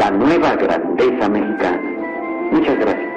[0.00, 1.82] la nueva grandeza mexicana.
[2.52, 3.10] Muchas gracias.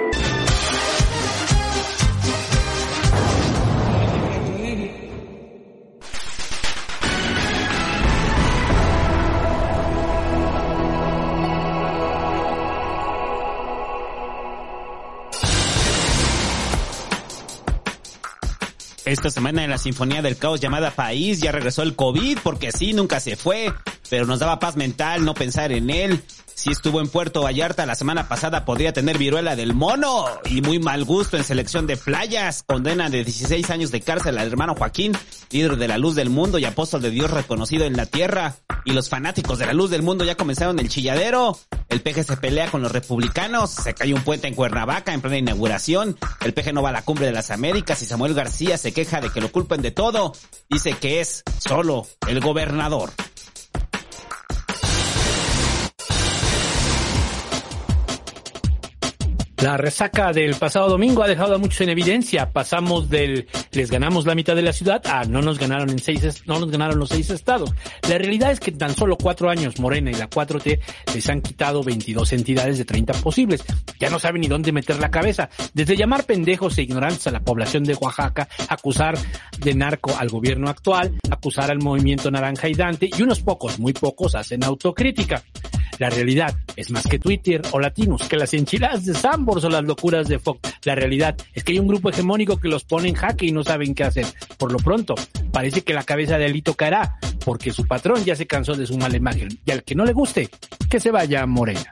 [19.05, 22.91] Esta semana en la Sinfonía del Caos llamada País ya regresó el COVID porque sí,
[22.91, 23.73] nunca se fue,
[24.09, 26.21] pero nos daba paz mental no pensar en él.
[26.55, 30.79] Si estuvo en Puerto Vallarta la semana pasada podría tener viruela del mono y muy
[30.79, 32.63] mal gusto en selección de playas.
[32.63, 35.13] Condena de 16 años de cárcel al hermano Joaquín,
[35.51, 38.55] líder de la luz del mundo y apóstol de Dios reconocido en la tierra.
[38.85, 41.57] Y los fanáticos de la luz del mundo ya comenzaron el chilladero.
[41.89, 45.37] El peje se pelea con los republicanos, se cae un puente en Cuernavaca en plena
[45.37, 46.17] inauguración.
[46.41, 49.21] El peje no va a la cumbre de las Américas y Samuel García se queja
[49.21, 50.33] de que lo culpen de todo.
[50.69, 53.11] Dice que es solo el gobernador.
[59.63, 62.51] La resaca del pasado domingo ha dejado a muchos en evidencia.
[62.51, 66.43] Pasamos del les ganamos la mitad de la ciudad a no nos ganaron en seis,
[66.45, 67.73] no nos ganaron los seis estados.
[68.09, 70.81] La realidad es que en tan solo cuatro años Morena y la 4T
[71.15, 73.63] les han quitado 22 entidades de 30 posibles.
[74.01, 75.49] Ya no saben ni dónde meter la cabeza.
[75.73, 79.17] Desde llamar pendejos e ignorantes a la población de Oaxaca, acusar
[79.59, 83.93] de narco al gobierno actual, acusar al movimiento naranja y Dante y unos pocos, muy
[83.93, 85.41] pocos, hacen autocrítica.
[85.99, 89.83] La realidad es más que Twitter o latinos, que las enchiladas de Sambors o las
[89.83, 90.59] locuras de Fox.
[90.83, 93.63] La realidad es que hay un grupo hegemónico que los pone en jaque y no
[93.63, 94.25] saben qué hacer.
[94.57, 95.15] Por lo pronto,
[95.51, 98.97] parece que la cabeza de Alito caerá, porque su patrón ya se cansó de su
[98.97, 99.59] mala imagen.
[99.65, 100.49] Y al que no le guste,
[100.89, 101.91] que se vaya a Morena.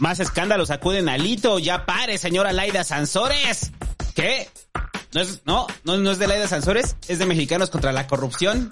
[0.00, 1.58] Más escándalos acuden a Lito.
[1.58, 3.70] Ya pare, señora Laida Sansores.
[4.14, 4.48] ¿Qué?
[5.12, 6.96] ¿No es, no, no, no es de Laida Sansores?
[7.08, 8.70] ¿Es de Mexicanos contra la Corrupción?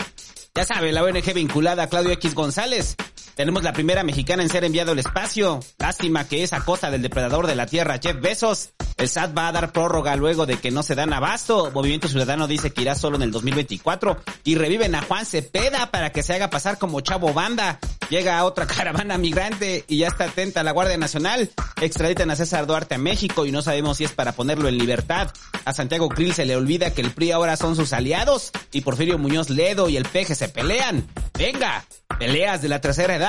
[0.55, 2.97] Ya sabe, la ONG vinculada a Claudio X González.
[3.39, 5.61] Tenemos la primera mexicana en ser enviado al espacio.
[5.79, 8.71] Lástima que es a costa del depredador de la Tierra, Jeff Bezos.
[8.97, 11.71] El SAT va a dar prórroga luego de que no se dan abasto.
[11.71, 14.17] Movimiento Ciudadano dice que irá solo en el 2024.
[14.43, 17.79] Y reviven a Juan Cepeda para que se haga pasar como chavo banda.
[18.11, 21.49] Llega otra caravana migrante y ya está atenta la Guardia Nacional.
[21.81, 25.31] Extraditan a César Duarte a México y no sabemos si es para ponerlo en libertad.
[25.65, 29.17] A Santiago Krill se le olvida que el PRI ahora son sus aliados y Porfirio
[29.17, 31.07] Muñoz Ledo y el Peje se pelean.
[31.39, 31.85] Venga,
[32.19, 33.28] peleas de la tercera edad.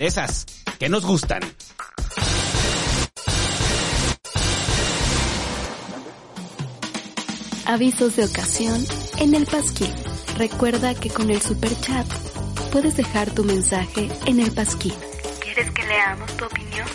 [0.00, 0.46] Esas
[0.78, 1.40] que nos gustan.
[7.66, 8.84] Avisos de ocasión
[9.18, 9.92] en el Pasquín.
[10.36, 12.06] Recuerda que con el super chat
[12.72, 14.94] puedes dejar tu mensaje en el Pasquín.
[15.40, 16.88] ¿Quieres que leamos tu opinión?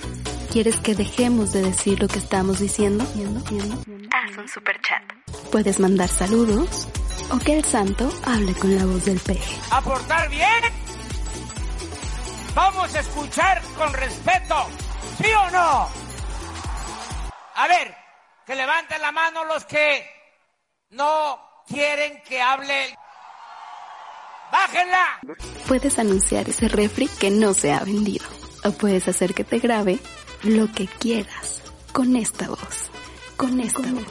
[0.51, 3.05] ¿Quieres que dejemos de decir lo que estamos diciendo?
[3.05, 5.01] Haz un super chat.
[5.51, 6.89] Puedes mandar saludos
[7.29, 9.55] o que el santo hable con la voz del peje.
[9.71, 10.82] ¿Aportar bien?
[12.55, 14.55] Vamos a escuchar con respeto.
[15.17, 15.89] ¿Sí o no?
[17.55, 17.95] A ver,
[18.45, 20.05] que levanten la mano los que
[20.91, 22.95] no quieren que hable.
[24.51, 25.19] ¡Bájenla!
[25.67, 28.25] Puedes anunciar ese refri que no se ha vendido.
[28.63, 29.97] O puedes hacer que te grabe
[30.43, 32.92] lo que quieras con esta voz.
[33.37, 34.05] Con esta voz.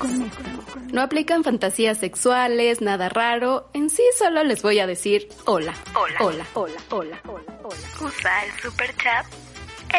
[0.92, 3.68] No aplican fantasías sexuales, nada raro.
[3.72, 5.74] En sí solo les voy a decir hola.
[5.94, 6.16] Hola.
[6.20, 6.46] Hola.
[6.54, 6.74] Hola.
[6.90, 7.20] Hola.
[7.26, 7.42] Hola.
[7.62, 7.76] Hola.
[8.00, 9.26] Usa el super chat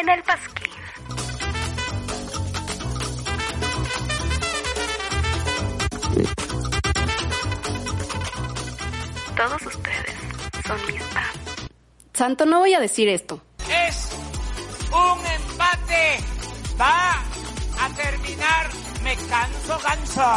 [0.00, 0.64] en el pasquín.
[9.36, 10.14] Todos ustedes
[10.66, 11.68] son mis fans.
[12.12, 13.42] Santo, no voy a decir esto.
[13.68, 14.10] Es
[14.92, 16.18] un empate.
[16.80, 17.20] Va
[17.80, 18.70] a terminar
[19.04, 20.30] me canso ganso.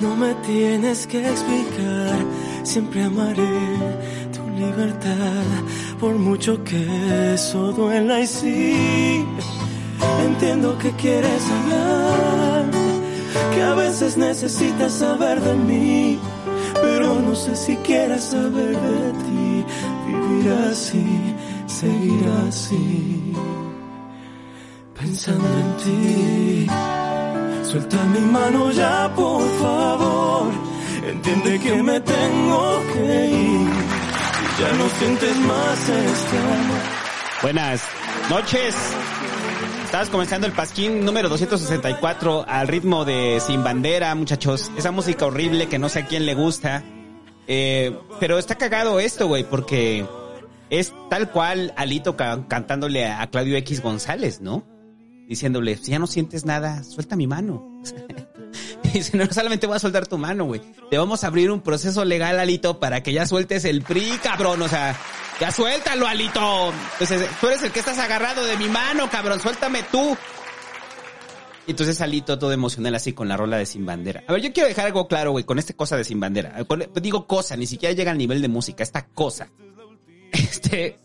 [0.00, 2.18] No me tienes que explicar,
[2.62, 3.58] siempre amaré
[4.34, 5.44] tu libertad,
[5.98, 9.24] por mucho que eso duela y sí,
[10.26, 12.70] entiendo que quieres hablar,
[13.54, 16.18] que a veces necesitas saber de mí
[16.82, 19.64] pero no sé si quieres saber de ti.
[20.06, 21.06] Vivir así,
[21.66, 23.32] seguir así,
[24.98, 26.66] pensando en ti.
[27.70, 30.46] Suelta mi mano ya, por favor.
[31.06, 33.68] Entiende que me tengo que ir.
[34.60, 36.82] Ya no sientes más este amor.
[37.42, 37.80] Buenas
[38.28, 38.74] noches.
[39.90, 44.70] Estás comenzando el pasquín número 264 al ritmo de Sin Bandera, muchachos.
[44.76, 46.84] Esa música horrible que no sé a quién le gusta.
[47.48, 50.06] Eh, pero está cagado esto, güey, porque
[50.70, 54.64] es tal cual Alito ca- cantándole a Claudio X González, ¿no?
[55.28, 57.82] Diciéndole, si ya no sientes nada, suelta mi mano.
[58.94, 60.60] Dice, no solamente voy a soltar tu mano, güey.
[60.90, 64.62] Te vamos a abrir un proceso legal, Alito, para que ya sueltes el PRI, cabrón.
[64.62, 64.96] O sea,
[65.40, 66.72] ya suéltalo, Alito.
[66.92, 69.40] Entonces, tú eres el que estás agarrado de mi mano, cabrón.
[69.40, 70.16] Suéltame tú.
[71.66, 74.24] Y entonces Alito todo emocional así con la rola de Sin Bandera.
[74.26, 76.64] A ver, yo quiero dejar algo claro, güey, con este cosa de Sin Bandera.
[76.64, 79.48] Con- digo cosa, ni siquiera llega al nivel de música, esta cosa.
[80.32, 80.98] Este...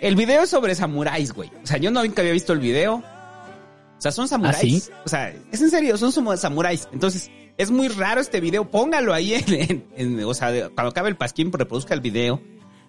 [0.00, 1.50] El video es sobre samuráis, güey.
[1.62, 2.94] O sea, yo no nunca había visto el video.
[2.96, 4.56] O sea, son samuráis.
[4.90, 5.00] ¿Ah, sí?
[5.04, 6.88] O sea, es en serio, son samuráis.
[6.90, 8.70] Entonces, es muy raro este video.
[8.70, 12.40] Póngalo ahí en, en- en- o sea, cuando acabe el pasquín, reproduzca el video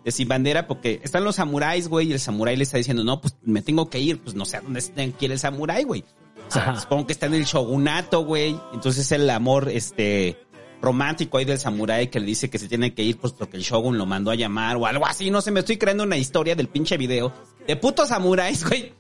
[0.03, 3.21] de Sin Bandera, porque están los samuráis, güey, y el samurái le está diciendo, no,
[3.21, 6.03] pues me tengo que ir, pues no sé a dónde está- quiere el samurái, güey.
[6.47, 6.79] O sea, Ajá.
[6.81, 8.59] supongo que está en el shogunato, güey.
[8.73, 10.37] Entonces el amor, este,
[10.81, 13.63] romántico ahí del samurái que le dice que se tiene que ir, pues porque el
[13.63, 15.29] shogun lo mandó a llamar o algo así.
[15.29, 17.31] No sé, me estoy creando una historia del pinche video
[17.67, 18.93] de putos samuráis, güey.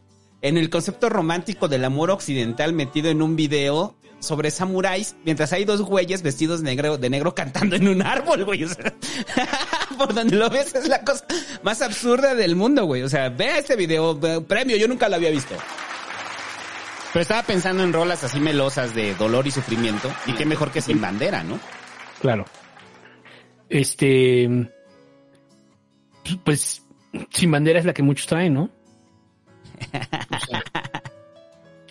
[0.43, 5.65] En el concepto romántico del amor occidental metido en un video sobre samuráis, mientras hay
[5.65, 8.63] dos güeyes vestidos negro, de negro cantando en un árbol, güey.
[8.63, 8.93] O sea,
[9.97, 11.25] por donde lo ves es la cosa
[11.63, 13.01] más absurda del mundo, güey.
[13.03, 15.55] O sea, vea este video, ve- premio, yo nunca lo había visto.
[17.13, 20.09] Pero estaba pensando en rolas así melosas de dolor y sufrimiento.
[20.27, 21.59] Y qué mejor que sin bandera, ¿no?
[22.21, 22.45] Claro.
[23.67, 24.47] Este.
[26.45, 26.83] Pues,
[27.31, 28.69] sin bandera es la que muchos traen, ¿no?
[30.31, 30.63] O sea,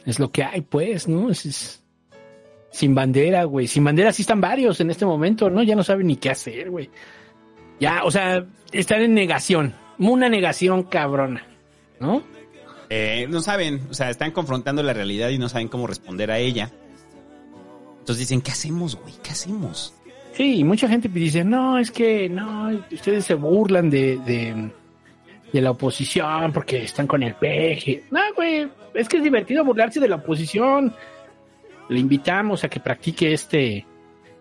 [0.07, 1.31] es lo que hay, pues, ¿no?
[1.31, 1.83] Es, es-
[2.71, 3.67] sin bandera, güey.
[3.67, 5.63] Sin bandera sí están varios en este momento, ¿no?
[5.63, 6.91] Ya no saben ni qué hacer, güey.
[7.79, 9.75] Ya, o sea, están en negación.
[9.99, 11.47] Una negación cabrona,
[11.99, 12.23] ¿no?
[12.89, 16.39] Eh, no saben, o sea, están confrontando la realidad y no saben cómo responder a
[16.39, 16.71] ella.
[18.01, 19.15] Entonces dicen, ¿qué hacemos, güey?
[19.23, 19.95] ¿Qué hacemos?
[20.33, 24.71] Sí, y mucha gente dice, no, es que no, ustedes se burlan de, de,
[25.53, 28.05] de la oposición porque están con el peje.
[28.11, 30.95] No, güey, es que es divertido burlarse de la oposición.
[31.91, 33.87] Le invitamos a que practique este,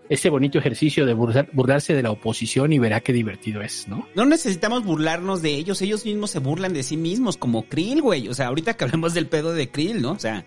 [0.08, 4.08] este bonito ejercicio de burlar- burlarse de la oposición y verá qué divertido es, ¿no?
[4.14, 8.28] No necesitamos burlarnos de ellos, ellos mismos se burlan de sí mismos, como Krill, güey.
[8.28, 10.12] O sea, ahorita que hablemos del pedo de Krill, ¿no?
[10.12, 10.46] O sea,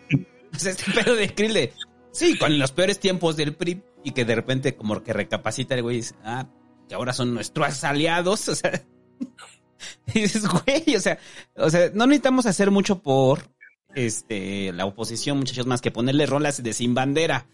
[0.53, 1.73] este pedo de Krill de,
[2.11, 5.83] sí, con los peores tiempos del PRI y que de repente como que recapacita el
[5.83, 6.47] güey dice, ah,
[6.89, 8.81] que ahora son nuestros aliados, o sea,
[10.13, 11.17] y dices, güey, o sea,
[11.55, 13.52] o sea, no necesitamos hacer mucho por
[13.95, 17.45] este la oposición, muchachos, más que ponerle rolas de sin bandera.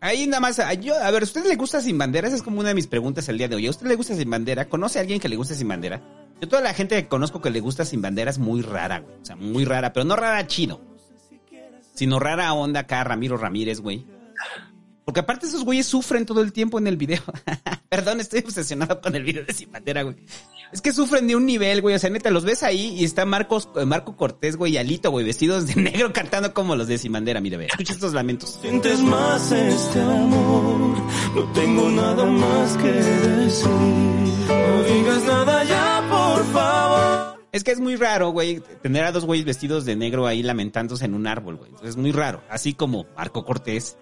[0.00, 2.28] Ahí nada más, yo, a ver, ¿a usted le gusta sin bandera?
[2.28, 3.66] Esa es como una de mis preguntas el día de hoy.
[3.66, 4.68] ¿A usted le gusta sin bandera?
[4.68, 6.02] ¿Conoce a alguien que le guste sin bandera?
[6.40, 9.16] Yo toda la gente que conozco que le gusta sin bandera es muy rara, güey.
[9.20, 10.80] O sea, muy rara, pero no rara chido.
[11.94, 14.06] Sino rara onda acá, Ramiro Ramírez, güey.
[15.06, 17.22] Porque aparte esos güeyes sufren todo el tiempo en el video.
[17.88, 20.16] Perdón, estoy obsesionado con el video de Sin Bandera, güey.
[20.72, 21.94] Es que sufren de un nivel, güey.
[21.94, 25.12] O sea, neta, los ves ahí y está Marcos, eh, Marco Cortés, güey, y Alito,
[25.12, 27.40] güey, vestidos de negro cantando como los de Sin Bandera.
[27.40, 27.66] Mire, ve.
[27.66, 28.58] Escucha estos lamentos.
[28.60, 30.98] Sientes más este amor,
[31.36, 33.68] no tengo nada más que decir.
[33.68, 37.46] No digas nada ya, por favor.
[37.52, 41.04] Es que es muy raro, güey, tener a dos güeyes vestidos de negro ahí lamentándose
[41.04, 41.70] en un árbol, güey.
[41.84, 42.42] Es muy raro.
[42.50, 43.96] Así como Marco Cortés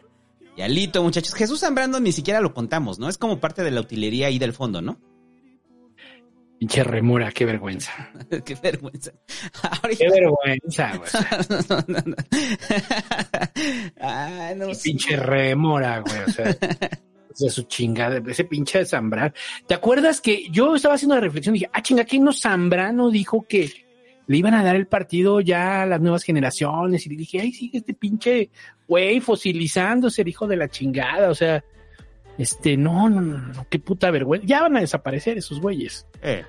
[0.56, 1.34] y Alito, muchachos.
[1.34, 3.08] Jesús Zambrano ni siquiera lo contamos, ¿no?
[3.08, 5.00] Es como parte de la utilería ahí del fondo, ¿no?
[6.58, 7.92] Pinche remora, qué vergüenza.
[8.44, 9.12] Qué vergüenza.
[9.98, 11.10] Qué vergüenza, güey.
[11.68, 12.16] no, no, no.
[14.00, 14.82] Ay, no sé.
[14.84, 16.20] Pinche remora, güey.
[16.26, 16.56] O sea,
[17.38, 19.34] de su chingada, ese pinche de Zambrano.
[19.66, 23.10] ¿Te acuerdas que yo estaba haciendo la reflexión y dije, ah, chinga, ¿quién no Zambrano
[23.10, 23.83] dijo que
[24.26, 27.06] le iban a dar el partido ya a las nuevas generaciones?
[27.06, 28.50] Y le dije, ay, sí, este pinche
[28.88, 31.30] güey fosilizándose, el hijo de la chingada.
[31.30, 31.64] O sea,
[32.38, 34.46] este, no, no, no, no, qué puta vergüenza.
[34.46, 36.06] Ya van a desaparecer esos güeyes.
[36.22, 36.44] Eh,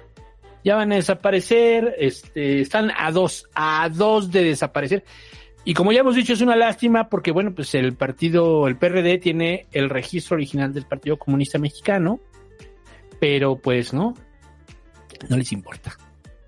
[0.63, 5.03] Ya van a desaparecer, este, están a dos, a dos de desaparecer.
[5.63, 9.17] Y como ya hemos dicho, es una lástima porque, bueno, pues el partido, el PRD
[9.17, 12.19] tiene el registro original del Partido Comunista Mexicano,
[13.19, 14.13] pero pues no,
[15.27, 15.97] no les importa.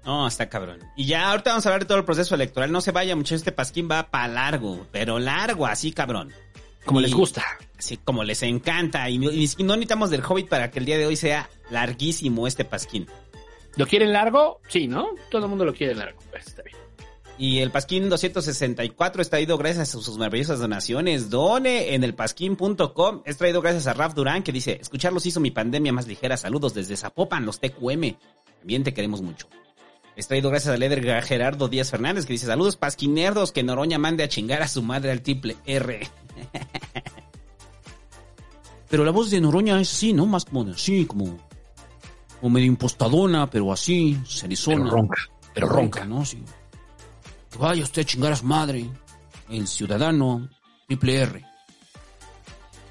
[0.08, 0.80] No, está cabrón.
[0.96, 2.72] Y ya ahorita vamos a hablar de todo el proceso electoral.
[2.72, 6.32] No se vaya, muchachos, este pasquín va para largo, pero largo, así cabrón.
[6.86, 7.44] Como Y- les gusta.
[7.78, 9.10] Así como les encanta.
[9.10, 12.48] Y, no- y no necesitamos del Hobbit para que el día de hoy sea larguísimo
[12.48, 13.06] este pasquín.
[13.76, 14.62] ¿Lo quieren largo?
[14.70, 15.10] Sí, ¿no?
[15.30, 16.20] Todo el mundo lo quiere largo.
[16.32, 16.78] Pues está bien.
[17.38, 21.30] Y el Pasquín 264 es traído gracias a sus maravillosas donaciones.
[21.30, 23.22] Done en el pasquín.com.
[23.26, 26.36] Es traído gracias a Raf Durán que dice, escucharlos hizo mi pandemia más ligera.
[26.38, 28.16] Saludos desde Zapopan, los TQM.
[28.60, 29.48] También te queremos mucho.
[30.18, 34.24] Es traído gracias al Eder Gerardo Díaz Fernández que dice, saludos pasquinerdos, que Noroña mande
[34.24, 36.10] a chingar a su madre al triple R.
[38.90, 40.26] Pero la voz de Noroña es así, ¿no?
[40.26, 41.38] Más como, de- sí, como,
[42.42, 44.86] como medio impostadona, pero así, serizona.
[44.86, 45.22] Pero ronca,
[45.54, 46.06] pero ronca.
[46.06, 46.26] ¿no?
[46.26, 46.42] Sí.
[47.52, 48.90] Que vaya usted a chingar a su madre.
[49.50, 50.50] El ciudadano
[50.88, 51.46] triple R.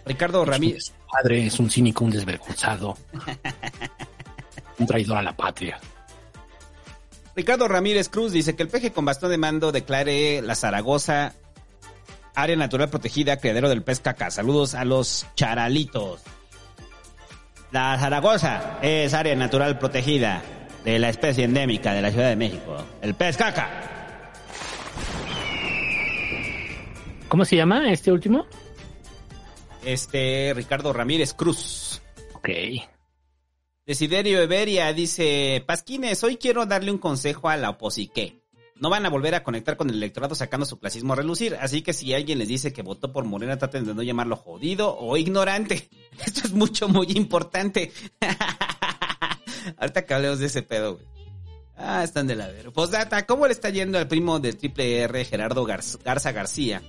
[0.04, 0.85] Ricardo Ramírez.
[0.85, 2.97] Su padre es un cínico, un desvergonzado.
[4.78, 5.80] un traidor a la patria.
[7.37, 11.35] Ricardo Ramírez Cruz dice que el peje con bastón de mando declare la Zaragoza
[12.35, 14.31] área natural protegida, criadero del pez caca.
[14.31, 16.23] Saludos a los charalitos.
[17.73, 20.43] La Zaragoza es área natural protegida
[20.85, 23.69] de la especie endémica de la Ciudad de México, el pez caca.
[27.28, 28.47] ¿Cómo se llama este último?
[29.85, 32.00] Este Ricardo Ramírez Cruz.
[32.35, 32.49] Ok.
[33.87, 38.40] Desiderio Everia dice, Pasquines, hoy quiero darle un consejo a la oposique.
[38.75, 41.83] No van a volver a conectar con el electorado sacando su clasismo a relucir, así
[41.83, 45.16] que si alguien les dice que votó por Morena, traten de no llamarlo jodido o
[45.16, 45.88] ignorante.
[46.26, 47.93] Esto es mucho, muy importante.
[49.78, 51.07] Ahorita que hablemos de ese pedo, güey.
[51.78, 52.71] Ah, están de la vera.
[52.71, 56.83] Postdata, ¿cómo le está yendo al primo del triple R, Gerardo Garz- Garza García?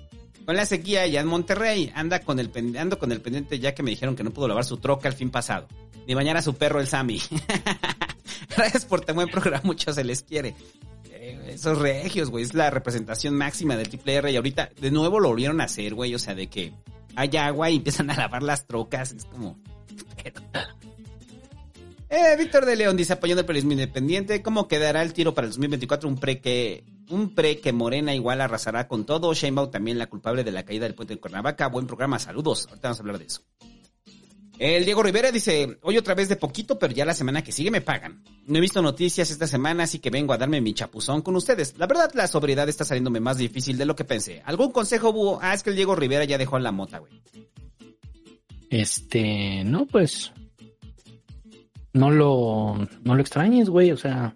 [0.48, 2.50] Con la sequía allá en Monterrey, anda con el
[2.80, 5.14] ando con el pendiente ya que me dijeron que no pudo lavar su troca el
[5.14, 5.68] fin pasado.
[6.08, 7.22] Ni bañar a su perro el Sammy.
[8.56, 10.56] Gracias por tan buen programa, mucho se les quiere.
[11.12, 15.20] Eh, Esos regios, güey, es la representación máxima del triple R y ahorita de nuevo
[15.20, 16.72] lo volvieron a hacer, güey, o sea, de que
[17.18, 19.60] hay agua y empiezan a lavar las trocas, es como...
[22.10, 25.52] Eh, Víctor de León dice, apoyando el periodismo independiente, ¿cómo quedará el tiro para el
[25.52, 26.08] 2024?
[26.08, 29.34] Un pre que, un pre que Morena igual arrasará con todo.
[29.34, 31.68] Sheinbaum también la culpable de la caída del puente de Cuernavaca.
[31.68, 32.68] Buen programa, saludos.
[32.68, 33.42] Ahorita vamos a hablar de eso.
[34.58, 37.70] El Diego Rivera dice, hoy otra vez de poquito, pero ya la semana que sigue
[37.70, 38.24] me pagan.
[38.48, 41.76] No he visto noticias esta semana, así que vengo a darme mi chapuzón con ustedes.
[41.78, 44.42] La verdad, la sobriedad está saliéndome más difícil de lo que pensé.
[44.46, 45.40] ¿Algún consejo, Búho?
[45.42, 47.22] Ah, es que el Diego Rivera ya dejó la mota, güey.
[48.70, 50.32] Este, no, pues.
[51.98, 53.92] No lo, no lo extrañes, güey.
[53.92, 54.36] O sea,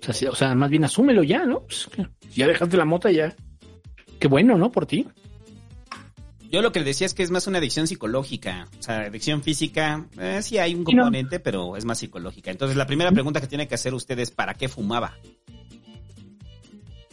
[0.00, 1.60] o sea, sí, o sea, más bien asúmelo ya, ¿no?
[1.60, 1.88] Pues,
[2.34, 3.34] ya dejaste la mota ya.
[4.18, 4.70] Qué bueno, ¿no?
[4.70, 5.06] Por ti.
[6.50, 8.68] Yo lo que le decía es que es más una adicción psicológica.
[8.78, 11.04] O sea, adicción física, eh, sí hay un Sí, no.
[11.04, 12.50] componente, pero es más psicológica.
[12.50, 15.16] Entonces, la primera pregunta que tiene que hacer usted es, ¿para qué fumaba?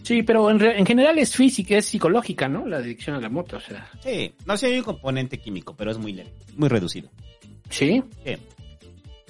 [0.03, 2.65] Sí, pero en, re- en general es física, es psicológica, ¿no?
[2.65, 3.89] La adicción a la moto, o sea.
[4.03, 7.09] Sí, no sé, hay un componente químico, pero es muy leve, muy reducido.
[7.69, 8.03] Sí.
[8.25, 8.35] Sí.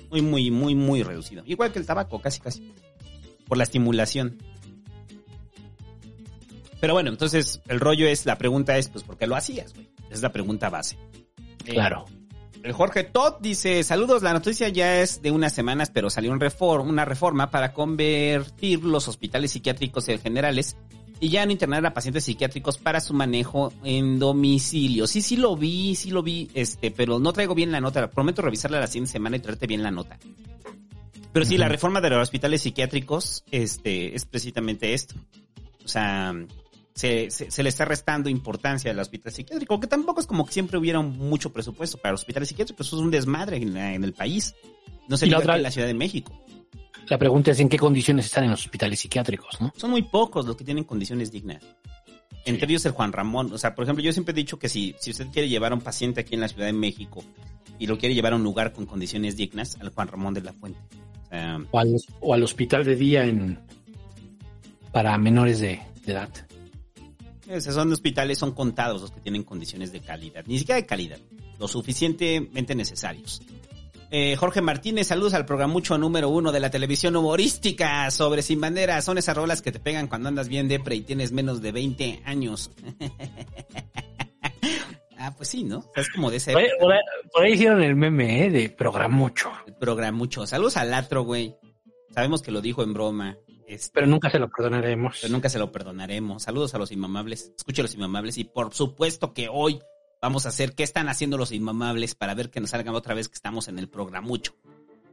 [0.10, 1.44] Muy, muy, muy, muy reducido.
[1.46, 2.74] Igual que el tabaco, casi, casi.
[3.48, 4.38] Por la estimulación.
[6.80, 9.90] Pero bueno, entonces el rollo es, la pregunta es, pues, ¿por qué lo hacías, güey?
[10.06, 10.98] Esa Es la pregunta base.
[11.66, 12.06] Eh, Claro.
[12.62, 16.42] El Jorge Todd dice, saludos, la noticia ya es de unas semanas, pero salió un
[16.42, 20.76] reform, una reforma para convertir los hospitales psiquiátricos en generales
[21.20, 25.06] y ya no internar a pacientes psiquiátricos para su manejo en domicilio.
[25.08, 28.10] Sí, sí lo vi, sí lo vi, este, pero no traigo bien la nota.
[28.10, 30.18] Prometo revisarla la siguiente semana y traerte bien la nota.
[31.32, 35.16] Pero sí, la reforma de los hospitales psiquiátricos, este, es precisamente esto.
[35.86, 36.34] O sea,
[36.96, 40.54] se, se, se le está restando importancia al hospital psiquiátrico, que tampoco es como que
[40.54, 44.04] siempre hubiera mucho presupuesto para los hospitales psiquiátricos, eso es un desmadre en, la- en
[44.04, 44.56] el país.
[45.08, 46.34] No se la otra- en la Ciudad de México.
[47.10, 49.74] La pregunta es en qué condiciones están en los hospitales psiquiátricos, ¿no?
[49.76, 51.64] Son muy pocos los que tienen condiciones dignas.
[52.46, 53.52] Entre ellos el Juan Ramón.
[53.52, 55.76] O sea, por ejemplo, yo siempre he dicho que si, si usted quiere llevar a
[55.76, 57.24] un paciente aquí en la Ciudad de México
[57.80, 60.54] y lo quiere llevar a un lugar con condiciones dignas, al Juan Ramón de la
[60.54, 60.80] Fuente.
[61.72, 63.60] O al, o al hospital de día en
[64.92, 66.30] para menores de, de edad.
[67.48, 71.20] Esos son hospitales, son contados los que tienen condiciones de calidad, ni siquiera de calidad,
[71.60, 73.42] lo suficientemente necesarios.
[74.12, 79.02] Eh, Jorge Martínez, saludos al programucho número uno de la televisión humorística sobre Sin Bandera.
[79.04, 82.24] Son esas rolas que te pegan cuando andas bien depre y tienes menos de 20
[82.26, 82.72] años.
[85.18, 85.86] ah, pues sí, ¿no?
[85.96, 87.00] Es como de ese Por ahí, por ahí-
[87.32, 88.50] por ahí hicieron el meme, ¿eh?
[88.50, 89.52] De programucho.
[89.80, 90.48] programucho.
[90.48, 91.56] Saludos al Latro, güey.
[92.12, 93.38] Sabemos que lo dijo en broma.
[93.68, 95.20] Este, Pero nunca se lo perdonaremos.
[95.22, 96.42] pero nunca se lo perdonaremos.
[96.42, 97.54] Saludos a los inmamables.
[97.56, 98.40] Escuche a los inmamables.
[98.40, 99.80] Y por supuesto que hoy
[100.22, 103.28] vamos a hacer qué están haciendo los inmamables para ver que nos salgan otra vez
[103.30, 104.56] que estamos en el programucho.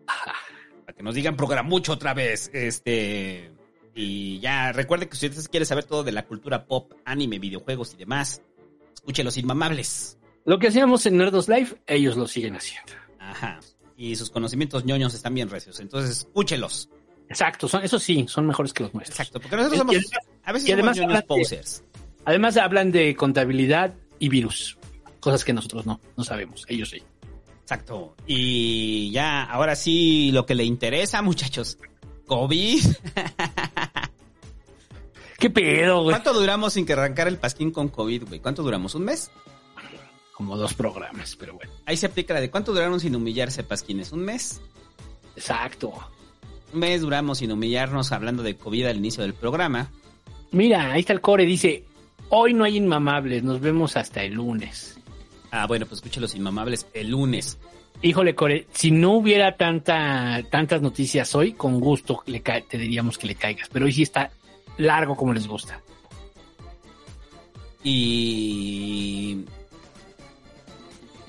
[0.06, 2.50] Para que nos digan programucho otra vez.
[2.52, 3.52] Este.
[3.94, 7.94] Y ya, recuerde que si usted quiere saber todo de la cultura pop, anime, videojuegos
[7.94, 8.42] y demás,
[8.94, 10.18] escuche los inmamables.
[10.44, 12.92] Lo que hacíamos en Nerdos Live, ellos lo siguen haciendo.
[13.18, 13.58] Ajá.
[13.96, 15.80] Y sus conocimientos ñoños están bien recios.
[15.80, 16.90] Entonces, escúchelos.
[17.28, 19.18] Exacto, son, eso sí, son mejores que los nuestros.
[19.18, 19.40] Exacto.
[19.40, 19.94] Porque nosotros somos.
[19.94, 21.84] Y además- A veces y además somos ñoños posers.
[22.26, 24.78] Además hablan de contabilidad y virus,
[25.20, 27.02] cosas que nosotros no, no sabemos, ellos sí.
[27.62, 28.14] Exacto.
[28.26, 31.78] Y ya, ahora sí, lo que le interesa, muchachos.
[32.26, 32.80] COVID.
[35.38, 36.12] ¿Qué pedo, güey?
[36.12, 38.40] ¿Cuánto duramos sin que arrancara el pasquín con COVID, güey?
[38.40, 38.94] ¿Cuánto duramos?
[38.94, 39.30] ¿Un mes?
[40.32, 41.72] Como dos programas, pero bueno.
[41.86, 44.12] Ahí se aplica la de cuánto duraron sin humillarse pasquines.
[44.12, 44.60] ¿Un mes?
[45.34, 45.92] Exacto.
[46.72, 49.90] Un mes duramos sin humillarnos hablando de COVID al inicio del programa.
[50.52, 51.84] Mira, ahí está el core, dice,
[52.28, 54.95] hoy no hay inmamables, nos vemos hasta el lunes.
[55.62, 57.58] Ah, bueno, pues escuche los inmamables el lunes.
[58.02, 63.16] Híjole, Core, si no hubiera tanta, tantas noticias hoy, con gusto le ca- te diríamos
[63.16, 64.30] que le caigas, pero hoy sí está
[64.76, 65.80] largo como les gusta.
[67.82, 69.44] Y.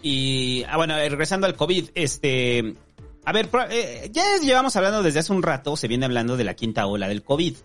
[0.01, 0.63] Y.
[0.67, 2.75] Ah, bueno, eh, regresando al COVID, este.
[3.25, 6.55] A ver, eh, ya llevamos hablando desde hace un rato, se viene hablando de la
[6.55, 7.55] quinta ola del COVID.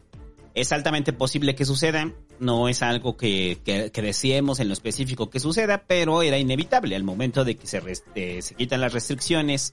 [0.54, 5.40] Es altamente posible que suceda, no es algo que, que, que en lo específico que
[5.40, 9.72] suceda, pero era inevitable al momento de que se, se quitan las restricciones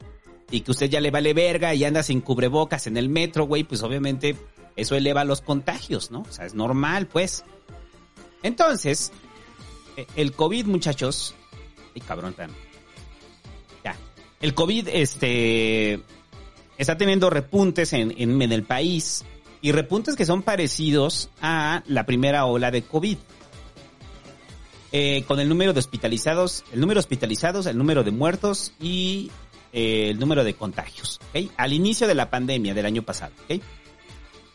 [0.51, 3.63] y que usted ya le vale verga y anda sin cubrebocas en el metro, güey,
[3.63, 4.35] pues obviamente
[4.75, 6.21] eso eleva los contagios, ¿no?
[6.21, 7.43] O sea, es normal, pues.
[8.43, 9.11] Entonces,
[9.97, 11.35] eh, el COVID, muchachos.
[11.95, 12.51] Ay, cabrón, tan.
[13.83, 13.95] Ya.
[14.41, 16.01] El COVID, este.
[16.77, 19.25] Está teniendo repuntes en, en el país.
[19.61, 23.17] Y repuntes que son parecidos a la primera ola de COVID.
[24.91, 29.29] Eh, con el número de hospitalizados, el número de hospitalizados, el número de muertos y
[29.71, 31.19] eh, el número de contagios.
[31.29, 31.51] ¿ok?
[31.57, 33.33] Al inicio de la pandemia del año pasado.
[33.43, 33.61] ¿ok?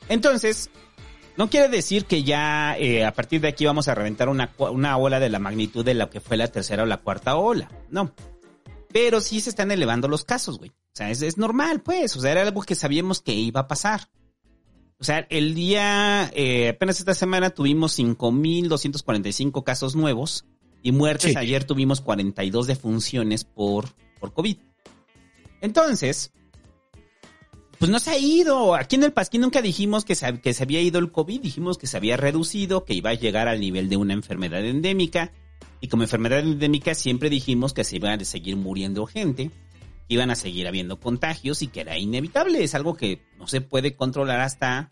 [0.09, 0.71] Entonces,
[1.37, 4.97] no quiere decir que ya eh, a partir de aquí vamos a reventar una, una
[4.97, 7.71] ola de la magnitud de lo que fue la tercera o la cuarta ola.
[7.91, 8.13] No.
[8.93, 10.71] Pero sí se están elevando los casos, güey.
[10.71, 12.17] O sea, es, es normal, pues.
[12.17, 14.09] O sea, era algo que sabíamos que iba a pasar.
[15.01, 20.47] O sea, el día, eh, apenas esta semana tuvimos 5.245 casos nuevos
[20.83, 21.33] y muertes.
[21.33, 21.39] Sí.
[21.39, 23.87] Ayer tuvimos 42 defunciones por,
[24.21, 24.57] por COVID.
[25.61, 26.33] Entonces,
[27.79, 28.75] pues no se ha ido.
[28.75, 31.77] Aquí en el Pasquín nunca dijimos que se, que se había ido el COVID, dijimos
[31.79, 35.33] que se había reducido, que iba a llegar al nivel de una enfermedad endémica.
[35.81, 39.51] Y como enfermedad endémica siempre dijimos que se iban a seguir muriendo gente,
[40.09, 42.63] que iban a seguir habiendo contagios y que era inevitable.
[42.63, 44.91] Es algo que no se puede controlar hasta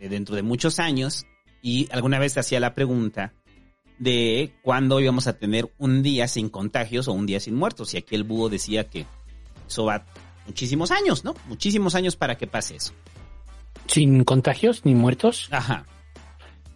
[0.00, 1.26] eh, dentro de muchos años.
[1.62, 3.34] Y alguna vez hacía la pregunta
[3.98, 7.94] de cuándo íbamos a tener un día sin contagios o un día sin muertos.
[7.94, 9.06] Y aquí el búho decía que
[9.66, 10.06] eso va
[10.46, 11.34] muchísimos años, ¿no?
[11.46, 12.92] Muchísimos años para que pase eso.
[13.86, 15.48] Sin contagios ni muertos.
[15.50, 15.84] Ajá.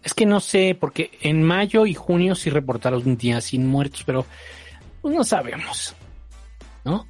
[0.03, 4.03] Es que no sé, porque en mayo y junio sí reportaron un día sin muertos,
[4.05, 4.25] pero
[5.01, 5.95] pues, no sabemos.
[6.83, 7.07] ¿No?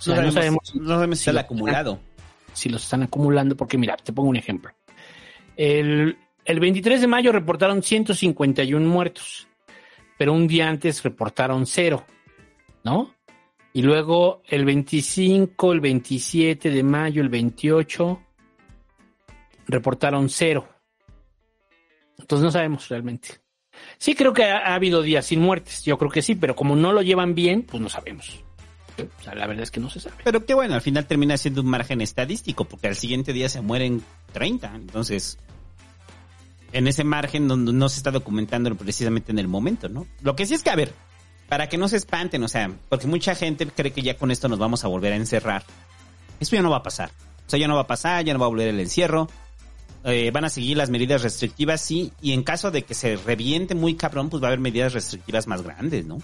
[0.00, 2.00] O sea, no sabemos, no sabemos si el lo- acumulado.
[2.52, 4.72] si los están acumulando, porque mira, te pongo un ejemplo.
[5.56, 9.46] El, el 23 de mayo reportaron 151 muertos,
[10.18, 12.04] pero un día antes reportaron cero,
[12.82, 13.14] ¿no?
[13.72, 18.20] Y luego el 25, el 27 de mayo, el 28,
[19.68, 20.68] reportaron cero.
[22.18, 23.28] Entonces no sabemos realmente.
[23.98, 26.74] Sí creo que ha, ha habido días sin muertes, yo creo que sí, pero como
[26.76, 28.42] no lo llevan bien, pues no sabemos.
[29.22, 30.16] Sea, la verdad es que no se sabe.
[30.24, 33.60] Pero qué bueno, al final termina siendo un margen estadístico, porque al siguiente día se
[33.60, 34.74] mueren 30.
[34.74, 35.38] Entonces,
[36.72, 40.06] en ese margen no, no se está documentando precisamente en el momento, ¿no?
[40.22, 40.92] Lo que sí es que, a ver,
[41.48, 44.48] para que no se espanten, o sea, porque mucha gente cree que ya con esto
[44.48, 45.64] nos vamos a volver a encerrar.
[46.38, 47.10] Esto ya no va a pasar.
[47.46, 49.28] O sea, ya no va a pasar, ya no va a volver el encierro.
[50.04, 53.74] Eh, van a seguir las medidas restrictivas, sí, y en caso de que se reviente
[53.74, 56.18] muy cabrón, pues va a haber medidas restrictivas más grandes, ¿no?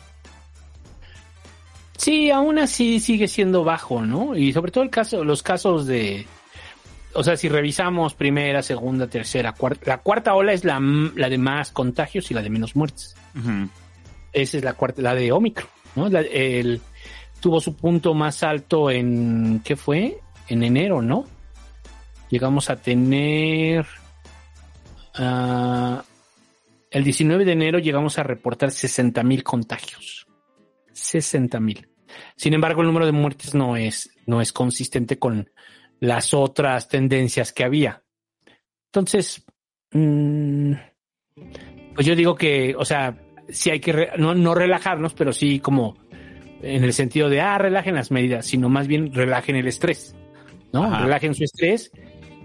[1.98, 4.36] Sí, aún así sigue siendo bajo, ¿no?
[4.36, 6.26] Y sobre todo el caso, los casos de,
[7.14, 11.38] o sea, si revisamos primera, segunda, tercera, cuarta, la cuarta ola es la, la de
[11.38, 13.16] más contagios y la de menos muertes.
[14.32, 16.08] Esa es la cuarta, la de Omicron, ¿no?
[16.08, 16.80] La- el,
[17.40, 20.18] tuvo su punto más alto en, ¿qué fue?
[20.48, 21.24] En enero, ¿no?
[22.28, 23.86] Llegamos a tener,
[25.14, 26.02] ah,
[26.90, 30.25] el 19 de enero llegamos a reportar 60 mil contagios.
[30.96, 31.88] 60 mil.
[32.36, 35.50] Sin embargo, el número de muertes no es, no es consistente con
[36.00, 38.02] las otras tendencias que había.
[38.92, 39.44] Entonces,
[39.92, 40.72] mm,
[41.94, 45.58] pues yo digo que, o sea, sí hay que re- no, no relajarnos, pero sí
[45.60, 45.96] como
[46.62, 50.14] en el sentido de, ah, relajen las medidas, sino más bien relajen el estrés,
[50.72, 50.84] ¿no?
[50.84, 51.02] Ajá.
[51.04, 51.90] Relajen su estrés,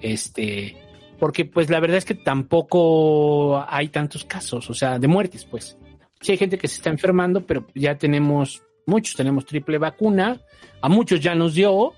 [0.02, 0.76] este,
[1.20, 5.78] porque pues la verdad es que tampoco hay tantos casos, o sea, de muertes, pues.
[6.22, 10.40] Sí hay gente que se está enfermando, pero ya tenemos, muchos tenemos triple vacuna,
[10.82, 11.94] a muchos ya nos dio,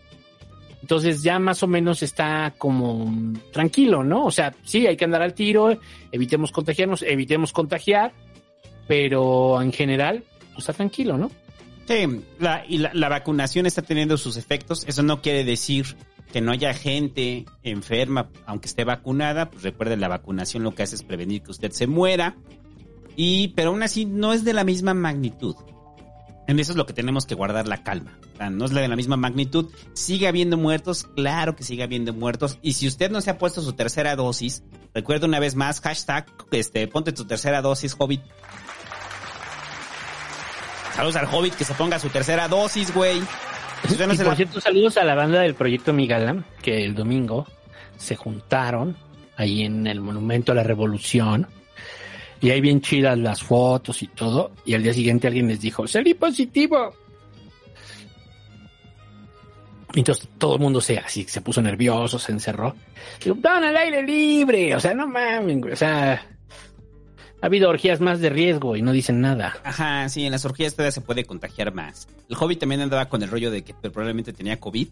[0.82, 4.26] entonces ya más o menos está como tranquilo, ¿no?
[4.26, 5.78] O sea, sí, hay que andar al tiro,
[6.12, 8.14] evitemos contagiarnos, evitemos contagiar,
[8.88, 11.32] pero en general, pues está tranquilo, ¿no?
[11.88, 14.86] Sí, la, y la, la vacunación está teniendo sus efectos.
[14.88, 15.98] Eso no quiere decir
[16.32, 19.50] que no haya gente enferma, aunque esté vacunada.
[19.50, 22.38] Pues recuerden, la vacunación lo que hace es prevenir que usted se muera.
[23.16, 25.56] Y, pero aún así, no es de la misma magnitud.
[26.48, 28.18] En eso es lo que tenemos que guardar la calma.
[28.34, 29.72] O sea, no es la de la misma magnitud.
[29.94, 32.60] Sigue habiendo muertos, claro que sigue habiendo muertos.
[32.62, 36.26] Y si usted no se ha puesto su tercera dosis, recuerda una vez más, hashtag,
[36.52, 38.22] este, ponte tu tercera dosis, Hobbit.
[40.96, 43.22] Saludos al Hobbit que se ponga su tercera dosis, güey.
[43.88, 46.44] Si usted no y se por la- cierto, saludos a la banda del Proyecto Migala,
[46.62, 47.48] que el domingo
[47.98, 48.96] se juntaron
[49.36, 51.48] ahí en el Monumento a la Revolución.
[52.44, 54.52] Y ahí bien chidas las fotos y todo.
[54.66, 56.94] Y al día siguiente alguien les dijo, salí positivo.
[59.96, 62.76] Entonces todo el mundo se, así, se puso nervioso, se encerró.
[63.24, 64.76] Digo, "Don, al aire libre.
[64.76, 65.72] O sea, no mames, güey.
[65.72, 66.16] O sea,
[67.42, 69.56] ha habido orgías más de riesgo y no dicen nada.
[69.64, 72.10] Ajá, sí, en las orgías todavía se puede contagiar más.
[72.28, 74.90] El Hobbit también andaba con el rollo de que probablemente tenía COVID.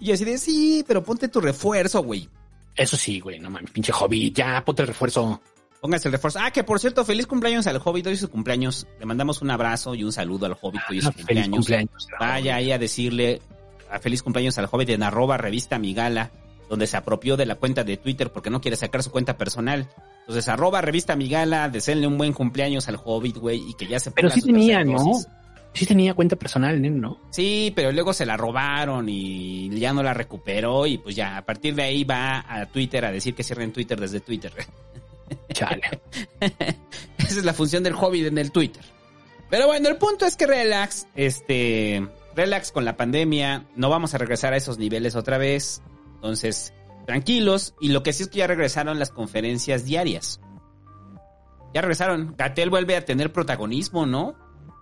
[0.00, 2.28] Y así de, sí, pero ponte tu refuerzo, güey.
[2.74, 4.32] Eso sí, güey, no mames, pinche hobby.
[4.32, 5.40] Ya, ponte el refuerzo.
[5.80, 6.38] Póngase el refuerzo.
[6.42, 8.06] Ah, que por cierto, feliz cumpleaños al Hobbit.
[8.06, 8.86] Hoy es su cumpleaños.
[8.98, 10.80] Le mandamos un abrazo y un saludo al Hobbit.
[10.90, 12.06] Hoy es su Ah, feliz cumpleaños.
[12.18, 13.40] Vaya ahí a decirle
[13.90, 16.30] a feliz cumpleaños al Hobbit en arroba revista Migala,
[16.68, 19.88] donde se apropió de la cuenta de Twitter porque no quiere sacar su cuenta personal.
[20.20, 24.10] Entonces, arroba revista Migala, deseenle un buen cumpleaños al Hobbit, güey, y que ya se
[24.10, 24.92] Pero sí tenía, ¿no?
[25.02, 25.26] dosis.
[25.72, 26.90] Sí tenía cuenta personal, ¿no?
[26.90, 27.18] ¿no?
[27.30, 31.44] Sí, pero luego se la robaron y ya no la recuperó y pues ya, a
[31.46, 34.52] partir de ahí va a Twitter a decir que cierren Twitter desde Twitter.
[35.52, 35.82] Chale.
[36.40, 38.84] Esa es la función del Hobbit en el Twitter.
[39.50, 44.18] Pero bueno, el punto es que relax, este, relax con la pandemia, no vamos a
[44.18, 45.82] regresar a esos niveles otra vez.
[46.14, 46.72] Entonces,
[47.06, 47.74] tranquilos.
[47.80, 50.40] Y lo que sí es que ya regresaron las conferencias diarias.
[51.74, 52.34] Ya regresaron.
[52.36, 54.36] Gatel vuelve a tener protagonismo, ¿no?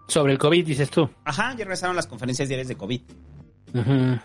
[0.08, 1.08] Sobre el COVID, dices tú.
[1.24, 3.02] Ajá, ya regresaron las conferencias diarias de COVID.
[3.74, 4.18] Ujú.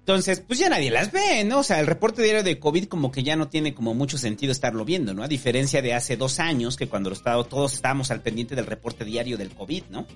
[0.00, 1.58] Entonces, pues ya nadie las ve, ¿no?
[1.60, 4.50] O sea, el reporte diario de COVID como que ya no tiene como mucho sentido
[4.50, 5.22] estarlo viendo, ¿no?
[5.22, 9.04] A diferencia de hace dos años, que cuando estado, todos estábamos al pendiente del reporte
[9.04, 10.06] diario del COVID, ¿no?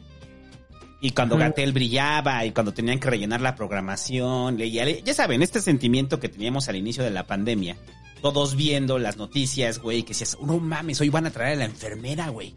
[1.01, 1.37] Y cuando.
[1.37, 6.19] Gatel brillaba y cuando tenían que rellenar la programación, leía, le- ya saben, este sentimiento
[6.19, 7.77] que teníamos al inicio de la pandemia,
[8.23, 11.65] todos viendo las noticias, güey, que decías, no mames, hoy van a traer a la
[11.67, 12.55] enfermera, güey.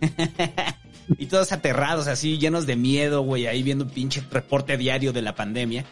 [1.18, 5.22] y todos aterrados, así, llenos de miedo, güey, ahí viendo un pinche reporte diario de
[5.22, 5.84] la pandemia.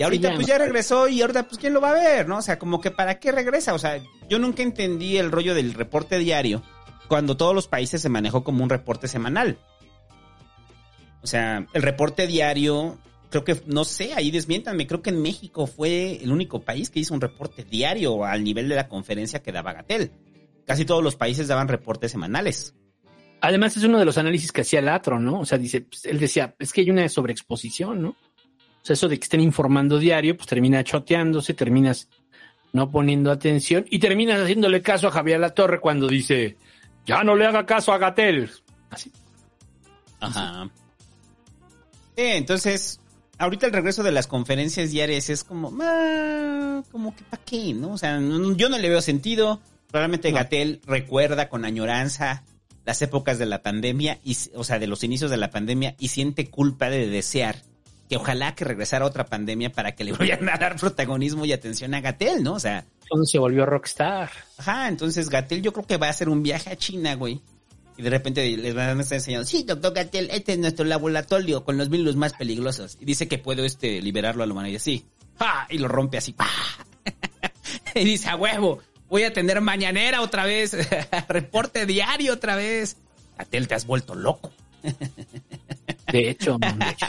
[0.00, 2.38] Y ahorita pues ya regresó y ahorita pues quién lo va a ver, ¿no?
[2.38, 5.74] O sea, como que para qué regresa, o sea, yo nunca entendí el rollo del
[5.74, 6.62] reporte diario
[7.06, 9.58] cuando todos los países se manejó como un reporte semanal.
[11.20, 12.96] O sea, el reporte diario,
[13.28, 17.00] creo que, no sé, ahí desmiéntanme, creo que en México fue el único país que
[17.00, 20.12] hizo un reporte diario al nivel de la conferencia que daba Gatel.
[20.66, 22.74] Casi todos los países daban reportes semanales.
[23.42, 25.40] Además, es uno de los análisis que hacía Latro, ¿no?
[25.40, 28.16] O sea, dice, pues, él decía, es que hay una sobreexposición, ¿no?
[28.82, 32.08] O sea, eso de que estén informando diario, pues termina choteándose, terminas
[32.72, 36.56] no poniendo atención y terminas haciéndole caso a Javier La Torre cuando dice,
[37.04, 38.50] ya no le haga caso a Gatel.
[38.90, 39.10] Así.
[40.20, 40.70] Ajá.
[42.16, 43.00] Sí, entonces,
[43.38, 47.92] ahorita el regreso de las conferencias diarias es como, ah, como que para qué, ¿no?
[47.92, 49.60] O sea, no- yo no le veo sentido.
[49.90, 52.44] Probablemente Gatel recuerda con añoranza
[52.84, 56.08] las épocas de la pandemia, y, o sea, de los inicios de la pandemia, y
[56.08, 57.62] siente culpa de desear
[58.10, 61.94] que ojalá que regresara otra pandemia para que le volvieran a dar protagonismo y atención
[61.94, 62.54] a Gatel, ¿no?
[62.54, 64.30] O sea, Entonces se volvió rockstar.
[64.58, 67.40] Ajá, entonces Gatel yo creo que va a hacer un viaje a China, güey.
[67.96, 71.64] Y de repente les van a estar enseñando, sí, doctor Gatel, este es nuestro laboratorio
[71.64, 72.98] con los virus más peligrosos.
[73.00, 74.80] Y dice que puedo este liberarlo a la humanidad.
[74.80, 75.06] Sí.
[75.38, 75.68] ¡Ja!
[75.70, 76.32] Y lo rompe así.
[76.32, 76.48] ¡pah!
[77.94, 80.76] y dice, a huevo, voy a tener mañanera otra vez.
[81.28, 82.96] Reporte diario otra vez.
[83.38, 84.50] Gatel, te has vuelto loco.
[86.10, 87.06] De hecho, de hecho.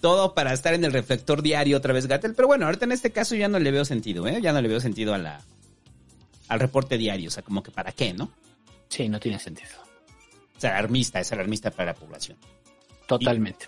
[0.00, 2.34] Todo para estar en el reflector diario otra vez, Gatel.
[2.34, 4.40] Pero bueno, ahorita en este caso ya no le veo sentido, ¿eh?
[4.40, 5.42] Ya no le veo sentido a la,
[6.48, 7.28] al reporte diario.
[7.28, 8.30] O sea, como que para qué, ¿no?
[8.88, 9.68] Sí, no tiene sentido.
[10.56, 12.38] Es alarmista, es alarmista para la población.
[13.06, 13.66] Totalmente.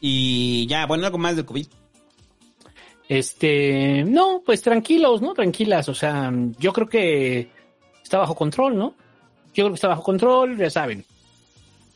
[0.00, 1.66] Y ya, bueno, algo más del COVID.
[3.08, 5.34] Este, no, pues tranquilos, ¿no?
[5.34, 5.88] Tranquilas.
[5.88, 7.50] O sea, yo creo que
[8.02, 8.94] está bajo control, ¿no?
[9.54, 11.04] Yo creo que está bajo control, ya saben.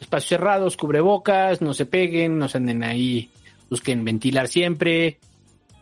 [0.01, 3.31] Espacios cerrados, cubrebocas, no se peguen, no se anden ahí,
[3.71, 5.19] busquen ventilar siempre.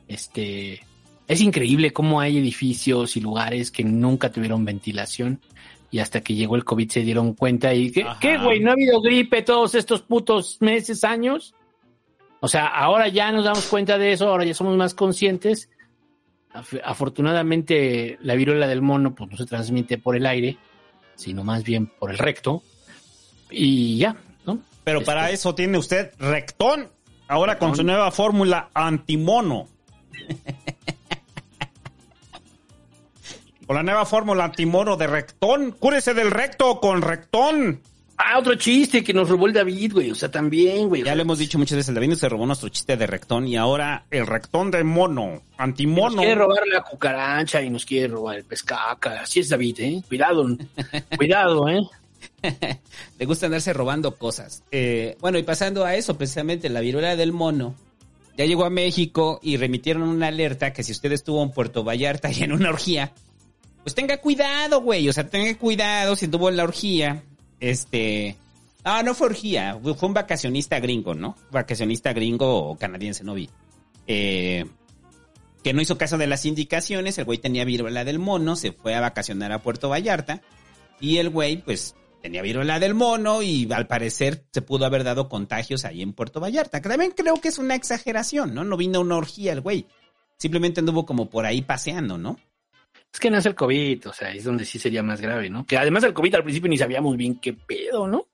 [0.09, 0.81] Este,
[1.29, 5.40] es increíble cómo hay edificios y lugares que nunca tuvieron ventilación
[5.90, 8.07] y hasta que llegó el COVID se dieron cuenta y que.
[8.20, 8.61] ¿qué, güey?
[8.61, 11.55] ¿No ha habido gripe todos estos putos meses, años?
[12.40, 15.70] O sea, ahora ya nos damos cuenta de eso, ahora ya somos más conscientes.
[16.53, 20.59] Af- Afortunadamente, la viruela del mono pues, no se transmite por el aire,
[21.14, 22.62] sino más bien por el recto.
[23.51, 24.61] Y ya, ¿no?
[24.85, 26.88] Pero Este- para eso tiene usted Rectón,
[27.29, 29.69] ahora con su nueva fórmula antimono.
[33.67, 37.81] con la nueva fórmula antimono de Rectón, cúrese del recto con Rectón.
[38.19, 40.11] Ah, otro chiste que nos robó el David, güey.
[40.11, 41.03] O sea, también, güey.
[41.03, 43.57] Ya le hemos dicho muchas veces, el David se robó nuestro chiste de Rectón y
[43.57, 46.17] ahora el Rectón de mono, Nos antimono.
[46.17, 49.21] quiere robar la cucaracha y nos quiere robar el pescaca.
[49.21, 50.03] Así es, David, ¿eh?
[50.09, 50.47] Cuidado,
[51.19, 51.83] cuidado, ¿eh?
[53.18, 54.62] Le gusta andarse robando cosas.
[54.70, 57.74] Eh, bueno, y pasando a eso, precisamente la viruela del mono
[58.37, 62.31] ya llegó a México y remitieron una alerta que si usted estuvo en Puerto Vallarta
[62.31, 63.12] y en una orgía,
[63.83, 65.09] pues tenga cuidado, güey.
[65.09, 67.22] O sea, tenga cuidado si estuvo en la orgía.
[67.61, 68.37] Este.
[68.85, 71.37] Ah, no fue orgía, fue un vacacionista gringo, ¿no?
[71.50, 73.48] Vacacionista gringo o canadiense, no vi.
[74.07, 74.64] Eh,
[75.64, 78.94] que no hizo caso de las indicaciones, el güey tenía viruela del mono, se fue
[78.94, 80.42] a vacacionar a Puerto Vallarta
[81.00, 81.96] y el güey, pues,
[82.27, 86.41] tenía viruela del mono y al parecer se pudo haber dado contagios ahí en Puerto
[86.41, 88.65] Vallarta, que también creo que es una exageración, ¿no?
[88.65, 89.87] No vino una orgía el güey,
[90.37, 92.37] simplemente anduvo como por ahí paseando, ¿no?
[93.15, 95.65] Es que no es el COVID, o sea, es donde sí sería más grave, ¿no?
[95.65, 98.27] Que además el COVID al principio ni sabíamos bien qué pedo, ¿no?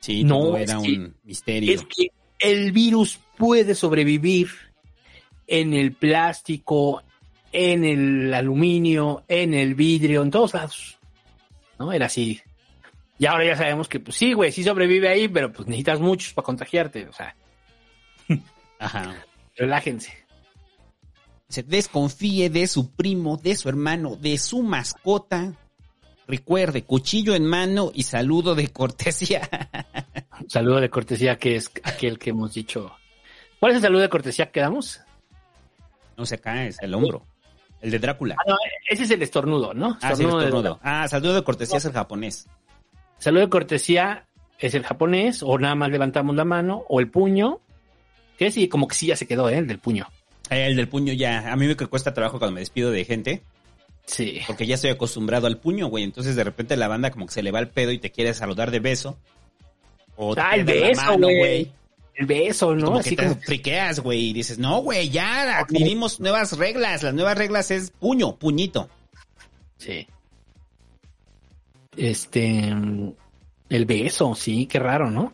[0.00, 1.72] Sí, No, era un misterio.
[1.72, 4.50] Es que el virus puede sobrevivir
[5.46, 7.02] en el plástico,
[7.52, 10.98] en el aluminio, en el vidrio, en todos lados.
[11.78, 11.90] ¿No?
[11.90, 12.38] Era así.
[13.20, 16.32] Y ahora ya sabemos que, pues sí, güey, sí sobrevive ahí, pero pues necesitas muchos
[16.32, 17.06] para contagiarte.
[17.06, 17.36] O sea,
[18.78, 19.14] Ajá.
[19.54, 20.10] relájense.
[21.46, 25.52] Se desconfíe de su primo, de su hermano, de su mascota.
[26.26, 29.42] Recuerde, cuchillo en mano y saludo de cortesía.
[30.48, 32.90] Saludo de cortesía, que es aquel que hemos dicho.
[33.58, 35.00] ¿Cuál es el saludo de cortesía que damos?
[36.16, 37.26] No se cae, es el hombro.
[37.82, 38.36] El de Drácula.
[38.38, 38.56] Ah, no,
[38.88, 39.98] ese es el estornudo, ¿no?
[40.00, 40.80] Ah, sí, el estornudo.
[40.82, 42.48] Ah, saludo de cortesía es el japonés.
[43.20, 44.26] Saludo de cortesía
[44.58, 47.60] es el japonés, o nada más levantamos la mano, o el puño,
[48.38, 49.58] que sí, como que sí ya se quedó, ¿eh?
[49.58, 50.08] El del puño.
[50.50, 51.52] Eh, El del puño ya.
[51.52, 53.42] A mí me cuesta trabajo cuando me despido de gente.
[54.06, 54.40] Sí.
[54.48, 56.02] Porque ya estoy acostumbrado al puño, güey.
[56.02, 58.34] Entonces de repente la banda como que se le va el pedo y te quiere
[58.34, 59.16] saludar de beso.
[60.16, 61.70] O te Ah, el beso, mano, güey.
[62.14, 62.86] El beso, ¿no?
[62.86, 67.02] Como Así que te como- friqueas, güey, y dices, no, güey, ya adquirimos nuevas reglas.
[67.04, 68.90] Las nuevas reglas es puño, puñito.
[69.78, 70.06] Sí.
[71.96, 72.74] Este.
[73.68, 75.32] El beso, sí, qué raro, ¿no?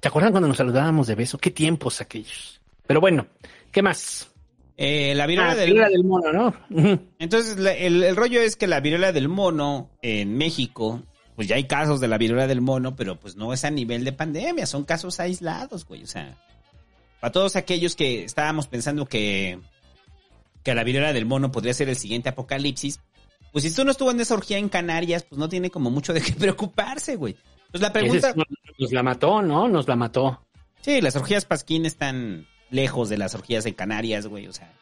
[0.00, 1.38] ¿Te acuerdan cuando nos saludábamos de beso?
[1.38, 2.60] Qué tiempos aquellos.
[2.86, 3.26] Pero bueno,
[3.70, 4.30] ¿qué más?
[4.76, 5.70] Eh, la viruela Ah, del...
[5.70, 7.00] viruela del mono, ¿no?
[7.18, 11.02] Entonces, la- el, el rollo es que la viruela del mono en México,
[11.36, 14.04] pues ya hay casos de la viruela del mono, pero pues no es a nivel
[14.04, 16.02] de pandemia, son casos aislados, güey.
[16.02, 16.36] O sea,
[17.20, 19.58] para todos aquellos que estábamos pensando que,
[20.64, 22.98] que la viruela del mono podría ser el siguiente apocalipsis,
[23.52, 26.12] pues si tú no estuvo en esa orgía en Canarias, pues no tiene como mucho
[26.12, 27.36] de qué preocuparse, güey.
[27.70, 28.34] Pues la pregunta...
[28.78, 29.68] Nos, la mató, ¿no?
[29.68, 30.44] Nos la mató.
[30.80, 34.48] Sí, las orgías Pasquín están lejos de las orgías en Canarias, güey.
[34.48, 34.72] O sea,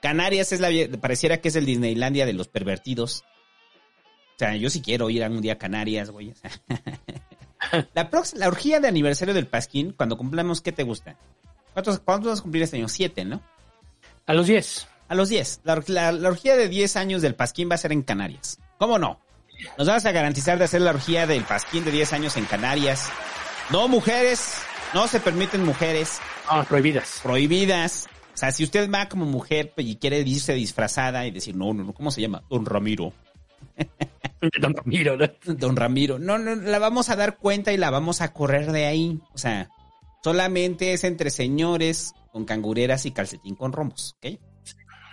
[0.00, 3.24] Canarias es la, pareciera que es el Disneylandia de los pervertidos.
[4.34, 6.30] O sea, yo sí quiero ir a un día a Canarias, güey.
[6.30, 6.50] O sea,
[7.94, 11.16] la, prox- la orgía de aniversario del Pasquín, cuando cumplamos, ¿qué te gusta?
[11.74, 12.88] ¿Cuántos, ¿Cuántos vas a cumplir este año?
[12.88, 13.42] Siete, ¿no?
[14.26, 14.88] A los 10.
[15.12, 15.60] A los diez.
[15.64, 18.58] La, or- la- la orgía de 10 años del Pasquín va a ser en Canarias.
[18.78, 19.20] ¿Cómo no?
[19.76, 23.10] Nos vas a garantizar de hacer la orgía del Pasquín de 10 años en Canarias.
[23.70, 24.54] No mujeres,
[24.94, 27.20] no se permiten mujeres Ah, prohibidas.
[27.22, 28.06] prohibidas.
[28.32, 31.84] O sea, si usted va como mujer y quiere irse disfrazada y decir, no, no,
[31.84, 32.42] no, ¿cómo se llama?
[32.48, 33.12] Don Ramiro.
[34.62, 35.26] Don Ramiro, ¿no?
[35.58, 36.18] Don Ramiro.
[36.18, 39.20] No, no, la vamos a dar cuenta y la vamos a correr de ahí.
[39.34, 39.68] O sea,
[40.24, 44.40] solamente es entre señores con cangureras y calcetín con romos, ¿ok?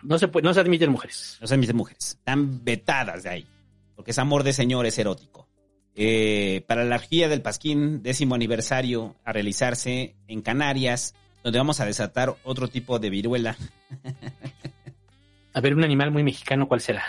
[0.03, 1.37] No se, puede, no se admiten mujeres.
[1.41, 2.17] No son mis mujeres.
[2.19, 3.47] Están vetadas de ahí.
[3.95, 5.47] Porque es amor de señores erótico.
[5.95, 11.85] Eh, para la orgía del Pasquín, décimo aniversario, a realizarse en Canarias, donde vamos a
[11.85, 13.57] desatar otro tipo de viruela.
[15.53, 17.03] A ver, un animal muy mexicano, ¿cuál será?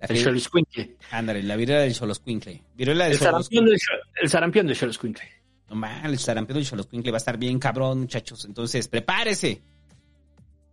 [0.00, 0.96] La El Xoloscuincle.
[1.10, 2.62] Ándale, la viruela del Xoloscuincle.
[2.74, 3.78] Viruela del El sarampión del
[4.22, 5.28] el sarampión del Xoloscuincle.
[5.68, 8.44] No mal, el sarampión del Xoloscuincle va a estar bien cabrón, muchachos.
[8.44, 9.60] Entonces, prepárese.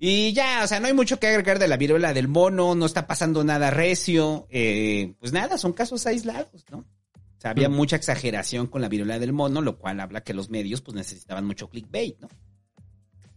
[0.05, 2.85] Y ya, o sea, no hay mucho que agregar de la viruela del mono, no
[2.85, 6.79] está pasando nada recio, eh, pues nada, son casos aislados, ¿no?
[6.79, 7.73] O sea, había Mm.
[7.73, 11.45] mucha exageración con la viruela del mono, lo cual habla que los medios pues necesitaban
[11.45, 12.27] mucho clickbait, ¿no?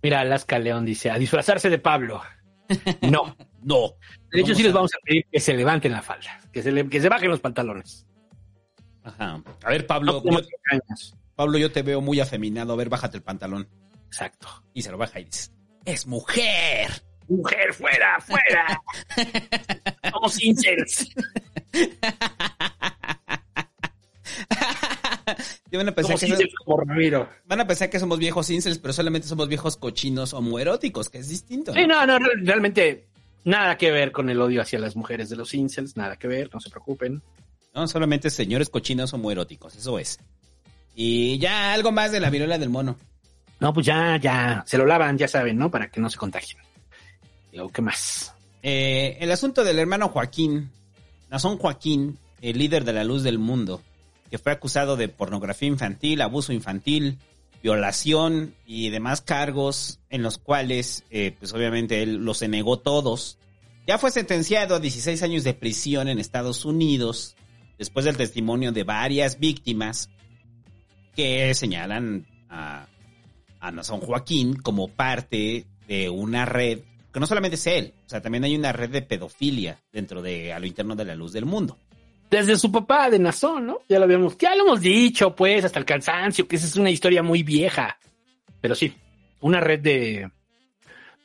[0.03, 2.21] Mira, Alaska León dice, a disfrazarse de Pablo.
[3.01, 3.37] No.
[3.63, 3.93] No.
[4.33, 6.89] De hecho, sí les vamos a pedir que se levanten la falda, que se, le-
[6.89, 8.05] que se bajen los pantalones.
[9.05, 9.41] Ajá.
[9.63, 10.49] A ver, Pablo, No yo.
[11.37, 13.69] Pablo, yo te veo muy afeminado, a ver, bájate el pantalón.
[14.07, 14.49] Exacto.
[14.75, 15.27] Y se lo baja y
[15.87, 17.03] es mujer.
[17.29, 18.83] Mujer, fuera, fuera.
[20.13, 21.09] Somos incels.
[25.73, 26.49] Van a pensar Somos que
[26.87, 27.29] Ramiro.
[27.45, 31.29] van a pensar que somos viejos incels, pero solamente somos viejos cochinos homoeróticos, que es
[31.29, 31.73] distinto.
[31.75, 31.81] ¿no?
[31.81, 33.09] Sí, no, no, re- realmente
[33.45, 36.49] nada que ver con el odio hacia las mujeres de los incels, nada que ver,
[36.55, 37.23] no se preocupen.
[37.75, 40.19] No, solamente señores cochinos homoeróticos, eso es.
[40.95, 42.97] Y ya algo más de la viruela del mono.
[43.59, 45.71] No, pues ya, ya, se lo lavan, ya saben, ¿no?
[45.71, 46.61] Para que no se contagien.
[47.73, 48.35] ¿qué más?
[48.63, 50.71] Eh, el asunto del hermano Joaquín,
[51.31, 53.83] Nazón Joaquín, el líder de la luz del mundo,
[54.31, 57.19] que fue acusado de pornografía infantil, abuso infantil,
[57.63, 63.39] violación y demás cargos en los cuales, eh, pues obviamente él los negó todos.
[63.87, 67.37] Ya fue sentenciado a 16 años de prisión en Estados Unidos,
[67.79, 70.11] después del testimonio de varias víctimas
[71.15, 72.87] que señalan a,
[73.61, 76.81] a Nazón Joaquín como parte de una red,
[77.13, 80.53] que no solamente es él, o sea, también hay una red de pedofilia dentro de
[80.53, 81.79] a lo interno de la luz del mundo.
[82.31, 83.79] Desde su papá de Nazón, ¿no?
[83.89, 86.91] Ya lo habíamos, ya lo hemos dicho, pues, hasta el cansancio, que esa es una
[86.91, 87.99] historia muy vieja.
[88.61, 88.93] Pero sí,
[89.41, 90.31] una red de,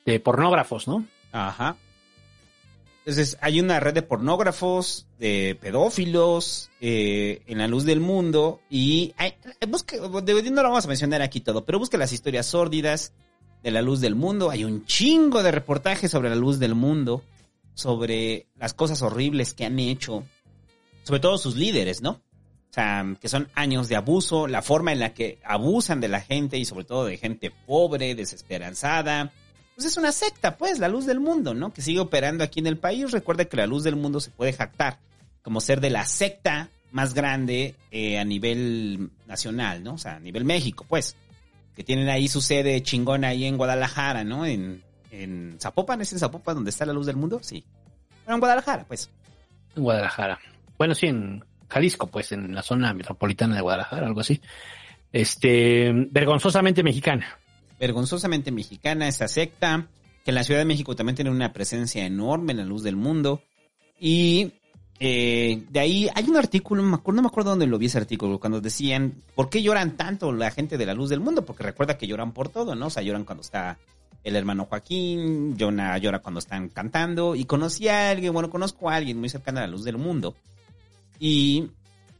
[0.05, 1.05] de pornógrafos, ¿no?
[1.31, 1.75] Ajá.
[3.05, 9.13] Entonces, hay una red de pornógrafos, de pedófilos eh, en la luz del mundo y
[9.17, 9.33] hay,
[9.67, 13.13] busque, de- no lo vamos a mencionar aquí todo, pero busque las historias sórdidas
[13.63, 14.51] de la luz del mundo.
[14.51, 17.23] Hay un chingo de reportajes sobre la luz del mundo,
[17.73, 20.23] sobre las cosas horribles que han hecho,
[21.03, 22.11] sobre todo sus líderes, ¿no?
[22.11, 26.21] O sea, que son años de abuso, la forma en la que abusan de la
[26.21, 29.33] gente y sobre todo de gente pobre, desesperanzada.
[29.75, 31.73] Pues es una secta, pues, la luz del mundo, ¿no?
[31.73, 33.11] Que sigue operando aquí en el país.
[33.11, 34.99] Recuerda que la luz del mundo se puede jactar
[35.41, 39.93] como ser de la secta más grande eh, a nivel nacional, ¿no?
[39.93, 41.15] O sea, a nivel México, pues.
[41.75, 44.45] Que tienen ahí su sede chingona ahí en Guadalajara, ¿no?
[44.45, 47.39] En, en Zapopan, ¿es en Zapopan donde está la luz del mundo?
[47.41, 47.63] Sí.
[48.25, 49.09] Bueno, en Guadalajara, pues.
[49.75, 50.39] En Guadalajara.
[50.77, 54.41] Bueno, sí, en Jalisco, pues, en la zona metropolitana de Guadalajara, algo así.
[55.11, 57.39] Este, vergonzosamente mexicana.
[57.81, 59.87] Vergonzosamente mexicana esa secta,
[60.23, 62.95] que en la Ciudad de México también tiene una presencia enorme en la luz del
[62.95, 63.41] mundo.
[63.99, 64.53] Y
[64.99, 66.89] eh, de ahí hay un artículo, no
[67.21, 70.77] me acuerdo, dónde lo vi ese artículo, cuando decían, ¿por qué lloran tanto la gente
[70.77, 71.43] de la luz del mundo?
[71.43, 72.85] Porque recuerda que lloran por todo, ¿no?
[72.85, 73.79] O sea, lloran cuando está
[74.23, 78.95] el hermano Joaquín, llora, llora cuando están cantando, y conocí a alguien, bueno, conozco a
[78.95, 80.35] alguien muy cercano a la luz del mundo.
[81.17, 81.71] Y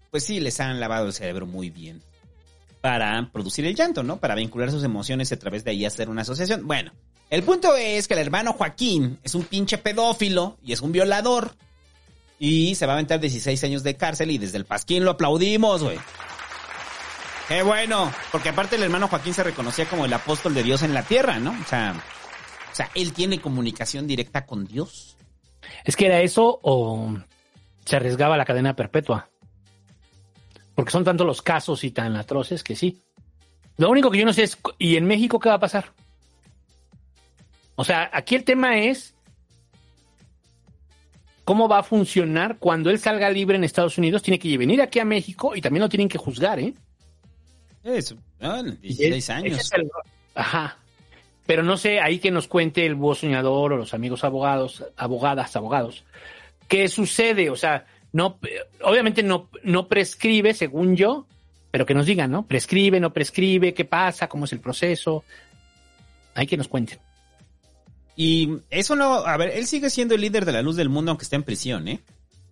[0.10, 2.02] pues sí, les han lavado el cerebro muy bien
[2.82, 4.18] para producir el llanto, ¿no?
[4.18, 6.68] Para vincular sus emociones a través de ahí hacer una asociación.
[6.68, 6.92] Bueno,
[7.30, 11.56] el punto es que el hermano Joaquín es un pinche pedófilo y es un violador.
[12.40, 15.84] Y se va a aventar 16 años de cárcel y desde el Pasquín lo aplaudimos,
[15.84, 16.00] güey.
[17.48, 20.94] Qué bueno, porque aparte el hermano Joaquín se reconocía como el apóstol de Dios en
[20.94, 21.52] la tierra, ¿no?
[21.52, 21.94] O sea,
[22.72, 25.18] o sea, él tiene comunicación directa con Dios.
[25.84, 27.14] Es que era eso o
[27.86, 29.31] se arriesgaba la cadena perpetua.
[30.76, 33.02] Porque son tantos los casos y tan atroces que sí.
[33.78, 35.92] Lo único que yo no sé es, ¿y en México qué va a pasar?
[37.76, 39.14] O sea, aquí el tema es
[41.44, 44.22] cómo va a funcionar cuando él salga libre en Estados Unidos.
[44.22, 46.74] Tiene que venir aquí a México y también lo tienen que juzgar, ¿eh?
[47.84, 49.52] Es, ah, Y 16 es- años.
[49.54, 49.90] ese es el-
[50.36, 50.78] Ajá.
[51.48, 55.56] Pero no sé, ahí que nos cuente el búho soñador o los amigos abogados, abogadas,
[55.56, 56.04] abogados,
[56.68, 57.50] ¿qué sucede?
[57.50, 58.40] O sea, no,
[58.84, 61.28] obviamente no, no prescribe, según yo,
[61.72, 62.46] pero que nos digan, ¿no?
[62.46, 65.24] Prescribe, no prescribe, qué pasa, cómo es el proceso.
[66.34, 67.00] Hay que nos cuenten.
[68.16, 71.12] Y eso no, a ver, él sigue siendo el líder de la luz del mundo
[71.12, 72.02] aunque esté en prisión, ¿eh?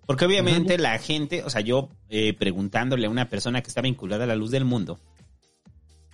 [0.06, 4.24] Porque obviamente la gente, o sea, yo eh, preguntándole a una persona que está vinculada
[4.24, 5.00] a la luz del mundo,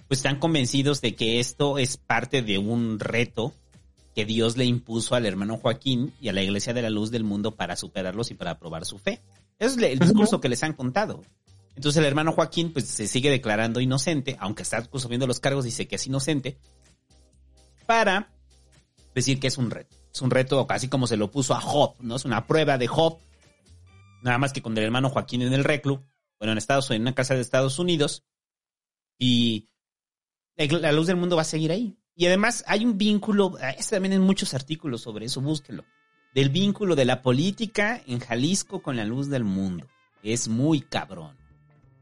[0.08, 3.54] pues están convencidos de que esto es parte de un reto
[4.16, 7.26] que Dios le impuso al hermano Joaquín y a la iglesia de la luz del
[7.26, 9.22] mundo para superarlos y para probar su fe.
[9.60, 11.22] Es el discurso que les han contado.
[11.76, 15.90] Entonces el hermano Joaquín pues se sigue declarando inocente, aunque está asumiendo los cargos, dice
[15.90, 16.58] que es inocente,
[17.86, 18.32] para
[19.14, 19.94] decir que es un reto.
[20.14, 22.16] Es un reto casi como se lo puso a Job, ¿no?
[22.16, 23.20] Es una prueba de Job.
[24.24, 26.06] Nada más que con el hermano Joaquín en el reclu,
[26.40, 28.24] bueno, en Estados en una casa de Estados Unidos.
[29.20, 29.68] Y
[30.56, 31.98] la luz del mundo va a seguir ahí.
[32.16, 35.84] Y además hay un vínculo, este también en muchos artículos sobre eso, búsquelo,
[36.34, 39.88] del vínculo de la política en Jalisco con la luz del mundo.
[40.24, 41.36] Es muy cabrón.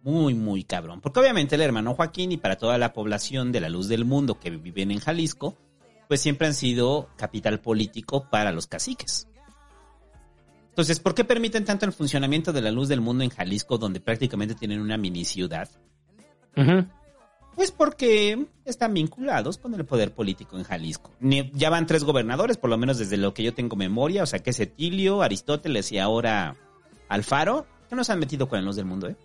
[0.03, 1.01] Muy, muy cabrón.
[1.01, 4.39] Porque obviamente el hermano Joaquín y para toda la población de la luz del mundo
[4.39, 5.57] que viven en Jalisco,
[6.07, 9.27] pues siempre han sido capital político para los caciques.
[10.69, 13.99] Entonces, ¿por qué permiten tanto el funcionamiento de la luz del mundo en Jalisco, donde
[13.99, 15.69] prácticamente tienen una mini ciudad?
[17.55, 21.11] Pues porque están vinculados con el poder político en Jalisco.
[21.21, 24.39] Ya van tres gobernadores, por lo menos desde lo que yo tengo memoria, o sea
[24.39, 26.55] que es Etilio, Aristóteles y ahora
[27.09, 29.15] Alfaro, que no se han metido con la luz del mundo, ¿eh?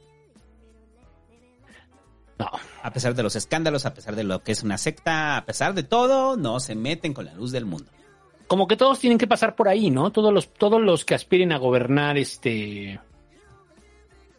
[2.39, 2.51] No.
[2.83, 5.75] A pesar de los escándalos, a pesar de lo que es una secta, a pesar
[5.75, 7.91] de todo, no se meten con la luz del mundo
[8.49, 10.11] como que todos tienen que pasar por ahí, ¿no?
[10.11, 12.99] Todos los, todos los que aspiren a gobernar, este.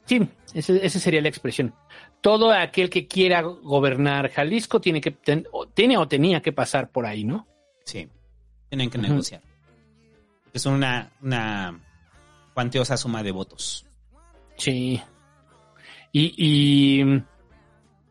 [0.06, 1.74] Sí, esa sería la expresión.
[2.22, 7.24] Todo aquel que quiera gobernar Jalisco tiene que tiene o tenía que pasar por ahí,
[7.24, 7.48] ¿no?
[7.86, 8.08] Sí,
[8.70, 9.42] tienen que negociar.
[10.54, 11.80] Es una, una
[12.54, 13.86] cuantiosa suma de votos.
[14.58, 15.02] Sí.
[16.12, 17.24] Y, y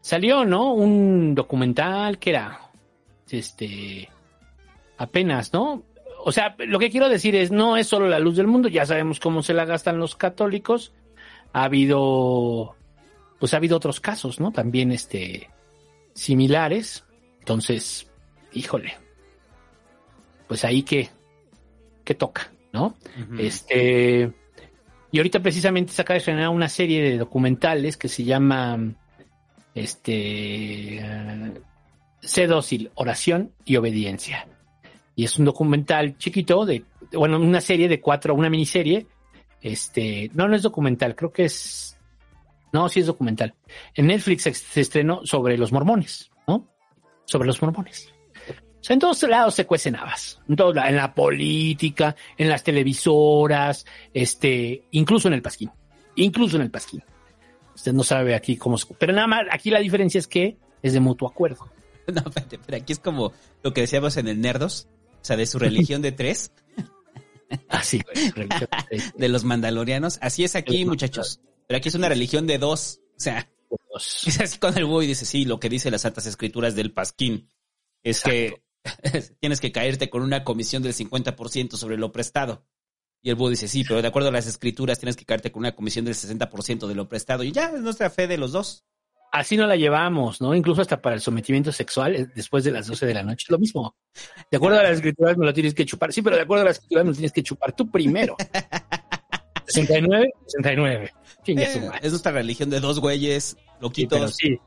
[0.01, 0.73] salió, ¿no?
[0.73, 2.71] Un documental que era,
[3.29, 4.09] este,
[4.97, 5.83] apenas, ¿no?
[6.25, 8.87] O sea, lo que quiero decir es, no es solo la luz del mundo, ya
[8.87, 10.93] sabemos cómo se la gastan los católicos.
[11.53, 12.77] Ha habido,
[13.39, 14.53] pues ha habido otros casos, ¿no?
[14.53, 15.49] También, este,
[16.15, 17.05] similares.
[17.41, 18.11] Entonces,
[18.53, 18.95] híjole,
[20.47, 21.09] pues ahí que,
[22.05, 22.97] que toca, ¿no?
[23.39, 24.33] Este,
[25.11, 28.95] y ahorita precisamente se acaba de estrenar una serie de documentales que se llama,
[29.75, 31.03] este,
[32.21, 34.49] Sé dócil, oración y obediencia.
[35.15, 39.07] Y es un documental chiquito de, bueno, una serie de cuatro, una miniserie.
[39.61, 41.98] Este, no, no es documental, creo que es,
[42.73, 43.55] no, sí es documental.
[43.95, 46.69] En Netflix se, estrenó sobre los mormones, ¿no?
[47.25, 48.13] Sobre los mormones.
[48.81, 50.41] O sea, en todos lados se cuecen habas.
[50.49, 55.71] En todos en la política, en las televisoras, este, incluso en el pasquín.
[56.15, 57.03] Incluso en el pasquín.
[57.75, 58.93] Usted no sabe aquí cómo se...
[58.95, 61.69] Pero nada más, aquí la diferencia es que es de mutuo acuerdo.
[62.09, 62.23] No,
[62.65, 64.89] pero aquí es como lo que decíamos en el Nerdos,
[65.21, 66.53] o sea, de su religión de tres.
[67.69, 68.01] Así,
[69.17, 70.19] de los mandalorianos.
[70.23, 71.43] Así es aquí, muchachos.
[71.69, 73.01] Pero aquí es una religión de dos.
[73.17, 73.49] O sea,
[74.27, 77.49] es así con el y dice, sí, lo que dice las Santas Escrituras del Pasquín
[78.03, 78.65] es que
[79.41, 82.67] tienes que caerte con una comisión del 50% sobre lo prestado.
[83.23, 85.61] Y el búho dice, sí, pero de acuerdo a las escrituras tienes que caerte con
[85.61, 87.45] una comisión del 60% de lo prestado.
[87.45, 88.85] Y ya es nuestra fe de los dos
[89.33, 90.55] así no la llevamos, ¿no?
[90.55, 93.47] Incluso hasta para el sometimiento sexual eh, después de las 12 de la noche.
[93.51, 93.97] Lo mismo.
[94.51, 96.13] De acuerdo a las escrituras me lo tienes que chupar.
[96.13, 98.37] Sí, pero de acuerdo a las escrituras me lo tienes que chupar tú primero.
[99.69, 101.13] 69, 69.
[101.47, 104.37] Eh, es nuestra religión de dos güeyes loquitos.
[104.37, 104.61] Sí, sí,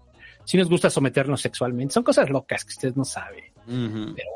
[0.45, 1.93] sí, nos gusta someternos sexualmente.
[1.93, 3.51] Son cosas locas que usted no sabe.
[3.65, 4.29] pero,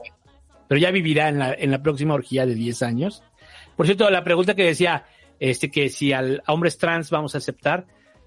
[0.68, 3.24] pero, ya vivirá en la, en la próxima orgía de 10 años.
[3.76, 5.06] Por cierto, la pregunta que decía,
[5.40, 7.86] este, que si al, a hombres trans vamos a aceptar,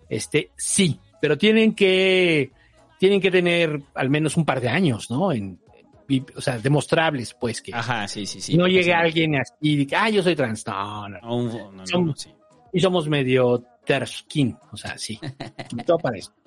[0.08, 2.50] este, sí, pero tienen que,
[2.98, 5.32] tienen que tener al menos un par de años, ¿no?
[5.32, 5.60] En,
[6.36, 7.74] o sea, demostrables, pues que.
[7.74, 8.56] Ajá, sí, sí, sí.
[8.56, 10.66] No llegue alguien así y diga, ah, yo soy trans.
[10.66, 11.72] No, no.
[11.72, 12.30] no, somos, sí.
[12.72, 15.18] Y somos medio terskin, o sea, sí.
[15.86, 16.32] todo para eso.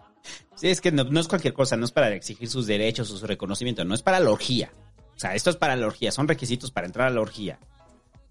[0.53, 3.25] Sí, es que no, es cualquier cosa, no es para exigir sus derechos o su
[3.25, 4.71] reconocimiento, no es para la orgía.
[5.15, 7.57] O sea, esto es para la orgía, son requisitos para entrar a la orgía.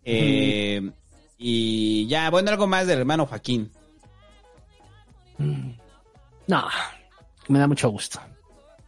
[0.04, 0.88] Eh,
[1.36, 3.72] y ya, bueno, algo más del hermano Joaquín.
[5.38, 5.70] Mm.
[6.46, 6.68] No,
[7.48, 8.20] me da mucho gusto.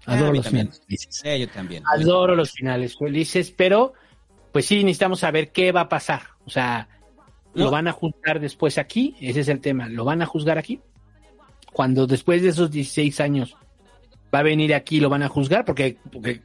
[0.07, 1.23] Ah, Adoro los finales felices.
[1.41, 1.83] yo también.
[1.87, 3.93] Adoro los finales felices, pero
[4.53, 6.23] pues sí necesitamos saber qué va a pasar.
[6.45, 6.89] O sea,
[7.55, 9.15] ¿lo van a juzgar después aquí?
[9.21, 9.89] Ese es el tema.
[9.89, 10.81] ¿Lo van a juzgar aquí?
[11.73, 13.57] Cuando después de esos 16 años
[14.35, 15.99] va a venir aquí, lo van a juzgar, porque,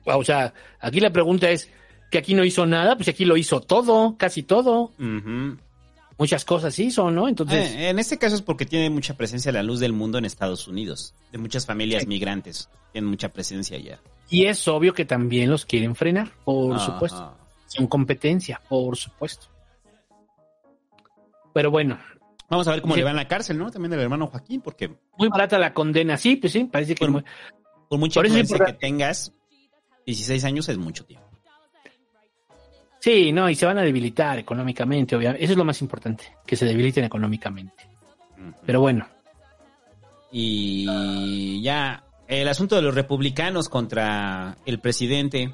[0.06, 1.70] o sea, aquí la pregunta es
[2.12, 4.92] que aquí no hizo nada, pues aquí lo hizo todo, casi todo
[6.18, 7.28] muchas cosas hizo, ¿no?
[7.28, 7.72] Entonces.
[7.72, 10.68] Eh, en este caso es porque tiene mucha presencia la luz del mundo en Estados
[10.68, 14.00] Unidos, de muchas familias migrantes, tienen mucha presencia allá.
[14.30, 17.38] Y es obvio que también los quieren frenar, por supuesto.
[17.68, 19.48] Son competencia, por supuesto.
[21.54, 22.00] Pero bueno.
[22.50, 23.70] Vamos a ver cómo le va en la cárcel, ¿no?
[23.72, 24.90] También del hermano Joaquín, porque.
[25.18, 27.06] Muy barata la condena, sí, pues sí, parece que.
[27.06, 27.24] Por,
[27.90, 29.34] por mucha influencia que tengas,
[30.06, 31.27] 16 años es mucho tiempo.
[33.08, 35.42] Sí, no, y se van a debilitar económicamente, obviamente.
[35.42, 37.88] Eso es lo más importante, que se debiliten económicamente.
[38.66, 39.08] Pero bueno.
[40.30, 45.54] Y ya, el asunto de los republicanos contra el presidente.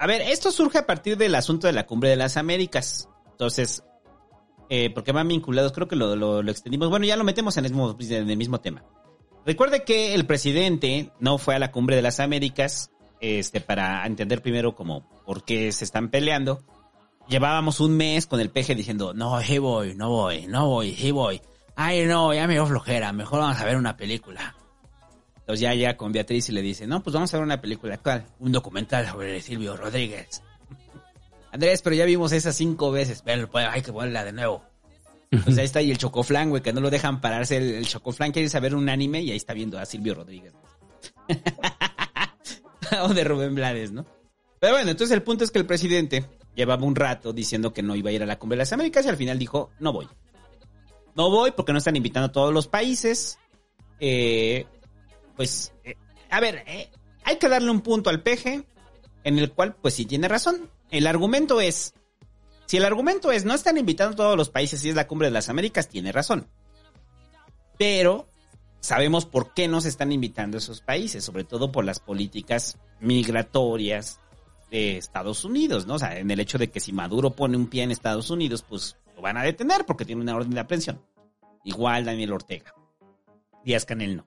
[0.00, 3.08] A ver, esto surge a partir del asunto de la cumbre de las Américas.
[3.30, 3.84] Entonces,
[4.70, 6.90] eh, porque van vinculados, creo que lo, lo, extendimos.
[6.90, 8.82] Bueno, ya lo metemos en el, mismo, en el mismo tema.
[9.46, 14.42] Recuerde que el presidente no fue a la cumbre de las Américas este, para entender
[14.42, 16.62] primero como por qué se están peleando.
[17.28, 21.12] Llevábamos un mes con el peje diciendo, no, he voy, no voy, no voy, he
[21.12, 21.40] voy.
[21.76, 24.54] Ay, no, ya me dio flojera, mejor vamos a ver una película.
[25.50, 27.98] Entonces ya llega con Beatriz y le dice, no, pues vamos a ver una película.
[27.98, 28.26] ¿Cuál?
[28.38, 30.42] Un documental sobre Silvio Rodríguez.
[31.52, 33.22] Andrés, pero ya vimos esas cinco veces.
[33.22, 34.62] Pero pues, hay que ponerla de nuevo.
[35.44, 37.56] Pues ahí está ahí el Chocoflan, güey, que no lo dejan pararse.
[37.56, 40.52] El, el Chocoflan quiere saber un anime y ahí está viendo a Silvio Rodríguez.
[43.02, 44.06] o de Rubén Blades, ¿no?
[44.58, 47.96] Pero bueno, entonces el punto es que el presidente llevaba un rato diciendo que no
[47.96, 50.08] iba a ir a la Cumbre de las Américas y al final dijo, no voy.
[51.14, 53.38] No voy porque no están invitando a todos los países.
[53.98, 54.66] Eh,
[55.36, 55.96] pues, eh,
[56.28, 56.90] a ver, eh,
[57.24, 58.64] hay que darle un punto al peje
[59.24, 60.70] en el cual, pues sí tiene razón.
[60.90, 61.94] El argumento es,
[62.66, 65.28] si el argumento es no están invitando a todos los países y es la Cumbre
[65.28, 66.48] de las Américas, tiene razón.
[67.78, 68.28] Pero
[68.80, 74.20] sabemos por qué no se están invitando esos países, sobre todo por las políticas migratorias
[74.70, 75.94] de Estados Unidos, ¿no?
[75.94, 78.64] O sea, en el hecho de que si Maduro pone un pie en Estados Unidos,
[78.66, 81.02] pues lo van a detener porque tiene una orden de aprehensión.
[81.64, 82.74] Igual Daniel Ortega.
[83.64, 84.26] Díaz Canel no.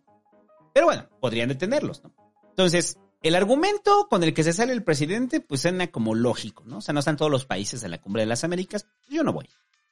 [0.74, 2.14] Pero bueno, podrían detenerlos, ¿no?
[2.50, 6.78] Entonces, el argumento con el que se sale el presidente, pues suena como lógico, ¿no?
[6.78, 9.34] O sea, no están todos los países de la Cumbre de las Américas, yo no
[9.34, 9.50] voy,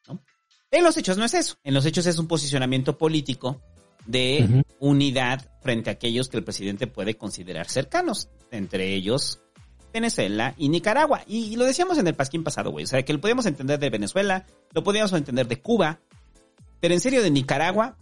[0.08, 0.20] ¿no?
[0.70, 1.58] En los hechos no es eso.
[1.64, 3.62] En los hechos es un posicionamiento político
[4.06, 9.40] de unidad frente a aquellos que el presidente puede considerar cercanos, entre ellos
[9.94, 11.24] Venezuela y Nicaragua.
[11.28, 12.86] Y, y lo decíamos en el pasquín pasado, güey.
[12.86, 16.00] O sea, que lo podíamos entender de Venezuela, lo podíamos entender de Cuba,
[16.80, 17.98] pero en serio de Nicaragua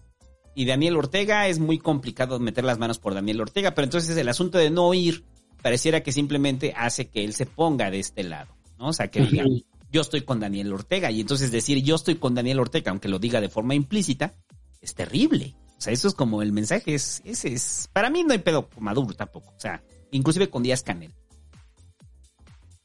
[0.55, 4.29] y Daniel Ortega es muy complicado meter las manos por Daniel Ortega, pero entonces el
[4.29, 5.23] asunto de no ir
[5.61, 8.87] pareciera que simplemente hace que él se ponga de este lado, ¿no?
[8.89, 9.43] O sea, que diga,
[9.91, 13.19] yo estoy con Daniel Ortega y entonces decir yo estoy con Daniel Ortega, aunque lo
[13.19, 14.35] diga de forma implícita,
[14.81, 15.55] es terrible.
[15.79, 18.67] O sea, eso es como el mensaje, es, ese es, para mí no hay pedo
[18.79, 21.13] Maduro tampoco, o sea, inclusive con Díaz Canel.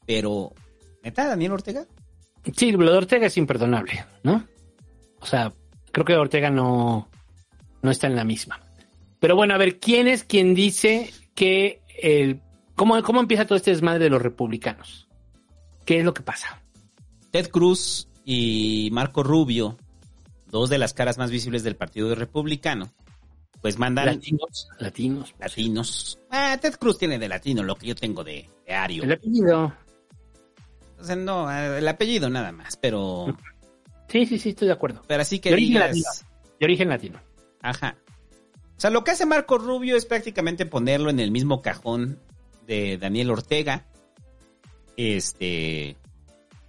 [0.05, 0.53] Pero,
[1.03, 1.85] ¿neta Daniel Ortega?
[2.55, 4.47] Sí, lo de Ortega es imperdonable, ¿no?
[5.19, 5.51] O sea,
[5.91, 7.09] creo que Ortega no,
[7.81, 8.61] no está en la misma.
[9.19, 12.39] Pero bueno, a ver, ¿quién es quien dice que el...
[12.75, 15.09] ¿Cómo, cómo empieza todo este desmadre de los republicanos?
[15.85, 16.61] ¿Qué es lo que pasa?
[17.31, 19.77] Ted Cruz y Marco Rubio,
[20.55, 22.89] dos de las caras más visibles del Partido Republicano,
[23.61, 25.35] pues mandan Latinos, latinos.
[25.37, 26.19] latinos.
[26.31, 29.03] Ah, Ted Cruz tiene de latino lo que yo tengo de, de ario.
[29.03, 29.73] El apellido.
[30.97, 33.35] O sea, no, el apellido nada más, pero,
[34.07, 35.01] Sí, sí, sí, estoy de acuerdo.
[35.07, 36.29] pero así que De origen digas, latino.
[36.59, 37.19] De origen latino.
[37.61, 37.97] ajá.
[38.77, 42.19] O sea, lo que hace Marco Rubio es prácticamente ponerlo en el mismo cajón
[42.67, 43.85] de Daniel Ortega.
[44.97, 45.95] Este,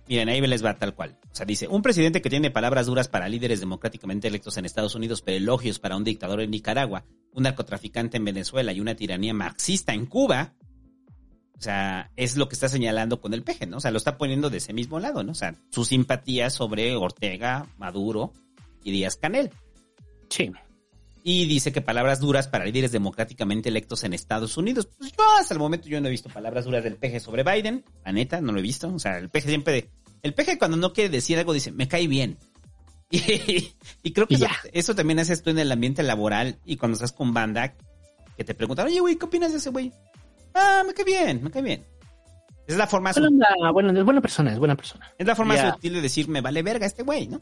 [0.08, 1.16] miren, ahí les va tal cual.
[1.36, 4.94] O sea, dice, un presidente que tiene palabras duras para líderes democráticamente electos en Estados
[4.94, 9.34] Unidos, pero elogios para un dictador en Nicaragua, un narcotraficante en Venezuela y una tiranía
[9.34, 10.54] marxista en Cuba,
[11.58, 13.76] o sea, es lo que está señalando con el peje, ¿no?
[13.76, 15.32] O sea, lo está poniendo de ese mismo lado, ¿no?
[15.32, 18.32] O sea, su simpatía sobre Ortega, Maduro
[18.82, 19.50] y Díaz Canel.
[20.30, 20.50] Sí.
[21.22, 24.88] Y dice que palabras duras para líderes democráticamente electos en Estados Unidos.
[24.96, 27.84] Pues yo hasta el momento yo no he visto palabras duras del peje sobre Biden.
[28.06, 28.88] La neta, no lo he visto.
[28.94, 29.90] O sea, el peje siempre...
[30.22, 32.38] El peje cuando no quiere decir algo dice, me cae bien.
[33.10, 34.56] Y, y creo que Y eso, ya.
[34.72, 37.74] eso también haces tú en el ambiente laboral y cuando estás con banda
[38.36, 39.92] que te preguntan, oye, güey, ¿qué opinas de ese güey?
[40.54, 41.86] Ah, me cae bien, me cae bien.
[42.66, 45.12] Es la forma, Buena su- onda, bueno, es buena persona, es buena persona.
[45.16, 45.72] es la forma Ya.
[45.74, 47.36] sutil de decir, me vale verga este güey, ¿no?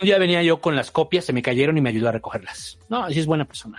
[0.00, 2.78] Un día venía yo con las copias, se me cayeron y me ayudó a recogerlas.
[2.88, 3.78] No, así es buena persona.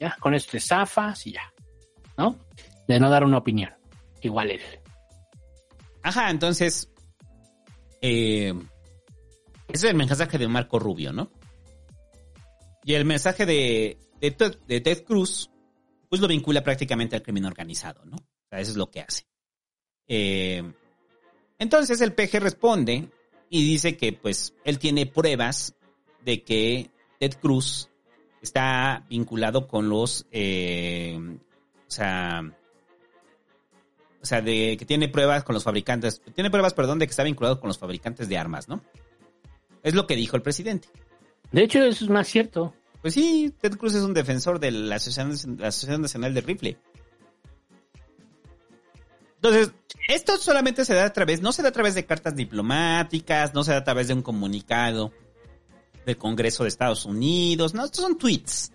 [0.00, 1.52] Ya, con esto te zafas y ya.
[2.18, 2.36] ¿No?
[2.88, 3.70] De no dar una opinión.
[4.22, 4.60] Igual él.
[6.02, 6.89] Ajá, entonces.
[8.00, 8.54] Eh,
[9.68, 11.30] ese es el mensaje de Marco Rubio, ¿no?
[12.84, 15.50] Y el mensaje de, Ted Cruz,
[16.08, 18.16] pues lo vincula prácticamente al crimen organizado, ¿no?
[18.16, 19.26] O sea, eso es lo que hace.
[20.08, 20.62] Eh,
[21.58, 23.08] entonces el PG responde
[23.48, 25.76] y dice que, pues, él tiene pruebas
[26.24, 27.90] de que Ted Cruz
[28.42, 30.26] está vinculado con los.
[30.32, 31.18] eh,
[31.86, 32.56] o sea
[34.22, 37.22] o sea, de que tiene pruebas con los fabricantes, tiene pruebas, perdón, de que está
[37.22, 38.82] vinculado con los fabricantes de armas, ¿no?
[39.82, 40.88] Es lo que dijo el presidente.
[41.52, 42.74] De hecho, eso es más cierto.
[43.00, 46.76] Pues sí, Ted Cruz es un defensor de la Asociación, la Asociación Nacional de Rifle.
[49.36, 49.72] Entonces,
[50.06, 53.64] esto solamente se da a través, no se da a través de cartas diplomáticas, no
[53.64, 55.12] se da a través de un comunicado
[56.04, 58.70] del Congreso de Estados Unidos, no, estos son tweets.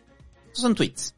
[0.48, 1.14] Estos son tweets.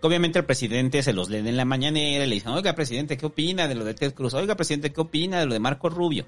[0.00, 3.26] Obviamente el presidente se los lee en la mañanera y le dicen, oiga, presidente, ¿qué
[3.26, 4.34] opina de lo de Ted Cruz?
[4.34, 6.26] Oiga, presidente, ¿qué opina de lo de Marco Rubio?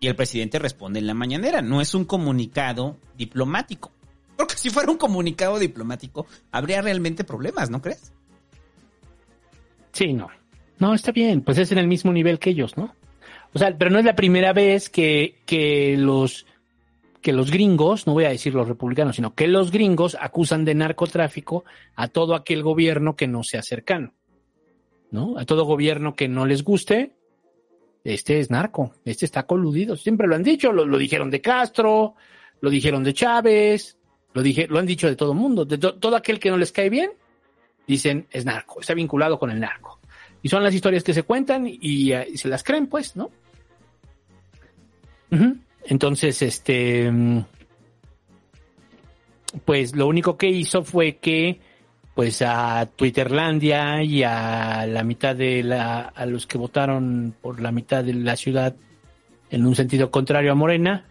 [0.00, 3.90] Y el presidente responde en la mañanera, no es un comunicado diplomático.
[4.36, 8.12] Porque si fuera un comunicado diplomático, habría realmente problemas, ¿no crees?
[9.92, 10.28] Sí, no.
[10.78, 12.94] No, está bien, pues es en el mismo nivel que ellos, ¿no?
[13.52, 16.46] O sea, pero no es la primera vez que, que los
[17.20, 20.74] que los gringos, no voy a decir los republicanos, sino que los gringos acusan de
[20.74, 21.64] narcotráfico
[21.96, 24.14] a todo aquel gobierno que no sea cercano.
[25.10, 25.38] ¿No?
[25.38, 27.12] A todo gobierno que no les guste,
[28.04, 29.96] este es narco, este está coludido.
[29.96, 32.14] Siempre lo han dicho, lo, lo dijeron de Castro,
[32.60, 33.96] lo dijeron de Chávez,
[34.34, 35.64] lo, dije, lo han dicho de todo el mundo.
[35.64, 37.10] De to- todo aquel que no les cae bien,
[37.86, 39.98] dicen es narco, está vinculado con el narco.
[40.42, 43.30] Y son las historias que se cuentan y, eh, se las creen, pues, ¿no?
[45.32, 45.56] Ujú.
[45.88, 47.44] Entonces, este, mm,
[49.64, 51.60] pues lo único que hizo fue que,
[52.14, 57.72] pues a Twitterlandia y a la mitad de la, a los que votaron por la
[57.72, 58.76] mitad de la ciudad
[59.50, 61.06] en un sentido contrario a Morena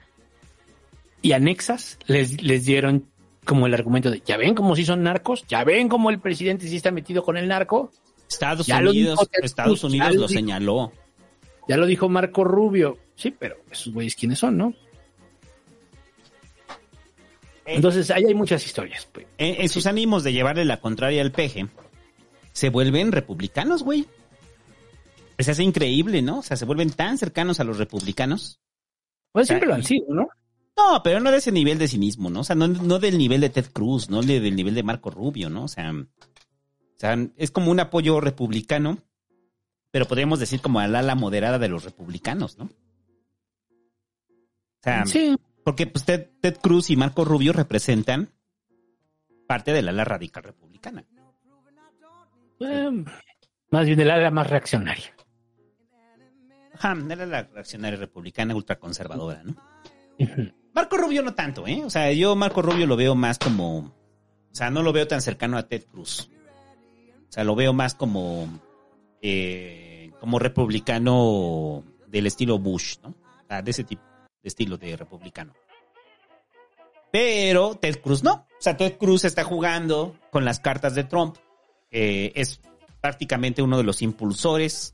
[1.23, 3.05] y a Nexas les, les dieron
[3.45, 6.67] como el argumento de, ya ven cómo si son narcos, ya ven cómo el presidente
[6.67, 7.91] sí está metido con el narco,
[8.30, 10.91] Estados Ya lo Unidos, dijo Estados Unidos ya lo señaló.
[11.67, 14.74] ya lo dijo Marco Rubio, sí, pero esos güeyes quiénes son, ¿no?
[17.65, 19.05] Entonces, ahí hay muchas historias.
[19.11, 19.28] pues.
[19.38, 21.68] En, en sus ánimos de llevarle la contraria al peje,
[22.53, 24.05] se vuelven republicanos, güey.
[25.38, 26.39] Se hace increíble, ¿no?
[26.39, 28.59] O sea, se vuelven tan cercanos a los republicanos.
[29.34, 30.28] Pues siempre lo han sido, ¿no?
[30.78, 32.39] No, pero no de ese nivel de cinismo, ¿no?
[32.39, 35.09] O sea, no, no del nivel de Ted Cruz, no de- del nivel de Marco
[35.11, 35.63] Rubio, ¿no?
[35.65, 36.05] O sea, o
[36.95, 38.99] sea, es como un apoyo republicano,
[39.91, 42.70] pero podríamos decir como al ala moderada de los republicanos, ¿no?
[44.80, 48.30] O sea, Sí, porque pues Ted, Ted Cruz y Marco Rubio representan
[49.47, 51.05] parte del ala radical republicana.
[52.59, 53.03] eh,
[53.69, 55.13] más bien el área más reaccionaria.
[56.73, 59.55] Ajá, era la reaccionaria republicana ultraconservadora, ¿no?
[60.73, 61.84] Marco Rubio no tanto, ¿eh?
[61.84, 63.78] O sea, yo Marco Rubio lo veo más como...
[63.80, 66.30] O sea, no lo veo tan cercano a Ted Cruz.
[67.30, 68.47] O sea, lo veo más como...
[69.21, 73.09] eh, como republicano del estilo Bush, ¿no?
[73.09, 74.03] O sea, de ese tipo
[74.44, 75.54] de estilo de republicano.
[77.12, 78.34] Pero Ted Cruz no.
[78.34, 81.38] O sea, Ted Cruz está jugando con las cartas de Trump.
[81.92, 82.60] Eh, es
[83.02, 84.94] prácticamente uno de los impulsores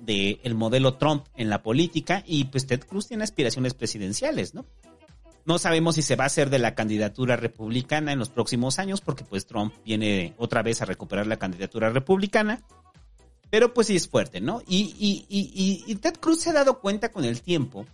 [0.00, 4.64] del modelo Trump en la política y pues Ted Cruz tiene aspiraciones presidenciales, ¿no?
[5.44, 9.00] No sabemos si se va a hacer de la candidatura republicana en los próximos años
[9.00, 12.62] porque pues Trump viene otra vez a recuperar la candidatura republicana,
[13.50, 14.60] pero pues sí es fuerte, ¿no?
[14.68, 17.86] Y, y, y, y- y Ted Cruz se ha dado cuenta con el tiempo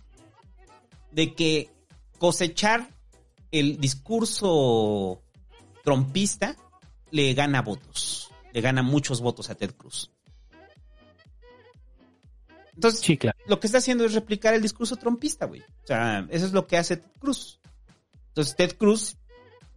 [1.15, 1.69] de que
[2.19, 2.89] cosechar
[3.49, 5.23] el discurso
[5.83, 6.57] trompista
[7.09, 10.11] le gana votos, le gana muchos votos a Ted Cruz.
[12.73, 13.37] Entonces, Sí, claro.
[13.47, 15.61] lo que está haciendo es replicar el discurso trompista, güey.
[15.61, 17.61] O sea, eso es lo que hace Ted Cruz.
[18.27, 19.15] Entonces, Ted Cruz,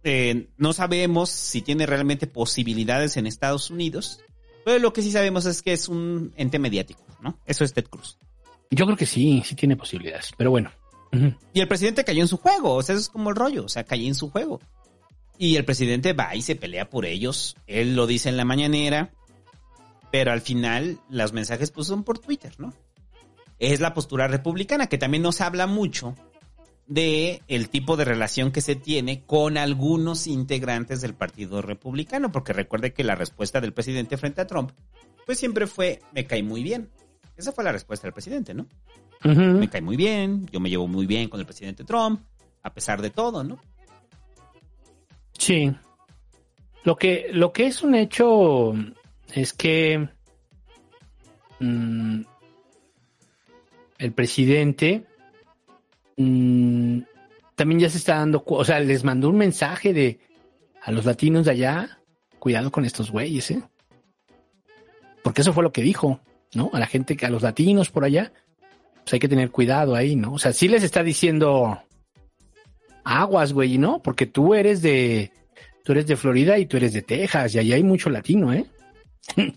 [0.03, 4.19] eh, no sabemos si tiene realmente posibilidades en Estados Unidos,
[4.65, 7.39] pero lo que sí sabemos es que es un ente mediático, ¿no?
[7.45, 8.17] Eso es Ted Cruz.
[8.71, 10.69] Yo creo que sí, sí tiene posibilidades, pero bueno.
[11.11, 13.69] Y el presidente cayó en su juego, o sea, eso es como el rollo, o
[13.69, 14.59] sea, cayó en su juego.
[15.37, 19.11] Y el presidente va y se pelea por ellos, él lo dice en la mañanera,
[20.11, 22.73] pero al final los mensajes pues son por Twitter, ¿no?
[23.57, 26.15] Es la postura republicana, que también nos habla mucho
[26.87, 32.51] de el tipo de relación que se tiene con algunos integrantes del Partido Republicano, porque
[32.51, 34.71] recuerde que la respuesta del presidente frente a Trump,
[35.25, 36.89] pues siempre fue, me cae muy bien.
[37.39, 38.67] Esa fue la respuesta del presidente, ¿no?
[39.23, 42.21] Me cae muy bien, yo me llevo muy bien con el presidente Trump,
[42.63, 43.57] a pesar de todo, ¿no?
[45.37, 45.73] Sí.
[46.83, 48.73] Lo que, lo que es un hecho
[49.33, 50.09] es que
[51.61, 52.21] mm,
[53.99, 55.05] el presidente
[56.17, 56.99] mm,
[57.55, 60.19] también ya se está dando, o sea, les mandó un mensaje de
[60.81, 61.99] a los latinos de allá,
[62.37, 63.63] cuidado con estos güeyes, ¿eh?
[65.23, 66.19] Porque eso fue lo que dijo,
[66.53, 66.69] ¿no?
[66.73, 68.31] A la gente, a los latinos por allá,
[69.03, 70.33] pues hay que tener cuidado ahí, ¿no?
[70.33, 71.79] O sea, sí les está diciendo
[73.03, 74.01] aguas, güey, ¿no?
[74.01, 75.31] Porque tú eres de,
[75.83, 78.65] tú eres de Florida y tú eres de Texas y allá hay mucho latino, ¿eh?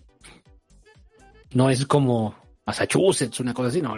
[1.53, 2.34] no es como
[2.64, 3.95] Massachusetts, una cosa así, no,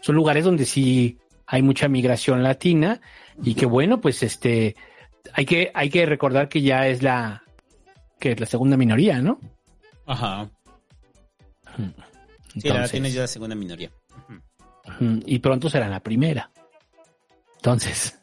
[0.00, 3.00] son lugares donde sí hay mucha migración latina
[3.42, 4.76] y que bueno, pues este,
[5.32, 7.42] hay que, hay que recordar que ya es la,
[8.18, 9.38] que es la segunda minoría, ¿no?
[10.06, 10.50] Ajá.
[11.76, 13.90] Sí, la Entonces- tienes ya la segunda minoría.
[15.26, 16.50] Y pronto será la primera.
[17.56, 18.18] Entonces,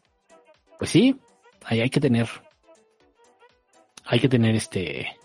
[0.78, 1.16] pues sí,
[1.64, 2.28] ahí hay que tener,
[4.06, 5.18] hay que tener este,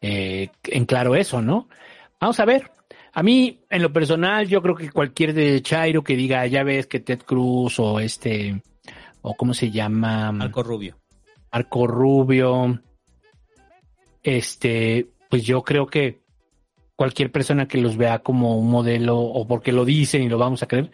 [0.00, 1.68] eh, en claro eso, ¿no?
[2.20, 2.70] Vamos a ver.
[3.14, 6.86] A mí, en lo personal, yo creo que cualquier de Chairo que diga, ya ves
[6.86, 8.62] que Ted Cruz o este,
[9.22, 10.98] o cómo se llama, Marco Rubio.
[11.50, 12.80] Marco Rubio,
[14.22, 16.20] este, pues yo creo que
[16.98, 20.64] cualquier persona que los vea como un modelo o porque lo dicen y lo vamos
[20.64, 20.90] a creer,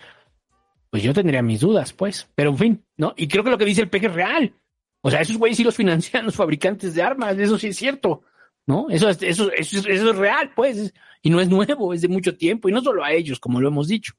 [0.91, 2.29] pues yo tendría mis dudas, pues.
[2.35, 3.15] Pero en fin, ¿no?
[3.17, 4.55] Y creo que lo que dice el peje es real.
[5.01, 8.23] O sea, esos güeyes sí los financian los fabricantes de armas, eso sí es cierto,
[8.67, 8.91] ¿no?
[8.91, 10.93] Eso, es- eso, eso, es- eso es real, pues.
[11.23, 12.69] Y no es nuevo, es de mucho tiempo.
[12.69, 14.13] Y no solo a ellos, como lo hemos dicho.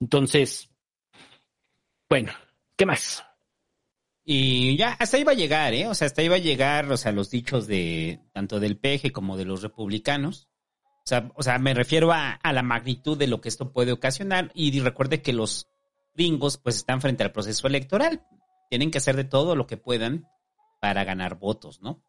[0.00, 0.70] Entonces,
[2.08, 2.30] bueno,
[2.76, 3.24] ¿qué más?
[4.24, 5.88] Y ya, hasta va a llegar, ¿eh?
[5.88, 9.36] O sea, hasta va a llegar, o sea, los dichos de tanto del PG como
[9.36, 10.48] de los republicanos.
[11.06, 13.92] O sea, o sea me refiero a, a la magnitud de lo que esto puede
[13.92, 14.50] ocasionar.
[14.54, 15.68] Y recuerde que los
[16.16, 18.26] gringos, pues, están frente al proceso electoral.
[18.68, 20.26] Tienen que hacer de todo lo que puedan
[20.80, 22.02] para ganar votos, ¿no?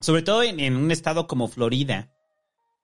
[0.00, 2.10] Sobre todo en, en un estado como Florida,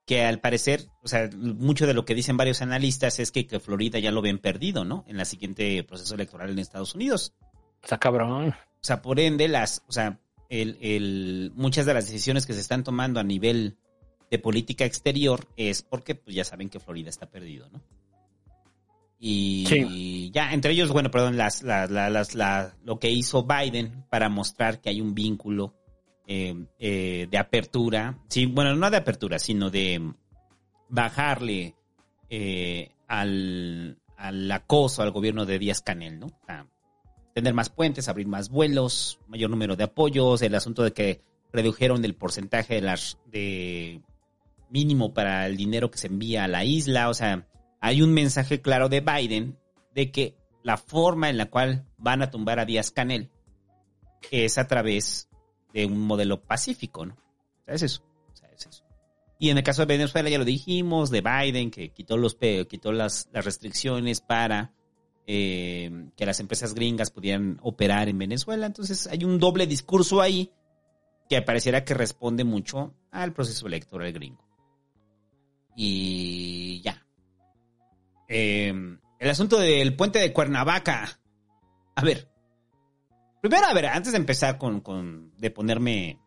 [0.07, 3.59] que al parecer, o sea, mucho de lo que dicen varios analistas es que, que
[3.59, 5.05] Florida ya lo ven perdido, ¿no?
[5.09, 7.35] En la siguiente proceso electoral en Estados Unidos.
[7.83, 8.51] Está cabrón.
[8.51, 12.61] O sea, por ende, las, o sea, el, el, muchas de las decisiones que se
[12.61, 13.79] están tomando a nivel
[14.31, 17.81] de política exterior es porque, pues ya saben que Florida está perdido, ¿no?
[19.19, 20.31] Y Sí.
[20.35, 24.29] ya, entre ellos, bueno, perdón, las, las, las, las- la- lo que hizo Biden para
[24.29, 25.75] mostrar que hay un vínculo
[26.29, 30.13] eh, eh, de apertura, sí, bueno, no de apertura, sino de
[30.89, 31.75] bajarle
[32.29, 36.27] eh, al, al acoso al gobierno de Díaz Canel, ¿no?
[36.47, 36.67] Sea,
[37.33, 41.21] tener más puentes, abrir más vuelos, mayor número de apoyos, el asunto de que
[41.53, 44.03] redujeron el porcentaje de las de
[44.77, 47.49] mínimo para el dinero que se envía a la isla, o sea,
[47.81, 49.59] hay un mensaje claro de Biden
[49.95, 53.31] de que la forma en la cual van a tumbar a Díaz Canel
[54.31, 55.31] es a través
[55.73, 57.15] de un modelo pacífico, ¿no?
[57.15, 58.03] O sea, es eso.
[58.29, 58.85] O eso.
[59.39, 62.37] Y en el caso de Venezuela ya lo dijimos, de Biden, que quitó los
[62.69, 64.75] quitó las, las restricciones para
[65.27, 68.67] eh, que las empresas gringas pudieran operar en Venezuela.
[68.67, 70.53] Entonces hay un doble discurso ahí
[71.31, 74.46] que pareciera que responde mucho al proceso electoral gringo.
[75.77, 77.07] Y ya.
[78.29, 78.73] Eh,
[79.19, 81.21] el asunto del puente de Cuernavaca.
[81.95, 82.29] A ver.
[83.41, 86.19] Primero, a ver, antes de empezar con, con de ponerme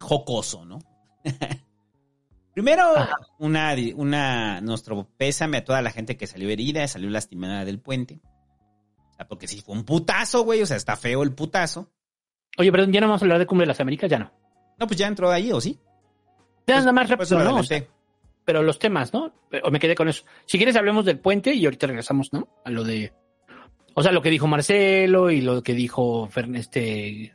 [0.00, 0.78] jocoso, ¿no?
[2.54, 2.84] Primero,
[3.38, 8.20] una, una, nuestro pésame a toda la gente que salió herida, salió lastimada del puente.
[9.10, 11.90] O sea, porque si fue un putazo, güey, o sea, está feo el putazo.
[12.56, 14.32] Oye, perdón, ya no vamos a hablar de Cumbre de las Américas, ya no.
[14.78, 15.80] No, pues ya entró ahí, ¿o sí?
[16.66, 17.60] Ya nada más Por eso rápido, ¿no?
[17.60, 17.84] O sea,
[18.44, 19.32] pero los temas, ¿no?
[19.62, 20.24] O me quedé con eso.
[20.46, 22.48] Si quieres hablemos del puente y ahorita regresamos, ¿no?
[22.64, 23.12] A lo de...
[23.94, 27.34] O sea, lo que dijo Marcelo y lo que dijo Fern- este...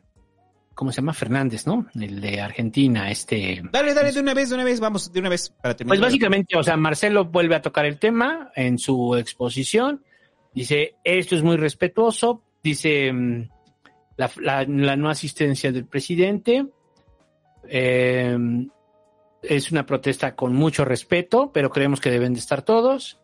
[0.74, 1.12] ¿Cómo se llama?
[1.12, 1.86] Fernández, ¿no?
[1.94, 3.60] El de Argentina, este...
[3.70, 5.98] Dale, dale, de una vez, de una vez, vamos, de una vez, para terminar.
[5.98, 10.02] Pues básicamente, o sea, Marcelo vuelve a tocar el tema en su exposición.
[10.54, 12.42] Dice, esto es muy respetuoso.
[12.62, 13.48] Dice, mm,
[14.16, 16.66] la, la- la no asistencia del presidente
[17.68, 18.36] eh,
[19.42, 23.20] es una protesta con mucho respeto, pero creemos que deben de estar todos,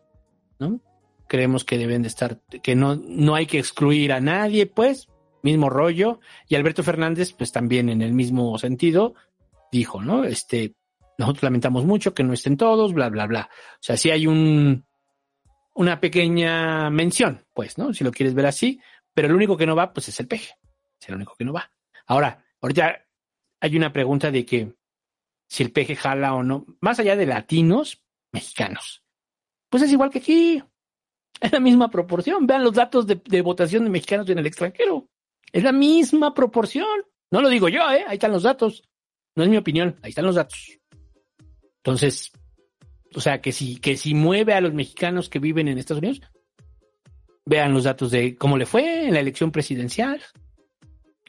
[0.59, 0.81] ¿no?
[1.27, 5.09] Creemos que deben de estar, que no, no hay que excluir a nadie, pues,
[5.43, 6.19] mismo rollo.
[6.47, 9.15] Y Alberto Fernández, pues también en el mismo sentido,
[9.71, 10.23] dijo, ¿no?
[10.23, 10.75] Este,
[11.17, 13.49] nosotros lamentamos mucho que no estén todos, bla, bla, bla.
[13.51, 14.85] O sea, sí hay un,
[15.73, 17.93] una pequeña mención, pues, ¿no?
[17.93, 18.79] Si lo quieres ver así,
[19.13, 20.53] pero el único que no va, pues es el peje.
[20.99, 21.71] Es el único que no va.
[22.05, 23.05] Ahora, ahorita
[23.59, 24.73] hay una pregunta de que
[25.47, 29.03] si el peje jala o no, más allá de latinos, mexicanos.
[29.69, 30.63] Pues es igual que aquí.
[31.39, 32.47] Es la misma proporción.
[32.47, 35.07] Vean los datos de, votación de mexicanos en el extranjero.
[35.51, 36.87] Es la misma proporción.
[37.31, 38.05] No lo digo yo, ¿eh?
[38.07, 38.83] Ahí están los datos.
[39.35, 40.79] No es mi opinión, ahí están los datos.
[41.77, 42.31] Entonces,
[43.13, 46.21] o sea, que si, que si mueve a los mexicanos que viven en Estados Unidos,
[47.45, 50.21] vean los datos de cómo le fue en la elección presidencial.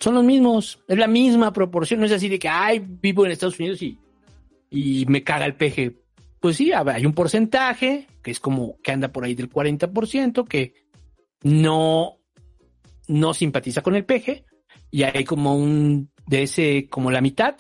[0.00, 2.00] Son los mismos, es la misma proporción.
[2.00, 3.98] No es así de que, ay, vivo en Estados Unidos y,
[4.70, 5.96] y me caga el peje.
[6.40, 10.74] Pues sí, hay un porcentaje que es como que anda por ahí del 40% que
[11.42, 12.18] no,
[13.08, 14.44] no simpatiza con el peje
[14.90, 17.56] y hay como un de ese, como la mitad,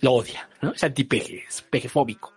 [0.00, 0.72] lo odia, ¿no?
[0.72, 2.32] Es antipeje, es pejefóbico.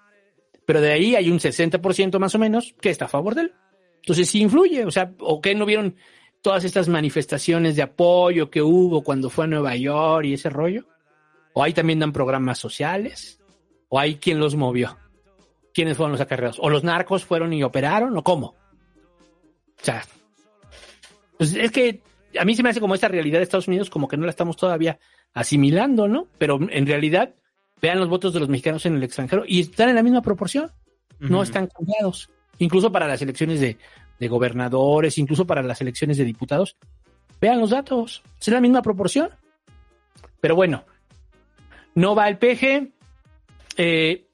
[0.65, 3.53] Pero de ahí hay un 60% más o menos que está a favor de él.
[3.97, 5.95] Entonces sí influye, o sea, o que no vieron
[6.41, 10.85] todas estas manifestaciones de apoyo que hubo cuando fue a Nueva York y ese rollo.
[11.53, 13.39] O ahí también dan programas sociales.
[13.89, 14.97] O hay quien los movió.
[15.73, 16.57] ¿Quiénes fueron los acarreados?
[16.59, 18.17] ¿O los narcos fueron y operaron?
[18.17, 18.47] ¿O cómo?
[18.47, 20.03] O sea,
[21.37, 22.01] pues es que
[22.39, 24.29] a mí se me hace como esta realidad de Estados Unidos como que no la
[24.29, 24.99] estamos todavía
[25.33, 26.27] asimilando, ¿no?
[26.37, 27.33] Pero en realidad,
[27.81, 30.71] vean los votos de los mexicanos en el extranjero y están en la misma proporción.
[31.19, 32.29] No están cambiados.
[32.57, 33.77] Incluso para las elecciones de,
[34.19, 36.77] de gobernadores, incluso para las elecciones de diputados.
[37.39, 38.23] Vean los datos.
[38.39, 39.29] Es la misma proporción.
[40.39, 40.83] Pero bueno,
[41.95, 42.91] no va el peje.
[43.77, 44.27] Eh,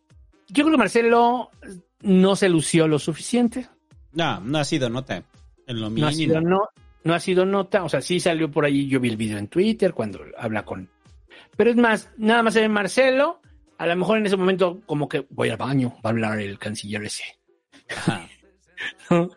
[0.47, 1.51] yo creo que Marcelo
[2.01, 3.67] no se lució lo suficiente.
[4.13, 5.23] No, no ha sido nota.
[5.67, 6.59] En lo No ha, sido, no,
[7.03, 7.83] no ha sido nota.
[7.83, 8.87] O sea, sí salió por ahí.
[8.87, 10.89] Yo vi el video en Twitter cuando habla con.
[11.55, 13.41] Pero es más, nada más se ve Marcelo.
[13.77, 16.57] A lo mejor en ese momento, como que voy al baño, va a hablar el
[16.57, 17.23] canciller ese.
[17.89, 18.27] Ajá.
[19.09, 19.29] ¿no?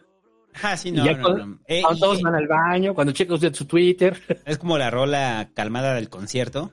[0.63, 1.59] Ah, sí, no, no, cuando- no.
[1.67, 4.43] Eh, cuando todos van al baño, cuando checa usted su Twitter.
[4.47, 6.73] Es como la rola calmada del concierto.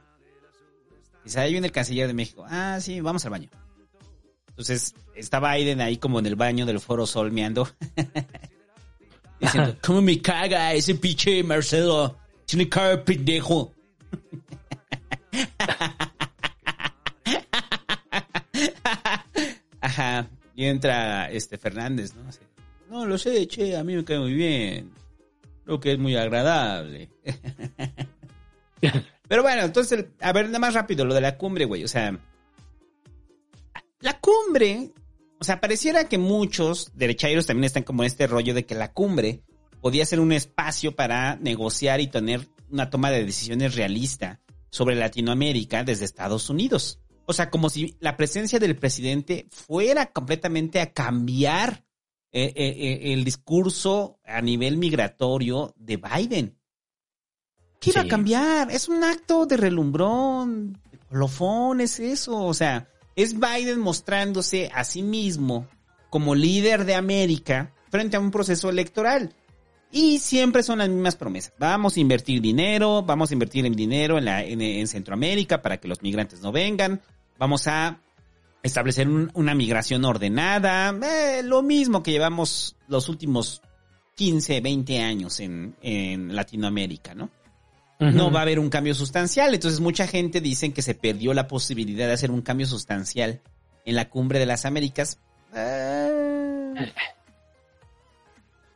[1.27, 2.45] Dice, ahí viene el canciller de México.
[2.47, 3.49] Ah, sí, vamos al baño.
[4.47, 7.67] Entonces, está Biden ahí como en el baño del Foro Sol meando.
[9.41, 12.17] Diciendo, ¿cómo me caga ese pinche Marcelo?
[12.45, 13.73] Tiene cara de pendejo.
[19.81, 20.29] Ajá.
[20.55, 22.29] Y entra este Fernández, ¿no?
[22.29, 22.39] Así,
[22.89, 24.93] no, lo sé, che, a mí me cae muy bien.
[25.65, 27.09] Creo que es muy agradable.
[29.27, 31.83] Pero bueno, entonces, a ver, nada más rápido, lo de la cumbre, güey.
[31.83, 32.19] O sea,
[33.99, 34.91] la cumbre,
[35.39, 38.93] o sea, pareciera que muchos derechairos también están como en este rollo de que la
[38.93, 39.41] cumbre
[39.81, 45.83] podía ser un espacio para negociar y tener una toma de decisiones realista sobre Latinoamérica
[45.83, 46.99] desde Estados Unidos.
[47.25, 51.83] O sea, como si la presencia del presidente fuera completamente a cambiar
[52.31, 56.56] eh, eh, eh, el discurso a nivel migratorio de Biden.
[57.79, 58.07] ¿Qué iba Sí.
[58.07, 58.71] a cambiar?
[58.71, 62.37] Es un acto de relumbrón, de colofón, es eso.
[62.45, 65.67] O sea, es Biden mostrándose a sí mismo
[66.09, 69.33] como líder de América frente a un proceso electoral.
[69.91, 71.53] Y siempre son las mismas promesas.
[71.59, 75.77] Vamos a invertir dinero, vamos a invertir en dinero en, la, en, en Centroamérica para
[75.77, 77.01] que los migrantes no vengan.
[77.39, 78.01] Vamos a
[78.63, 80.93] establecer un- una migración ordenada.
[81.03, 83.61] eh, lo mismo que llevamos los últimos
[84.15, 87.29] 15, 20 años en, en Latinoamérica, ¿no?
[87.99, 89.53] No va a haber un cambio sustancial.
[89.53, 93.41] Entonces mucha gente dice que se perdió la posibilidad de hacer un cambio sustancial
[93.85, 95.19] en la cumbre de las Américas.
[95.53, 96.09] Ah.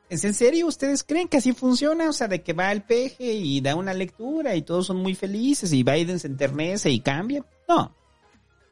[0.10, 0.68] ¿Es en serio?
[0.68, 2.10] ¿Ustedes creen que así funciona?
[2.10, 5.16] O sea, de que va el peje y da una lectura y todos son muy
[5.16, 7.46] felices y Biden se enternece y cambia.
[7.70, 7.96] No.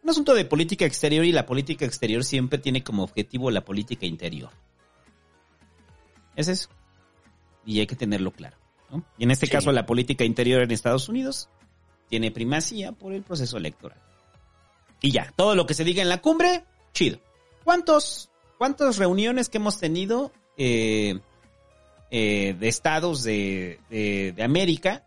[0.04, 4.06] Un asunto de política exterior y la política exterior siempre tiene como objetivo la política
[4.06, 4.50] interior.
[6.36, 6.70] Es eso.
[7.66, 8.58] Y hay que tenerlo claro.
[8.92, 9.04] ¿No?
[9.18, 9.52] Y en este Sí.
[9.52, 11.50] caso la política interior en Estados Unidos
[12.10, 13.98] tiene primacía por el proceso electoral.
[15.02, 17.20] Y ya, todo lo que se diga en la cumbre, chido.
[17.64, 21.20] ¿Cuántos, cuántas reuniones que hemos tenido eh,
[22.12, 25.06] eh, de estados de, de- de América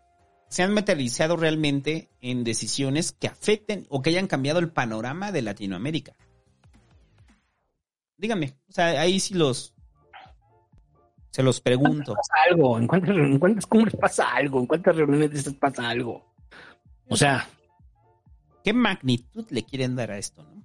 [0.49, 5.41] se han materializado realmente en decisiones que afecten o que hayan cambiado el panorama de
[5.41, 6.13] Latinoamérica?
[8.17, 9.72] Díganme, o sea, ahí sí los...
[11.33, 12.13] Se los pregunto.
[12.13, 15.89] pasa algo, en cuántas, en cuántas cumbres pasa algo, en cuántas reuniones de estas pasa
[15.89, 16.23] algo.
[17.09, 17.45] O sea,
[18.63, 20.63] ¿Qué magnitud le quieren dar a esto, no?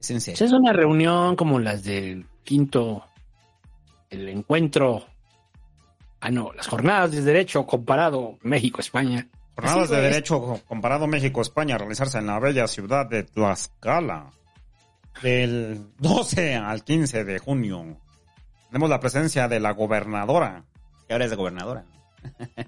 [0.00, 0.46] Es en serio.
[0.46, 3.04] es una reunión como las del quinto,
[4.10, 5.04] el encuentro,
[6.20, 9.28] ah no, las jornadas de derecho comparado México-España.
[9.56, 14.30] Jornadas Sí, de Derecho comparado México-España a realizarse en la bella ciudad de Tlaxcala.
[15.22, 17.96] Del 12 al 15 de junio.
[18.68, 20.64] Tenemos la presencia de la gobernadora.
[21.06, 21.84] Que ahora es gobernadora.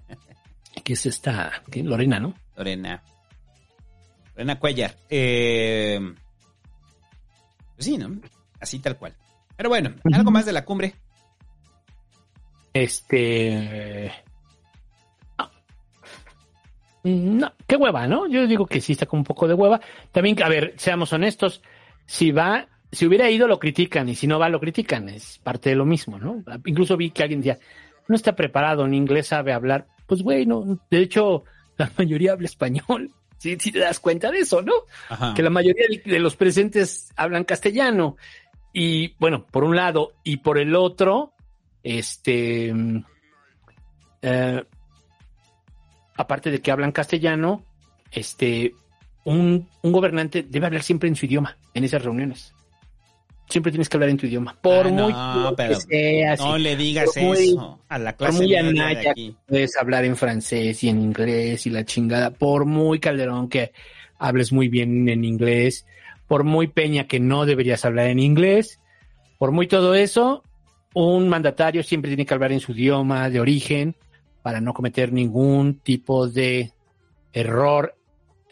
[0.84, 1.82] Que es esta, ¿qué?
[1.82, 2.34] Lorena, ¿no?
[2.56, 3.02] Lorena.
[4.34, 4.94] Lorena Cuellar.
[5.10, 5.98] Eh,
[7.74, 8.20] pues sí, ¿no?
[8.60, 9.14] Así tal cual.
[9.56, 10.94] Pero bueno, algo más de la cumbre.
[12.72, 14.12] Este.
[15.38, 15.50] no.
[17.04, 18.28] No, qué hueva, ¿no?
[18.28, 19.80] Yo digo que sí está con un poco de hueva.
[20.12, 21.62] También, a ver, seamos honestos,
[22.06, 25.70] si va, si hubiera ido lo critican y si no va lo critican, es parte
[25.70, 26.42] de lo mismo, ¿no?
[26.64, 27.58] Incluso vi que alguien decía,
[28.08, 29.86] no está preparado, en inglés sabe hablar.
[30.06, 31.44] Pues güey, no, de hecho,
[31.76, 33.10] la mayoría habla español.
[33.36, 34.72] Sí, sí te das cuenta de eso, ¿no?
[35.08, 35.32] Ajá.
[35.34, 38.16] que la mayoría de- los presentes hablan castellano.
[38.72, 41.32] Y bueno, por un lado, y por el otro,
[41.82, 42.74] este,
[44.22, 44.64] eh,
[46.16, 47.64] aparte de que hablan castellano,
[48.10, 48.74] este,
[49.24, 52.54] un, un gobernante debe hablar siempre en su idioma, en esas reuniones.
[53.48, 56.76] Siempre tienes que hablar en tu idioma, por Ah, muy no, que seas, No le
[56.76, 59.30] digas por muy- eso a la por clase muy media de anaya aquí.
[59.30, 63.72] que puedes hablar en francés y en inglés y la chingada, por muy calderón que
[64.18, 65.86] hables muy bien en inglés,
[66.26, 68.80] por muy peña que no deberías hablar en inglés,
[69.38, 70.42] por muy todo eso,
[70.94, 73.96] un mandatario siempre tiene que hablar en su idioma de origen
[74.42, 76.72] para no cometer ningún tipo de
[77.32, 77.94] error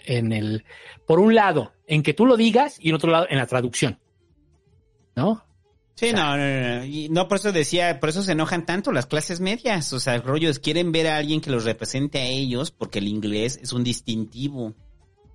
[0.07, 0.65] en el,
[1.07, 3.99] por un lado, en que tú lo digas y en otro lado, en la traducción.
[5.17, 5.43] ¿No?
[5.95, 6.85] Sí, no, no, no, no.
[6.85, 9.93] Y no, por eso decía, por eso se enojan tanto las clases medias.
[9.95, 13.59] O sea, rollos, quieren ver a alguien que los represente a ellos porque el inglés
[13.63, 14.75] es un distintivo.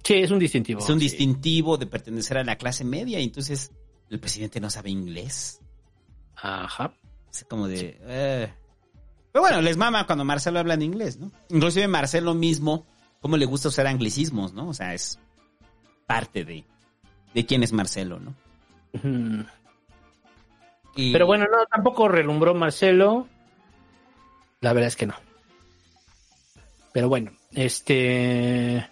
[0.03, 0.79] Sí, es un distintivo.
[0.79, 1.05] Es un sí.
[1.05, 3.71] distintivo de pertenecer a la clase media y entonces
[4.09, 5.59] el presidente no sabe inglés.
[6.35, 6.93] Ajá.
[7.31, 7.97] Es como de...
[8.01, 8.53] eh.
[9.31, 11.31] Pero bueno, les mama cuando Marcelo habla en inglés, ¿no?
[11.49, 12.85] Inclusive Marcelo mismo,
[13.21, 14.67] como le gusta usar anglicismos, ¿no?
[14.67, 15.17] O sea, es
[16.05, 16.65] parte de,
[17.33, 18.35] de quién es Marcelo, ¿no?
[20.95, 23.27] Y- Pero bueno, no, tampoco relumbró Marcelo.
[24.59, 25.15] La verdad es que no.
[26.93, 28.87] Pero bueno, este.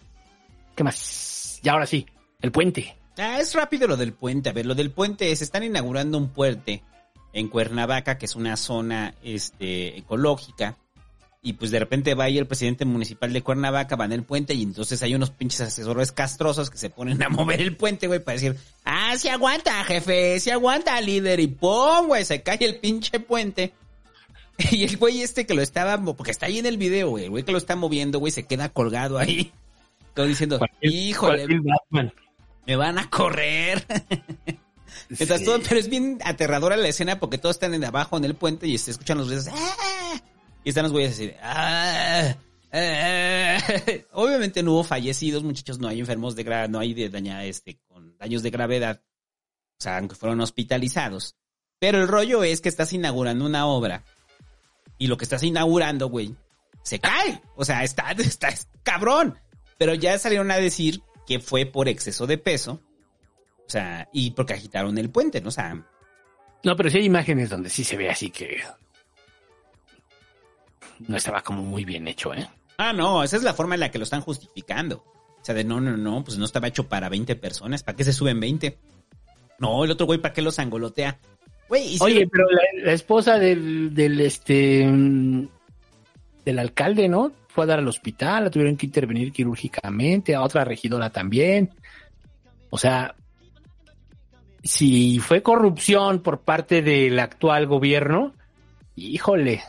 [0.75, 1.59] ¿Qué más?
[1.61, 2.05] Y ahora sí,
[2.41, 2.95] el puente.
[3.17, 4.49] Ah, es rápido lo del puente.
[4.49, 6.83] A ver, lo del puente es, están inaugurando un puente
[7.33, 10.77] en Cuernavaca, que es una zona este, ecológica.
[11.41, 14.53] Y pues de repente va ahí el presidente municipal de Cuernavaca, va en el puente
[14.53, 18.19] y entonces hay unos pinches asesores castrosos que se ponen a mover el puente, güey,
[18.21, 22.77] para decir, ah, si aguanta, jefe, si aguanta, líder, y pum, güey, se cae el
[22.79, 23.73] pinche puente.
[24.71, 27.29] Y el güey este que lo estaba, porque está ahí en el video, güey, el
[27.29, 29.53] güey que lo está moviendo, güey, se queda colgado ahí.
[30.13, 31.47] Como diciendo, híjole,
[32.67, 33.85] me van a correr.
[35.45, 38.67] Todo, pero es bien aterradora la escena porque todos están en abajo en el puente
[38.67, 39.47] y se escuchan los güeyes.
[39.47, 40.21] "Ah",
[40.63, 41.31] Y están los güeyes así.
[41.41, 42.35] "Ah,
[42.71, 43.57] ah".
[44.13, 47.79] Obviamente no hubo fallecidos, muchachos, no hay enfermos de gra no hay de daña, este,
[47.87, 49.01] con daños de gravedad.
[49.79, 51.35] O sea, aunque fueron hospitalizados.
[51.79, 54.03] Pero el rollo es que estás inaugurando una obra.
[54.97, 56.35] Y lo que estás inaugurando, güey,
[56.83, 57.41] se cae.
[57.55, 59.39] O sea, está, está, es cabrón.
[59.77, 62.81] Pero ya salieron a decir que fue por exceso de peso.
[63.65, 65.49] O sea, y porque agitaron el puente, ¿no?
[65.49, 65.85] O sea,
[66.63, 68.61] No, pero sí hay imágenes donde sí se ve así que.
[71.07, 72.47] No estaba como muy bien hecho, ¿eh?
[72.77, 75.03] ah, no, esa es la forma en la que lo están justificando.
[75.41, 77.83] O sea, de no, no, no, pues no estaba hecho para 20 personas.
[77.83, 78.77] ¿Para qué se suben 20?
[79.59, 81.17] No, el otro güey, ¿para qué los angolotea?
[81.69, 85.47] Güey, y si- Oye, pero la, la esposa del, del este mm,
[86.45, 87.31] del alcalde, ¿no?
[87.47, 91.69] Fue a dar al hospital, la tuvieron que intervenir quirúrgicamente, a otra regidora también.
[92.69, 93.15] O sea,
[94.63, 98.33] si fue corrupción por parte del actual gobierno,
[98.95, 99.61] híjole,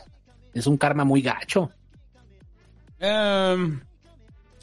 [0.53, 1.71] es un karma muy gacho.
[2.99, 3.81] Em,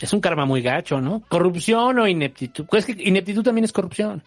[0.01, 1.23] Es un karma muy gacho, ¿no?
[1.29, 2.67] Corrupción o ineptitud.
[2.67, 4.23] Pues es que ineptitud también es corrupción.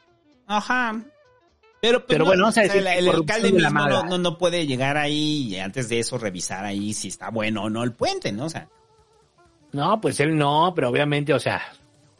[0.48, 1.02] ajá.
[1.82, 5.48] Pero, pues, Pero no, bueno, o sea, el, alcalde mismo no, no puede llegar ahí
[5.48, 8.46] y antes de eso revisar ahí si está bueno o no el puente, ¿no?
[8.46, 8.68] O sea,
[9.72, 11.60] No, pues él no, pero obviamente, o sea,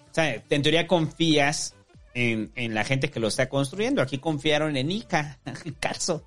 [0.10, 1.76] O sea, en teoría confías
[2.16, 4.02] en, en la gente que lo está construyendo.
[4.02, 5.38] Aquí confiaron en Ica,
[5.80, 6.26] Carso.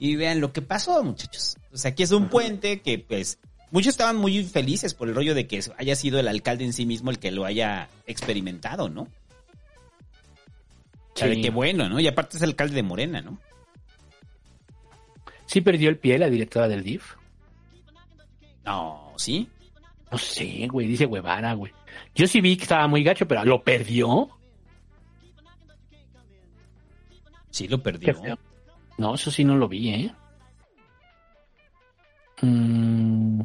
[0.00, 1.56] Y vean lo que pasó, muchachos.
[1.72, 3.38] O sea, aquí es un puente que, pues,
[3.70, 6.86] muchos estaban muy felices por el rollo de que haya sido el alcalde en sí
[6.86, 9.02] mismo el que lo haya experimentado, ¿no?
[9.02, 9.08] O
[11.14, 11.42] sea, de Sí.
[11.42, 12.00] qué bueno, ¿no?
[12.00, 13.38] Y aparte es el alcalde de Morena, ¿no?
[15.44, 17.16] sí perdió el pie la directora del DIF.
[18.64, 19.48] No, ¿sí?
[20.10, 21.72] No sé, güey, dice Guevara, güey.
[22.14, 24.30] Yo sí vi que estaba muy gacho, pero ¿lo perdió?
[27.50, 28.14] Sí, lo perdió.
[29.00, 30.14] No, eso sí no lo vi, ¿eh?
[32.42, 33.40] Mm,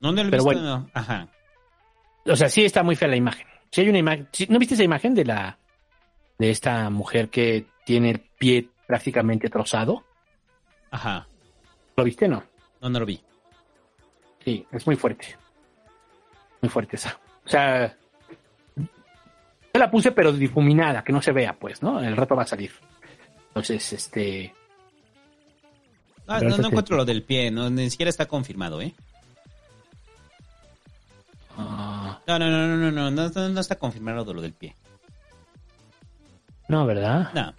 [0.00, 0.62] No, no lo Pero visto, bueno.
[0.62, 0.90] no.
[0.94, 1.28] Ajá.
[2.26, 3.46] o sea, sí está muy fea la imagen.
[3.72, 4.28] Sí hay una imagen.
[4.48, 5.58] ¿No viste esa imagen de la
[6.38, 10.04] de esta mujer que tiene el pie prácticamente trozado?
[10.92, 11.26] Ajá.
[11.96, 12.28] ¿Lo viste?
[12.28, 12.44] No.
[12.80, 13.20] No, no lo vi.
[14.44, 15.36] Sí, es muy fuerte.
[16.62, 17.18] Muy fuerte esa.
[17.44, 17.96] O sea,
[18.76, 18.84] yo
[19.80, 22.00] la puse pero difuminada, que no se vea, pues, ¿no?
[22.00, 22.70] El rato va a salir.
[23.54, 24.52] Entonces, este...
[26.26, 28.92] Ah, no, encuentro lo del pie, ni siquiera está confirmado, ¿eh?
[31.56, 32.14] Uh...
[32.26, 34.74] No, no, no, no, no, no, no, no está confirmado lo del pie.
[36.66, 37.30] No, ¿verdad?
[37.34, 37.54] No.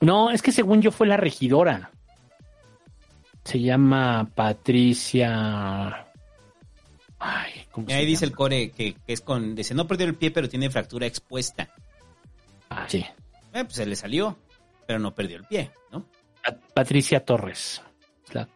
[0.00, 1.90] No, es que según yo fue la regidora.
[3.44, 6.06] Se llama Patricia.
[7.18, 10.30] Ay, y ahí dice el core que, que es con, dice, no perdió el pie,
[10.30, 11.68] pero tiene fractura expuesta.
[12.70, 12.98] Ah, sí.
[13.52, 14.38] Eh, pues se le salió,
[14.86, 16.06] pero no perdió el pie, ¿no?
[16.44, 17.82] Pat- Patricia Torres.
[18.32, 18.48] La-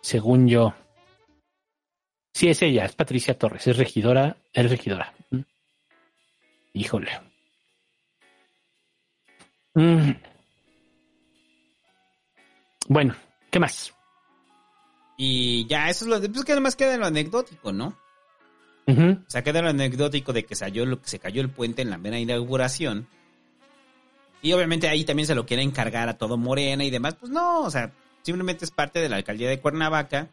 [0.00, 0.74] Según yo.
[2.32, 5.14] Sí, es ella, es Patricia Torres, es regidora, es regidora.
[5.30, 5.40] Mm.
[6.72, 7.10] Híjole.
[9.74, 10.10] Mm.
[12.88, 13.14] Bueno,
[13.50, 13.94] ¿qué más?
[15.16, 17.96] Y ya, eso es lo, pues que además queda en lo anecdótico, ¿no?
[18.86, 19.22] Ujú.
[19.26, 21.98] O sea, queda lo anecdótico de que salió, que se cayó el puente en la
[21.98, 23.06] mera inauguración.
[24.42, 27.14] Y obviamente ahí también se lo quiere encargar a todo Morena y demás.
[27.14, 27.92] Pues no, o sea,
[28.22, 30.28] simplemente es parte de la alcaldía de Cuernavaca.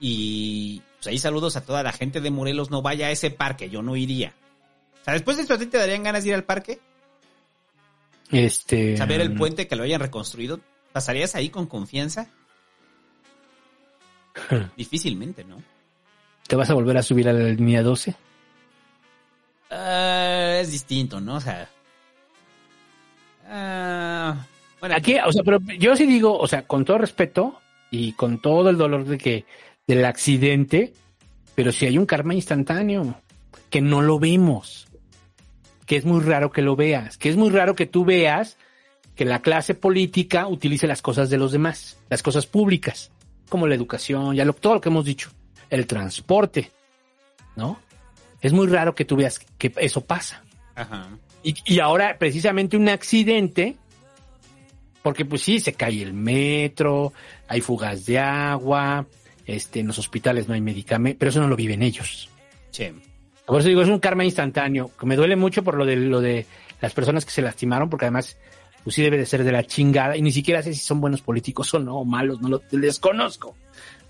[0.00, 2.70] Y pues ahí saludos a toda la gente de Morelos.
[2.70, 4.32] No vaya a ese parque, yo no iría.
[5.02, 6.80] O sea, después de esto, ¿a ti te darían ganas de ir al parque?
[8.30, 8.96] Este.
[8.96, 10.60] Saber el mm, puente que lo hayan reconstruido.
[10.92, 12.30] ¿Pasarías ahí con confianza?
[14.76, 15.56] Difícilmente, ¿no?
[16.46, 18.14] ¿Te vas a volver a subir a la línea 12?
[19.70, 21.36] Ah, es distinto, ¿no?
[21.36, 21.68] O sea.
[23.46, 24.46] ah,
[24.80, 27.60] bueno, Aquí, o sea, pero yo sí digo, o sea, con todo respeto
[27.90, 29.44] y con todo el dolor de que
[29.86, 30.92] del accidente,
[31.54, 33.20] pero si hay un karma instantáneo
[33.70, 34.88] que no lo vemos,
[35.86, 38.56] que es muy raro que lo veas, que es muy raro que tú veas
[39.16, 43.10] que la clase política utilice las cosas de los demás, las cosas públicas,
[43.48, 45.30] como la educación, ya lo, todo lo que hemos dicho,
[45.70, 46.70] el transporte,
[47.56, 47.78] ¿no?
[48.40, 50.42] Es muy raro que tú veas que eso pasa.
[50.74, 51.08] Ajá.
[51.42, 53.76] Y, y ahora precisamente un accidente,
[55.02, 57.12] porque pues sí, se cae el metro,
[57.48, 59.06] hay fugas de agua,
[59.46, 62.28] este, en los hospitales no hay medicamento, pero eso no lo viven ellos.
[62.70, 62.92] Sí.
[63.46, 66.20] Por eso digo, es un karma instantáneo, que me duele mucho por lo de, lo
[66.20, 66.44] de
[66.82, 68.36] las personas que se lastimaron, porque además,
[68.84, 71.22] pues sí debe de ser de la chingada, y ni siquiera sé si son buenos
[71.22, 73.56] políticos o no, o malos, no lo desconozco,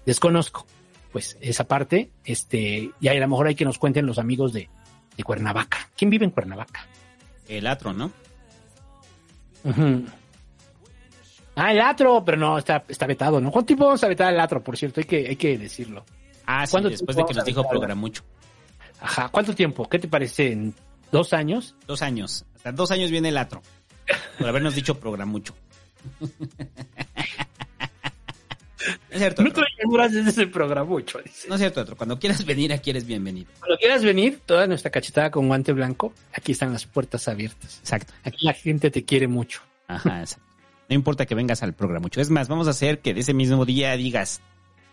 [0.06, 0.66] desconozco.
[1.12, 4.68] Pues esa parte, este, y a lo mejor hay que nos cuenten los amigos de,
[5.16, 5.78] de Cuernavaca.
[5.96, 6.86] ¿Quién vive en Cuernavaca?
[7.48, 8.12] El atro, ¿no?
[11.56, 13.50] Ah, el atro, pero no, está, está vetado, ¿no?
[13.50, 15.00] ¿Cuánto tiempo vamos a vetar el atro, por cierto?
[15.00, 16.04] Hay que, hay que decirlo.
[16.46, 17.68] Ah, sí, ¿Cuánto después de que nos dijo?
[17.68, 18.22] Programucho.
[19.00, 19.88] Ajá, ¿cuánto tiempo?
[19.88, 20.52] ¿Qué te parece?
[20.52, 20.74] ¿En
[21.10, 21.74] dos años?
[21.86, 22.44] Dos años.
[22.54, 23.62] Hasta dos años viene el atro.
[24.38, 25.54] Por habernos dicho Programucho.
[29.10, 29.42] es cierto.
[29.42, 31.48] No demoras desde ese programa mucho, dice.
[31.48, 31.96] No es cierto, Atro.
[31.96, 33.50] Cuando quieras venir, aquí eres bienvenido.
[33.58, 37.78] Cuando quieras venir, toda nuestra cachetada con guante blanco, aquí están las puertas abiertas.
[37.80, 38.12] Exacto.
[38.24, 39.60] Aquí la gente te quiere mucho.
[39.86, 40.46] Ajá, exacto.
[40.88, 42.20] No importa que vengas al Programucho.
[42.20, 44.40] Es más, vamos a hacer que de ese mismo día digas,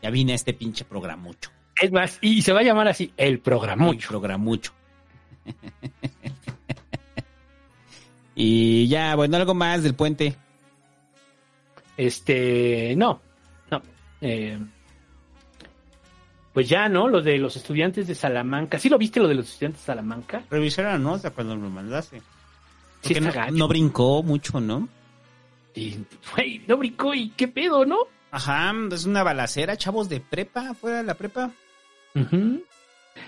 [0.01, 1.51] ya vine a este pinche Programucho.
[1.81, 4.73] Es más, y se va a llamar así, el programa El Programucho.
[8.35, 10.35] y ya, bueno, algo más del puente.
[11.97, 13.21] Este, no,
[13.71, 13.81] no.
[14.21, 14.59] eh,
[16.53, 17.07] pues ya, ¿no?
[17.07, 18.79] Lo de los estudiantes de Salamanca.
[18.79, 20.43] ¿Sí lo viste lo de los estudiantes de Salamanca?
[20.49, 22.21] Revisar la nota cuando lo mandaste.
[23.01, 23.51] Sí no, gacho.
[23.53, 24.87] no brincó mucho, ¿no?
[25.73, 25.97] Y,
[26.33, 27.97] güey, no brincó y qué pedo, ¿no?
[28.31, 31.51] Ajá, es una balacera, chavos de prepa, fuera de la prepa.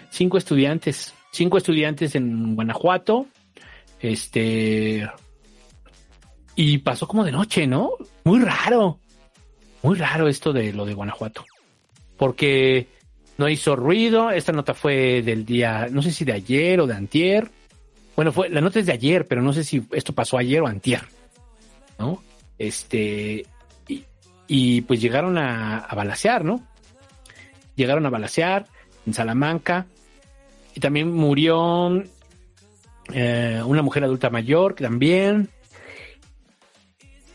[0.10, 3.28] Cinco estudiantes, cinco estudiantes en Guanajuato,
[4.00, 5.10] este,
[6.56, 7.91] y pasó como de noche, ¿no?
[8.24, 9.00] Muy raro,
[9.84, 11.45] muy raro esto de lo de Guanajuato,
[12.18, 12.88] porque
[13.38, 16.95] no hizo ruido, esta nota fue del día, no sé si de ayer o de
[16.95, 17.50] antier,
[18.16, 20.68] bueno, fue, la nota es de ayer, pero no sé si esto pasó ayer o
[20.68, 21.04] antier,
[22.00, 22.24] ¿no?
[22.58, 23.45] Este,
[23.88, 24.04] y,
[24.48, 26.64] y pues llegaron a, a balacear, ¿no?
[27.76, 28.66] Llegaron a balacear
[29.06, 29.86] en Salamanca
[30.74, 32.04] y también murió
[33.14, 35.49] eh, una mujer adulta mayor que también.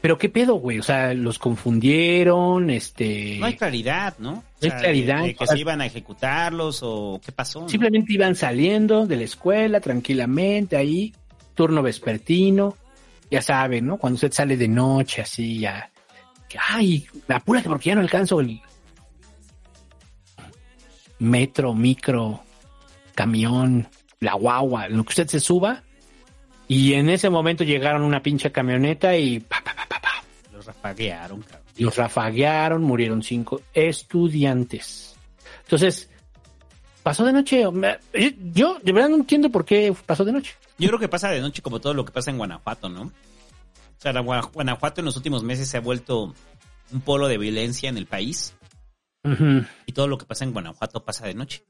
[0.00, 4.32] Pero qué pedo, güey, o sea, los confundieron, este, No hay claridad, ¿no?
[4.32, 5.20] O hay sea, claridad.
[5.20, 7.60] de- de que se iban a ejecutarlos o qué pasó.
[7.62, 7.68] ¿no?
[7.68, 11.14] simplemente iban saliendo de la escuela tranquilamente ahí,
[11.54, 12.76] turno vespertino,
[13.30, 13.96] ya saben, ¿no?
[13.96, 15.88] Cuando usted sale de noche así, ya,
[16.68, 18.60] ay, apúrate porque ya no alcanzo el
[21.20, 22.42] metro, micro,
[23.14, 23.88] camión,
[24.22, 25.82] la guagua, en lo que usted se suba.
[26.68, 30.64] Y en ese momento llegaron una pinche camioneta y pa, pa, pa, pa, pa, Los
[30.64, 31.66] rafaguearon, cabrón.
[31.76, 35.16] los rafaguearon, murieron cinco estudiantes.
[35.64, 36.08] Entonces,
[37.02, 37.64] pasó de noche.
[38.54, 40.54] Yo de verdad no entiendo por qué pasó de noche.
[40.78, 43.02] Yo creo que pasa de noche como todo lo que pasa en Guanajuato, ¿no?
[43.02, 46.34] O sea, la Guanajuato en los últimos meses se ha vuelto
[46.92, 48.54] un polo de violencia en el país
[49.86, 51.64] y todo lo que pasa en Guanajuato pasa de noche.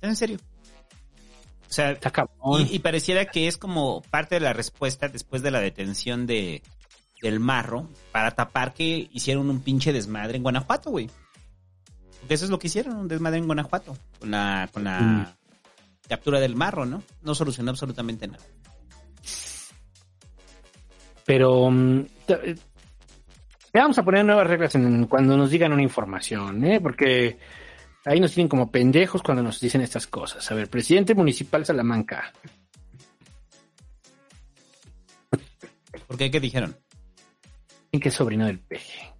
[0.00, 0.38] En serio.
[1.70, 1.96] O sea,
[2.58, 6.62] y, y pareciera que es como parte de la respuesta después de la detención de
[7.22, 11.08] del marro para tapar que hicieron un pinche desmadre en Guanajuato, güey.
[12.20, 15.26] Porque eso es lo que hicieron, un desmadre en Guanajuato con la con la Mm.
[16.08, 17.02] captura del marro, ¿no?
[17.22, 18.42] No solucionó absolutamente nada.
[21.24, 22.56] Pero mm, te- eh,
[23.74, 26.80] vamos a poner nuevas reglas en, cuando nos digan una información, ¿eh?
[26.80, 27.38] Porque
[28.04, 30.50] ahí nos tienen como pendejos cuando nos dicen estas cosas.
[30.50, 32.32] A ver, presidente municipal Salamanca.
[36.06, 36.30] ¿Por qué?
[36.30, 36.76] ¿Qué dijeron?
[37.90, 39.12] ¿Quién que es sobrino del peje?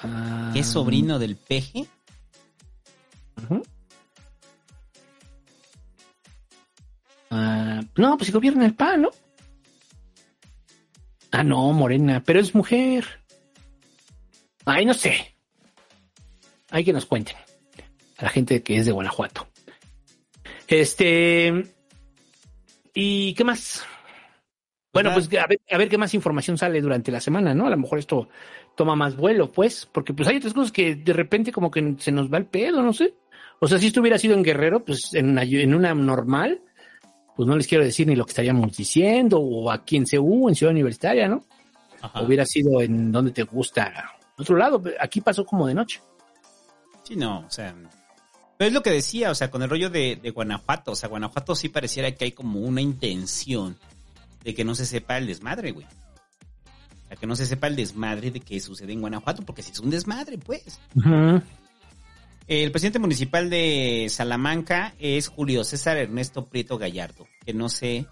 [0.00, 1.86] Ah, ¿Qué es sobrino del peje?
[7.30, 9.10] Ah, no, pues si gobierna el PAN, ¿no?
[11.30, 13.22] Ah, no, Morena, pero es mujer.
[14.64, 15.37] Ay, no sé.
[16.70, 17.36] Hay que nos cuenten.
[18.18, 19.46] A la gente que es de Guanajuato.
[20.66, 21.64] Este.
[22.94, 23.84] ¿Y qué más?
[24.92, 27.66] Bueno, pues a ver, a ver qué más información sale durante la semana, ¿no?
[27.66, 28.28] A lo mejor esto
[28.74, 32.10] toma más vuelo, pues, porque pues hay otras cosas que de repente como que se
[32.10, 33.14] nos va el pedo, no sé.
[33.60, 36.62] O sea, si esto hubiera sido en Guerrero, pues en una, en una normal,
[37.36, 40.54] pues no les quiero decir ni lo que estaríamos diciendo, o aquí en CU, en
[40.54, 41.44] Ciudad Universitaria, ¿no?
[42.00, 42.22] Ajá.
[42.22, 43.92] Hubiera sido en donde te gusta.
[44.36, 46.00] Otro lado, aquí pasó como de noche.
[47.08, 47.74] Sí, no, o sea.
[48.58, 50.92] Pero es lo que decía, o sea, con el rollo de, de Guanajuato.
[50.92, 53.78] O sea, Guanajuato sí pareciera que hay como una intención
[54.44, 55.86] de que no se sepa el desmadre, güey.
[55.86, 59.72] O sea, que no se sepa el desmadre de que sucede en Guanajuato, porque si
[59.72, 60.80] es un desmadre, pues.
[62.46, 68.06] El presidente municipal de Salamanca es Julio César Ernesto Prieto Gallardo, que no sé,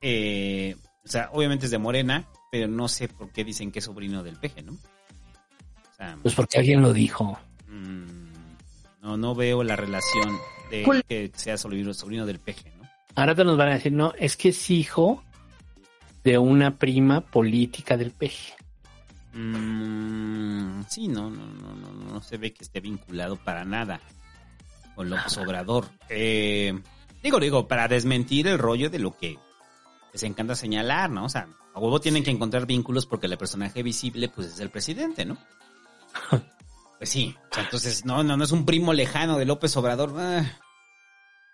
[0.00, 3.84] eh, o sea, obviamente es de Morena, pero no sé por qué dicen que es
[3.84, 4.78] sobrino del peje, ¿no?
[6.22, 7.38] Pues porque alguien lo dijo.
[7.68, 10.36] mm, no, no veo la relación
[10.70, 11.04] de ¿Cuál?
[11.04, 12.88] que sea sobrino, sobrino del peje, ¿no?
[13.14, 15.22] Ahora te nos van a decir, no, es que es hijo
[16.24, 18.54] de una prima política del peje.
[19.32, 24.00] Mm, sí, no, no, no, no, no se ve que esté vinculado para nada
[24.94, 25.86] con López Obrador.
[26.08, 26.78] Eh,
[27.22, 29.38] digo, digo, para desmentir el rollo de lo que
[30.12, 31.26] les encanta señalar, ¿no?
[31.26, 34.70] O sea, a huevo tienen que encontrar vínculos porque el personaje visible, pues, es el
[34.70, 35.36] presidente, ¿no?
[36.98, 40.14] Pues sí, o sea, entonces, no, no, no es un primo lejano de López Obrador.
[40.16, 40.50] Ah.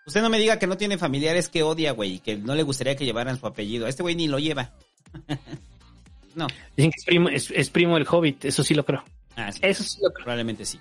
[0.07, 2.63] Usted no me diga que no tiene familiares que odia, güey, y que no le
[2.63, 3.89] gustaría que llevaran su apellido.
[3.89, 4.71] Este güey ni lo lleva.
[6.37, 6.47] no.
[6.77, 9.03] Dicen que es primo, es, es primo del hobbit, eso sí lo creo.
[9.37, 9.59] Ah, sí.
[9.63, 10.25] Eso sí lo creo.
[10.27, 10.79] Probablemente sí.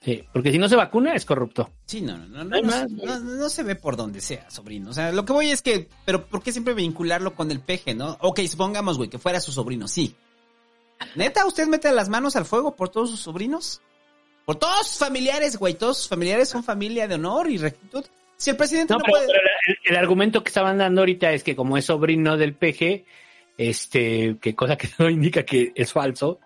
[0.00, 1.70] Sí, porque si no se vacuna es corrupto.
[1.86, 4.90] Sí, no, no, no, no, no- no se ve por donde sea, sobrino.
[4.90, 7.94] O sea, lo que voy es que, pero ¿por qué siempre vincularlo con el peje,
[7.94, 8.16] no?
[8.20, 10.16] Ok, supongamos, güey, que fuera su sobrino, sí.
[11.14, 13.80] ¿Neta usted mete las manos al fuego por todos sus sobrinos?
[14.44, 18.04] Por todos sus familiares, güey, todos sus familiares son familia de honor y rectitud.
[18.36, 19.26] Si el presidente No, no, pero, puede...
[19.28, 23.04] pero el, el argumento que estaban dando ahorita es que como es sobrino del peje,
[23.56, 26.40] este, que cosa que no indica que es falso,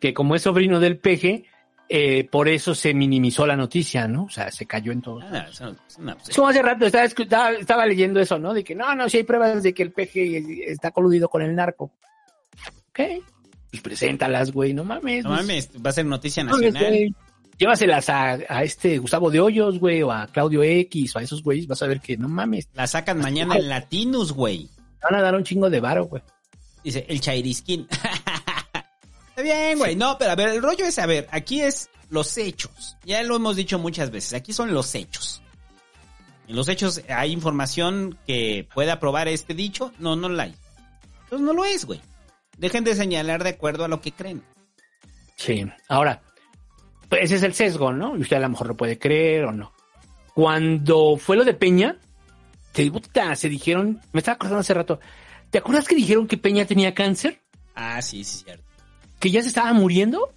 [0.00, 1.44] que como es sobrino del peje,
[1.90, 4.24] eh, por eso se minimizó la noticia, ¿no?
[4.24, 5.20] O sea, se cayó en todo.
[5.22, 8.54] Ah, eso- eso no, pues, Es como hace rato estaba, estaba, estaba leyendo eso, ¿no?
[8.54, 11.54] De que no, no, si hay pruebas de que el peje está coludido con el
[11.54, 11.90] narco.
[12.90, 13.00] ¿Ok?
[13.70, 15.24] Pues preséntalas, güey, no mames.
[15.24, 17.14] no pues, mames, va a ser noticia mames, nacional.
[17.58, 21.42] Llévaselas a, a este Gustavo de Hoyos, güey, o a Claudio X, o a esos
[21.42, 22.68] güeyes, vas a ver que no mames.
[22.74, 24.68] La sacan mañana en Latinus, güey.
[25.02, 26.22] Van a dar un chingo de varo, güey.
[26.84, 27.88] Dice, el chairisquín.
[29.30, 29.96] Está bien, güey.
[29.96, 32.96] No, pero a ver, el rollo es, a ver, aquí es los hechos.
[33.04, 34.34] Ya lo hemos dicho muchas veces.
[34.34, 35.42] Aquí son los hechos.
[36.46, 39.92] En los hechos hay información que pueda probar este dicho.
[39.98, 40.54] No, no la hay.
[41.24, 42.00] Entonces no lo es, güey.
[42.58, 44.42] Dejen de señalar de acuerdo a lo que creen.
[45.36, 45.64] Sí.
[45.88, 46.22] Ahora,
[47.08, 48.16] pues ese es el sesgo, ¿no?
[48.16, 49.72] Y usted a lo mejor lo puede creer o no.
[50.34, 51.96] Cuando fue lo de Peña,
[52.72, 55.00] te, puta, se dijeron, me estaba acordando hace rato,
[55.50, 57.40] ¿te acuerdas que dijeron que Peña tenía cáncer?
[57.74, 58.64] Ah, sí, sí, cierto.
[59.20, 60.32] que ya se estaba muriendo.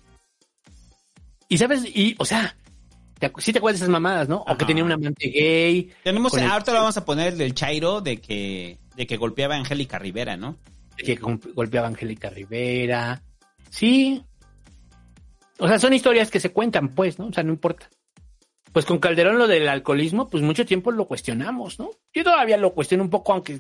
[1.50, 2.56] Y sabes, y, o sea,
[3.20, 4.38] te sí te acuerdas de esas mamadas, ¿no?
[4.48, 5.92] O que tenía un amante gay.
[6.04, 9.56] Tenemos, el- ahorita lo vamos a poner el del Chairo de que, de que golpeaba
[9.56, 10.58] a Angélica Rivera, ¿no?
[11.04, 13.22] Que gol- golpeaba a Angélica Rivera.
[13.70, 14.24] Sí.
[15.60, 17.28] O sea, son historias que se cuentan, pues, ¿no?
[17.28, 17.90] O sea, no importa.
[18.74, 21.92] Pues con Calderón lo del alcoholismo, pues mucho tiempo lo cuestionamos, ¿no?
[22.14, 23.60] Yo todavía lo cuestiono un poco, aunque,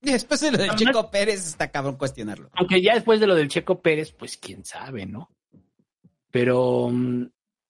[0.00, 0.78] después de lo del Ajá.
[0.78, 2.50] Chico Pérez está cabrón cuestionarlo.
[2.54, 5.30] aunque ya después de lo del Checo Pérez, pues quién sabe, ¿no?
[6.30, 6.92] Pero,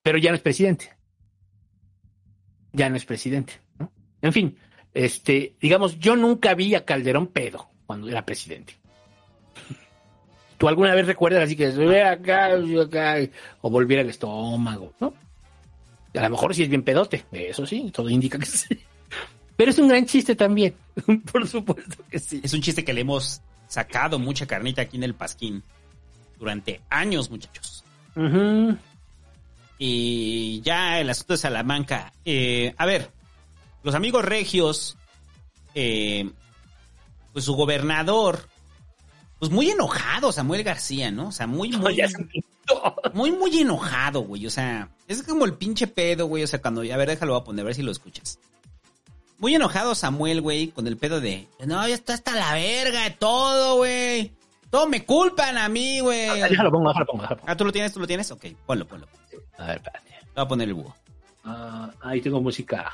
[0.03, 0.97] pero ya no es presidente.
[2.73, 3.93] Ya no es presidente, ¿no?
[4.23, 4.57] En fin,
[4.95, 8.78] este, digamos, yo nunca vi a Calderón pedo cuando era presidente.
[10.59, 11.67] ¿Tú alguna vez recuerdas así que
[12.03, 13.17] acá, acá,
[13.61, 15.15] o volviera el estómago, ¿no?
[16.15, 18.81] A lo mejor sí es bien pedote, eso sí, todo indica que sí.
[19.57, 20.75] Pero es un gran chiste también,
[21.33, 22.41] por supuesto que sí.
[22.43, 25.63] Es un chiste que le hemos sacado mucha carnita aquí en el Pasquín
[26.39, 27.85] durante años, muchachos.
[29.79, 32.13] Y ya el asunto de Salamanca.
[32.25, 33.13] Eh, a ver,
[33.85, 34.97] los amigos regios,
[35.75, 36.29] eh,
[37.33, 38.49] pues su gobernador,
[39.39, 41.29] pues muy enojado, Samuel García, ¿no?
[41.29, 42.03] O sea, muy, muy,
[43.15, 44.47] muy, muy enojado, güey.
[44.47, 46.43] O sea, es como el pinche pedo, güey.
[46.43, 48.39] O sea, cuando, a ver, déjalo voy a poner, a ver si lo escuchas.
[49.39, 53.11] Muy enojado Samuel, güey, con el pedo de, no, ya está hasta la verga de
[53.13, 54.33] todo, güey.
[54.71, 56.29] Todo me culpan a mí, güey.
[56.43, 57.53] Ah, Déjalo pongo, déjalo pongo, déjalo pongo.
[57.53, 57.93] Ah, ¿tú lo tienes?
[57.93, 58.31] ¿Tú lo tienes?
[58.33, 59.07] Ok, ponlo, ponlo.
[59.57, 60.09] A ver, espérate.
[60.35, 60.95] Voy a poner el búho.
[61.45, 62.93] Ah, ahí tengo música.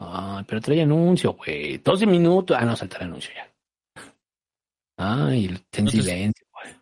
[0.00, 1.78] Ah, pero trae anuncio, güey.
[1.78, 2.56] 12 minutos.
[2.58, 3.52] Ah, no, salta el anuncio ya.
[4.96, 6.74] Ay, está en Entonces- silencio, güey.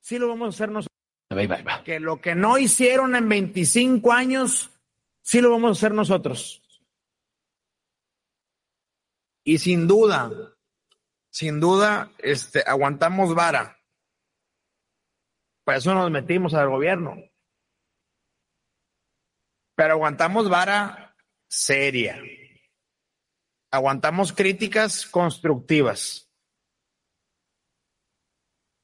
[0.00, 0.90] Sí lo vamos a hacer nosotros.
[1.32, 1.82] Va, ahí va.
[1.82, 4.70] que lo que no hicieron en 25 años,
[5.22, 6.62] sí lo vamos a hacer nosotros.
[9.44, 10.30] Y sin duda,
[11.30, 13.78] sin duda, este, aguantamos vara.
[15.64, 17.16] Por eso nos metimos al gobierno.
[19.76, 21.16] Pero aguantamos vara
[21.48, 22.20] seria.
[23.74, 26.30] Aguantamos críticas constructivas.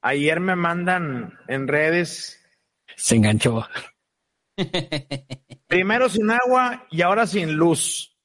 [0.01, 2.43] Ayer me mandan en redes
[2.97, 3.65] Se enganchó.
[5.67, 8.19] Primero sin agua y ahora sin luz.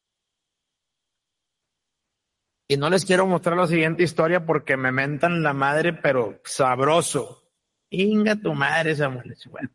[2.67, 7.49] Y no les quiero mostrar la siguiente historia porque me mentan la madre, pero sabroso.
[7.91, 9.37] Inga tu madre, Samuel.
[9.53, 9.71] Bueno,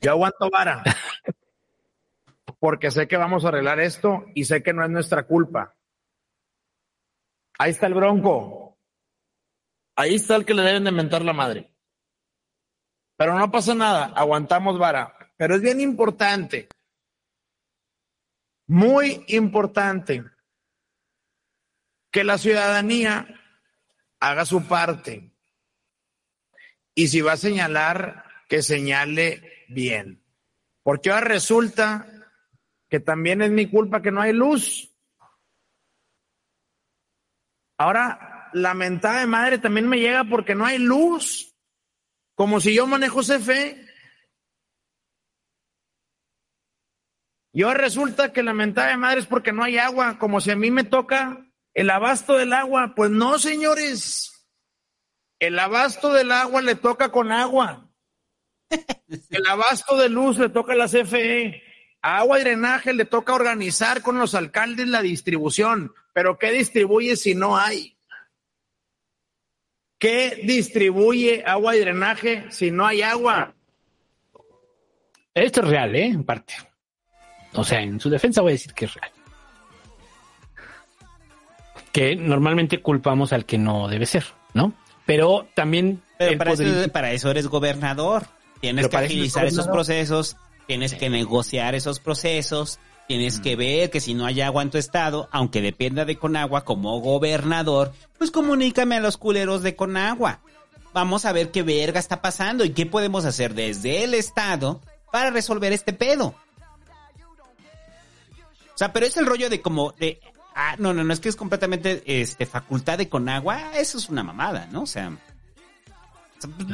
[0.00, 0.82] yo aguanto vara.
[2.58, 5.76] Porque sé que vamos a arreglar esto y sé que no es nuestra culpa.
[7.60, 8.78] Ahí está el bronco.
[9.94, 11.70] Ahí está el que le deben de mentar la madre.
[13.18, 15.14] Pero no pasa nada, aguantamos vara.
[15.36, 16.70] Pero es bien importante,
[18.66, 20.24] muy importante,
[22.10, 23.28] que la ciudadanía
[24.20, 25.30] haga su parte.
[26.94, 30.24] Y si va a señalar, que señale bien.
[30.82, 32.06] Porque ahora resulta
[32.88, 34.89] que también es mi culpa que no hay luz.
[37.80, 41.56] Ahora, la mentada de madre también me llega porque no hay luz.
[42.34, 43.86] Como si yo manejo CFE.
[47.54, 50.50] Y ahora resulta que la mentada de madre es porque no hay agua, como si
[50.50, 52.92] a mí me toca el abasto del agua.
[52.94, 54.46] Pues no, señores.
[55.38, 57.90] El abasto del agua le toca con agua.
[59.08, 61.62] El abasto de luz le toca a la CFE.
[62.02, 65.92] Agua y drenaje le toca organizar con los alcaldes la distribución.
[66.12, 67.96] Pero ¿qué distribuye si no hay?
[69.98, 73.54] ¿Qué distribuye agua y drenaje si no hay agua?
[75.34, 76.06] Esto es real, ¿eh?
[76.06, 76.54] En parte.
[77.52, 79.10] O sea, en su defensa voy a decir que es real.
[81.92, 84.24] Que normalmente culpamos al que no debe ser,
[84.54, 84.72] ¿no?
[85.06, 86.02] Pero también...
[86.18, 88.24] Pero para, podría- eso, para eso eres gobernador.
[88.60, 90.36] Tienes Pero que agilizar esos procesos,
[90.70, 92.78] tienes que negociar esos procesos,
[93.08, 96.64] tienes que ver que si no hay agua en tu estado, aunque dependa de Conagua
[96.64, 100.38] como gobernador, pues comunícame a los culeros de Conagua.
[100.92, 104.80] Vamos a ver qué verga está pasando y qué podemos hacer desde el estado
[105.10, 106.36] para resolver este pedo.
[108.72, 110.20] O sea, pero es el rollo de como de
[110.54, 114.22] ah, no, no, no es que es completamente este facultad de Conagua, eso es una
[114.22, 114.82] mamada, ¿no?
[114.82, 116.66] O sea, o sea, tú-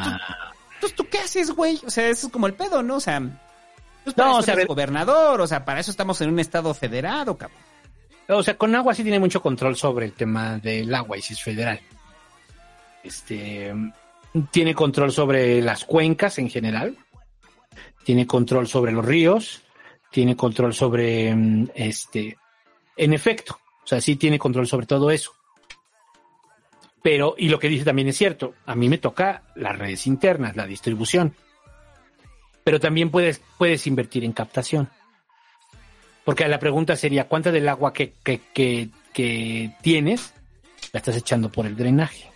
[0.82, 1.81] pues, ¿tú qué haces, güey?
[1.86, 2.97] O sea, eso es como el pedo, ¿no?
[2.97, 3.23] O sea,
[4.15, 7.37] pues No, o sea, ver- gobernador, o sea, para eso estamos en un estado federado,
[7.37, 7.59] cabrón.
[8.28, 11.35] O sea, con agua sí tiene mucho control sobre el tema del agua y si
[11.35, 11.81] es federal.
[13.03, 13.73] Este
[14.51, 16.97] tiene control sobre las cuencas en general,
[18.05, 19.62] tiene control sobre los ríos,
[20.11, 22.37] tiene control sobre mm, este,
[22.97, 25.33] en efecto, o sea, sí tiene control sobre todo eso.
[27.03, 30.57] Pero, y lo que dice también es cierto, a mí me toca las redes internas,
[30.57, 31.35] la distribución.
[32.66, 34.88] Pero también puedes, puedes invertir en captación.
[36.24, 40.34] Porque la pregunta sería, ¿cuánta del agua que, que, que, que tienes
[40.93, 42.28] la estás echando por el drenaje?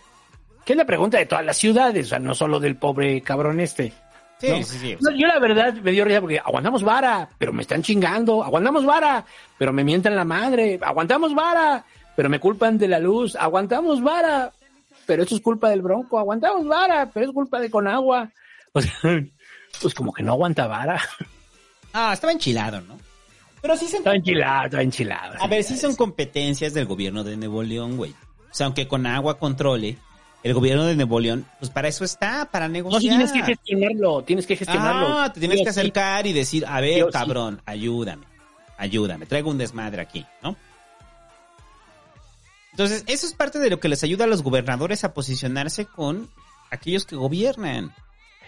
[0.63, 3.59] Que es la pregunta de todas las ciudades, o sea, no solo del pobre cabrón
[3.59, 3.91] este.
[4.39, 4.63] Sí, ¿no?
[4.63, 4.97] sí, sí.
[5.01, 8.41] No, yo la verdad me dio risa porque aguantamos vara, pero me están chingando.
[8.41, 9.25] Aguantamos vara,
[9.57, 10.79] pero me mientan la madre.
[10.81, 11.83] Aguantamos vara,
[12.15, 13.35] pero me culpan de la luz.
[13.35, 14.53] Aguantamos vara,
[15.05, 16.17] pero esto es culpa del bronco.
[16.17, 18.31] Aguantamos vara, pero es culpa de Conagua.
[18.73, 19.21] O sea,
[19.81, 21.01] pues como que no aguanta vara.
[21.93, 22.97] Ah, estaba enchilado, ¿no?
[23.61, 25.35] Pero sí son, Está enchilado, está enchilado.
[25.39, 28.11] a ver, sí son competencias del gobierno de Nuevo León, güey.
[28.11, 29.97] O sea, aunque con agua controle,
[30.43, 33.01] el gobierno de Nuevo León, pues para eso está, para No, negociar.
[33.01, 35.19] tienes que gestionarlo, tienes que gestionarlo.
[35.19, 35.79] Ah, te tienes que sí.
[35.79, 37.09] acercar y decir, a ver, sí.
[37.11, 38.25] cabrón, ayúdame,
[38.77, 40.55] ayúdame, traigo un desmadre aquí, ¿no?
[42.71, 46.29] Entonces, eso es parte de lo que les ayuda a los gobernadores a posicionarse con
[46.71, 47.93] aquellos que gobiernan.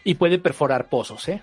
[0.03, 1.41] Y puede perforar pozos, ¿eh?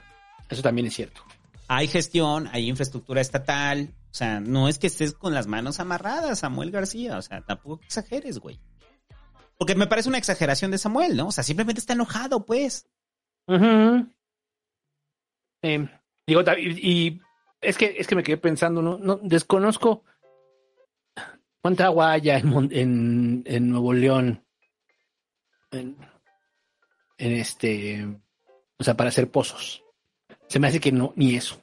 [0.49, 1.23] Eso también es cierto.
[1.69, 6.41] Hay gestión, hay infraestructura estatal, o sea, no es que estés con las manos amarradas,
[6.41, 8.59] Samuel García, o sea, tampoco exageres, güey.
[9.57, 11.29] Porque me parece una exageración de Samuel, ¿no?
[11.29, 12.89] O sea, simplemente está enojado, pues.
[15.63, 15.89] Eh,
[16.27, 17.21] digo, y, y
[17.61, 20.05] es que es que me quedé pensando, no, no desconozco
[21.63, 24.45] cuánta agua haya en, Mon- en, en Nuevo León,
[25.71, 25.97] en,
[27.19, 28.19] en este,
[28.81, 29.85] o sea, para hacer pozos.
[30.49, 31.63] Se me hace que no, ni eso.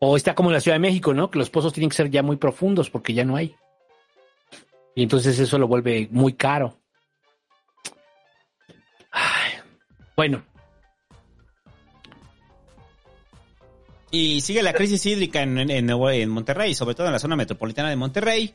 [0.00, 1.30] O está como en la Ciudad de México, ¿no?
[1.30, 3.54] Que los pozos tienen que ser ya muy profundos porque ya no hay.
[4.96, 6.76] Y entonces eso lo vuelve muy caro.
[10.16, 10.42] Bueno,
[14.10, 17.90] Y sigue la crisis hídrica en, en, en Monterrey, sobre todo en la zona metropolitana
[17.90, 18.54] de Monterrey.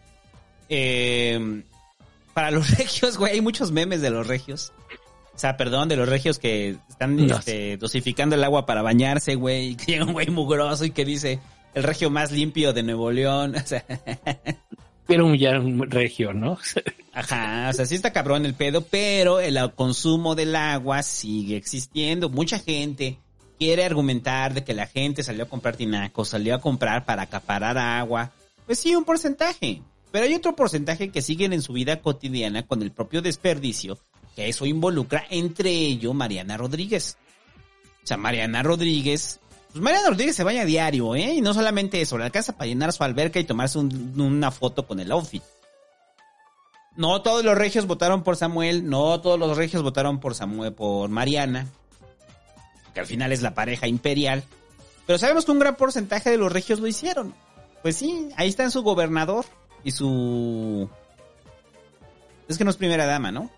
[0.68, 1.64] Eh,
[2.34, 4.74] para los regios, güey, hay muchos memes de los regios.
[5.36, 7.36] O sea, perdón, de los regios que están No.
[7.38, 9.70] este, dosificando el agua para bañarse, güey.
[9.72, 11.40] y Que llega un güey mugroso y que dice
[11.74, 13.56] el regio más limpio de Nuevo León.
[13.64, 13.84] O sea,
[15.08, 16.58] Quiero humillar a un regio, ¿no?
[17.14, 22.30] Ajá, o sea, sí está cabrón el pedo, pero el consumo del agua sigue existiendo.
[22.30, 23.20] Mucha gente
[23.60, 27.78] quiere argumentar de que la gente salió a comprar tinacos, salió a comprar para acaparar
[27.78, 28.32] agua.
[28.66, 29.82] Pues sí, un porcentaje.
[30.12, 34.00] Pero hay otro porcentaje que siguen en su vida cotidiana con el propio desperdicio,
[34.36, 37.18] que eso involucra entre ello Mariana Rodríguez.
[38.04, 39.40] O sea, Mariana Rodríguez
[39.72, 41.34] pues Mariana Rodríguez se baña a diario, ¿eh?
[41.34, 44.88] Y no solamente eso, le alcanza para llenar su alberca y tomarse un- una foto
[44.88, 45.44] con el outfit.
[46.96, 51.10] No todos los regios votaron por Samuel, no todos los regios votaron por Samuel, por
[51.10, 51.68] Mariana,
[52.94, 54.44] que al final es la pareja imperial.
[55.06, 57.34] Pero sabemos que un gran porcentaje de los regios lo hicieron.
[57.82, 59.44] Pues sí, ahí está su gobernador
[59.84, 60.90] y su...
[62.48, 63.50] Es que no es primera dama, ¿no?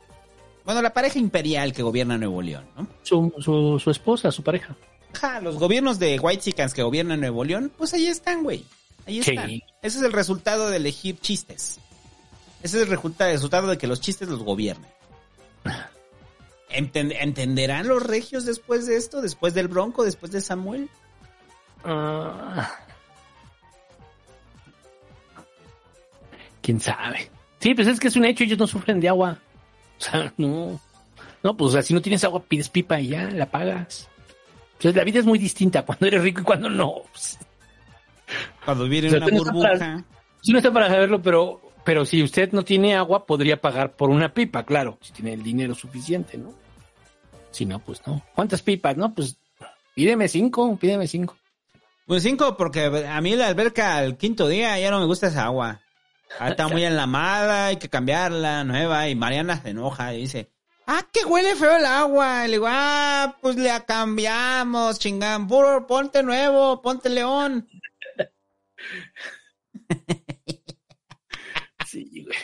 [0.68, 2.86] Bueno, la pareja imperial que gobierna Nuevo León, ¿no?
[3.02, 4.76] Su, su, su esposa, su pareja.
[5.14, 8.66] Ja, los gobiernos de White Chickens que gobiernan Nuevo León, pues ahí están, güey.
[9.06, 9.32] Ahí Sí.
[9.32, 9.50] están.
[9.82, 11.80] Ese es el resultado de elegir chistes.
[12.62, 14.92] Ese es el resulta- el resultado de que los chistes los gobiernen.
[16.70, 19.22] Enten- ¿Entenderán los regios después de esto?
[19.22, 20.04] ¿Después del Bronco?
[20.04, 20.90] ¿Después de Samuel?
[21.86, 22.70] Ah.
[26.62, 27.32] ¿Quién sabe?
[27.62, 29.40] Sí, pues es que es un hecho, ellos no sufren de agua.
[30.00, 30.80] O sea, no.
[31.44, 34.10] No, pues o sea, si no tienes agua, pides pipa y ya, la pagas.
[34.74, 37.02] Entonces la vida es muy distinta cuando eres rico y cuando no.
[38.66, 40.04] Cuando vivir O sea, una no burbuja.
[40.42, 44.10] sí, no está para saberlo, pero, pero si usted no tiene agua, podría pagar por
[44.10, 46.54] una pipa, claro, si tiene el dinero suficiente, ¿no?
[47.52, 48.22] Si no, pues no.
[48.36, 48.98] ¿Cuántas pipas?
[48.98, 49.38] No, pues
[49.96, 51.36] pídeme cinco, pídeme cinco.
[52.06, 55.46] Pues cinco, porque a mí la alberca al quinto día ya no me gusta esa
[55.46, 55.82] agua.
[56.40, 59.08] Ah, está muy enlamada, hay que cambiarla, nueva.
[59.10, 60.52] Y Mariana se enoja y dice,
[60.86, 62.46] ah, que huele feo el agua.
[62.46, 65.48] Y le digo, ah, pues le cambiamos, chingán.
[65.48, 67.68] Puro, ponte nuevo, ponte león.
[71.86, 72.38] Sí, güey.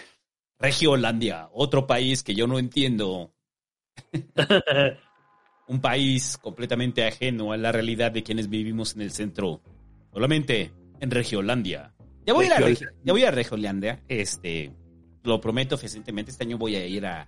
[0.58, 3.34] Regiolandia, otro país que yo no entiendo.
[5.68, 9.62] Un país completamente ajeno a la realidad de quienes vivimos en el centro.
[10.14, 11.94] Solamente en Regiolandia.
[12.26, 14.02] Ya voy a ir ya voy a Regiolandia.
[14.08, 14.72] Este,
[15.24, 16.32] lo prometo fehacientemente.
[16.32, 17.28] Este año voy a ir a,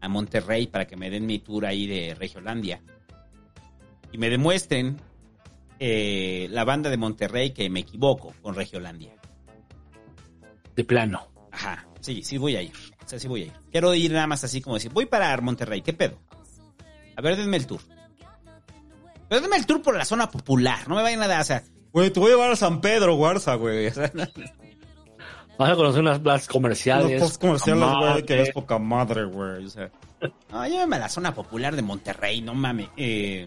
[0.00, 2.82] a Monterrey para que me den mi tour ahí de Regiolandia.
[4.12, 5.00] Y me demuestren
[5.78, 9.14] eh, la banda de Monterrey que me equivoco con Regiolandia.
[10.76, 11.28] De plano.
[11.50, 12.72] Ajá, sí, sí voy a ir.
[13.04, 13.52] O sea, sí voy a ir.
[13.70, 16.20] Quiero ir nada más así como decir, voy para Monterrey, ¿qué pedo?
[17.16, 17.80] A ver, denme el tour.
[19.28, 21.62] Pero denme el tour por la zona popular, no me vayan a dar, o sea,
[21.94, 23.88] güey, te voy a llevar a San Pedro, Guarza, güey.
[25.58, 27.20] Vas a conocer unas plazas comerciales.
[27.20, 29.64] Los comerciales, güey, que es poca madre, güey.
[29.64, 29.88] O sea,
[30.50, 32.88] no, lléveme a la zona popular de Monterrey, no mames.
[32.96, 33.46] Eh,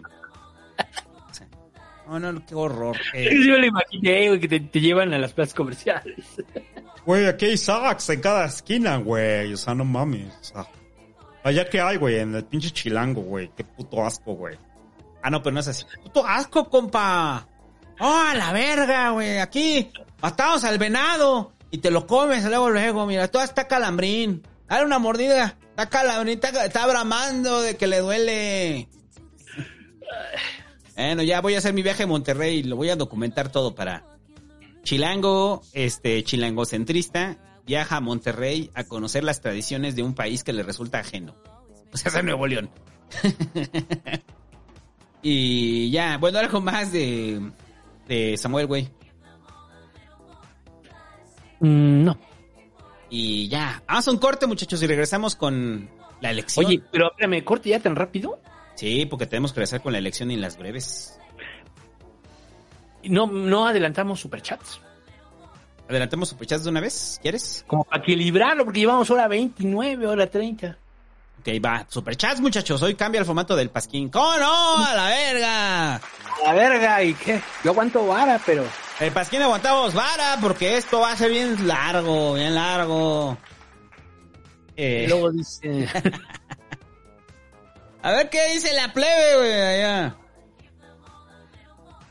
[2.08, 2.96] no, no, qué horror.
[3.12, 6.24] Eh, Sí, me lo imaginé, güey, que te, te llevan a las plazas comerciales.
[7.04, 9.52] güey, aquí hay Saks en cada esquina, güey.
[9.52, 10.32] O sea, no mames.
[10.40, 10.66] O sea,
[11.44, 13.50] allá que hay, güey, en el pinche chilango, güey.
[13.54, 14.56] Qué puto asco, güey.
[15.22, 15.84] ah, no, pero no es así.
[16.02, 17.46] Puto asco, compa.
[18.00, 19.38] Oh, a la verga, güey.
[19.38, 23.06] Aquí matamos al venado y te lo comes luego, luego.
[23.06, 24.42] Mira, todo está calambrín.
[24.68, 25.56] Dale una mordida.
[25.70, 28.88] Está calambrín, está, está bramando de que le duele.
[30.96, 33.74] Bueno, ya voy a hacer mi viaje a Monterrey y lo voy a documentar todo
[33.74, 34.04] para
[34.82, 40.62] Chilango, este chilangocentrista, viaja a Monterrey a conocer las tradiciones de un país que le
[40.62, 41.36] resulta ajeno.
[41.92, 42.70] Sea, es Nuevo León.
[45.22, 47.40] y ya, bueno, algo más de,
[48.08, 48.88] de Samuel, güey.
[51.60, 52.18] Mm, no.
[53.10, 55.88] Y ya, vamos a un corte, muchachos, y regresamos con
[56.20, 56.66] la elección.
[56.66, 58.40] Oye, pero espérame, corte ya tan rápido.
[58.74, 61.18] Sí, porque tenemos que regresar con la elección y las breves.
[63.04, 64.80] No, no adelantamos superchats.
[65.88, 67.64] Adelantemos superchats de una vez, ¿quieres?
[67.66, 70.78] Como para equilibrarlo, porque llevamos hora 29, hora 30.
[71.40, 72.82] Ok, va, superchats, muchachos.
[72.82, 74.10] Hoy cambia el formato del pasquín.
[74.10, 74.84] ¿Cómo no?
[74.84, 76.00] ¡A la verga!
[76.44, 77.42] La verga, ¿y qué?
[77.64, 78.64] Yo aguanto vara, pero...
[79.00, 83.36] El pasquín aguantamos vara porque esto va a ser bien largo, bien largo.
[84.76, 85.88] Eh, Y luego dice...
[88.02, 90.16] a ver qué dice la plebe, güey, allá.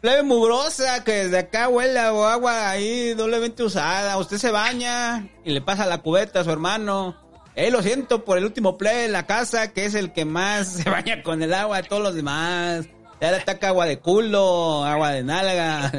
[0.02, 4.18] Plebe mugrosa que desde acá huele a agua ahí doblemente usada.
[4.18, 7.16] Usted se baña y le pasa la cubeta a su hermano.
[7.56, 10.68] Eh, lo siento por el último plebe de la casa, que es el que más
[10.84, 12.86] se baña con el agua de todos los demás.
[13.20, 15.92] Ya le ataca agua de culo, agua de nalga.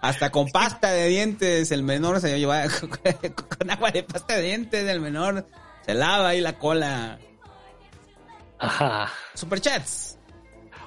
[0.00, 2.62] Hasta con pasta de dientes, el menor se lleva
[3.58, 5.46] con agua de pasta de dientes, el menor
[5.84, 7.18] se lava ahí la cola.
[8.58, 9.10] Ajá.
[9.34, 10.18] Superchats.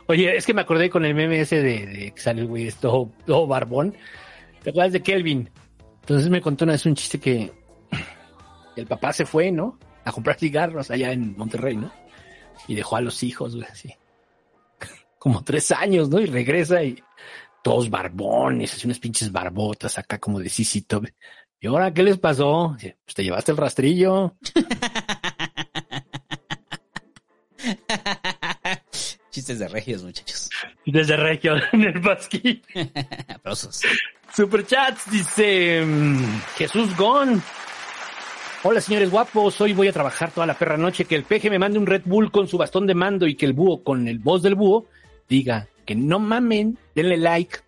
[0.08, 2.68] Oye, es que me acordé con el meme ese de, de que sale el güey,
[2.68, 3.96] es todo, todo barbón.
[4.64, 5.50] ¿Te acuerdas de Kelvin?
[6.02, 7.52] Entonces me contó una vez un chiste que
[8.76, 9.78] el papá se fue, ¿no?
[10.04, 11.92] A comprar cigarros allá en Monterrey, ¿no?
[12.68, 13.94] Y dejó a los hijos, güey, así.
[15.22, 16.20] Como tres años, ¿no?
[16.20, 16.98] Y regresa y
[17.62, 20.52] todos barbones, así unas pinches barbotas acá como de
[20.88, 21.06] Top.
[21.60, 22.76] ¿Y ahora qué les pasó?
[22.82, 24.36] Pues te llevaste el rastrillo.
[29.30, 30.50] Chistes de regios, muchachos.
[30.88, 32.64] Desde Regio en el Pasquín.
[33.28, 33.84] Aplausos.
[34.36, 37.44] Superchats dice mm, Jesús Gon.
[38.64, 41.06] Hola señores guapos, hoy voy a trabajar toda la perra noche.
[41.06, 43.46] Que el peje me mande un Red Bull con su bastón de mando y que
[43.46, 44.88] el búho con el voz del búho
[45.28, 47.60] diga que no mamen, denle like.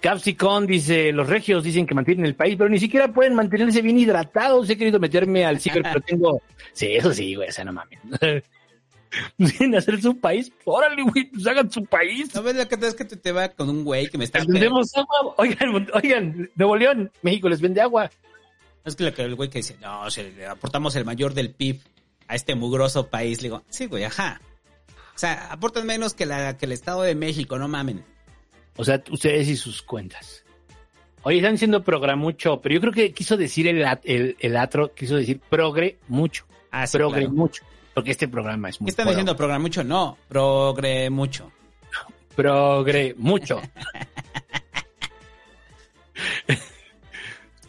[0.00, 3.98] Capsicon dice, los regios dicen que mantienen el país, pero ni siquiera pueden mantenerse bien
[3.98, 4.68] hidratados.
[4.68, 6.42] He querido meterme al ciber, pero tengo...
[6.72, 7.98] Sí, eso sí, güey, o sea, no mames.
[9.58, 12.34] Sin hacer su país, órale, güey, pues hagan su país.
[12.34, 14.24] ¿No ves lo que te es que te, te va con un güey que me
[14.24, 14.38] está...
[14.38, 15.34] Vendemos agua.
[15.36, 18.10] Oigan, oigan, Nuevo León, México les vende agua.
[18.84, 21.50] Es que lo que el güey que dice, no, se le aportamos el mayor del
[21.50, 21.80] PIB
[22.26, 23.42] a este mugroso país.
[23.42, 24.40] Le digo, sí, güey, ajá.
[25.14, 28.04] O sea, aportan menos que, la, que el Estado de México, no mamen.
[28.76, 30.44] O sea, ustedes y sus cuentas.
[31.24, 35.16] Oye, están diciendo programucho, pero yo creo que quiso decir el, el, el atro, quiso
[35.16, 36.46] decir progre mucho.
[36.70, 37.34] Ah, sí, progre claro.
[37.34, 37.62] mucho.
[37.94, 39.36] Porque este programa es muy ¿Qué están pro- diciendo?
[39.36, 39.84] ¿Programa mucho?
[39.84, 41.52] No, progre mucho.
[42.34, 43.60] Progre mucho.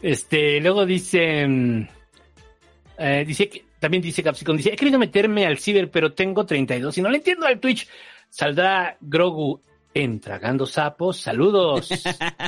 [0.02, 1.88] este, luego dice, mm,
[2.98, 6.96] eh, dice que, también dice Capsicon, dice, he querido meterme al ciber, pero tengo 32
[6.96, 7.86] y no le entiendo al Twitch.
[8.30, 9.60] Saldrá Grogu
[9.92, 11.18] en Tragando Sapos.
[11.18, 11.90] Saludos.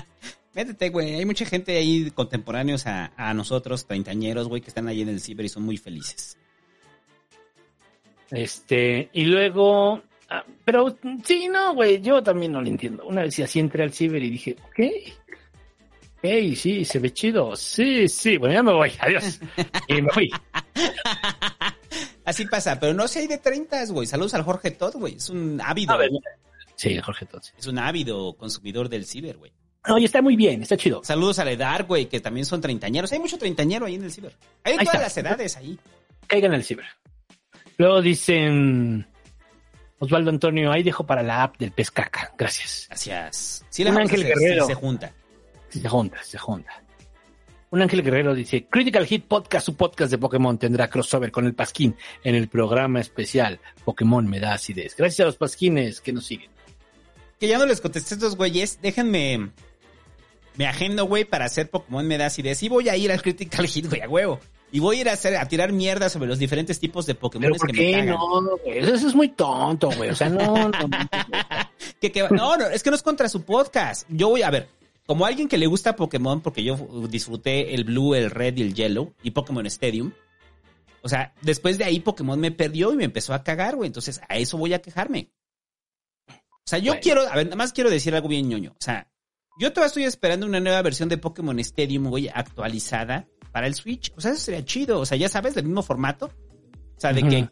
[0.54, 1.16] Métete, güey.
[1.16, 5.20] Hay mucha gente ahí contemporáneos a, a nosotros, treintañeros, güey, que están ahí en el
[5.20, 6.38] ciber y son muy felices.
[8.30, 10.00] Este, y luego,
[10.30, 13.04] ah, pero sí, no, güey, yo también no lo entiendo.
[13.04, 15.12] Una vez así entré al ciber y dije, ¿qué?
[16.22, 17.54] Ey, sí, se ve chido.
[17.56, 19.38] Sí, sí, bueno, ya me voy, adiós.
[19.88, 20.30] Y me fui.
[22.24, 24.06] Así pasa, pero no sé, hay de 30, güey.
[24.06, 25.14] Saludos al Jorge Todd, güey.
[25.16, 25.96] Es un ávido.
[25.96, 26.10] Ver,
[26.74, 27.54] Sí, Jorge Tots.
[27.58, 29.52] Es un ávido consumidor del ciber, güey.
[29.88, 31.02] Oye, está muy bien, está chido.
[31.04, 33.12] Saludos a Ledar, güey, que también son treintañeros.
[33.12, 34.36] Hay mucho treintañero ahí en el ciber.
[34.64, 35.22] Hay de Ahí todas está.
[35.22, 35.78] las edades ahí.
[36.26, 36.86] Caigan al ciber.
[37.78, 39.06] Luego dicen,
[40.00, 42.34] Osvaldo Antonio, ahí dejo para la app del pescaca.
[42.36, 42.86] Gracias.
[42.88, 43.64] Gracias.
[43.70, 44.66] Sí, Un la ángel se, guerrero.
[44.66, 45.12] se junta.
[45.80, 46.82] Se junta, se junta.
[47.70, 51.54] Un Ángel Guerrero dice, Critical Hit Podcast, su podcast de Pokémon tendrá crossover con el
[51.54, 54.94] Pasquín en el programa especial Pokémon me da acidez.
[54.96, 56.50] Gracias a los Pasquines que nos siguen.
[57.40, 58.78] Que ya no les contesté a estos güeyes.
[58.80, 59.50] Déjenme.
[60.54, 62.62] Me agendo, güey, para hacer Pokémon me da acidez.
[62.62, 64.40] Y voy a ir al Critical Hit, güey, a huevo.
[64.72, 67.42] Y voy a ir a hacer, a tirar mierda sobre los diferentes tipos de Pokémon
[67.50, 68.06] Pero ¿por que me qué cagan.
[68.08, 68.78] no, güey?
[68.78, 70.10] Eso, es muy tonto, güey.
[70.10, 70.72] O sea, no, no.
[72.00, 74.06] Que- que- no, no, es que no es contra su podcast.
[74.08, 74.68] Yo voy a ver,
[75.06, 76.76] como alguien que le gusta Pokémon, porque yo
[77.08, 80.12] disfruté el Blue, el Red y el Yellow y Pokémon Stadium.
[81.02, 83.86] O sea, después de ahí Pokémon me perdió y me empezó a cagar, güey.
[83.86, 85.30] Entonces, a eso voy a quejarme.
[86.28, 87.00] O sea, yo Bueno.
[87.02, 88.72] quiero, a ver, nada más quiero decir algo bien ñoño.
[88.72, 89.08] O sea,
[89.60, 94.12] yo todavía estoy esperando una nueva versión de Pokémon Stadium, güey, actualizada para el Switch.
[94.16, 94.98] O sea, eso sería chido.
[94.98, 96.26] O sea, ya sabes, del mismo formato.
[96.96, 97.30] O sea, de Ujú.
[97.30, 97.48] que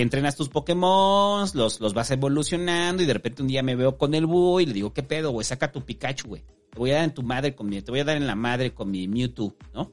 [0.00, 4.14] entrenas tus Pokémon, los, los vas evolucionando y de repente un día me veo con
[4.14, 5.44] el búho y le digo, ¿qué pedo, güey?
[5.44, 6.44] Saca tu Pikachu, güey.
[6.70, 8.34] Te voy a dar en tu madre con mi, te voy a dar en la
[8.34, 9.92] madre con mi Mewtwo, ¿no?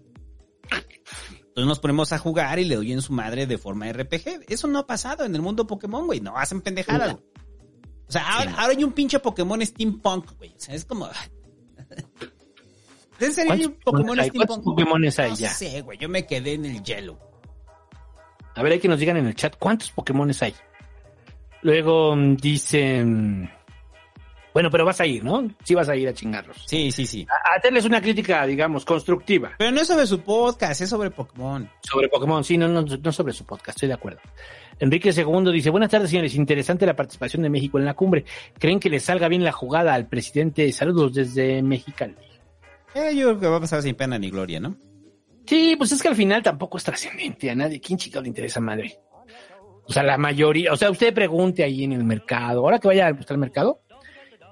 [1.52, 4.46] Entonces nos ponemos a jugar y le doy en su madre de forma RPG.
[4.48, 6.22] Eso no ha pasado en el mundo Pokémon, güey.
[6.22, 7.14] No hacen pendejadas.
[7.14, 7.26] güey.
[8.08, 10.52] O sea, ahora, ahora hay un pinche Pokémon steampunk, güey.
[10.52, 11.10] O sea, es como...
[13.20, 14.30] ¿En serio hay un Pokémon hay?
[14.30, 15.20] ¿Cuántos steampunk?
[15.20, 15.50] Hay no ya?
[15.50, 15.98] sé, güey.
[15.98, 17.20] Yo me quedé en el hielo.
[18.56, 20.54] A ver, hay que nos digan en el chat cuántos Pokémones hay.
[21.62, 23.50] Luego mm, dicen,
[24.54, 25.48] bueno, pero vas a ir, ¿no?
[25.64, 26.64] Sí vas a ir a chingarlos.
[26.66, 27.26] Sí, sí, sí.
[27.30, 29.54] A, a hacerles una crítica, digamos, constructiva.
[29.58, 31.70] Pero no es sobre su podcast, es sobre Pokémon.
[31.82, 34.20] Sobre Pokémon, sí, no, no, no sobre su podcast, estoy de acuerdo.
[34.80, 38.26] Enrique II dice, buenas tardes señores, interesante la participación de México en la cumbre.
[38.58, 40.70] ¿Creen que le salga bien la jugada al presidente?
[40.74, 42.16] Saludos desde Mexicali.
[42.94, 44.76] Eh, yo creo que va a pasar sin pena ni gloria, ¿no?
[45.46, 47.80] Sí, pues es que al final tampoco es trascendente a nadie.
[47.80, 49.00] ¿Quién chica le interesa madre?
[49.86, 53.08] O sea, la mayoría, o sea, usted pregunte ahí en el mercado, ahora que vaya
[53.08, 53.82] a buscar el mercado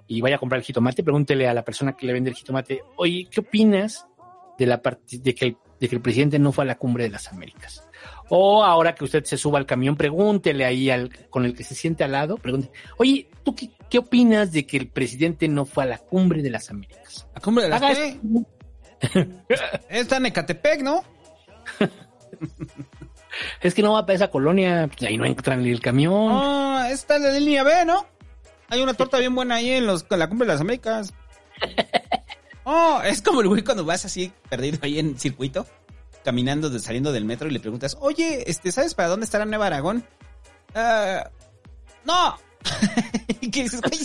[0.08, 2.82] y vaya a comprar el jitomate, pregúntele a la persona que le vende el jitomate,
[2.98, 4.08] oye, ¿qué opinas
[4.58, 7.10] de la de que el de que el presidente no fue a la cumbre de
[7.10, 7.88] las Américas?
[8.30, 11.76] O ahora que usted se suba al camión, pregúntele ahí al, con el que se
[11.76, 15.86] siente al lado, pregúntele, oye, ¿tú qué, qué opinas de que el presidente no fue
[15.86, 17.28] a la cumbre de las Américas?
[17.34, 18.20] ¿La cumbre de las qué?
[19.90, 21.04] Está en Ecatepec, ¿no?
[23.62, 26.30] Es que no va para esa colonia, pues ahí no entran ni el camión.
[26.32, 28.06] Ah, está en la línea B, ¿no?
[28.70, 31.14] Hay una torta bien buena ahí en, los, en la cumbre de las Américas.
[32.72, 35.66] Oh, es como el güey cuando vas así perdido ahí en circuito,
[36.24, 39.46] caminando, de- saliendo del metro y le preguntas, oye, este, ¿sabes para dónde está la
[39.46, 40.06] Nueva Aragón?
[40.76, 41.32] "Ah,
[42.06, 42.38] no.
[43.42, 44.00] y que dices, güey,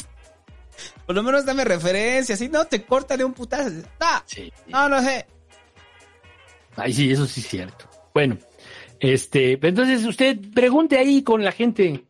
[1.06, 3.70] por lo menos dame referencia, si no te corta de un putazo.
[4.00, 4.22] No,
[4.68, 5.26] no, no sé.
[6.76, 7.88] Ay, sí, eso sí es cierto.
[8.12, 8.38] Bueno,
[9.00, 12.04] este, entonces usted pregunte ahí con la gente,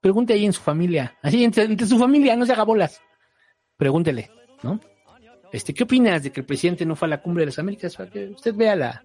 [0.00, 3.00] pregunte ahí en su familia, así entre, entre su familia, no se haga bolas.
[3.76, 4.30] Pregúntele,
[4.62, 4.80] ¿no?
[5.52, 7.96] Este, ¿qué opinas de que el presidente no fue a la cumbre de las Américas?
[7.96, 9.04] Para que usted vea la,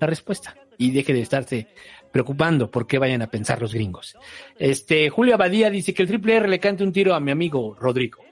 [0.00, 1.68] la respuesta y deje de estarse
[2.10, 4.16] preocupando por qué vayan a pensar los gringos.
[4.58, 7.76] Este, Julio Abadía dice que el triple R le cante un tiro a mi amigo
[7.78, 8.22] Rodrigo.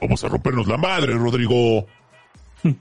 [0.00, 1.86] Vamos a rompernos la madre, Rodrigo.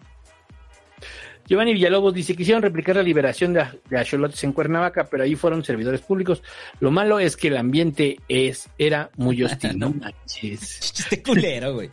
[1.48, 5.64] Giovanni Villalobos dice, quisieron replicar la liberación de, de axolotes en Cuernavaca, pero ahí fueron
[5.64, 6.44] servidores públicos.
[6.80, 9.80] Lo malo es que el ambiente es, era muy hostil.
[9.80, 10.80] no manches.
[10.94, 11.90] Chiste culero, güey.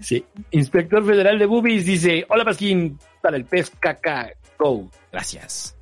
[0.00, 0.24] Sí.
[0.50, 4.90] Inspector Federal de Bubis dice, hola Pasquín, para el pez caca, go.
[5.12, 5.76] Gracias.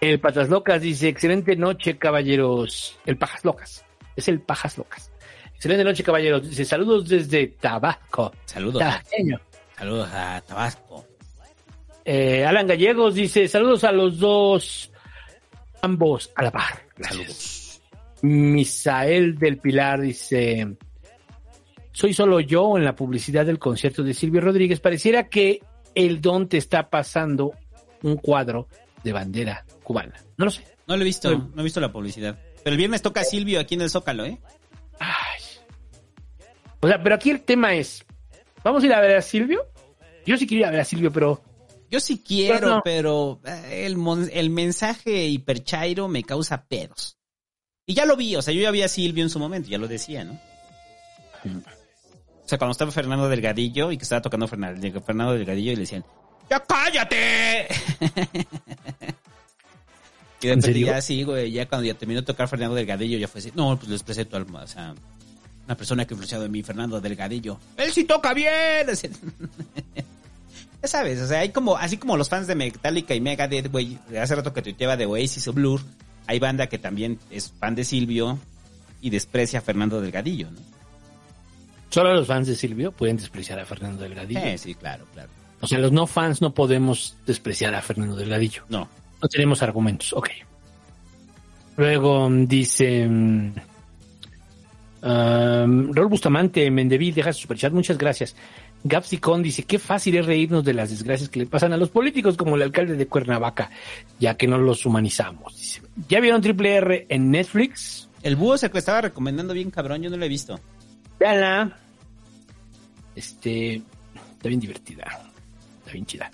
[0.00, 2.98] El Patas Locas dice, excelente noche, caballeros.
[3.06, 3.86] El Pajas Locas.
[4.16, 5.10] Es el Pajas Locas.
[5.64, 6.46] Excelente noche, caballeros.
[6.46, 8.34] Dice, saludos desde Tabasco.
[8.44, 8.80] Saludos.
[8.80, 9.40] Tabasqueño.
[9.74, 11.06] Saludos a Tabasco.
[12.04, 14.90] Eh, Alan Gallegos dice, saludos a los dos,
[15.80, 16.86] ambos a la par.
[17.00, 17.80] Saludos.
[18.20, 20.76] Misael del Pilar dice,
[21.92, 24.80] soy solo yo en la publicidad del concierto de Silvio Rodríguez.
[24.80, 25.62] Pareciera que
[25.94, 27.52] el don te está pasando
[28.02, 28.68] un cuadro
[29.02, 30.12] de bandera cubana.
[30.36, 30.62] No lo sé.
[30.86, 32.38] No lo he visto, no he visto la publicidad.
[32.62, 34.38] Pero el viernes toca Silvio aquí en el Zócalo, ¿eh?
[36.84, 38.04] O sea, pero aquí el tema es,
[38.62, 39.64] ¿vamos a ir a ver a Silvio?
[40.26, 41.42] Yo sí quiero ir a ver a Silvio, pero...
[41.90, 42.82] Yo sí quiero, Pero no.
[42.82, 47.18] pero eh, el, mon- el mensaje hiperchairo me causa pedos.
[47.86, 49.78] Y ya lo vi, o sea, yo ya vi a Silvio en su momento, ya
[49.78, 50.32] lo decía, ¿no?
[51.44, 55.80] O sea, cuando estaba Fernando Delgadillo y que estaba tocando Fernando, Fernando Delgadillo y le
[55.82, 56.04] decían,
[56.50, 57.68] ¡Ya cállate!
[60.40, 63.18] y de ¿En repente ya sí, güey, ya cuando ya terminó de tocar Fernando Delgadillo,
[63.18, 64.94] ya fue así, no, pues les presento al, o sea,
[65.66, 67.58] una persona que ha influenciado en mí, Fernando Delgadillo.
[67.76, 68.86] ¡Él sí toca bien!
[70.82, 73.98] Ya sabes, o sea, hay como, así como los fans de Metallica y Megadeth, güey,
[74.20, 75.80] hace rato que tuiteaba de Oasis o Blur,
[76.26, 78.38] hay banda que también es fan de Silvio
[79.00, 80.60] y desprecia a Fernando Delgadillo, ¿no?
[81.88, 84.40] Solo los fans de Silvio pueden despreciar a Fernando Delgadillo.
[84.40, 85.30] Eh, sí, claro, claro.
[85.60, 88.64] O sea, los no fans no podemos despreciar a Fernando Delgadillo.
[88.68, 88.88] No.
[89.22, 90.28] No tenemos argumentos, ok.
[91.76, 93.08] Luego mm, dice...
[95.04, 98.34] um, Raúl Bustamante, Mendevil, deja su superchat, muchas gracias.
[98.82, 102.36] Gapsicón dice, qué fácil es reírnos de las desgracias que le pasan a los políticos
[102.36, 103.70] como el alcalde de Cuernavaca,
[104.18, 105.56] ya que no los humanizamos.
[105.56, 108.08] Dice, ¿Ya vieron Triple R en Netflix?
[108.22, 110.58] El búho que estaba recomendando bien cabrón, yo no lo he visto.
[111.18, 111.78] Véanla.
[113.14, 115.04] Este, está bien divertida.
[115.80, 116.30] Está bien chida.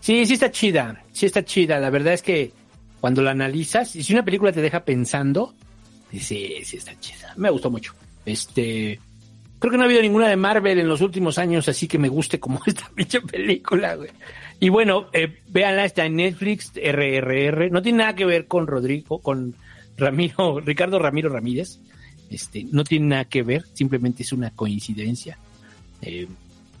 [0.00, 1.04] Sí, sí está chida.
[1.12, 1.78] Sí está chida.
[1.78, 2.52] La verdad es que
[3.00, 5.54] cuando la analizas, y si una película te deja pensando,
[6.12, 7.34] sí, sí está chida.
[7.36, 7.94] Me gustó mucho.
[8.24, 8.98] Este,
[9.58, 12.08] creo que no ha habido ninguna de Marvel en los últimos años, así que me
[12.08, 14.10] guste como esta pinche película, güey.
[14.60, 17.70] Y bueno, eh, véanla, está en Netflix, RRR.
[17.70, 19.54] No tiene nada que ver con Rodrigo, con
[19.96, 21.78] Ramiro, Ricardo Ramiro Ramírez.
[22.30, 25.38] Este, no tiene nada que ver, simplemente es una coincidencia.
[26.02, 26.26] Eh,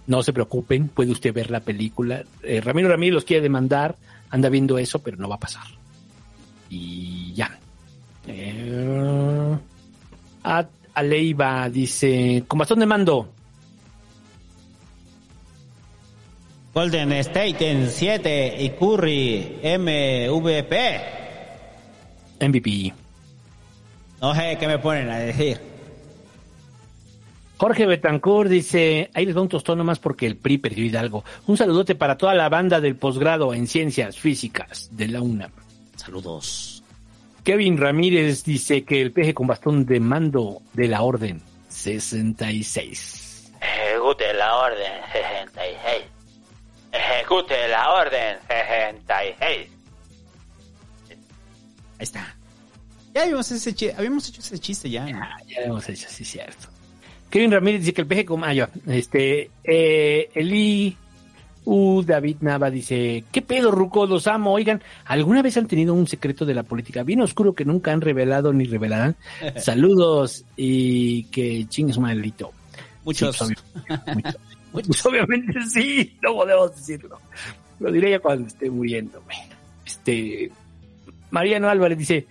[0.06, 2.24] no se preocupen, puede usted ver la película.
[2.42, 3.96] Eh, Ramiro Ramírez los quiere demandar,
[4.30, 5.66] anda viendo eso, pero no va a pasar.
[6.68, 7.58] Y ya.
[8.28, 9.58] Eh,
[10.44, 13.28] a, Aleiva dice, con bastón de mando.
[16.74, 21.00] Golden State en 7 y Curry MVP.
[22.40, 22.94] MVP.
[24.20, 25.60] No sé qué me ponen a decir.
[27.56, 31.24] Jorge Betancourt dice, ahí les va un tostón nomás porque el PRI perdió Hidalgo.
[31.48, 35.50] Un saludote para toda la banda del posgrado en ciencias físicas de la UNAM.
[35.96, 36.77] Saludos.
[37.48, 43.52] Kevin Ramírez dice que el peje con bastón de mando de la orden 66.
[43.58, 46.04] Ejecute la orden 66.
[46.92, 49.38] Ejecute la orden 66.
[49.48, 49.66] Ahí
[52.00, 52.36] está.
[53.14, 55.06] Ya habíamos, ese chi- habíamos hecho ese chiste ya.
[55.06, 55.18] ¿no?
[55.46, 56.68] Ya lo hemos hecho, sí, cierto.
[57.30, 58.44] Kevin Ramírez dice que el peje con...
[58.44, 58.68] Ah, ya.
[58.86, 60.94] Este, eh, Eli
[61.70, 64.06] Uh, David Nava dice, ¿qué pedo, Ruco?
[64.06, 64.52] Los amo.
[64.52, 68.00] Oigan, ¿alguna vez han tenido un secreto de la política bien oscuro que nunca han
[68.00, 69.16] revelado ni revelarán?
[69.56, 72.52] Saludos y que chingues maldito.
[73.04, 73.36] Muchos.
[73.36, 73.54] Sí,
[73.84, 74.34] pues, obvio-
[74.72, 77.18] Pues, obviamente sí, no podemos decirlo.
[77.80, 79.22] Lo diré ya cuando esté muriendo.
[79.84, 80.50] Este,
[81.30, 82.26] Mariano Álvarez dice,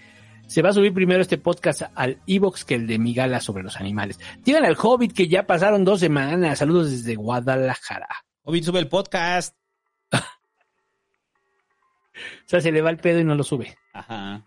[0.48, 3.76] se va a subir primero este podcast al Evox que el de Migala sobre los
[3.78, 4.20] animales.
[4.44, 6.58] Díganle al Hobbit que ya pasaron dos semanas.
[6.58, 8.08] Saludos desde Guadalajara.
[8.48, 9.56] Hobbit sube el podcast.
[12.20, 13.78] O sea, se le va el pedo y no lo sube.
[13.94, 14.44] Ajá.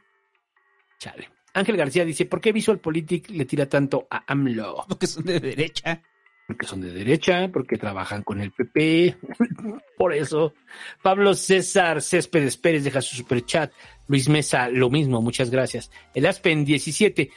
[0.98, 1.28] Chale.
[1.54, 4.84] Ángel García dice, ¿por qué Visual Politic le tira tanto a AMLO?
[4.88, 6.02] Porque son de derecha.
[6.48, 9.18] Porque son de derecha, porque trabajan con el PP.
[9.96, 10.54] Por eso.
[11.00, 13.70] Pablo César Céspedes Pérez deja su superchat.
[14.08, 15.92] Luis Mesa, lo mismo, muchas gracias.
[16.12, 17.30] El Aspen 17.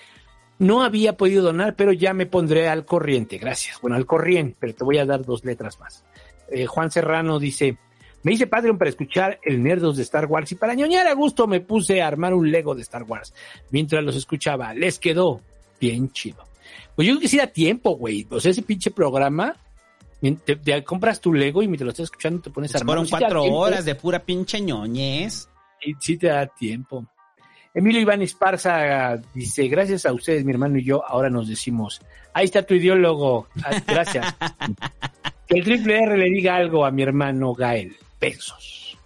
[0.58, 3.38] No había podido donar, pero ya me pondré al corriente.
[3.38, 3.80] Gracias.
[3.82, 6.04] Bueno, al corriente, pero te voy a dar dos letras más.
[6.50, 7.78] Eh, Juan Serrano dice,
[8.24, 11.48] me hice Patreon para escuchar el Nerdos de Star Wars y para ñoñar a gusto
[11.48, 13.34] me puse a armar un Lego de Star Wars.
[13.70, 15.42] Mientras los escuchaba, les quedó
[15.80, 16.46] bien chido.
[16.96, 18.26] Pues yo creo que sí da tiempo, güey.
[18.30, 19.56] O sea, ese pinche programa,
[20.22, 22.98] te, te compras tu Lego y mientras lo estás escuchando te pones a armar.
[22.98, 25.50] Fueron cuatro horas de pura pinche ñoñez.
[25.82, 27.06] Sí, sí te da tiempo.
[27.74, 32.02] Emilio Iván Esparza dice, gracias a ustedes, mi hermano y yo, ahora nos decimos,
[32.32, 33.48] ahí está tu ideólogo.
[33.64, 34.36] Ah, Gracias.
[35.54, 37.96] que el triple R le diga algo a mi hermano Gael.
[38.20, 38.98] Besos.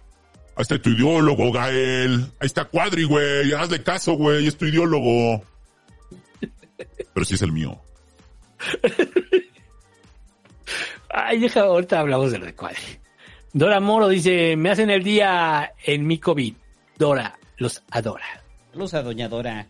[0.56, 2.20] Ahí está tu ideólogo, Gael.
[2.40, 3.52] Ahí está Cuadri, güey.
[3.52, 4.46] Hazle caso, güey.
[4.46, 5.42] Es tu ideólogo.
[7.14, 7.80] Pero sí es el mío.
[11.10, 12.78] Ay, deja, ahorita hablamos del recuadre.
[13.52, 16.54] Dora Moro dice, me hacen el día en mi COVID.
[16.96, 18.42] Dora los adora.
[18.72, 19.66] Saludos a Doña Dora.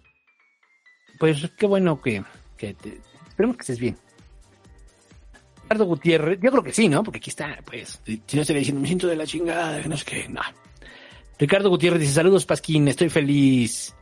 [1.19, 2.23] Pues qué bueno que,
[2.57, 3.97] que te- esperemos que estés bien.
[5.69, 7.03] Ricardo Gutiérrez, yo creo que sí, ¿no?
[7.03, 10.05] Porque aquí está, pues, si no estaría diciendo, me siento de la chingada, no sé
[10.07, 10.41] qué, no.
[11.39, 13.95] Ricardo Gutiérrez dice, saludos Pasquín, estoy feliz.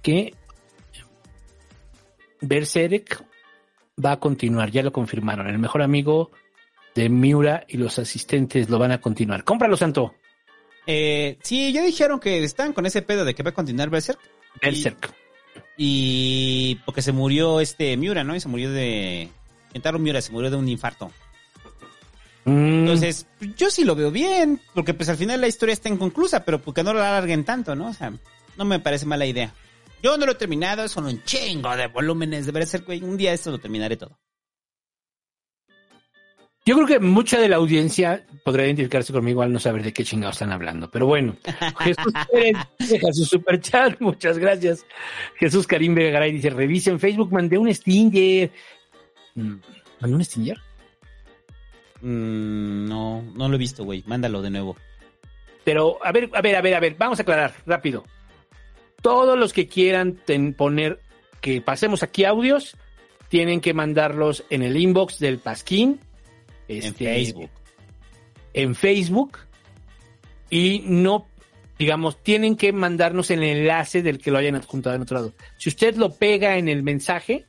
[0.00, 0.32] Que
[2.40, 3.22] Berserk
[4.02, 5.46] va a continuar, ya lo confirmaron.
[5.46, 6.30] El mejor amigo
[6.94, 9.44] de Miura y los asistentes lo van a continuar.
[9.44, 10.14] Cómpralo, Santo.
[10.86, 14.18] Eh, sí, ya dijeron que están con ese pedo de que va a continuar Berserk.
[14.62, 15.14] Berserk.
[15.76, 18.34] Y, y porque se murió este Miura, ¿no?
[18.34, 19.28] Y se murió de...
[19.72, 21.10] Kentaro Miura se murió de un infarto.
[22.44, 23.26] Mm, Entonces,
[23.56, 26.82] yo sí lo veo bien, porque pues al final la historia está inconclusa, pero porque
[26.82, 27.88] no la alarguen tanto, ¿no?
[27.88, 28.12] O sea,
[28.56, 29.52] no me parece mala idea.
[30.02, 33.02] Yo no lo he terminado, son un chingo de volúmenes de Berserk, güey.
[33.02, 34.18] Un día esto lo terminaré todo.
[36.66, 40.04] Yo creo que mucha de la audiencia podrá identificarse conmigo al no saber de qué
[40.04, 40.90] chingados están hablando.
[40.90, 41.36] Pero bueno,
[41.80, 43.98] Jesús Pérez deja su superchat.
[44.00, 44.84] Muchas gracias.
[45.36, 48.50] Jesús Karim Vegaray dice, revisa en Facebook, mandé un Stinger.
[49.34, 49.54] Mm,
[50.00, 50.58] ¿Mandé un Stinger?
[52.00, 54.02] Mm, no, no lo he visto, güey.
[54.06, 54.76] Mándalo de nuevo.
[55.64, 58.04] Pero, a ver, a ver, a ver, a ver, vamos a aclarar rápido.
[59.02, 61.00] Todos los que quieran ten- poner
[61.40, 62.76] que pasemos aquí audios,
[63.28, 66.00] tienen que mandarlos en el inbox del Pasquín.
[66.68, 67.50] En este, Facebook.
[68.54, 69.38] En Facebook.
[70.48, 71.28] Y no,
[71.78, 75.34] digamos, tienen que mandarnos el enlace del que lo hayan adjuntado en otro lado.
[75.58, 77.46] Si usted lo pega en el mensaje,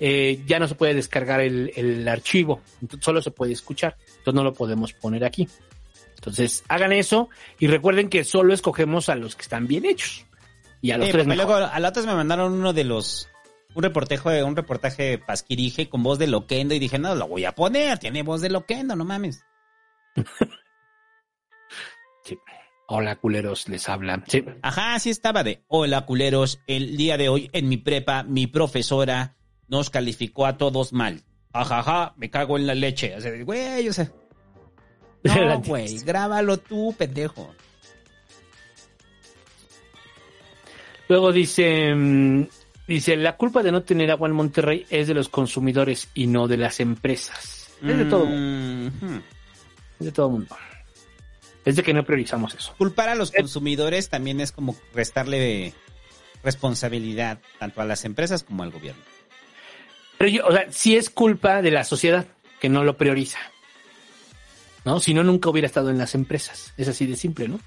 [0.00, 4.34] eh, ya no se puede descargar el, el archivo, entonces solo se puede escuchar, entonces
[4.34, 5.48] no lo podemos poner aquí.
[6.16, 10.26] Entonces hagan eso y recuerden que solo escogemos a los que están bien hechos.
[10.82, 11.46] Y a los Eh, tres mejor.
[11.46, 13.28] luego a la otra me mandaron uno de los
[13.74, 17.52] un reportaje un reportaje pasquirije con voz de loquendo y dije, "No, lo voy a
[17.52, 19.44] poner, tiene voz de loquendo, no mames."
[22.24, 22.38] Sí.
[22.88, 24.22] Hola, culeros, les habla.
[24.26, 24.44] Sí.
[24.62, 29.36] Ajá, sí estaba de, "Hola, culeros, el día de hoy en mi prepa mi profesora
[29.68, 31.22] nos calificó a todos mal."
[31.52, 33.16] Ajaja, me cago en la leche.
[33.16, 34.10] O sea, güey, o sea,
[35.22, 37.54] no, güey, grábalo tú, pendejo.
[41.08, 42.46] Luego dice, mm,
[42.86, 46.48] dice, la culpa de no tener agua en Monterrey es de los consumidores y no
[46.48, 47.70] de las empresas.
[47.82, 48.26] Es de todo.
[48.26, 48.88] Mm,
[50.00, 50.54] Es de todo mundo.
[51.64, 52.74] Es de que no priorizamos eso.
[52.76, 55.74] Culpar a los consumidores también es como restarle
[56.42, 59.02] responsabilidad tanto a las empresas como al gobierno.
[60.18, 62.26] Pero yo, o sea, sí es culpa de la sociedad
[62.60, 63.38] que no lo prioriza.
[64.84, 65.00] ¿No?
[65.00, 66.72] Si no, nunca hubiera estado en las empresas.
[66.76, 67.60] Es así de simple, ¿no?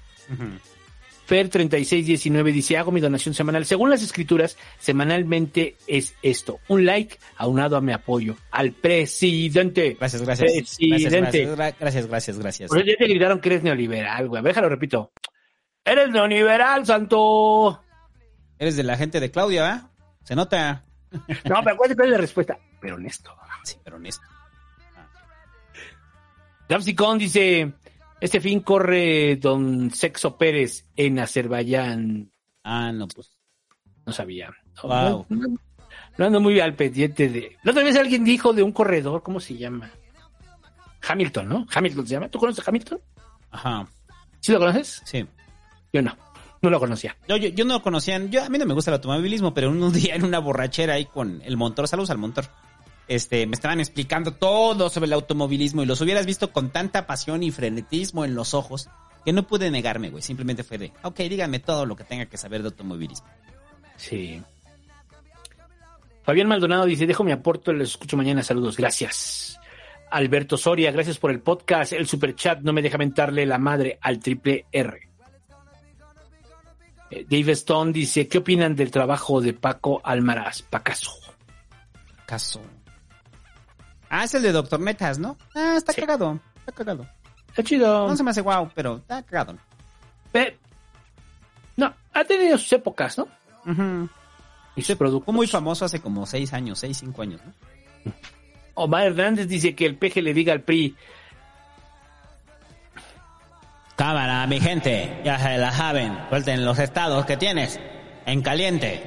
[1.28, 3.64] Fer3619 dice, hago mi donación semanal.
[3.64, 6.60] Según las escrituras, semanalmente es esto.
[6.68, 9.96] Un like aunado a mi apoyo al presidente.
[9.98, 10.52] Gracias, gracias.
[10.52, 11.46] Presidente.
[11.46, 12.68] Gracias, gracias, gracias, gracias, gracias.
[12.68, 14.42] Por eso ya te gritaron que eres neoliberal, güey.
[14.42, 15.12] Déjalo, repito.
[15.84, 17.82] Eres neoliberal, santo.
[18.58, 19.90] Eres de la gente de Claudia, ¿va?
[20.24, 20.84] Se nota.
[21.44, 22.58] No, pero cuál es la respuesta.
[22.80, 23.34] Pero honesto.
[23.64, 24.24] Sí, pero honesto.
[26.68, 27.72] Capsicón dice,
[28.20, 32.30] Este fin corre Don Sexo Pérez en Azerbaiyán.
[32.64, 33.30] Ah, no, pues.
[34.06, 34.50] No sabía.
[34.82, 35.26] Wow.
[35.28, 35.56] No, no-
[36.18, 37.56] no ando muy al pendiente de.
[37.62, 39.90] La otra vez alguien dijo de un corredor, ¿cómo se llama?
[41.08, 41.66] Hamilton, ¿no?
[41.74, 42.28] Hamilton se llama.
[42.28, 43.00] ¿Tú conoces a Hamilton?
[43.50, 43.86] Ajá.
[44.40, 45.02] ¿Sí lo conoces?
[45.04, 45.26] Sí.
[45.92, 46.16] Yo no.
[46.62, 47.16] No lo conocía.
[47.28, 48.18] Yo, yo, yo no lo conocía.
[48.26, 51.06] Yo, a mí no me gusta el automovilismo, pero un día en una borrachera ahí
[51.06, 52.46] con el montor, saludos al montor.
[53.08, 57.42] Este, me estaban explicando todo sobre el automovilismo y los hubieras visto con tanta pasión
[57.42, 58.88] y frenetismo en los ojos
[59.24, 60.22] que no pude negarme, güey.
[60.22, 63.26] Simplemente fue de, ok, díganme todo lo que tenga que saber de automovilismo.
[63.96, 64.40] Sí.
[66.22, 69.58] Fabián Maldonado dice, dejo mi aporto, les escucho mañana, saludos, gracias.
[70.12, 73.98] Alberto Soria, gracias por el podcast, el super chat no me deja mentarle la madre
[74.00, 75.11] al triple R.
[77.12, 80.62] Eh, Dave Stone dice, ¿qué opinan del trabajo de Paco Almaraz?
[80.62, 81.12] Pacaso.
[82.24, 82.62] Caso.
[84.08, 85.36] Ah, es el de Doctor Netas, ¿no?
[85.54, 86.40] Ah, está cagado.
[86.60, 87.06] Está cagado.
[87.48, 88.08] Está chido.
[88.08, 89.58] No se me hace guau, pero está cagado.
[90.32, 90.56] Eh,
[91.76, 93.28] no, ha tenido sus épocas, ¿no?
[94.74, 95.26] Y sus productos.
[95.26, 98.12] Fue muy famoso hace como seis años, seis, cinco años, ¿no?
[98.74, 100.96] Omar Hernández dice que el peje le diga al PRI,
[104.02, 106.18] Cámara, mi gente, ya se la saben.
[106.28, 107.78] Suelten los estados que tienes.
[108.26, 109.00] En caliente.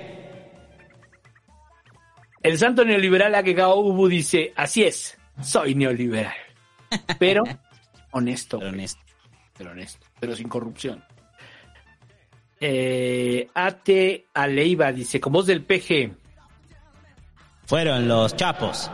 [2.41, 6.31] El santo neoliberal Agegao Ubu dice, así es, soy neoliberal.
[7.19, 7.43] Pero
[8.11, 8.59] honesto.
[8.59, 9.01] Pero honesto.
[9.57, 11.03] Pero honesto, pero sin corrupción.
[12.61, 16.13] Eh, Ate Aleiva dice, con voz del PG,
[17.65, 18.89] Fueron los chapos.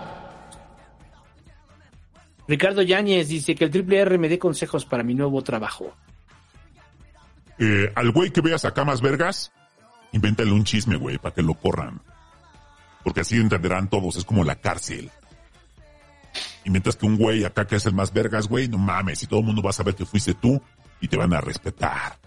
[2.52, 5.96] Ricardo Yáñez dice que el triple R me dé consejos para mi nuevo trabajo.
[7.58, 9.54] Eh, al güey que veas acá más vergas,
[10.12, 12.02] invéntale un chisme, güey, para que lo corran.
[13.06, 15.10] Porque así entenderán todos, es como la cárcel.
[16.66, 19.28] Y mientras que un güey acá que es el más vergas, güey, no mames, y
[19.28, 20.62] todo el mundo va a saber que fuiste tú
[21.00, 22.18] y te van a respetar.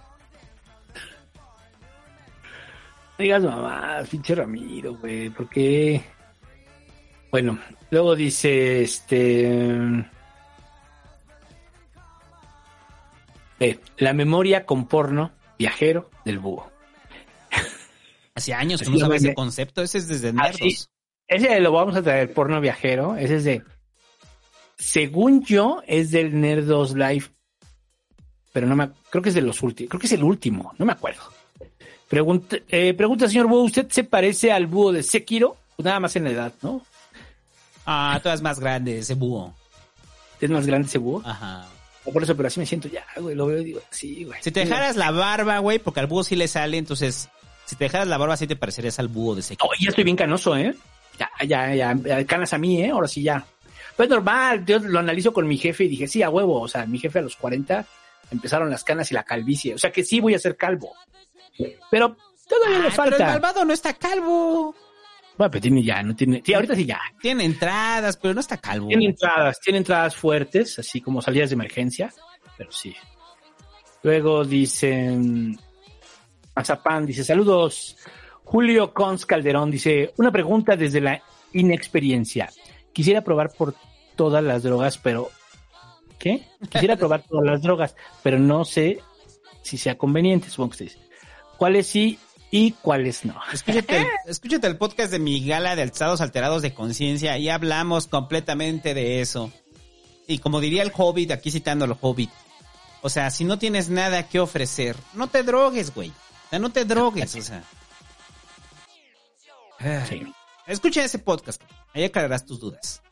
[3.18, 6.02] No digas mamá, pinche Ramiro, güey, porque...
[7.30, 7.58] Bueno,
[7.90, 10.06] luego dice, este...
[13.98, 16.70] la memoria con porno viajero del búho.
[18.34, 19.82] Hace años que no sabes ese concepto.
[19.82, 20.90] Ese es desde Ah, nerdos.
[21.28, 23.16] Ese lo vamos a traer, porno viajero.
[23.16, 23.62] Ese es de.
[24.76, 27.26] Según yo, es del Nerdos Live.
[28.52, 28.90] Pero no me.
[29.10, 29.88] Creo que es de los últimos.
[29.90, 30.74] Creo que es el último.
[30.78, 31.22] No me acuerdo.
[32.08, 35.56] Pregunta, eh, pregunta señor Búho: ¿Usted se parece al búho de Sekiro?
[35.76, 36.82] Pues nada más en la edad, ¿no?
[37.86, 39.54] Ah, tú eres más grande, ese búho.
[40.40, 41.22] ¿Es más grande ese búho?
[41.24, 41.66] Ajá.
[42.04, 43.34] O por eso, pero así me siento ya, güey.
[43.34, 44.38] Lo veo y digo, sí, güey.
[44.42, 47.28] Si te dejaras la barba, güey, porque al búho sí le sale, entonces,
[47.64, 49.56] si te dejaras la barba, sí te parecerías al búho de ese.
[49.62, 50.74] No, ya estoy bien canoso, ¿eh?
[51.18, 52.90] Ya, ya, ya, ya, canas a mí, ¿eh?
[52.90, 53.46] Ahora sí ya.
[53.96, 56.84] Pues normal, yo lo analizo con mi jefe y dije, sí, a huevo, o sea,
[56.84, 57.86] mi jefe a los 40
[58.30, 60.94] empezaron las canas y la calvicie, o sea que sí voy a ser calvo.
[61.90, 62.16] Pero
[62.48, 63.16] todavía le Ay, falta.
[63.16, 64.74] Pero el malvado no está calvo.
[65.36, 67.00] Bueno, pero tiene ya, no tiene, sí, ahorita sí ya.
[67.20, 68.88] Tiene entradas, pero no está calvo.
[68.88, 72.12] Tiene entradas, tiene entradas fuertes, así como salidas de emergencia,
[72.56, 72.94] pero sí.
[74.02, 75.58] Luego dicen,
[76.54, 77.96] Mazapán dice, saludos.
[78.44, 82.50] Julio Cons Calderón dice, una pregunta desde la inexperiencia.
[82.92, 83.74] Quisiera probar por
[84.14, 85.30] todas las drogas, pero...
[86.18, 86.46] ¿Qué?
[86.70, 89.00] Quisiera probar todas las drogas, pero no sé
[89.62, 90.98] si sea conveniente, supongo que dice.
[91.56, 92.18] ¿Cuáles sí
[92.56, 93.34] y cuáles no?
[93.52, 98.06] Escúchate el, escúchate el podcast de mi gala de estados alterados de conciencia y hablamos
[98.06, 99.50] completamente de eso.
[100.28, 102.30] Y como diría el Hobbit, aquí citando al Hobbit,
[103.02, 106.10] o sea, si no tienes nada que ofrecer, no te drogues, güey.
[106.10, 107.64] O sea, no te drogues, o sea.
[110.68, 111.60] Escucha ese podcast,
[111.92, 113.02] ahí aclararás tus dudas.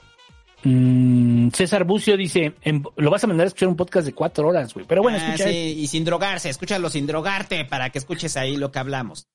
[0.65, 4.47] Mm, César Bucio dice, en- lo vas a mandar a escuchar un podcast de cuatro
[4.49, 4.87] horas, güey.
[4.87, 5.49] Pero bueno, Ah, escucha.
[5.51, 9.27] sí, y sin drogarse, escúchalo sin drogarte para que escuches ahí lo que hablamos.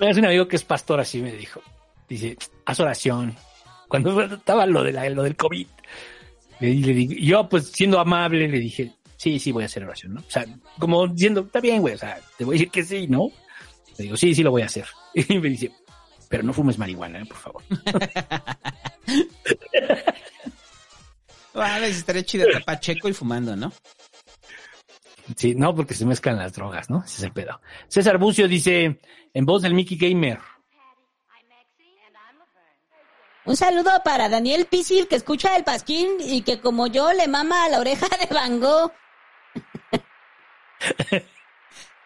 [0.00, 1.60] Es un amigo que es pastor, así me dijo.
[2.08, 2.36] Dice,
[2.66, 3.34] haz oración.
[3.88, 5.66] Cuando estaba lo, de la- lo del COVID.
[6.60, 10.20] Le digo, yo, pues siendo amable, le dije, sí, sí, voy a hacer oración, ¿no?
[10.20, 10.44] O sea,
[10.78, 13.28] como diciendo, está bien, güey, o sea, te voy a decir que sí, ¿no?
[13.98, 14.86] Le digo, sí, sí lo voy a hacer.
[15.14, 15.70] Y me dice,
[16.34, 17.26] pero no fumes marihuana, ¿eh?
[17.26, 17.62] por favor.
[21.56, 23.72] Ah, les estaría chido pacheco y fumando, ¿no?
[25.36, 27.04] Sí, no, porque se mezclan las drogas, ¿no?
[27.04, 27.60] Ese es el pedo.
[27.86, 28.98] César Bucio dice,
[29.32, 30.40] en voz del Mickey Gamer,
[33.44, 37.66] Un saludo para Daniel Pisil, que escucha el pasquín y que como yo le mama
[37.66, 38.90] a la oreja de Van Gogh.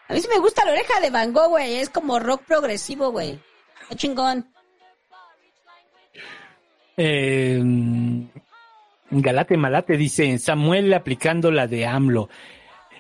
[0.09, 1.77] a mí sí me gusta la oreja de Van Gogh, güey.
[1.77, 3.41] Es como rock progresivo, güey.
[3.89, 4.47] Qué chingón.
[6.97, 7.63] Eh,
[9.11, 12.29] Galate Malate dice Samuel aplicando la de AMLO.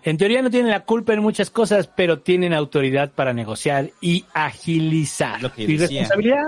[0.04, 4.24] En teoría no tienen la culpa en muchas cosas, pero tienen autoridad para negociar y
[4.32, 5.42] agilizar.
[5.42, 6.00] Lo que ¿Y decía.
[6.02, 6.44] responsabilidad?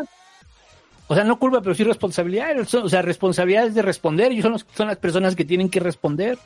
[1.09, 2.53] O sea, no culpa, pero sí responsabilidad.
[2.61, 4.31] O sea, responsabilidad es de responder.
[4.31, 6.39] Ellos son, los- son las personas que tienen que responder.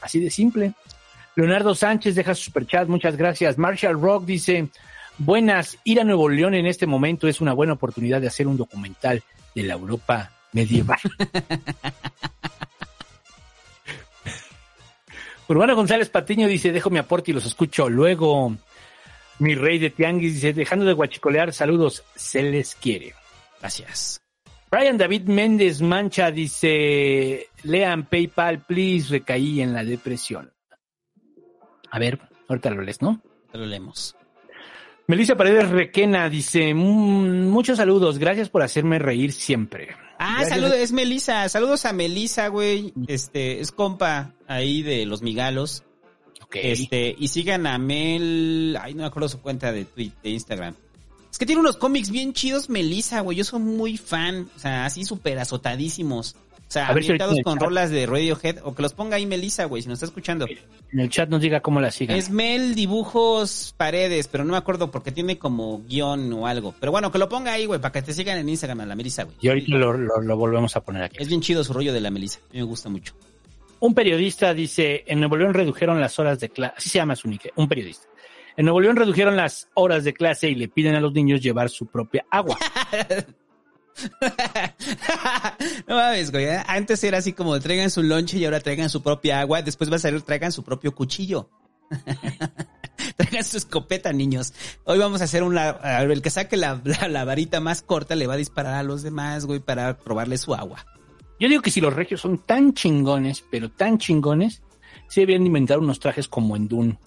[0.00, 0.72] Así de simple.
[1.34, 3.58] Leonardo Sánchez deja su superchat, muchas gracias.
[3.58, 4.68] Marshall Rock dice,
[5.18, 8.56] buenas, ir a Nuevo León en este momento es una buena oportunidad de hacer un
[8.56, 9.22] documental
[9.54, 10.98] de la Europa medieval.
[15.48, 18.54] Urbano González Patiño dice, dejo mi aporte y los escucho luego.
[19.38, 23.14] Mi rey de Tianguis dice, dejando de guachicolear, saludos, se les quiere.
[23.60, 24.20] Gracias.
[24.70, 30.52] Brian David Méndez Mancha dice, lean PayPal, please, recaí en la depresión.
[31.90, 33.22] A ver, ahorita lo lees, ¿no?
[33.50, 34.17] Te lo leemos.
[35.08, 39.88] Melissa Paredes Requena dice, "Mm, muchos saludos, gracias por hacerme reír siempre.
[40.18, 41.48] Ah, saludos, es Melisa.
[41.48, 42.92] Saludos a Melisa, güey.
[43.06, 45.82] Este, es compa ahí de los migalos.
[46.52, 50.74] Este, y sigan a Mel, ay, no me acuerdo su cuenta de Twitter, de Instagram.
[51.30, 53.38] Es que tiene unos cómics bien chidos, Melisa, güey.
[53.38, 56.36] Yo soy muy fan, o sea, así súper azotadísimos.
[56.68, 58.92] O sea, A ver si ambientados el con chat- rolas de Radiohead, o que los
[58.92, 60.46] ponga ahí Melisa, güey, si nos está escuchando.
[60.92, 62.14] En el chat nos diga cómo la sigan.
[62.18, 66.74] Es Mel Dibujos Paredes, pero no me acuerdo porque tiene como guion o algo.
[66.78, 68.94] Pero bueno, que lo ponga ahí, güey, para que te sigan en Instagram a la
[68.96, 69.36] Melisa, güey.
[69.40, 71.16] Y ahorita lo, lo- lo volvemos a poner aquí.
[71.20, 72.38] Es bien chido su rollo de la Melisa.
[72.50, 73.14] A mí me gusta mucho.
[73.80, 77.28] Un periodista dice, en Nuevo León redujeron las horas de clase, así se llama su
[77.28, 78.08] nick, un periodista.
[78.58, 81.70] En Nuevo León redujeron las horas de clase y le piden a los niños llevar
[81.70, 82.58] su propia agua.
[85.86, 86.44] No mames, güey.
[86.46, 86.62] ¿eh?
[86.66, 89.62] Antes era así como traigan su lonche y ahora traigan su propia agua.
[89.62, 91.48] Después va a salir traigan su propio cuchillo.
[93.16, 94.52] traigan su escopeta, niños.
[94.84, 95.70] Hoy vamos a hacer una...
[96.00, 99.46] El que saque la, la, varita más corta le va a disparar a los demás,
[99.46, 100.86] güey, para probarle su agua.
[101.40, 104.62] Yo digo que si los regios son tan chingones, pero tan chingones,
[105.08, 106.98] sí deberían inventar unos trajes como en Dune.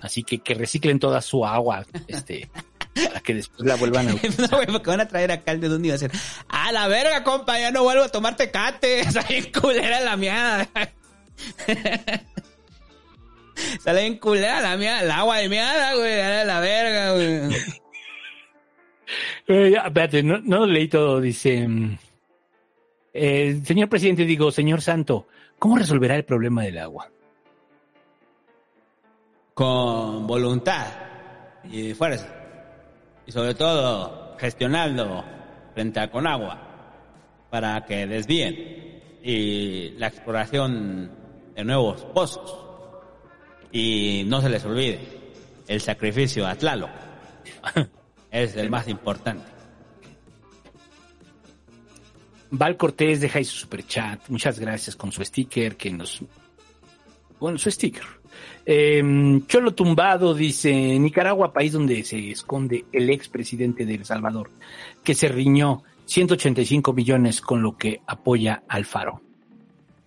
[0.00, 2.50] Así que que reciclen toda su agua, este,
[2.94, 5.68] para que después la vuelvan a no, güey, porque van a traer acá el de
[5.68, 6.12] dónde iba a ser.
[6.48, 9.00] A la verga, compa, ya no vuelvo a tomar tecate.
[9.00, 10.68] Está bien culera la miada.
[13.82, 16.20] Sale bien culera la miada, el agua de miada, güey.
[16.20, 17.56] A la verga, güey.
[19.46, 21.20] Eh, espérate, no, no lo leí todo.
[21.20, 21.98] Dice, mm,
[23.12, 25.26] eh, señor presidente, digo, señor Santo,
[25.58, 27.10] ¿cómo resolverá el problema del agua?
[29.54, 30.86] Con voluntad
[31.70, 32.43] y fuerza.
[33.26, 35.24] Y sobre todo, gestionando
[35.74, 36.60] frente a Conagua
[37.50, 41.10] para que desvíen y la exploración
[41.54, 42.60] de nuevos pozos.
[43.72, 45.00] Y no se les olvide,
[45.66, 46.90] el sacrificio a Tlaloc
[48.30, 49.54] es el más importante.
[52.50, 54.28] Val Cortés deja ahí su superchat.
[54.28, 56.20] Muchas gracias con su sticker que nos.
[57.40, 58.04] Bueno, su sticker.
[58.66, 64.50] Eh, Cholo Tumbado dice: Nicaragua, país donde se esconde el expresidente de El Salvador,
[65.02, 69.20] que se riñó 185 millones con lo que apoya al Faro.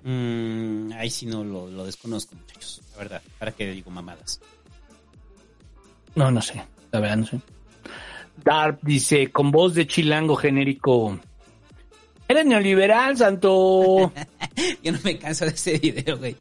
[0.03, 2.81] Mm, ahí sí no lo, lo desconozco, muchachos.
[2.93, 4.39] La verdad, ¿para qué digo mamadas?
[6.15, 6.63] No, no sé.
[6.91, 7.39] La verdad, no sé.
[8.43, 11.19] Darp dice: Con voz de chilango genérico.
[12.27, 14.11] Eres neoliberal, santo.
[14.83, 16.35] Yo no me canso de ese video, güey.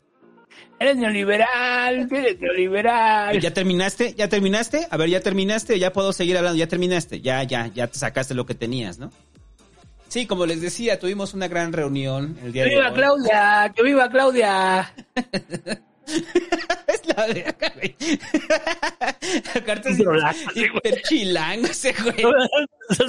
[0.79, 3.41] Eres neoliberal, eres neoliberal.
[3.41, 4.15] ¿Ya terminaste?
[4.15, 4.87] ¿Ya terminaste?
[4.91, 5.79] A ver, ¿ya terminaste?
[5.79, 6.59] Ya puedo seguir hablando.
[6.59, 7.21] ¿Ya terminaste?
[7.21, 9.11] Ya, ya, ya te sacaste lo que tenías, ¿no?
[10.09, 12.95] Sí, como les decía, tuvimos una gran reunión el día ¡Que de viva hoy.
[12.95, 13.73] Claudia!
[13.75, 14.95] ¡Que viva Claudia!
[16.07, 17.97] es la verga, güey.
[19.55, 22.23] Aparte es Trolazo, hiper chilango ese güey.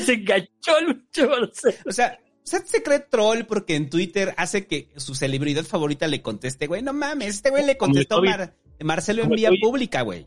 [0.04, 1.52] Se enganchó el chaval.
[1.86, 2.18] O sea,
[2.56, 6.82] usted se cree troll porque en Twitter hace que su celebridad favorita le conteste, güey,
[6.82, 8.22] no mames, este güey le contestó.
[8.22, 10.26] Mar- Marcelo en vía pública, güey.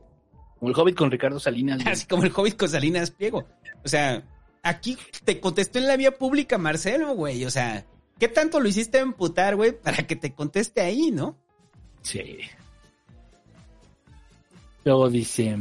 [0.59, 1.79] Como el Hobbit con Ricardo Salinas.
[1.83, 1.89] güey.
[1.93, 3.47] Así como el Hobbit con Salinas Pliego.
[3.85, 4.23] O sea,
[4.63, 7.47] aquí te contestó en la vía pública Marcelo, güey.
[7.47, 7.87] O sea,
[8.19, 11.39] ¿qué tanto lo hiciste emputar, güey, para que te conteste ahí, no?
[12.03, 12.39] Sí.
[14.85, 15.57] Luego dice,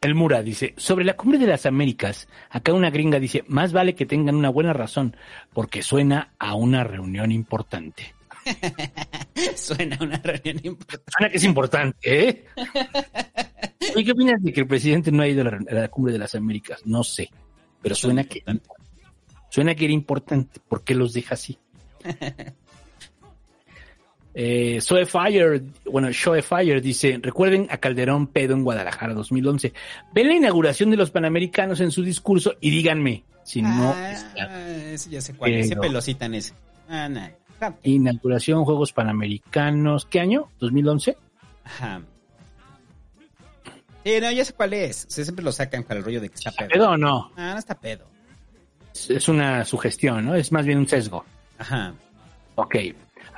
[0.00, 3.94] el Mura dice, sobre la cumbre de las Américas, acá una gringa dice, más vale
[3.94, 5.16] que tengan una buena razón,
[5.52, 8.14] porque suena a una reunión importante.
[9.56, 11.12] Suena a una reunión importante.
[11.16, 12.44] Suena que es importante, ¿eh?
[13.96, 16.12] ¿Y qué opinas de que el presidente no ha ido a la, a la cumbre
[16.12, 16.86] de las Américas?
[16.86, 17.28] No sé,
[17.82, 18.42] pero suena que,
[19.50, 20.60] suena que era importante.
[20.66, 21.58] ¿Por qué los deja así?
[24.40, 25.60] Eh, Zoe Fire,
[25.90, 29.72] bueno, Shoe Fire dice, recuerden a Calderón pedo en Guadalajara 2011.
[30.14, 34.70] Ven la inauguración de los Panamericanos en su discurso y díganme si no Ah, está.
[34.92, 35.66] ese ya sé cuál es.
[35.66, 36.52] Ese Pero- pelosita en ese.
[36.88, 37.30] Ah, nah.
[37.82, 40.06] Inauguración Juegos Panamericanos.
[40.06, 40.48] ¿Qué año?
[40.60, 41.16] ¿2011?
[41.64, 42.00] Ajá.
[44.04, 45.06] Sí, no, ya sé cuál es.
[45.06, 46.68] O sea, siempre lo sacan para el rollo de que está pedo.
[46.68, 47.32] ¿Pedo o no?
[47.36, 48.06] Ah, no está pedo.
[48.94, 50.36] Es- Es una sugestión, ¿no?
[50.36, 51.24] Es más bien un sesgo.
[51.58, 51.92] Ajá.
[52.54, 52.76] Ok.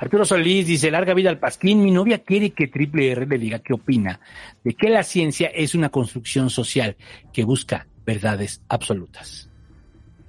[0.01, 1.83] Arturo Solís dice, larga vida al Pasquín.
[1.83, 4.19] Mi novia quiere que Triple R le diga qué opina
[4.63, 6.97] de que la ciencia es una construcción social
[7.31, 9.47] que busca verdades absolutas.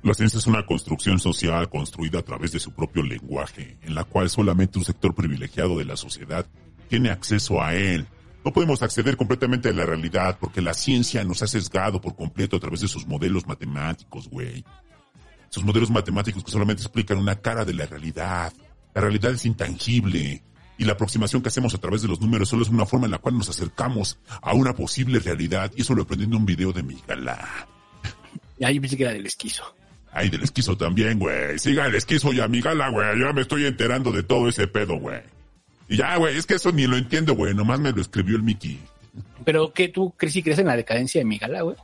[0.02, 4.04] La ciencia es una construcción social construida a través de su propio lenguaje, en la
[4.04, 6.44] cual solamente un sector privilegiado de la sociedad
[6.88, 8.06] tiene acceso a él.
[8.44, 12.58] No podemos acceder completamente a la realidad porque la ciencia nos ha sesgado por completo
[12.58, 14.66] a través de sus modelos matemáticos, güey.
[15.48, 18.52] Sus modelos matemáticos que solamente explican una cara de la realidad.
[18.94, 20.42] La realidad es intangible.
[20.78, 23.12] Y la aproximación que hacemos a través de los números solo es una forma en
[23.12, 25.70] la cual nos acercamos a una posible realidad.
[25.76, 27.68] Y eso lo aprendí en un video de mi galá.
[28.58, 29.76] Y ahí pensé que era del esquizo.
[30.12, 31.58] Ay, del esquizo también, güey.
[31.58, 33.18] Siga el esquizo y a mi gala, güey.
[33.18, 35.20] Yo ya me estoy enterando de todo ese pedo, güey.
[35.88, 37.54] Y ya, güey, es que eso ni lo entiendo, güey.
[37.54, 38.80] Nomás me lo escribió el Mickey.
[39.44, 41.76] Pero que tú crees y crees en la decadencia de mi gala, güey.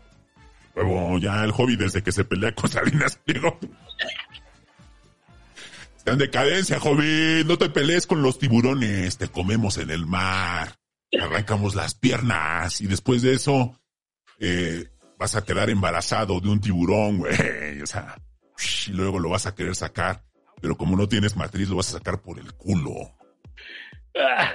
[0.74, 3.58] Huevo, ya el hobby desde que se pelea con Salinas Pliego.
[6.08, 7.46] Está en decadencia, joven.
[7.46, 9.18] No te pelees con los tiburones.
[9.18, 10.74] Te comemos en el mar.
[11.10, 12.80] Te arrancamos las piernas.
[12.80, 13.78] Y después de eso,
[14.40, 17.34] eh, vas a quedar embarazado de un tiburón, güey.
[17.82, 18.16] O sea,
[18.86, 20.24] y luego lo vas a querer sacar.
[20.62, 23.14] Pero como no tienes matriz, lo vas a sacar por el culo.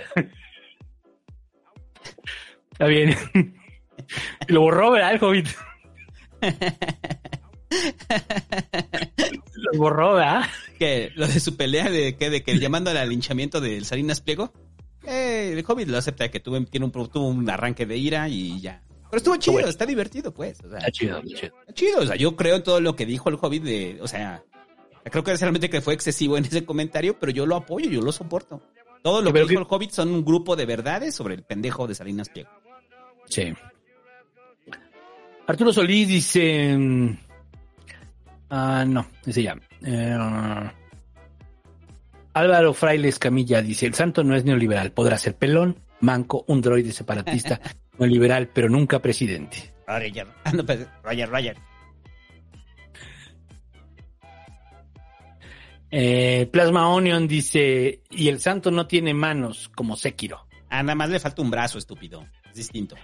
[2.72, 3.16] Está bien.
[4.48, 5.48] Lo borró, ¿verdad, el Hobbit?
[9.56, 10.44] Lo borró, ¿verdad?
[11.16, 14.52] lo de su pelea de que de que llamando al linchamiento del Salinas Pliego,
[15.06, 18.60] eh, el Hobbit lo acepta que tuvo, tiene un, tuvo un arranque de ira y
[18.60, 18.82] ya.
[19.10, 19.70] Pero estuvo chido, bueno.
[19.70, 20.60] está divertido, pues.
[20.64, 21.56] O sea, Está chido, está chido.
[21.62, 24.08] está chido, o sea, yo creo en todo lo que dijo el Hobbit de, o
[24.08, 24.44] sea,
[25.06, 28.12] creo que realmente que fue excesivo en ese comentario, pero yo lo apoyo, yo lo
[28.12, 28.62] soporto.
[29.04, 31.88] Todo lo que dijo que- el Hobbit son un grupo de verdades sobre el pendejo
[31.88, 32.50] de Salinas Pliego.
[33.28, 33.54] Sí.
[35.48, 36.78] Arturo Solís dice.
[38.56, 39.56] Ah, no, ese ya.
[39.84, 40.16] Eh,
[42.36, 46.92] Álvaro Frailes Camilla dice: El santo no es neoliberal, podrá ser pelón, manco, un droide
[46.92, 47.60] separatista,
[47.98, 49.74] neoliberal, pero nunca presidente.
[49.88, 51.58] Roger, ah, no, pues, Roger, Roger.
[55.90, 61.10] Eh, Plasma Onion dice: Y el santo no tiene manos como Sekiro, Ah, nada más
[61.10, 62.24] le falta un brazo, estúpido.
[62.52, 62.96] Es distinto.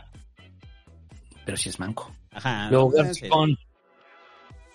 [1.43, 2.11] pero sí es manco.
[2.29, 2.69] Ajá.
[2.69, 3.57] Luego no, Garcicón.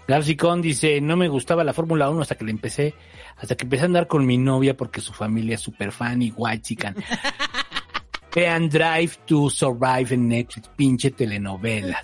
[0.06, 2.94] Garcicón dice, no me gustaba la Fórmula 1 hasta que le empecé,
[3.36, 6.30] hasta que empecé a andar con mi novia porque su familia es super fan y
[6.36, 6.94] white chican.
[8.34, 12.02] Vean Drive to Survive en Netflix, pinche telenovela.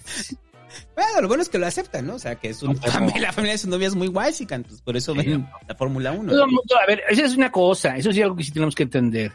[0.94, 2.14] Bueno, lo bueno es que lo aceptan, ¿no?
[2.14, 4.80] O sea, que No, pero- familia, la familia de su novia es muy guay, pues
[4.82, 6.30] por eso ven la Fórmula 1.
[6.30, 8.52] Todo el mundo- a ver, esa es una cosa, eso sí es algo que sí
[8.52, 9.32] tenemos que entender.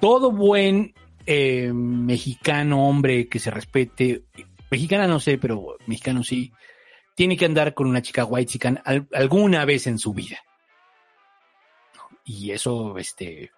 [0.00, 0.94] Todo buen
[1.26, 4.22] eh, mexicano, hombre que se respete,
[4.70, 6.50] mexicana no sé, pero mexicano sí,
[7.18, 10.38] tiene que andar con una chica white chican al- alguna vez en su vida.
[12.24, 13.50] Y eso, este,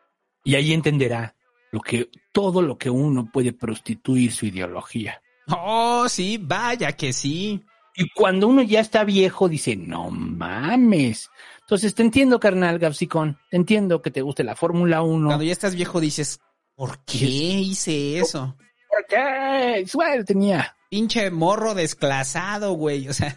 [0.44, 1.34] y ahí entenderá
[1.70, 5.20] lo que, todo lo que uno puede prostituir su ideología.
[5.48, 7.62] Oh, sí, vaya que sí.
[7.96, 11.28] Y cuando uno ya está viejo, dice, no mames.
[11.60, 13.38] Entonces, te entiendo, carnal Gapsicón.
[13.50, 15.26] Te entiendo que te guste la Fórmula 1.
[15.28, 16.40] Cuando ya estás viejo dices,
[16.74, 18.56] ¿por qué hice eso?
[18.88, 19.84] ¿Por qué?
[19.92, 20.74] Bueno, tenía.
[20.90, 23.08] Pinche morro desclasado, güey.
[23.08, 23.36] O sea,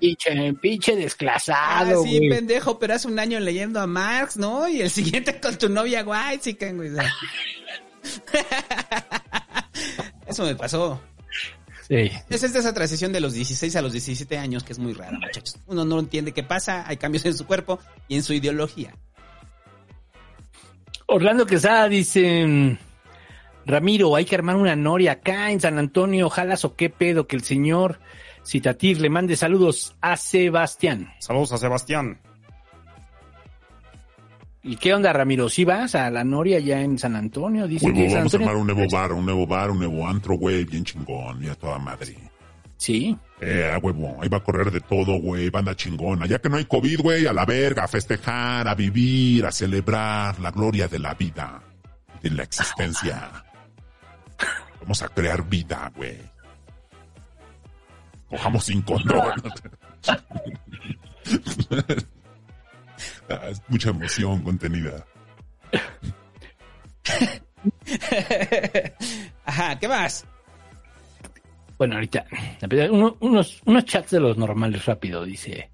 [0.00, 2.30] Pinche, pinche ah, desclasado, sí, güey.
[2.30, 4.66] pendejo, pero hace un año leyendo a Marx, ¿no?
[4.66, 6.90] Y el siguiente con tu novia guay, chica, güey.
[6.90, 7.12] o sea.
[10.26, 10.98] Eso me pasó.
[11.86, 12.10] Sí.
[12.30, 14.94] Esa es de esa transición de los 16 a los 17 años que es muy
[14.94, 15.58] rara, muchachos.
[15.66, 17.78] Uno no entiende qué pasa, hay cambios en su cuerpo
[18.08, 18.94] y en su ideología.
[21.06, 22.78] Orlando Quesada dice,
[23.66, 27.36] Ramiro, hay que armar una noria acá en San Antonio, jalas o qué pedo, que
[27.36, 27.98] el señor
[28.46, 31.12] Citatir le mande saludos a Sebastián.
[31.18, 32.20] Saludos a Sebastián.
[34.62, 35.48] ¿Y qué onda, Ramiro?
[35.48, 37.66] ¿Sí vas a la noria ya en San Antonio?
[37.66, 40.06] Dice Huevo, que San vamos a armar un nuevo bar, un nuevo bar, un nuevo
[40.06, 42.16] antro, güey, bien chingón, ya toda madre.
[42.76, 43.16] Sí.
[43.40, 46.26] Eh, a huevo, ahí va a correr de todo, güey, banda chingona.
[46.26, 50.38] Ya que no hay COVID, güey, a la verga, a festejar, a vivir, a celebrar
[50.38, 51.62] la gloria de la vida,
[52.22, 53.45] de la existencia.
[54.86, 56.16] Vamos a crear vida, güey.
[58.30, 59.32] Cojamos sin condón.
[63.28, 65.04] Ah, es mucha emoción contenida.
[69.44, 70.24] Ajá, ¿qué más?
[71.78, 72.24] Bueno, ahorita,
[72.90, 75.72] uno- unos, unos chats de los normales rápido, dice,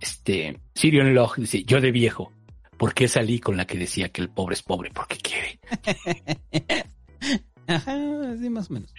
[0.00, 2.32] este, Sirion Log, dice, yo de viejo,
[2.78, 5.60] ¿Por qué salí con la que decía que el pobre es pobre porque quiere?
[7.76, 8.94] Ajá, sí, más o menos.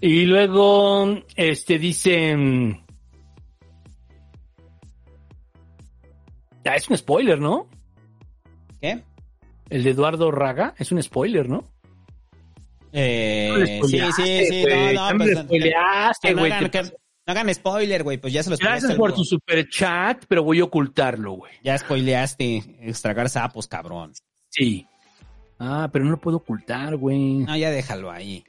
[0.00, 2.36] Y luego, este, dice...
[2.36, 2.84] mm,
[6.66, 7.68] Ah, es un spoiler, ¿no?
[8.80, 9.02] ¿Qué?
[9.68, 11.70] El de Eduardo Raga es un spoiler, ¿no?
[12.92, 14.94] Eh, No sí, sí, sí, güey.
[14.94, 16.90] no, no, pues, spoileaste, que no hagan- ¿qué que no
[17.26, 20.64] hagan spoiler, güey, pues ya se los Gracias por tu super chat, pero voy a
[20.64, 21.52] ocultarlo, güey.
[21.62, 24.12] Ya spoileaste, extragar sapos, cabrón.
[24.48, 24.86] Sí.
[25.66, 27.38] Ah, pero no lo puedo ocultar, güey.
[27.38, 28.44] No, ya déjalo ahí.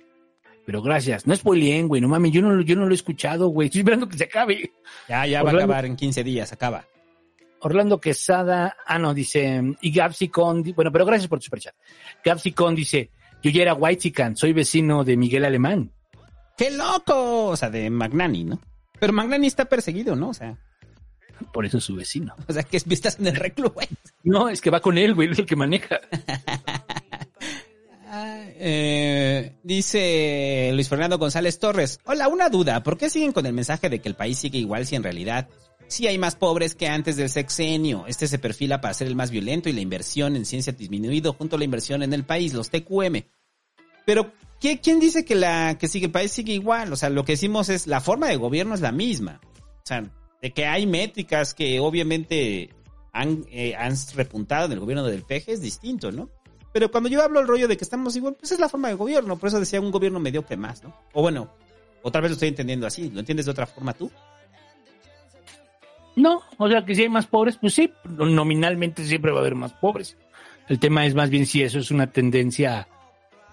[0.66, 1.26] Pero gracias.
[1.28, 2.02] No spoileen, güey.
[2.02, 3.68] No mames, yo no, lo- yo no lo he escuchado, güey.
[3.68, 4.72] Estoy esperando que se acabe.
[5.08, 6.86] Ya, ya va a acabar en 15 días, acaba.
[7.62, 11.74] Orlando Quesada, ah, no, dice, y Gapsicon, bueno, pero gracias por tu superchat.
[12.24, 13.10] Gapsicon dice,
[13.42, 15.92] yo ya era Whitezican, soy vecino de Miguel Alemán.
[16.58, 17.48] ¡Qué loco!
[17.48, 18.60] O sea, de Magnani, ¿no?
[19.00, 20.30] Pero Magnani está perseguido, ¿no?
[20.30, 20.58] O sea,
[21.54, 22.36] Por eso es su vecino.
[22.48, 23.88] o sea que es- estás en el reclu, güey.
[24.24, 26.00] No, es que va con él, güey, es el que maneja.
[28.18, 32.00] Eh, dice Luis Fernando González Torres.
[32.06, 32.84] Hola, una duda.
[32.84, 35.50] ¿Por qué siguen con el mensaje de que el país sigue igual si en realidad
[35.88, 38.06] sí hay más pobres que antes del sexenio?
[38.08, 41.34] Este se perfila para ser el más violento y la inversión en ciencia ha disminuido
[41.34, 43.24] junto a la inversión en el país, los TQM.
[44.06, 46.94] Pero, ¿qué, ¿quién dice que la que sigue el país sigue igual?
[46.94, 49.42] O sea, lo que decimos es la forma de gobierno es la misma.
[49.44, 50.10] O sea,
[50.42, 52.70] de que hay métricas que obviamente
[53.12, 56.30] han, eh, han repuntado en el gobierno del PG es distinto, ¿no?
[56.76, 58.96] Pero cuando yo hablo el rollo de que estamos igual, pues es la forma de
[58.96, 59.38] gobierno.
[59.38, 60.94] Por eso decía un gobierno mediocre más, ¿no?
[61.14, 61.50] O bueno,
[62.02, 63.10] otra vez lo estoy entendiendo así.
[63.12, 64.12] ¿Lo entiendes de otra forma tú?
[66.18, 69.56] No, o sea que si hay más pobres, pues sí, nominalmente siempre va a haber
[69.56, 70.18] más pobres.
[70.68, 72.90] El tema es más bien si eso es una tendencia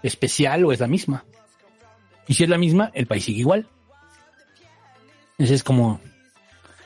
[0.03, 1.25] especial o es la misma.
[2.27, 3.69] Y si es la misma, el país sigue igual.
[5.39, 6.01] Ese es como...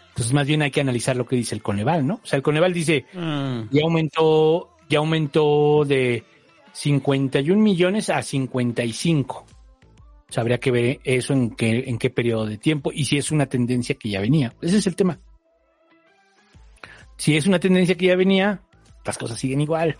[0.09, 2.21] Entonces más bien hay que analizar lo que dice el Coneval, ¿no?
[2.23, 6.25] O sea, el Coneval dice, ya aumentó, ya aumentó de
[6.73, 9.47] 51 millones a 55.
[10.29, 13.17] O sea, habría que ver eso en qué, en qué periodo de tiempo y si
[13.17, 14.55] es una tendencia que ya venía.
[14.61, 15.21] Ese es el tema.
[17.17, 18.61] Si es una tendencia que ya venía,
[19.05, 19.97] las cosas siguen igual.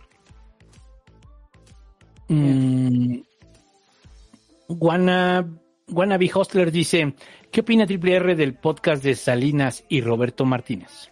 [2.29, 3.21] Mm,
[4.69, 5.49] Guana,
[6.35, 7.15] Hostler dice,
[7.51, 11.11] ¿qué opina Triple R del podcast de Salinas y Roberto Martínez?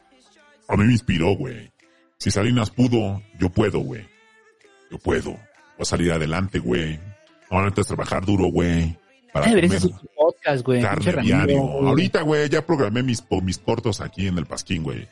[0.68, 1.70] A mí me inspiró, güey.
[2.24, 4.08] Si Salinas pudo, yo puedo, güey.
[4.90, 5.32] Yo puedo.
[5.32, 5.40] Voy
[5.80, 6.98] a salir adelante, güey.
[7.50, 8.96] Ahora necesitas trabajar duro, güey.
[9.30, 10.80] Para Deberías comer podcast, güey.
[10.80, 11.60] carne Ramiro, diario.
[11.60, 15.06] Ahorita, güey, ya programé mis, mis cortos aquí en el Pasquín, güey.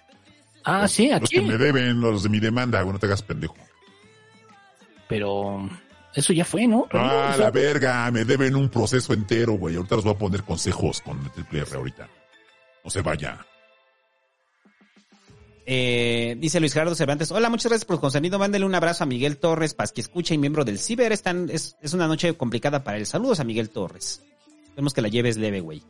[0.64, 1.34] Ah, sí, Los aquí.
[1.34, 3.56] que me deben, los de mi demanda, güey, no te hagas pendejo.
[5.06, 5.68] Pero
[6.14, 6.86] eso ya fue, ¿no?
[6.92, 9.76] Ah, O sea, la verga, me deben un proceso entero, güey.
[9.76, 12.08] Ahorita los voy a poner consejos con el triple R ahorita.
[12.82, 13.38] No se vaya.
[15.64, 17.30] Eh, dice Luis Gerardo Cervantes.
[17.30, 18.38] Hola, muchas gracias por el contenido.
[18.38, 21.12] Mándele un abrazo a Miguel Torres, Paz que escucha y miembro del Ciber.
[21.12, 23.06] Es, es una noche complicada para él.
[23.06, 24.22] Saludos a Miguel Torres.
[24.64, 25.82] Esperemos que la lleves leve, güey.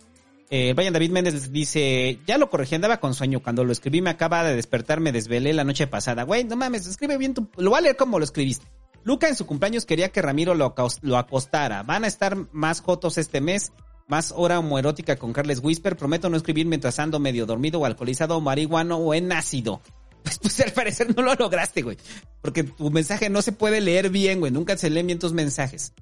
[0.51, 3.40] Eh, Brian David Méndez dice, ya lo corregí, andaba con sueño.
[3.40, 6.24] Cuando lo escribí me acaba de despertar, me desvelé la noche pasada.
[6.24, 7.49] Güey, no mames, escribe bien tu...
[7.57, 8.66] Lo voy a leer como lo escribiste.
[9.05, 11.82] Luca en su cumpleaños quería que Ramiro lo, lo acostara.
[11.85, 13.73] Van a estar más jotos este mes.
[14.12, 15.97] Más hora homoerótica con Carles Whisper.
[15.97, 19.80] Prometo no escribir mientras ando medio dormido o alcoholizado o marihuano o en ácido.
[20.22, 21.97] Pues, pues al parecer no lo lograste, güey.
[22.43, 24.52] Porque tu mensaje no se puede leer bien, güey.
[24.52, 25.94] Nunca se leen bien tus mensajes.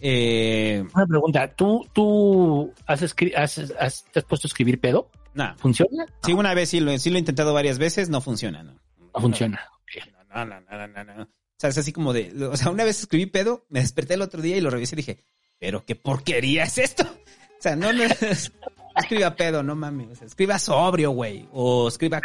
[0.00, 5.10] Eh, Una pregunta, ¿tú, tú has, has, has- te has puesto a escribir pedo?
[5.34, 5.54] no.
[5.58, 6.06] ¿Funciona?
[6.24, 8.72] Sí, una vez sí lo, sí lo he intentado varias veces, no funciona, ¿no?
[9.14, 9.60] No funciona.
[10.34, 11.22] No, no, no, no, no, no.
[11.24, 11.28] O
[11.58, 14.40] sea, es así como de, o sea, una vez escribí pedo, me desperté el otro
[14.40, 15.18] día y lo revisé y dije,
[15.58, 17.04] pero qué porquería es esto.
[17.58, 18.02] O sea, no, no,
[18.96, 20.08] escriba pedo, no mames.
[20.10, 21.48] O sea, escriba sobrio, güey.
[21.52, 22.20] O escriba.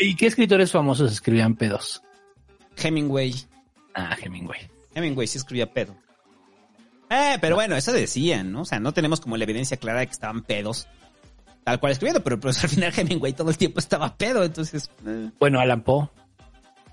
[0.00, 2.02] ¿Y qué escritores famosos escribían pedos?
[2.76, 3.34] Hemingway.
[3.94, 4.68] Ah, Hemingway.
[4.94, 5.96] Hemingway sí escribía pedo.
[7.10, 8.62] Eh, pero bueno, eso decían, ¿no?
[8.62, 10.88] O sea, no tenemos como la evidencia clara de que estaban pedos.
[11.62, 14.90] Tal cual escribiendo, pero pues al final Hemingway todo el tiempo estaba pedo, entonces...
[15.06, 15.30] eh.
[15.38, 16.08] Bueno, Alan Poe.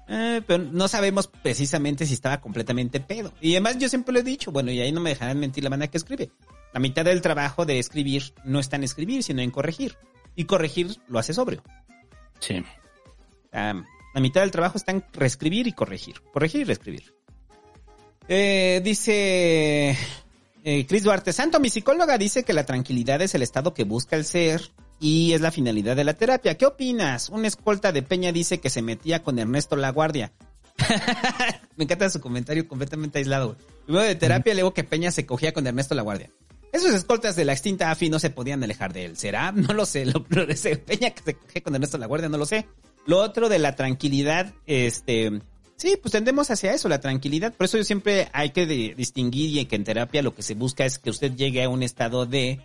[0.07, 3.33] Eh, pero no sabemos precisamente si estaba completamente pedo.
[3.41, 5.69] Y además yo siempre lo he dicho, bueno, y ahí no me dejarán mentir la
[5.69, 6.31] manera que escribe.
[6.73, 9.97] La mitad del trabajo de escribir no está en escribir, sino en corregir.
[10.35, 11.61] Y corregir lo hace sobrio.
[12.39, 12.63] Sí.
[13.51, 16.21] La mitad del trabajo está en reescribir y corregir.
[16.33, 17.13] Corregir y reescribir.
[18.27, 19.97] Eh, dice
[20.63, 24.15] eh, Chris Duarte, Santo, mi psicóloga dice que la tranquilidad es el estado que busca
[24.15, 26.57] el ser y es la finalidad de la terapia.
[26.57, 27.29] ¿Qué opinas?
[27.29, 30.31] Un escolta de Peña dice que se metía con Ernesto La Guardia.
[31.75, 33.57] Me encanta su comentario completamente aislado.
[33.85, 36.31] Primero de terapia, luego que Peña se cogía con Ernesto La Guardia.
[36.71, 39.17] Esos escoltas de la extinta AFI no se podían alejar de él.
[39.17, 39.51] ¿Será?
[39.55, 40.05] No lo sé.
[40.05, 41.13] Lo, lo que se cogía
[41.63, 42.67] con Ernesto La Guardia, no lo sé.
[43.05, 45.41] Lo otro de la tranquilidad, este,
[45.75, 47.53] sí, pues tendemos hacia eso, la tranquilidad.
[47.53, 50.85] Por eso yo siempre hay que distinguir y que en terapia lo que se busca
[50.85, 52.61] es que usted llegue a un estado de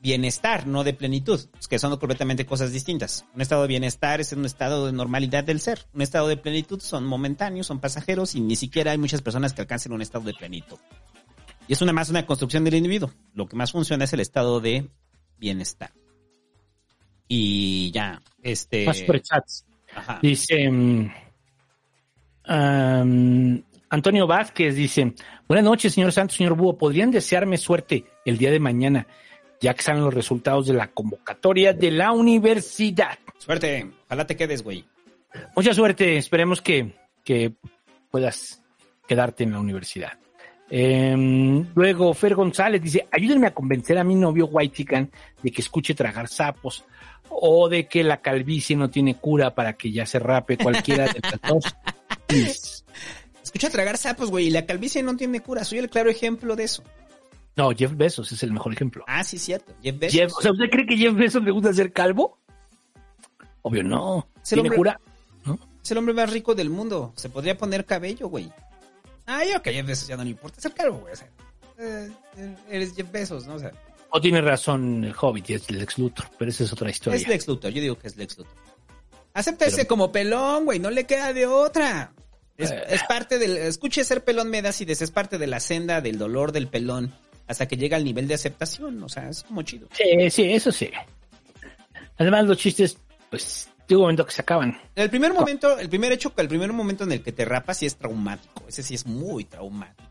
[0.00, 3.26] bienestar, no de plenitud, pues, que son completamente cosas distintas.
[3.34, 5.86] Un estado de bienestar es un estado de normalidad del ser.
[5.92, 9.62] Un estado de plenitud son momentáneos, son pasajeros y ni siquiera hay muchas personas que
[9.62, 10.78] alcancen un estado de plenitud.
[11.68, 13.12] Y es una más una construcción del individuo.
[13.34, 14.88] Lo que más funciona es el estado de
[15.38, 15.92] bienestar.
[17.28, 18.86] Y ya, este...
[18.86, 19.66] Más superchats.
[19.94, 20.20] Ajá.
[20.22, 21.10] Dice mm,
[23.88, 25.14] Antonio Vázquez dice,
[25.48, 29.06] buenas noches, señor Santos, señor Búho, ¿podrían desearme suerte el día de mañana,
[29.60, 33.18] ya que salen los resultados de la convocatoria de la universidad?
[33.38, 34.84] Suerte, ojalá te quedes, güey.
[35.54, 36.94] Mucha suerte, esperemos que,
[37.24, 37.52] que
[38.10, 38.62] puedas
[39.08, 40.18] quedarte en la universidad.
[40.68, 45.10] Em, luego, Fer González dice, ayúdenme a convencer a mi novio White Chicken
[45.42, 46.84] de que escuche tragar sapos
[47.28, 51.20] o de que la calvicie no tiene cura para que ya se rape cualquiera de
[51.20, 51.64] las dos.
[53.42, 55.64] Escucha tragar sapos, güey, y la calvicie no tiene cura.
[55.64, 56.82] Soy el claro ejemplo de eso.
[57.54, 59.04] No, Jeff Bezos es el mejor ejemplo.
[59.06, 59.72] Ah, sí, cierto.
[59.82, 60.18] Jeff Bezos.
[60.18, 62.38] Jeff- o sea, ¿usted cree que Jeff Bezos le gusta ser calvo?
[63.62, 64.28] Obvio no.
[64.46, 65.00] ¿Tiene hombre- cura?
[65.82, 67.12] Es el hombre más rico del mundo.
[67.16, 68.50] Se podría poner cabello, güey.
[69.26, 71.12] Ah, yo que Jeff Bezos ya no le importa ser calvo, güey.
[71.12, 71.28] O sea,
[71.78, 73.54] eh, eh, eres Jeff Bezos, ¿no?
[73.54, 73.72] O sea,
[74.10, 77.18] O tiene razón el Hobbit y es Lex Luthor, pero esa es otra historia.
[77.18, 77.70] es Lex Luthor.
[77.72, 78.54] Yo digo que es Lex Luthor.
[79.34, 80.78] Acéptese como pelón, güey.
[80.78, 82.12] No le queda de otra.
[82.56, 82.82] Es, Eh.
[82.88, 83.56] es parte del...
[83.58, 85.02] Escuche ser pelón me da acidez.
[85.02, 87.12] Es parte de la senda del dolor del pelón
[87.46, 89.02] hasta que llega al nivel de aceptación.
[89.02, 89.88] O sea, es como chido.
[89.92, 90.88] Sí, sí, eso sí.
[92.16, 92.96] Además, los chistes,
[93.28, 94.78] pues, llega un momento que se acaban.
[94.94, 97.86] El primer momento, el primer hecho, el primer momento en el que te rapas sí
[97.86, 98.64] es traumático.
[98.68, 100.10] Ese sí es muy traumático.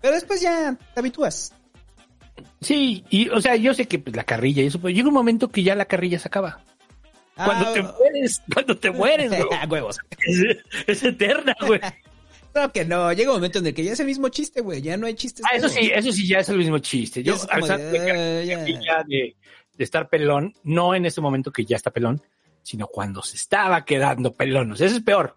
[0.00, 1.52] Pero después ya te habitúas.
[2.60, 5.14] Sí, y, o sea, yo sé que pues, la carrilla y eso, pero llega un
[5.14, 6.60] momento que ya la carrilla se acaba.
[7.34, 9.30] Cuando Ah, te mueres, cuando te mueres,
[9.68, 9.98] huevos.
[10.26, 10.44] Es,
[10.86, 11.80] es eterna, güey.
[12.52, 13.12] No, que no.
[13.12, 14.82] Llega un momento en el que ya es el mismo chiste, güey.
[14.82, 15.44] Ya no hay chistes.
[15.48, 17.22] Ah, eso sí, eso sí ya es el mismo chiste.
[17.22, 19.36] Yo, al de, ah, de,
[19.76, 22.20] de estar pelón, no en ese momento que ya está pelón,
[22.62, 24.32] sino cuando se estaba quedando
[24.76, 25.36] sea, eso es peor.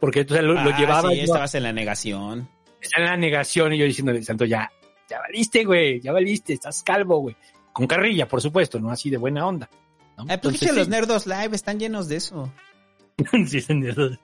[0.00, 2.48] Porque entonces lo, lo Ah, llevaba sí, yo- estabas en la negación.
[2.80, 4.70] está en la negación y yo diciéndole, Santo, ya,
[5.08, 7.36] ya valiste, güey, ya valiste, estás calvo, güey.
[7.72, 9.68] Con carrilla, por supuesto, no así de buena onda.
[10.16, 10.24] ¿no?
[10.24, 10.90] Ah, pues Entonces, que los sí.
[10.90, 12.52] nerdos live están llenos de eso.
[13.46, 14.18] Sí, son nerdos.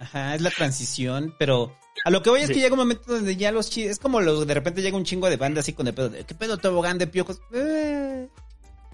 [0.00, 2.54] Ajá, es la transición, pero a lo que voy es Sí.
[2.54, 5.28] que llega un momento donde ya los es como los, de repente llega un chingo
[5.28, 7.40] de banda así con el pedo de, ¿qué pedo tobogán de piojos?
[7.52, 8.28] Eh,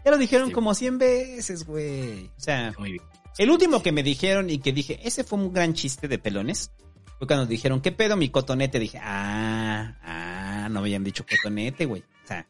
[0.06, 2.26] ya lo dijeron como 100 veces, güey.
[2.26, 3.04] O sea, Muy bien.
[3.38, 6.70] el último que me dijeron y que dije, ese fue un gran chiste de pelones,
[7.18, 8.78] fue cuando dijeron, ¿qué pedo mi cotonete?
[8.78, 12.02] Dije, ah, ah, no me habían dicho cotonete, güey.
[12.24, 12.46] O sea,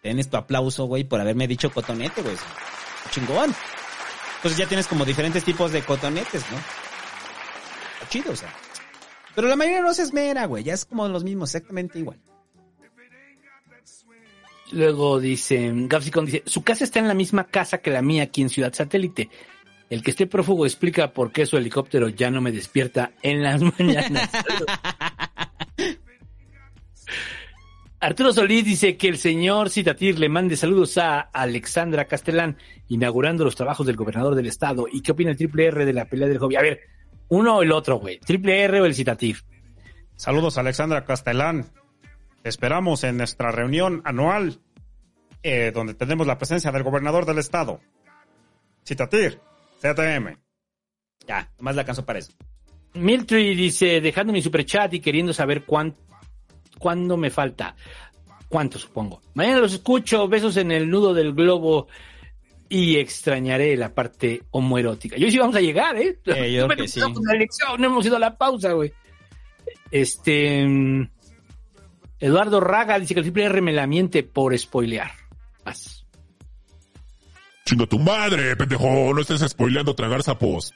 [0.00, 2.36] tienes tu aplauso, güey, por haberme dicho cotonete, güey.
[3.10, 3.52] Chingón.
[4.36, 6.58] Entonces ya tienes como diferentes tipos de cotonetes, ¿no?
[7.94, 8.54] Está chido, o sea.
[9.34, 10.62] Pero la mayoría no se esmera, güey.
[10.62, 12.20] Ya es como los mismos, exactamente igual.
[14.72, 18.42] Luego dice, Gapsicon dice, su casa está en la misma casa que la mía aquí
[18.42, 19.28] en Ciudad Satélite.
[19.90, 23.60] El que esté prófugo explica por qué su helicóptero ya no me despierta en las
[23.78, 24.30] mañanas.
[28.00, 32.56] Arturo Solís dice que el señor Citatir le mande saludos a Alexandra Castellán,
[32.88, 34.86] inaugurando los trabajos del gobernador del estado.
[34.90, 36.56] ¿Y qué opina el Triple R de la pelea del hobby?
[36.56, 36.80] A ver,
[37.28, 38.18] uno o el otro, güey.
[38.18, 39.36] ¿Triple R o el Citatir?
[40.16, 41.66] Saludos Alexandra Castellán.
[42.42, 44.60] Te esperamos en nuestra reunión anual,
[45.42, 47.80] eh, donde tenemos la presencia del gobernador del estado.
[48.84, 49.40] Citatir,
[49.80, 50.36] CTM.
[51.26, 52.32] Ya, nomás la alcanzó para eso.
[52.94, 55.94] Miltry dice, dejando mi superchat y queriendo saber cuán,
[56.78, 57.76] cuándo me falta.
[58.48, 59.22] ¿Cuánto supongo?
[59.34, 61.86] Mañana los escucho, besos en el nudo del globo
[62.68, 65.16] y extrañaré la parte homoerótica.
[65.16, 66.18] Yo sí vamos a llegar, ¿eh?
[66.26, 67.00] Eh, yo creo Bueno, que sí.
[67.00, 68.92] no, la elección, no hemos ido a la pausa, güey.
[69.90, 70.66] Este...
[72.22, 75.10] Eduardo Raga dice que el triple R me la miente por spoilear.
[75.64, 76.06] Vas.
[77.64, 79.12] Chinga tu madre, pendejo.
[79.12, 80.72] No estés spoileando tragar sapos.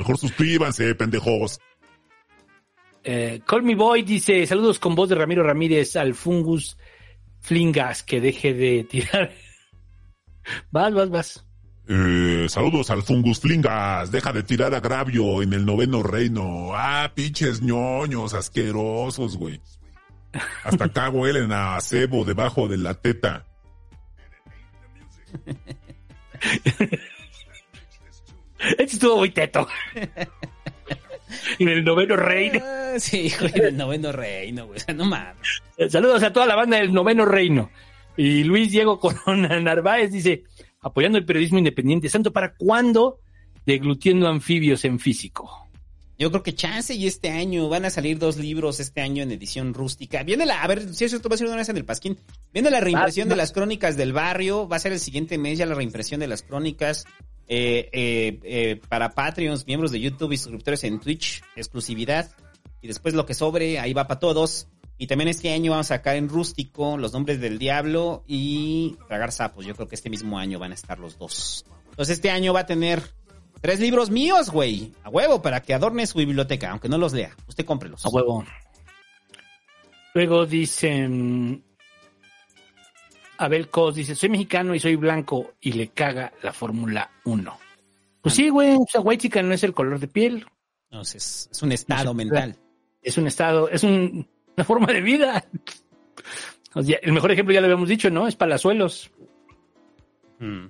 [0.00, 1.60] Mejor suscríbanse, pendejos.
[3.04, 6.76] Eh, Call Me Boy dice, saludos con voz de Ramiro Ramírez al Fungus
[7.40, 9.32] Flingas, que deje de tirar.
[10.72, 11.46] vas, vas, vas.
[11.88, 14.10] Eh, saludos al Fungus Flingas.
[14.10, 16.70] Deja de tirar agravio en el noveno reino.
[16.74, 19.60] Ah, pinches ñoños asquerosos, güey.
[20.64, 23.46] Hasta acá huelen a cebo debajo de la teta.
[28.78, 29.66] Este estuvo muy teto.
[31.58, 32.60] en el noveno reino.
[32.62, 34.78] Ah, sí, güey, el noveno reino, güey.
[34.78, 35.62] O sea, no mames.
[35.88, 37.70] Saludos a toda la banda del noveno reino.
[38.16, 40.44] Y Luis Diego Corona Narváez dice,
[40.80, 42.08] apoyando el periodismo independiente.
[42.08, 43.18] Santo, ¿para cuándo
[43.64, 45.68] Deglutiendo anfibios en físico.
[46.22, 49.32] Yo creo que chance y este año van a salir dos libros este año en
[49.32, 50.22] edición rústica.
[50.22, 52.16] Viene la, a ver, si eso va a ser una vez en el Pasquín.
[52.52, 53.42] Viene la reimpresión Ah, de no.
[53.42, 54.68] las crónicas del barrio.
[54.68, 57.06] Va a ser el siguiente mes ya la reimpresión de las crónicas.
[57.48, 62.30] Eh, eh, eh, para Patreons, miembros de YouTube y suscriptores en Twitch, exclusividad.
[62.80, 64.68] Y después lo que sobre, ahí va para todos.
[64.98, 69.32] Y también este año vamos a sacar en rústico Los Nombres del Diablo y Tragar
[69.32, 69.66] Sapos.
[69.66, 71.64] Yo creo que este mismo año van a estar los dos.
[71.90, 73.02] Entonces este año va a tener
[73.62, 74.92] tres libros míos, güey.
[75.04, 77.34] A huevo, para que adorne su biblioteca, aunque no los lea.
[77.48, 78.04] Usted cómprelos.
[78.04, 78.44] A huevo.
[80.14, 81.64] Luego dicen.
[83.38, 87.58] Abel Cos dice: Soy mexicano y soy blanco y le caga la Fórmula 1.
[88.20, 88.76] Pues sí, güey.
[88.76, 90.46] O sea, chica no es el color de piel.
[90.90, 92.56] No, es, es un estado mental.
[93.00, 95.44] Es un estado, es un- una forma de vida.
[96.74, 98.28] O sea, el mejor ejemplo ya lo habíamos dicho, ¿no?
[98.28, 99.10] Es Palazuelos.
[100.38, 100.66] Mm.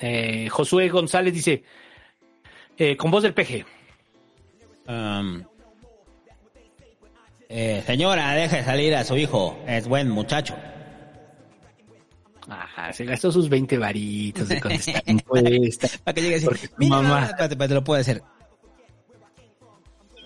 [0.00, 1.62] Eh, Josué González dice:
[2.76, 3.64] eh, Con voz del peje.
[4.86, 5.44] Um,
[7.48, 9.58] eh, señora, deje salir a su hijo.
[9.66, 10.56] Es buen muchacho.
[12.48, 15.88] Ajá, se gastó sus 20 varitos de contestar encuesta.
[16.02, 16.46] Para que llegue así.
[16.78, 17.24] Mira, mamá.
[17.26, 18.22] espérate, espérate, lo puedo hacer.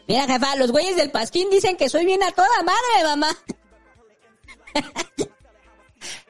[0.07, 3.29] Mira, jefa, los güeyes del Pasquín dicen que soy bien a toda madre, mamá.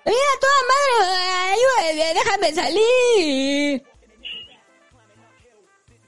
[0.04, 3.82] Bien a toda madre, ayúdame, déjame salir.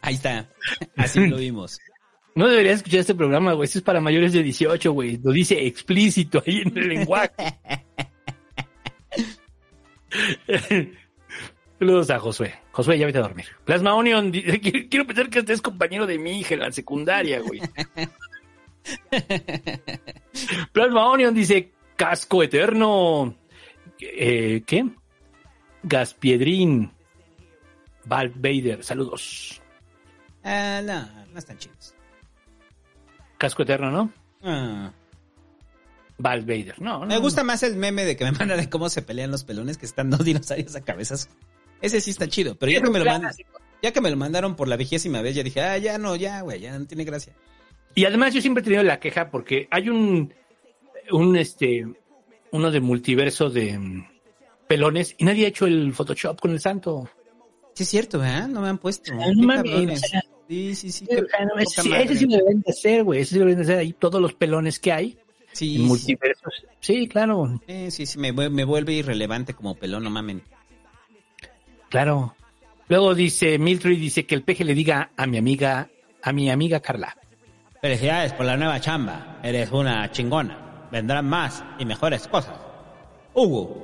[0.03, 0.49] Ahí está.
[0.97, 1.81] Así lo vimos.
[2.35, 3.65] No deberías escuchar este programa, güey.
[3.65, 5.19] Este es para mayores de 18, güey.
[5.23, 7.33] Lo dice explícito ahí en el lenguaje.
[11.79, 12.55] Saludos a Josué.
[12.73, 13.47] Josué, ya vete a dormir.
[13.65, 16.73] Plasma Onion, dice, quiero quiero pensar que este es compañero de mi hija en la
[16.73, 17.61] secundaria, güey.
[20.73, 23.35] Plasma Onion dice, casco eterno.
[24.01, 24.85] Eh, ¿Qué?
[25.83, 26.93] Gaspiedrín.
[28.05, 29.61] Val Vader, saludos.
[30.45, 31.95] Ah, no, no están chidos.
[33.39, 34.13] Casco eterno, ¿no?
[34.43, 34.93] Ah.
[36.19, 37.07] Val Vader, no, no.
[37.07, 39.77] Me gusta más el meme de que me manda de cómo se pelean los pelones,
[39.77, 41.29] que están dos dinosaurios a cabezas.
[41.81, 43.35] Ese sí está chido, pero ya que me lo mandan,
[43.83, 46.41] ya que me lo mandaron por la vigésima vez, ya dije, ah, ya no, ya,
[46.41, 47.35] güey, ya no tiene gracia.
[47.95, 50.33] Y además yo siempre he tenido la queja porque hay un,
[51.11, 51.87] un este,
[52.57, 54.07] uno de multiverso de mm,
[54.67, 57.09] pelones y nadie ha hecho el Photoshop con el santo.
[57.75, 58.47] Sí es cierto, ¿eh?
[58.49, 59.13] No me han puesto.
[59.15, 60.03] Ah, no mames, cabrones.
[60.05, 61.07] o sea, Sí, sí, sí.
[61.07, 62.05] Qué no, ese, sí- madre.
[62.05, 63.21] ese sí lo deben de hacer, güey.
[63.21, 65.19] Ese sí lo deben de hacer ahí todos los pelones que hay
[65.53, 65.87] Sí, en sí.
[65.89, 66.53] multiversos.
[66.81, 70.43] Sí, claro, Eh, sí, sí, me, me vuelve irrelevante como pelón, no mamen.
[71.89, 72.35] claro.
[72.89, 75.89] Luego dice, Mildred dice que el peje le diga a mi amiga,
[76.23, 77.17] a mi amiga Carla.
[77.81, 79.41] Felicidades por la nueva chamba.
[79.43, 80.66] Eres una chingona.
[80.91, 82.55] Vendrán más y mejores cosas.
[83.35, 83.83] Hugo.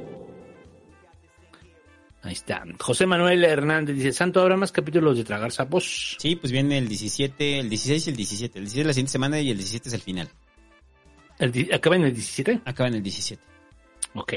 [2.22, 2.62] Ahí está.
[2.78, 6.16] José Manuel Hernández dice, Santo, ¿habrá más capítulos de Tragar Sapos?
[6.20, 8.58] Sí, pues viene el 17, el 16 y el 17.
[8.58, 10.28] El 16 es la siguiente semana y el 17 es el final.
[11.38, 12.60] El ¿Acaba en el 17?
[12.64, 13.42] Acaba en el 17.
[14.14, 14.32] Ok.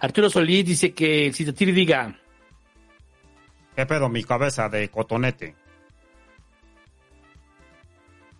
[0.00, 2.18] Arturo Solís dice que el Citatiri diga,
[3.76, 5.54] ¿Qué pedo mi cabeza de cotonete?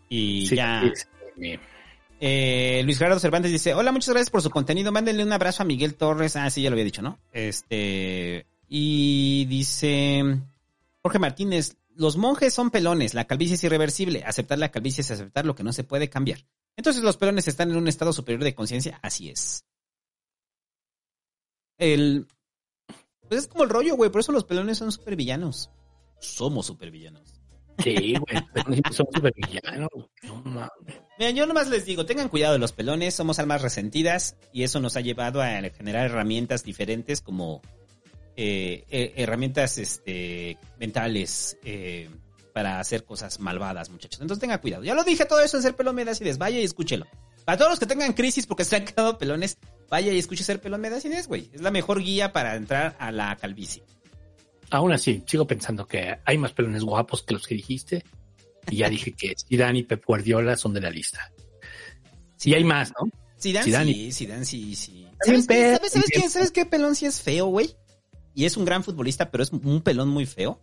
[0.08, 0.82] Y Sí, ya.
[1.36, 1.58] sí.
[2.20, 4.92] Eh, Luis Gerardo Cervantes dice, hola, muchas gracias por su contenido.
[4.92, 6.36] Mándenle un abrazo a Miguel Torres.
[6.36, 7.18] Ah, sí, ya lo había dicho, ¿no?
[7.32, 10.40] Este, y dice
[11.02, 14.24] Jorge Martínez, los monjes son pelones, la calvicie es irreversible.
[14.24, 16.44] Aceptar la calvicie es aceptar lo que no se puede cambiar.
[16.76, 19.64] Entonces los pelones están en un estado superior de conciencia, así es.
[21.78, 22.26] El,
[23.28, 25.70] pues es como el rollo, güey, por eso los pelones son supervillanos.
[26.20, 27.35] Somos supervillanos.
[27.82, 29.90] Sí, güey, son supervillanos.
[30.22, 30.70] No mames.
[31.18, 34.80] Mira, yo nomás les digo, tengan cuidado de los pelones, somos almas resentidas y eso
[34.80, 37.62] nos ha llevado a generar herramientas diferentes como
[38.36, 42.10] eh, eh, herramientas este, mentales eh,
[42.52, 44.20] para hacer cosas malvadas, muchachos.
[44.20, 44.84] Entonces tengan cuidado.
[44.84, 47.06] Ya lo dije todo eso en Ser Pelón Me da Acidez, vaya y escúchelo.
[47.46, 49.56] Para todos los que tengan crisis porque se han quedado pelones,
[49.88, 51.48] vaya y escuche Ser Pelón Me da Acidez, güey.
[51.54, 53.84] Es la mejor guía para entrar a la calvicie.
[54.70, 58.04] Aún así, sigo pensando que hay más pelones guapos que los que dijiste.
[58.68, 61.32] Y ya dije que Zidane y Pep Guardiola son de la lista.
[62.36, 63.08] Sí, hay más, ¿no?
[63.40, 63.92] Zidane, Zidane.
[63.92, 65.06] sí, Zidane sí, sí.
[65.24, 66.30] ¿Sabes, qué, ¿sabes, sabes también quién?
[66.30, 67.76] ¿Sabes qué pelón sí es feo, güey?
[68.34, 70.60] Y es un gran futbolista, pero es un pelón muy feo.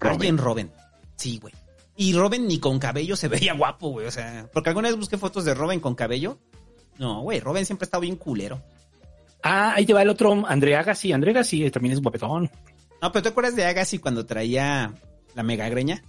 [0.00, 0.70] Arjen Robben.
[1.16, 1.54] Sí, güey.
[1.96, 4.06] Y Robben ni con cabello se veía guapo, güey.
[4.06, 6.38] O sea, porque alguna vez busqué fotos de Robben con cabello.
[6.98, 8.62] No, güey, Robben siempre ha estado bien culero.
[9.42, 11.12] Ah, ahí te va el otro, André Agassi.
[11.12, 12.50] André Agassi también es guapetón.
[13.06, 14.92] No, pero ¿te acuerdas de Agassi cuando traía
[15.36, 16.02] la mega greña?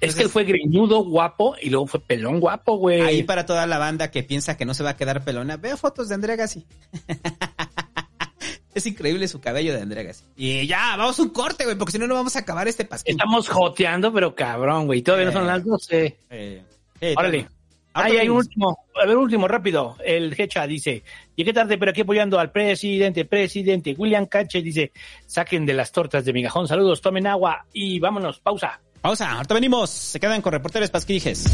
[0.00, 3.02] Es que él fue greñudo, guapo, y luego fue pelón guapo, güey.
[3.02, 5.76] Ahí para toda la banda que piensa que no se va a quedar pelona, vea
[5.76, 6.64] fotos de André Agassi.
[8.74, 10.24] Es increíble su cabello de Andrea Gassi.
[10.36, 12.84] Y ya, vamos a un corte, güey, porque si no, no vamos a acabar este
[12.84, 13.16] pasquín.
[13.16, 15.02] Estamos joteando, pero cabrón, güey.
[15.02, 16.16] Todavía no son las 12.
[16.30, 16.62] Eh,
[17.00, 17.48] eh, Órale.
[17.92, 19.96] Ahorita Ahí hay un último, a ver, último, rápido.
[20.04, 21.02] El Hecha dice,
[21.38, 23.94] llegué tarde, pero aquí apoyando al presidente, presidente.
[23.96, 24.90] William Cache dice,
[25.24, 28.80] saquen de las tortas de migajón, saludos, tomen agua y vámonos, pausa.
[29.00, 29.90] Pausa, ahorita venimos.
[29.90, 31.46] Se quedan con reporteros pasquijes.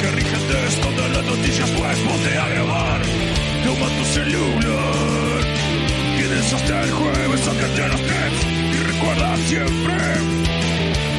[0.00, 3.02] Que rigen te escondan las noticias, pues ponte a grabar.
[3.64, 5.40] Toma tu celular.
[6.16, 8.32] Tienes hasta el jueves a que a las.
[8.72, 10.04] Y recuerda siempre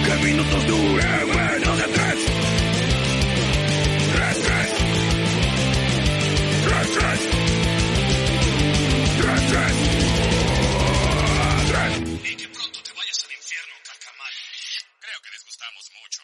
[0.05, 2.19] que minutos duren menos de tres.
[4.13, 4.69] Tres, tres.
[6.65, 7.19] Tres, tres.
[9.21, 9.73] Tres, tres.
[12.23, 14.33] Y que pronto te vayas al infierno, carcamal.
[14.99, 16.21] Creo que les gustamos mucho.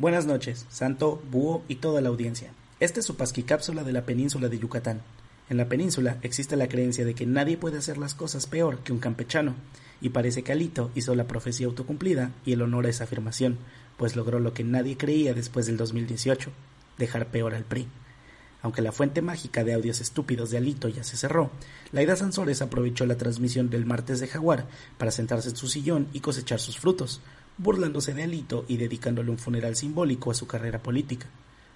[0.00, 2.54] Buenas noches, Santo, Búho y toda la audiencia.
[2.80, 5.02] Esta es su pasquicápsula de la península de Yucatán.
[5.50, 8.94] En la península existe la creencia de que nadie puede hacer las cosas peor que
[8.94, 9.56] un campechano,
[10.00, 13.58] y parece que Alito hizo la profecía autocumplida y el honor a esa afirmación,
[13.98, 16.50] pues logró lo que nadie creía después del 2018,
[16.96, 17.86] dejar peor al PRI.
[18.62, 21.50] Aunque la fuente mágica de audios estúpidos de Alito ya se cerró,
[21.92, 24.66] Laida Sansores aprovechó la transmisión del martes de Jaguar
[24.96, 27.20] para sentarse en su sillón y cosechar sus frutos,
[27.62, 31.26] burlándose de Alito y dedicándole un funeral simbólico a su carrera política,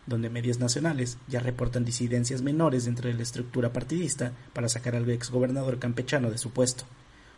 [0.06, 5.08] donde medios nacionales ya reportan disidencias menores dentro de la estructura partidista para sacar al
[5.10, 6.84] exgobernador campechano de su puesto.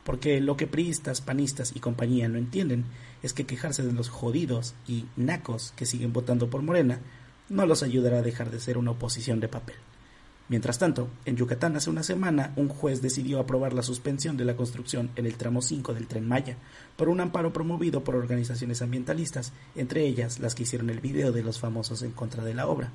[0.05, 2.85] Porque lo que priistas, panistas y compañía no entienden
[3.25, 7.01] es que quejarse de los jodidos y nacos que siguen votando por Morena
[7.49, 9.77] no los ayudará a dejar de ser una oposición de papel.
[10.49, 14.55] Mientras tanto, en Yucatán hace una semana un juez decidió aprobar la suspensión de la
[14.55, 16.57] construcción en el tramo 5 del tren Maya
[16.97, 21.43] por un amparo promovido por organizaciones ambientalistas, entre ellas las que hicieron el video de
[21.43, 22.93] los famosos en contra de la obra.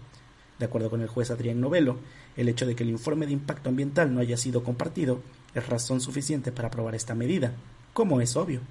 [0.59, 1.97] De acuerdo con el juez Adrián Novelo,
[2.37, 5.21] el hecho de que el informe de impacto ambiental no haya sido compartido
[5.53, 7.51] es razón suficiente para aprobar esta medida,
[7.91, 8.61] como es obvio,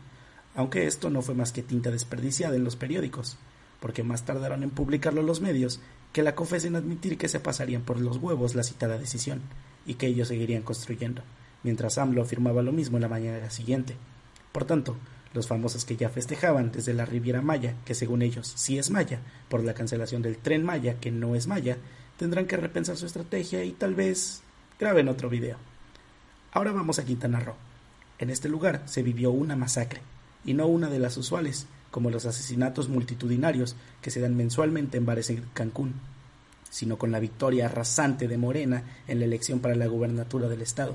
[0.55, 3.37] aunque esto no fue más que tinta desperdiciada en los periódicos,
[3.81, 5.81] porque más tardaron en publicarlo los medios
[6.13, 9.41] que la COFES en admitir que se pasarían por los huevos la citada decisión
[9.87, 11.23] y que ellos seguirían construyendo,
[11.63, 13.97] mientras AMLO afirmaba lo mismo en la mañana siguiente.
[14.53, 14.97] Por tanto,
[15.33, 19.21] los famosos que ya festejaban desde la Riviera Maya, que según ellos sí es Maya,
[19.49, 21.79] por la cancelación del tren Maya, que no es Maya,
[22.17, 24.43] tendrán que repensar su estrategia y tal vez
[24.79, 25.57] graben otro video.
[26.53, 27.55] Ahora vamos a Quintana Roo.
[28.19, 30.03] En este lugar se vivió una masacre,
[30.45, 35.07] y no una de las usuales, como los asesinatos multitudinarios que se dan mensualmente en
[35.07, 35.95] bares en Cancún,
[36.71, 40.95] sino con la victoria arrasante de Morena en la elección para la gubernatura del estado.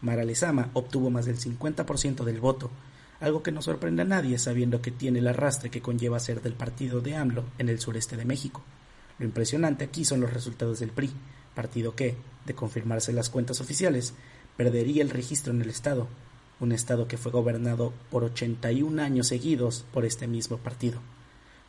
[0.00, 2.70] Mara Lezama obtuvo más del 50% del voto,
[3.20, 6.54] algo que no sorprende a nadie sabiendo que tiene el arrastre que conlleva ser del
[6.54, 8.62] partido de AMLO en el sureste de México.
[9.18, 11.10] Lo impresionante aquí son los resultados del PRI,
[11.54, 14.14] partido que, de confirmarse las cuentas oficiales,
[14.56, 16.08] perdería el registro en el estado,
[16.60, 21.00] un estado que fue gobernado por 81 años seguidos por este mismo partido.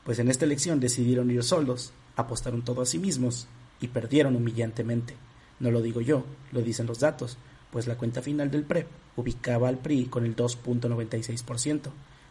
[0.03, 3.48] Pues en esta elección decidieron ir solos, apostaron todo a sí mismos
[3.82, 5.16] y perdieron humillantemente.
[5.60, 7.38] No lo digo yo, lo dicen los datos,
[7.72, 11.90] pues la cuenta final del PREP ubicaba al PRI con el 2.96%,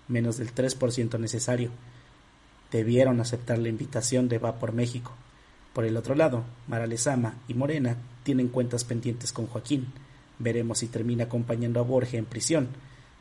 [0.09, 1.71] menos del 3% necesario.
[2.71, 5.13] Debieron aceptar la invitación de Va por México.
[5.73, 9.93] Por el otro lado, Mara Lezama y Morena tienen cuentas pendientes con Joaquín.
[10.45, 12.69] Veremos si termina acompañando a Borges en prisión,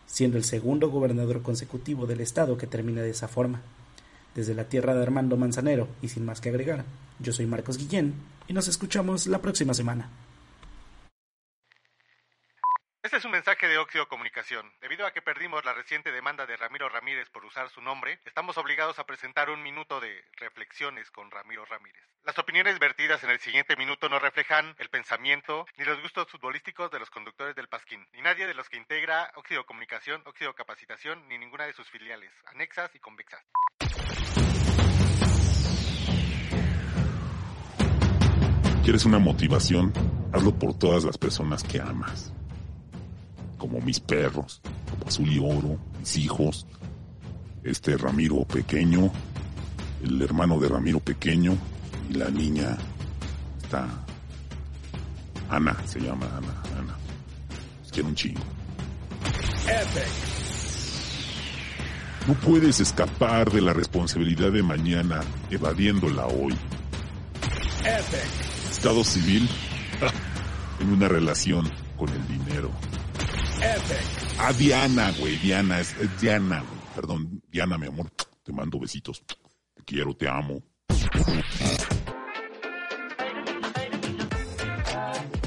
[0.06, 3.62] siendo el segundo gobernador consecutivo del estado que termina de esa forma.
[4.36, 6.84] Desde la tierra de Armando Manzanero, y sin más que agregar,
[7.20, 8.14] yo soy Marcos Guillén
[8.46, 10.10] y nos escuchamos la próxima semana.
[13.04, 14.72] Este es un mensaje de Óxido Comunicación.
[14.80, 18.58] Debido a que perdimos la reciente demanda de Ramiro Ramírez por usar su nombre, estamos
[18.58, 22.02] obligados a presentar un minuto de reflexiones con Ramiro Ramírez.
[22.24, 26.92] Las opiniones vertidas en el siguiente minuto no reflejan el pensamiento ni los gustos futbolísticos
[26.92, 31.28] de los conductores del Pasquín, ni nadie de los que integra Óxido Comunicación, Óxido Capacitación,
[31.28, 33.44] ni ninguna de sus filiales, anexas y convexas.
[38.86, 39.92] ¿Quieres una motivación?
[40.34, 42.34] Hazlo por todas las personas que amas.
[43.64, 44.60] Como mis perros,
[44.92, 46.68] como Azul y Oro, mis hijos,
[47.64, 49.10] este Ramiro pequeño,
[50.04, 51.56] el hermano de Ramiro pequeño
[52.10, 52.78] y la niña,
[53.62, 53.88] está
[55.50, 56.98] Ana, se llama Ana, Ana.
[57.80, 58.42] Los quiero un chingo.
[59.62, 60.12] Epic.
[62.28, 66.54] No puedes escapar de la responsabilidad de mañana evadiéndola hoy.
[68.70, 69.48] Estado civil
[70.82, 72.70] en una relación con el dinero.
[74.40, 76.82] Ah, Diana, güey, Diana, es, es Diana, güey.
[76.96, 78.12] Perdón, Diana, mi amor.
[78.44, 79.24] Te mando besitos.
[79.26, 80.62] Te quiero, te amo.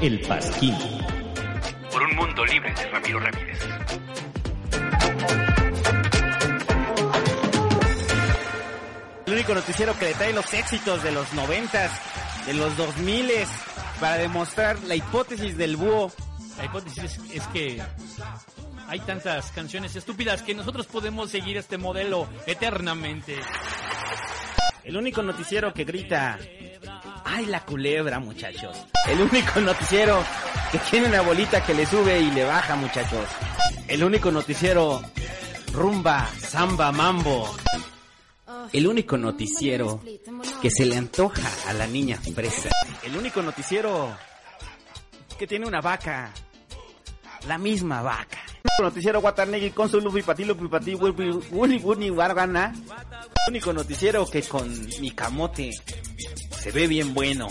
[0.01, 0.75] El Pasquín.
[1.91, 3.59] Por un mundo libre de Ramiro Ramírez.
[9.27, 11.91] El único noticiero que le trae los éxitos de los noventas,
[12.47, 13.49] de los dos miles,
[14.01, 16.13] para demostrar la hipótesis del búho.
[16.57, 17.83] La hipótesis es, es que
[18.89, 23.37] hay tantas canciones estúpidas que nosotros podemos seguir este modelo eternamente.
[24.85, 26.39] El único noticiero que grita,
[27.25, 28.77] ¡ay la culebra, muchachos!
[29.09, 30.23] El único noticiero
[30.71, 33.27] que tiene una bolita que le sube y le baja, muchachos.
[33.89, 35.03] El único noticiero
[35.73, 37.55] rumba, samba, mambo.
[38.73, 40.01] El único noticiero
[40.63, 42.69] que se le antoja a la niña fresa.
[43.03, 44.17] El único noticiero
[45.39, 46.33] que tiene una vaca.
[47.47, 48.39] La misma vaca.
[48.81, 52.73] Noticiero Guatanegui con su lupi pati lupi pati wuli wuli wargana.
[53.49, 54.69] Único noticiero que con
[55.01, 55.71] mi camote
[56.51, 57.49] se ve bien bueno.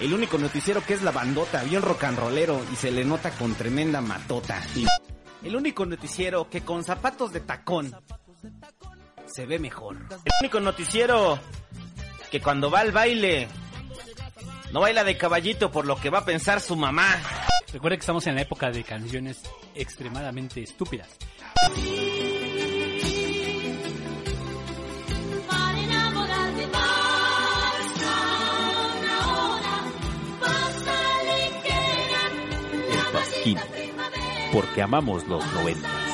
[0.00, 3.30] El único noticiero que es la bandota, bien rock and rollero y se le nota
[3.32, 4.62] con tremenda matota.
[5.42, 7.94] El único noticiero que con zapatos de tacón
[9.26, 9.96] se ve mejor.
[10.10, 11.38] El único noticiero
[12.30, 13.48] que cuando va al baile
[14.74, 17.22] no baila de caballito por lo que va a pensar su mamá.
[17.72, 19.40] Recuerda que estamos en la época de canciones
[19.72, 21.08] extremadamente estúpidas.
[33.12, 33.58] Pasquín.
[34.52, 36.04] Porque amamos los noventas.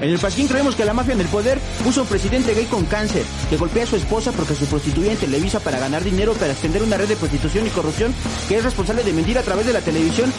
[0.00, 2.86] En el Pasquín creemos que la mafia en el poder puso un presidente gay con
[2.86, 6.52] cáncer, que golpea a su esposa porque se prostituía en Televisa para ganar dinero para
[6.52, 8.14] extender una red de prostitución y corrupción,
[8.48, 10.32] que es responsable de mentir a través de la televisión.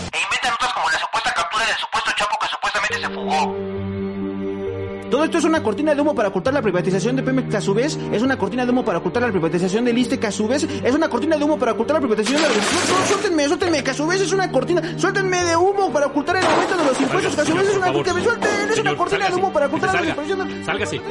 [5.22, 7.62] Todo esto es una cortina de humo para ocultar la privatización de Pemex, que a
[7.62, 10.32] su vez es una cortina de humo para ocultar la privatización del ISTE, que a
[10.32, 12.56] su vez es una cortina de humo para ocultar la privatización de la...
[12.56, 14.82] No, suéltenme, suéltenme, que a su vez es una cortina...
[14.98, 17.78] Suéltenme de humo para ocultar el aumento de los impuestos, que a su vez es
[17.78, 17.94] una...
[17.94, 20.66] Suelten, es una cortina de humo para ocultar la privatización de...
[20.66, 21.02] Sálgase.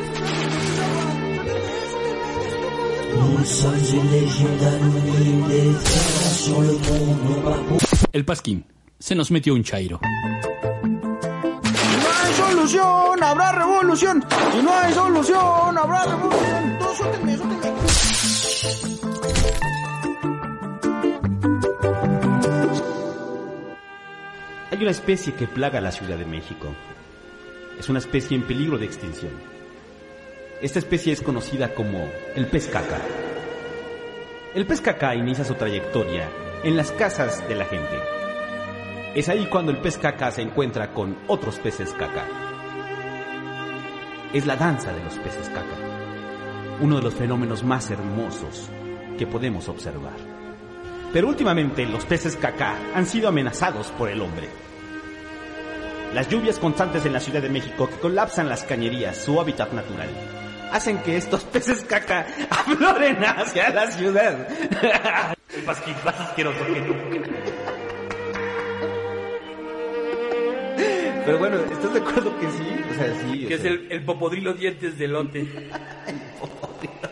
[8.12, 8.64] El Pasquín.
[8.98, 10.00] Se nos metió un chairo.
[12.60, 14.22] Solución, habrá revolución.
[14.52, 16.78] Si no hay solución, habrá revolución.
[16.78, 17.80] Todos suéltenme, suéltenme.
[24.70, 26.68] Hay una especie que plaga la Ciudad de México.
[27.78, 29.32] Es una especie en peligro de extinción.
[30.60, 32.98] Esta especie es conocida como el pez caca.
[34.54, 36.28] El pez caca inicia su trayectoria
[36.62, 37.96] en las casas de la gente.
[39.14, 42.49] Es ahí cuando el pez caca se encuentra con otros peces caca.
[44.32, 46.78] Es la danza de los peces caca.
[46.80, 48.70] Uno de los fenómenos más hermosos
[49.18, 50.14] que podemos observar.
[51.12, 54.48] Pero últimamente los peces caca han sido amenazados por el hombre.
[56.14, 60.08] Las lluvias constantes en la Ciudad de México que colapsan las cañerías, su hábitat natural,
[60.70, 64.46] hacen que estos peces caca afloren hacia la ciudad.
[71.24, 72.84] Pero bueno, ¿estás de acuerdo que sí?
[72.90, 73.46] O sea, sí.
[73.46, 75.46] Que es sea, el, el popodrilo dientes de lote.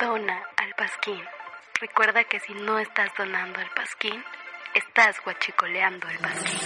[0.00, 1.20] Dona al pasquín.
[1.80, 4.22] Recuerda que si no estás donando al pasquín,
[4.74, 6.60] estás guachicoleando el pasquín.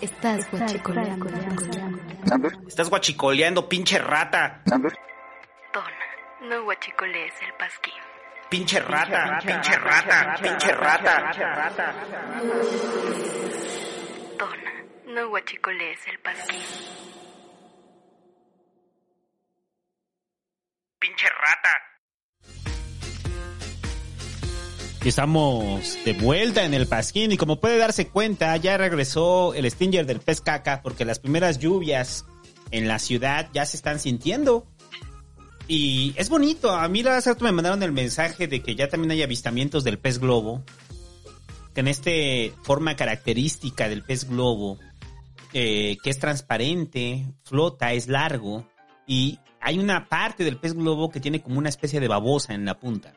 [0.00, 2.68] Estás guachicoleando el.
[2.68, 4.62] Estás guachicoleando, pinche rata.
[4.66, 6.06] Dona,
[6.42, 8.11] no guachicolees el pasquín.
[8.52, 11.32] Pinche rata, pinche rata, pinche rata.
[14.36, 14.72] Dona,
[15.06, 16.60] no guachicolees el pasquín.
[20.98, 21.70] Pinche rata.
[25.02, 30.04] Estamos de vuelta en el Pasquín y como puede darse cuenta, ya regresó el Stinger
[30.04, 32.26] del pez caca porque las primeras lluvias
[32.70, 34.66] en la ciudad ya se están sintiendo.
[35.68, 39.12] Y es bonito, a mí la rato me mandaron el mensaje de que ya también
[39.12, 40.62] hay avistamientos del pez globo.
[41.74, 44.78] Que en este forma característica del pez globo,
[45.54, 48.66] eh, que es transparente, flota, es largo
[49.06, 52.64] y hay una parte del pez globo que tiene como una especie de babosa en
[52.64, 53.14] la punta.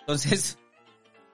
[0.00, 0.58] Entonces,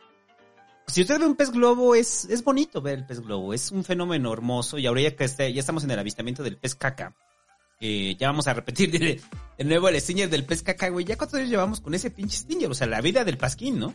[0.86, 3.52] si usted ve un pez globo, es, es bonito ver el pez globo.
[3.52, 4.78] Es un fenómeno hermoso.
[4.78, 7.14] Y ahora ya que este, ya estamos en el avistamiento del pez caca,
[7.80, 9.20] eh, ya vamos a repetir de,
[9.58, 11.04] de nuevo el stinger del pez caca, güey.
[11.04, 12.70] ¿Ya cuántos años llevamos con ese pinche stinger?
[12.70, 13.94] O sea, la vida del pasquín, ¿no?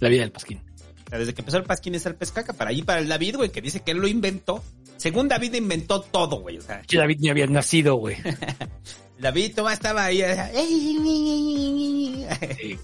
[0.00, 0.62] La vida del pasquín.
[1.06, 2.52] O sea, desde que empezó el pasquín es el pez caca.
[2.52, 4.62] Para ahí, para el David, güey, que dice que él lo inventó.
[4.96, 6.58] Según David inventó todo, güey.
[6.58, 8.16] O sea, Que David ni había nacido, güey.
[9.18, 10.22] David toma estaba ahí.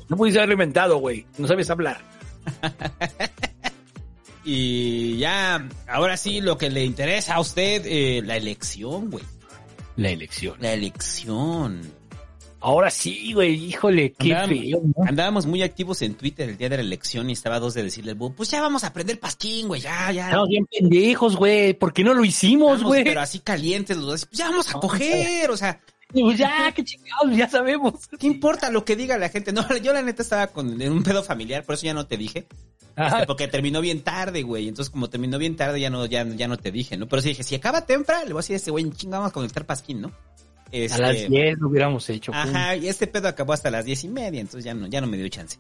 [0.09, 1.27] No pudiste haberlo inventado, güey.
[1.39, 2.01] No sabes hablar.
[4.49, 9.25] Y ya, ahora sí, lo que le interesa a usted, eh, la elección, güey.
[9.97, 10.57] La elección.
[10.61, 11.81] La elección.
[12.61, 14.83] Ahora sí, güey, híjole, qué Andábamos, feo.
[14.83, 15.05] ¿no?
[15.07, 17.83] andábamos muy activos en Twitter el día de la elección y estaba a dos de
[17.83, 20.27] decirle al pues ya vamos a aprender pasquín, güey, ya, ya.
[20.27, 21.75] Estamos bien pendejos, güey.
[21.75, 23.05] ¿Por qué no lo hicimos, güey?
[23.05, 25.81] Pero así calientes los dos, pues ya vamos a coger, o sea.
[26.13, 28.07] Pues ya, qué chingados, ya sabemos.
[28.19, 29.53] ¿Qué importa lo que diga la gente?
[29.53, 32.17] No, yo la neta estaba con en un pedo familiar, por eso ya no te
[32.17, 32.47] dije.
[32.97, 34.69] Este, porque terminó bien tarde, güey.
[34.69, 37.07] Entonces, como terminó bien tarde, ya no, ya, ya no te dije, ¿no?
[37.09, 39.31] Pero sí dije, si acaba temprano, le voy a decir a este güey, chinga, vamos
[39.31, 40.09] a conectar pasquín, ¿no?
[40.09, 40.13] A
[40.73, 42.33] Este, las 10 lo hubiéramos hecho.
[42.33, 42.41] pum.
[42.41, 45.07] Ajá, y este pedo acabó hasta las diez y media, entonces ya no, ya no
[45.09, 45.59] me dio chance.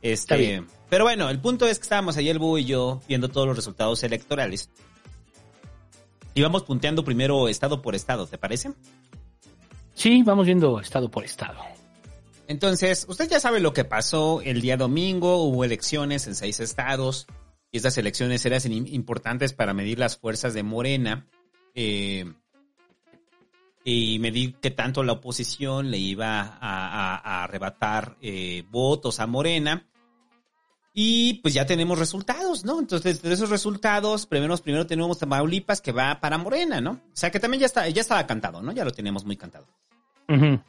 [0.00, 0.66] Está Este, bien.
[0.88, 3.56] pero bueno, el punto es que estábamos ahí el Búho y yo viendo todos los
[3.56, 4.70] resultados electorales.
[6.34, 8.70] Íbamos punteando primero estado por estado, ¿te parece?
[9.96, 11.58] Sí, vamos viendo estado por estado.
[12.48, 17.26] Entonces, usted ya sabe lo que pasó el día domingo, hubo elecciones en seis estados,
[17.72, 21.26] y estas elecciones eran importantes para medir las fuerzas de Morena,
[21.74, 22.30] eh,
[23.84, 29.88] y medir qué tanto la oposición le iba a, arrebatar eh, votos a Morena.
[30.92, 32.80] Y pues ya tenemos resultados, ¿no?
[32.80, 36.92] Entonces, de esos resultados, primero, primero tenemos Tamaulipas que va para Morena, ¿no?
[36.92, 38.72] O sea que también ya está, ya estaba cantado, ¿no?
[38.72, 39.66] Ya lo teníamos muy cantado.
[40.28, 40.60] Ujú.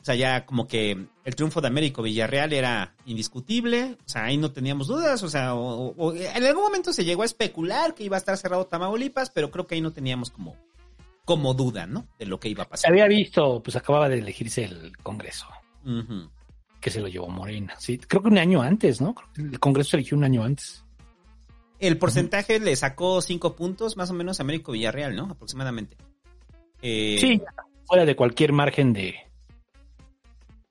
[0.00, 4.36] O sea, ya como que el triunfo de Américo Villarreal era indiscutible, o sea, ahí
[4.36, 8.16] no teníamos dudas, o sea, o- en algún momento se llegó a especular que iba
[8.16, 10.56] a estar cerrado Tamaulipas, pero creo que ahí no teníamos como,
[11.24, 12.06] como duda, ¿no?
[12.18, 12.90] De lo que iba a Se pasar.
[12.90, 15.46] había visto, pues acababa de elegirse el Congreso,
[15.86, 16.28] Ujú.
[16.82, 17.74] que se lo llevó Morena.
[17.78, 19.14] Sí, creo que un año antes, ¿no?
[19.14, 20.84] Creo que El Congreso se eligió un año antes.
[21.78, 25.30] El porcentaje le sacó cinco puntos, más o menos, a Américo Villarreal, ¿no?
[25.30, 25.96] Aproximadamente.
[26.82, 27.40] Eh, Sí,
[27.86, 29.16] fuera de cualquier margen de,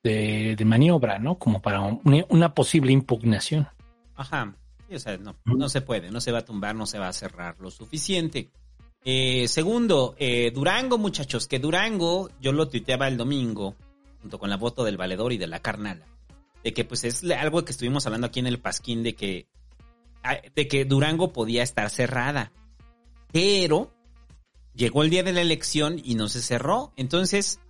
[0.02, 1.38] de, de maniobra, ¿no?
[1.38, 3.68] Como para un- una posible impugnación.
[4.16, 4.54] Ajá.
[4.92, 7.12] O sea, no, no se puede, no se va a tumbar, no se va a
[7.12, 8.50] cerrar lo suficiente.
[9.04, 13.74] Eh, segundo, eh, Durango, muchachos, que Durango, yo lo tuiteaba el domingo,
[14.20, 16.06] junto con la voto del valedor y de la carnala,
[16.62, 19.46] de que pues es algo que estuvimos hablando aquí en el Pasquín, de que,
[20.22, 22.52] ah, de que Durango podía estar cerrada,
[23.32, 23.90] pero
[24.74, 26.92] llegó el día de la elección y no se cerró.
[26.96, 27.60] Entonces,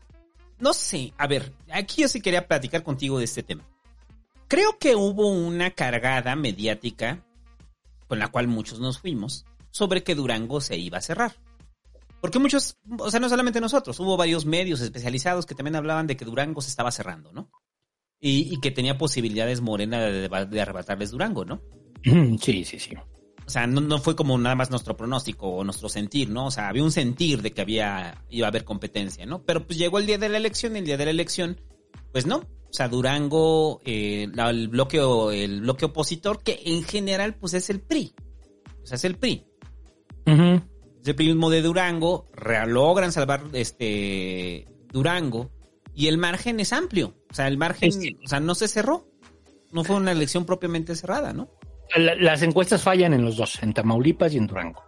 [0.58, 3.68] no sé, a ver, aquí yo sí quería platicar contigo de este tema.
[4.49, 7.24] Creo que hubo una cargada mediática
[8.07, 11.36] con la cual muchos nos fuimos sobre que Durango se iba a cerrar.
[12.20, 16.16] Porque muchos, o sea, no solamente nosotros, hubo varios medios especializados que también hablaban de
[16.16, 17.50] que Durango se estaba cerrando, ¿no?
[18.20, 21.60] Y, que tenía posibilidades Morena de, de arrebatarles Durango, ¿no?
[22.41, 22.97] Sí, sí, sí.
[23.47, 26.47] O sea, no, no fue como nada más nuestro pronóstico o nuestro sentir, ¿no?
[26.47, 29.42] O sea, había un sentir de que había, iba a haber competencia, ¿no?
[29.42, 31.60] Pero pues llegó el día de la elección y el día de la elección,
[32.12, 32.36] pues no.
[32.39, 34.98] O sea, Durango, eh, la- el, bloque,
[35.32, 38.14] el bloque opositor, que en general, pues es el PRI.
[38.82, 39.47] O sea, es el PRI.
[40.26, 40.62] Ujú.
[41.02, 42.26] Es el PRI de Durango,
[42.66, 45.50] logran salvar este Durango
[45.94, 47.14] y el margen es amplio.
[47.31, 47.90] O sea, el margen,
[48.24, 49.06] o sea, no se cerró.
[49.70, 51.50] No fue una elección propiamente cerrada, ¿no?
[51.96, 54.82] La- las encuestas fallan en los dos, en Tamaulipas y en Durango.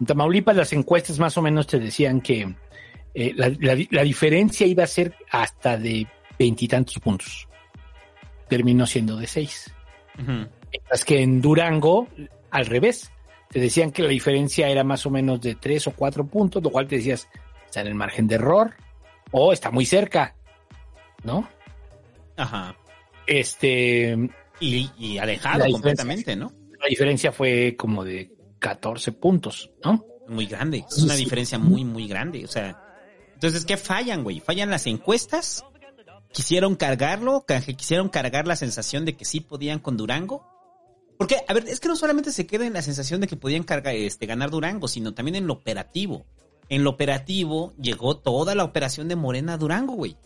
[0.00, 2.54] En Tamaulipas las encuestas más o menos te decían que
[3.14, 6.06] eh, la, la- la diferencia iba a ser hasta de
[6.38, 7.48] veintitantos puntos.
[8.48, 9.72] Terminó siendo de seis.
[10.16, 12.08] Mientras que en Durango,
[12.50, 13.10] al revés,
[13.50, 16.70] te decían que la diferencia era más o menos de tres o cuatro puntos, lo
[16.70, 17.28] cual te decías,
[17.66, 18.74] está en el margen de error
[19.30, 20.34] o está muy cerca,
[21.22, 21.48] ¿no?
[22.36, 22.76] Ajá.
[23.26, 24.28] Este.
[24.60, 26.52] Y, y alejado completamente, ¿no?
[26.80, 30.04] La diferencia fue como de 14 puntos, ¿no?
[30.28, 30.84] Muy grande.
[30.88, 31.24] Es una Sí.
[31.24, 32.44] diferencia muy, muy grande.
[32.44, 32.80] O sea,
[33.34, 34.40] entonces, ¿qué fallan, güey?
[34.40, 35.64] ¿Fallan las encuestas?
[36.32, 37.44] ¿Quisieron cargarlo?
[37.46, 40.46] Ca- ¿Quisieron cargar la sensación de que sí podían con Durango?
[41.18, 43.62] Porque, a ver, es que no solamente se queda en la sensación de que podían
[43.62, 46.26] cargar, este, ganar Durango, sino también en lo operativo.
[46.68, 50.16] En lo operativo llegó toda la operación de Morena a Durango, güey.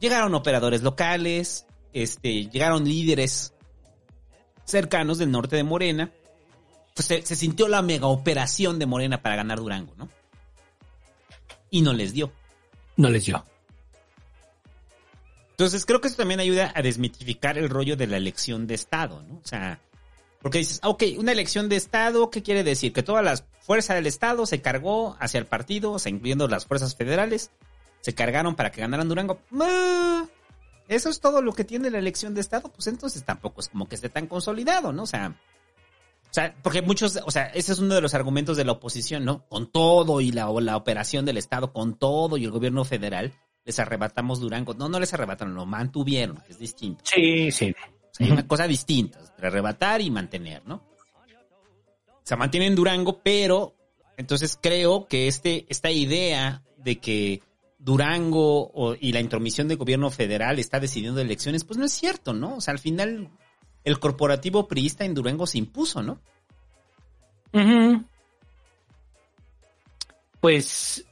[0.00, 3.53] Llegaron operadores locales, este, llegaron líderes
[4.64, 6.10] cercanos del norte de Morena.
[6.94, 10.08] Pues se, se sintió la mega operación de Morena para ganar Durango, ¿no?
[11.70, 12.32] Y no les dio.
[12.96, 13.44] No les dio.
[15.50, 19.22] Entonces creo que eso también ayuda a desmitificar el rollo de la elección de Estado,
[19.22, 19.36] ¿no?
[19.36, 19.80] O sea,
[20.42, 22.92] porque dices, ah, ok, una elección de Estado, ¿qué quiere decir?
[22.92, 26.66] Que todas las fuerzas del Estado se cargó hacia el partido, o sea, incluyendo las
[26.66, 27.50] fuerzas federales,
[28.00, 29.40] se cargaron para que ganaran Durango.
[29.60, 30.26] ¡Ah!
[30.88, 33.88] Eso es todo lo que tiene la elección de Estado, pues entonces tampoco es como
[33.88, 35.04] que esté tan consolidado, ¿no?
[35.04, 35.34] O sea,
[36.30, 39.24] o sea, porque muchos, o sea, ese es uno de los argumentos de la oposición,
[39.24, 39.46] ¿no?
[39.46, 43.32] Con todo y la, la operación del Estado, con todo y el gobierno federal,
[43.64, 44.74] les arrebatamos Durango.
[44.74, 47.04] No, no les arrebataron, lo mantuvieron, que es distinto.
[47.04, 47.72] Sí, sí.
[48.18, 50.76] Hay una cosa distinta, entre arrebatar y mantener, ¿no?
[50.76, 53.76] O sea, mantienen Durango, pero
[54.16, 57.42] entonces creo que este, esta idea de que
[57.84, 62.56] Durango y la intromisión del gobierno federal está decidiendo elecciones, pues no es cierto, ¿no?
[62.56, 63.28] O sea, al final
[63.84, 66.18] el corporativo priista en Durango se impuso, ¿no?
[67.52, 68.02] Ujú.
[70.40, 71.04] Pues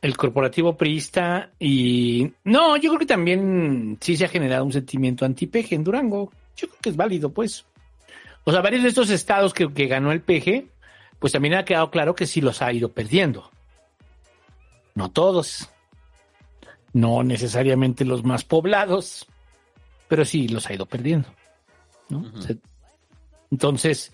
[0.00, 2.32] el corporativo priista y...
[2.44, 6.30] No, yo creo que también sí se ha generado un sentimiento anti-peje en Durango.
[6.56, 7.64] Yo creo que es válido, pues.
[8.44, 10.68] O sea, varios de estos estados que ganó el peje,
[11.18, 13.50] pues también ha quedado claro que sí los ha ido perdiendo.
[14.94, 15.70] No todos.
[16.94, 19.26] No necesariamente los más poblados,
[20.08, 21.28] pero sí los ha ido perdiendo.
[22.08, 22.24] ¿no?
[23.50, 24.12] Entonces,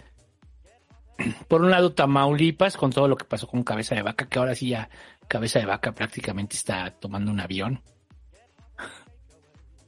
[1.49, 4.55] por un lado, Tamaulipas, con todo lo que pasó con Cabeza de Vaca, que ahora
[4.55, 4.91] sí ya
[5.28, 7.83] Cabeza de Vaca prácticamente está tomando un avión.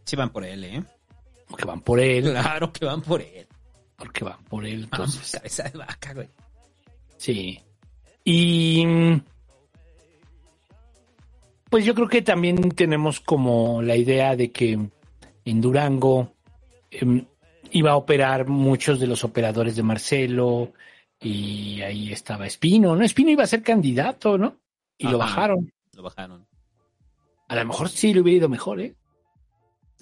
[0.05, 0.85] Sí van por él, ¿eh?
[1.49, 2.31] Porque van por él.
[2.31, 3.47] Claro que van por él.
[3.97, 4.87] Porque van por él.
[4.91, 6.29] Vamos, Entonces, cabeza de vaca, güey.
[7.17, 7.61] sí.
[8.25, 9.25] Y mm,
[11.73, 14.79] pues yo creo que también tenemos como la idea de que
[15.43, 16.35] en Durango
[16.91, 17.25] em,
[17.71, 20.75] iba a operar muchos de los operadores de Marcelo
[21.19, 23.03] y ahí estaba Espino, ¿no?
[23.03, 24.59] Espino iba a ser candidato, ¿no?
[24.99, 25.73] Y lo bajaron.
[25.95, 26.47] Lo bajaron.
[27.49, 28.95] A lo mejor sí le hubiera ido mejor, ¿eh?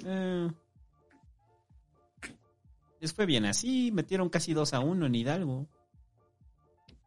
[0.04, 0.48] Eh,
[2.98, 5.68] les fue bien así, metieron casi 2 a 1 en Hidalgo.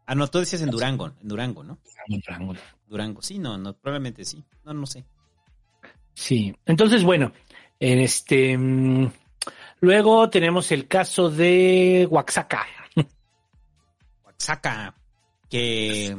[0.05, 1.79] Ah, no, tú decías en Durango, en Durango, ¿no?
[2.07, 2.53] En Durango.
[2.87, 4.43] Durango, sí, no, no, probablemente sí.
[4.65, 5.05] No, no sé.
[6.13, 7.31] Sí, entonces bueno,
[7.79, 9.11] en este mm,
[9.81, 12.65] luego tenemos el caso de Oaxaca.
[14.25, 14.95] Oaxaca,
[15.49, 16.15] que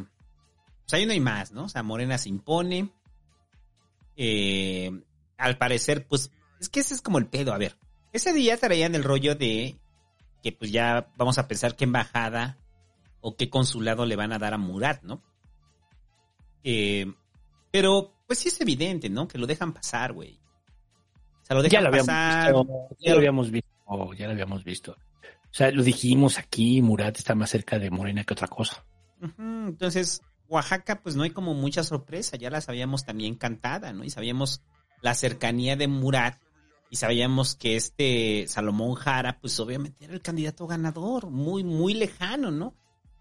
[0.85, 1.65] pues ahí no hay más, ¿no?
[1.65, 2.91] O sea, Morena se impone.
[4.17, 4.91] Eh,
[5.39, 6.31] al parecer, pues,
[6.61, 7.53] es que ese es como el pedo.
[7.53, 7.77] A ver,
[8.13, 9.77] ese día traían el rollo de
[10.43, 12.59] que pues ya vamos a pensar qué embajada
[13.27, 15.23] o qué consulado le van a dar a Murat, ¿no?
[16.63, 17.11] Eh,
[17.71, 19.27] pero, pues sí es evidente, ¿no?
[19.27, 20.39] Que lo dejan pasar, güey.
[21.43, 22.55] O sea, lo ya dejan lo habíamos pasar.
[22.55, 24.93] visto, ya lo habíamos visto, ya lo habíamos visto.
[24.93, 28.85] O sea, lo dijimos aquí, Murat está más cerca de Morena que otra cosa.
[29.39, 34.05] Entonces, Oaxaca, pues no hay como mucha sorpresa, ya la sabíamos también cantada, ¿no?
[34.05, 34.61] Y sabíamos
[35.01, 36.43] la cercanía de Murat
[36.91, 42.51] y sabíamos que este Salomón Jara, pues obviamente era el candidato ganador, muy, muy lejano,
[42.51, 42.75] ¿no?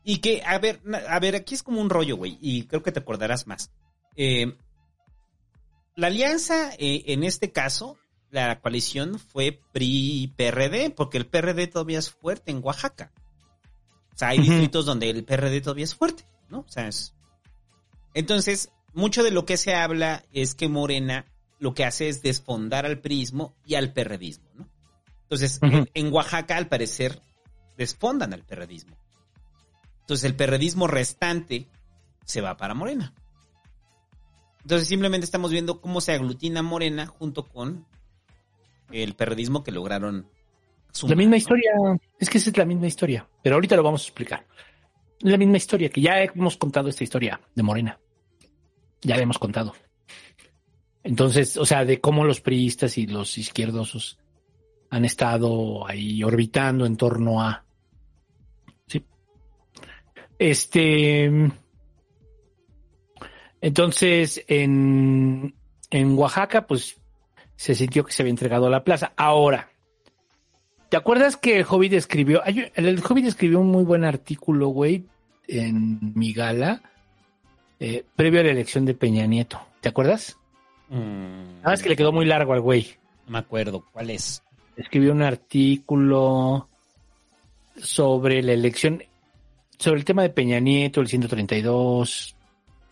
[0.04, 2.92] Y que, a ver, a ver, aquí es como un rollo, güey, y creo que
[2.92, 3.72] te acordarás más.
[4.16, 4.56] Eh,
[5.96, 7.98] la alianza, eh, en este caso,
[8.32, 13.12] la coalición fue PRI-PRD, porque el PRD todavía es fuerte en Oaxaca.
[14.14, 16.60] O sea, hay distritos donde el PRD todavía es fuerte, ¿no?
[16.60, 17.14] O sea, es...
[18.14, 21.26] Entonces, mucho de lo que se habla es que Morena
[21.60, 24.68] lo que hace es desfondar al prismo y al perredismo, ¿no?
[25.24, 27.22] Entonces, en, en Oaxaca, al parecer,
[27.78, 28.98] desfondan al perredismo.
[30.04, 31.68] Entonces, el perredismo restante
[32.26, 33.14] se va para Morena.
[34.62, 37.86] Entonces, simplemente estamos viendo cómo se aglutina Morena junto con
[38.92, 40.28] el perredismo que lograron
[40.88, 41.38] La sumar, misma ¿no?
[41.38, 41.72] historia,
[42.20, 44.46] es que esa es la misma historia, pero ahorita lo vamos a explicar.
[45.20, 48.00] La misma historia, que ya hemos contado esta historia de Morena.
[49.02, 49.74] Ya la hemos contado.
[51.04, 54.18] Entonces, o sea, de cómo los priistas y los izquierdosos
[54.90, 57.63] han estado ahí orbitando en torno a.
[60.40, 61.52] Este.
[63.62, 65.56] Entonces, en,
[65.90, 67.00] en Oaxaca, pues
[67.56, 69.14] se sintió que se había entregado a la plaza.
[69.16, 69.70] Ahora,
[70.90, 72.44] ¿te acuerdas que el Hobbit escribió?
[72.44, 75.06] El Hobbit escribió un muy buen artículo, güey,
[75.48, 76.82] en mi gala,
[77.80, 79.62] eh, previo a la elección de Peña Nieto.
[79.80, 80.38] ¿Te acuerdas?
[80.90, 82.96] Mm, Nada más que le quedó muy largo al güey.
[83.26, 84.44] no me acuerdo cuál es.
[84.76, 86.68] Escribió un artículo
[87.78, 89.04] sobre la elección,
[89.78, 92.36] sobre el tema de Peña Nieto, el 132.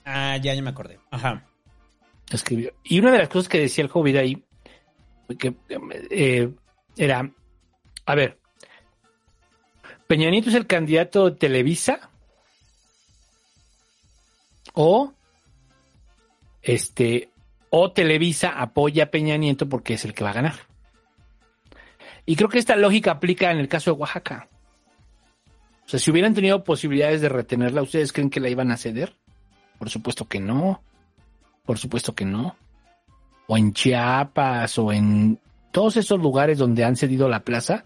[0.05, 0.99] Ah, ya, ya me acordé.
[1.11, 1.45] Ajá.
[2.31, 2.73] escribió.
[2.83, 4.43] Y una de las cosas que decía el Hobbit ahí,
[5.37, 5.53] que
[6.09, 6.49] eh,
[6.97, 7.31] era,
[8.05, 8.39] a ver,
[10.07, 12.09] Peña Nieto es el candidato de Televisa
[14.73, 15.13] o
[16.61, 17.29] este
[17.69, 20.55] o Televisa apoya a Peña Nieto porque es el que va a ganar.
[22.25, 24.49] Y creo que esta lógica aplica en el caso de Oaxaca.
[25.91, 29.17] O sea, si hubieran tenido posibilidades de retenerla, ¿ustedes creen que la iban a ceder?
[29.77, 30.81] Por supuesto que no.
[31.65, 32.55] Por supuesto que no.
[33.47, 35.37] O en Chiapas o en
[35.73, 37.83] todos esos lugares donde han cedido la plaza,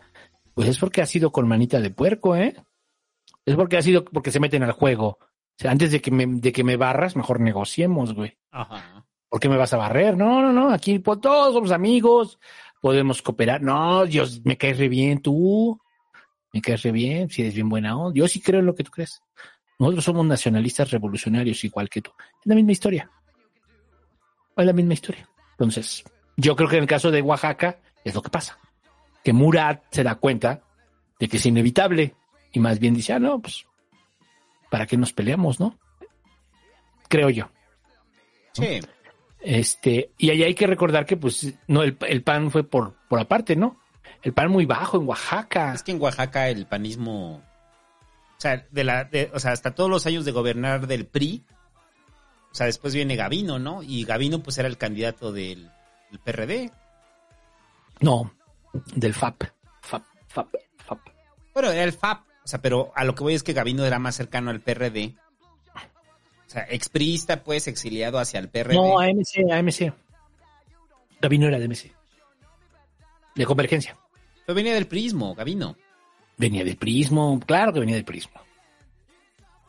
[0.53, 2.55] pues es porque ha sido con manita de puerco, ¿eh?
[3.43, 5.17] Es porque ha sido porque se meten al juego.
[5.17, 8.37] O sea, antes de que me, de que me barras, mejor negociemos, güey.
[8.51, 9.03] Ajá.
[9.29, 10.15] ¿Por qué me vas a barrer?
[10.15, 10.69] No, no, no.
[10.69, 12.37] Aquí pues, todos somos amigos.
[12.81, 13.63] Podemos cooperar.
[13.63, 15.81] No, Dios, me caes re bien tú.
[16.55, 17.29] Me caes re bien.
[17.29, 18.17] Si eres bien buena onda.
[18.17, 19.21] Yo sí creo en lo que tú crees.
[19.77, 22.11] Nosotros somos nacionalistas revolucionarios igual que tú.
[22.17, 23.11] Es la misma historia.
[24.55, 25.29] Es la misma historia.
[25.51, 26.05] Entonces,
[26.37, 28.57] yo creo que en el caso de Oaxaca es lo que pasa.
[29.21, 30.61] Que Murat se da cuenta
[31.19, 32.15] de que es inevitable
[32.53, 33.65] y más bien dice, ah, no, pues,
[34.71, 35.77] ¿para qué nos peleamos, no?
[37.09, 37.49] Creo yo.
[38.53, 38.79] Sí.
[39.41, 43.19] Este, y ahí hay que recordar que, pues, no, el, el pan fue por, por
[43.19, 43.77] aparte, ¿no?
[44.25, 45.73] El pan muy bajo en Oaxaca.
[45.75, 49.87] Es que en Oaxaca el panismo, o sea, de la, de- o sea, hasta todos
[49.89, 51.45] los años de gobernar del PRI,
[52.51, 53.83] o sea, después viene Gavino, ¿no?
[53.83, 55.69] Y Gavino pues era el candidato del,
[56.09, 56.71] del PRD.
[57.99, 58.33] No,
[58.95, 59.43] del FAP.
[59.81, 60.99] FAP, FAP, FAP.
[61.53, 63.99] Bueno, era el FAP, o sea, pero a lo que voy es que Gavino era
[63.99, 65.13] más cercano al PRD.
[65.75, 68.73] O sea, expriista, pues, exiliado hacia el PRD.
[68.73, 69.93] No, AMC, AMC.
[71.21, 71.93] Gavino era de MC.
[73.35, 73.97] De convergencia.
[74.45, 75.75] Pero venía del prismo, Gavino.
[76.37, 78.41] Venía del prismo, claro que venía del prismo.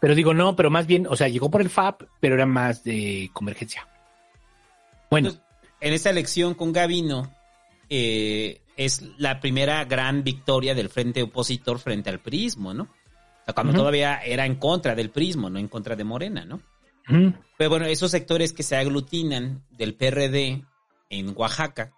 [0.00, 2.84] Pero digo, no, pero más bien, o sea, llegó por el FAP, pero era más
[2.84, 3.88] de convergencia.
[5.10, 5.30] Bueno.
[5.80, 7.30] En esta elección con Gavino,
[7.88, 12.84] eh, es la primera gran victoria del frente opositor frente al prismo, ¿no?
[12.84, 16.60] O sea, cuando todavía era en contra del prismo, no en contra de Morena, ¿no?
[17.56, 20.64] Pero bueno, esos sectores que se aglutinan del PRD
[21.08, 21.92] en Oaxaca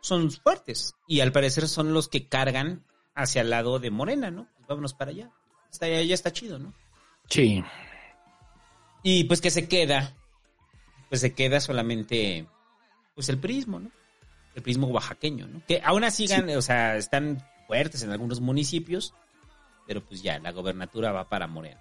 [0.00, 4.48] son fuertes y al parecer son los que cargan hacia el lado de Morena, ¿no?
[4.56, 5.30] Pues vámonos para allá.
[5.70, 6.72] Está, ya está chido, ¿no?
[7.28, 7.62] Sí.
[9.02, 10.14] Y pues que se queda,
[11.08, 12.46] pues se queda solamente,
[13.14, 13.90] pues el prismo, ¿no?
[14.54, 15.62] El prismo oaxaqueño, ¿no?
[15.66, 19.14] Que aún así, o sea, están fuertes en algunos municipios,
[19.86, 21.80] pero pues ya, la gobernatura va para Morena.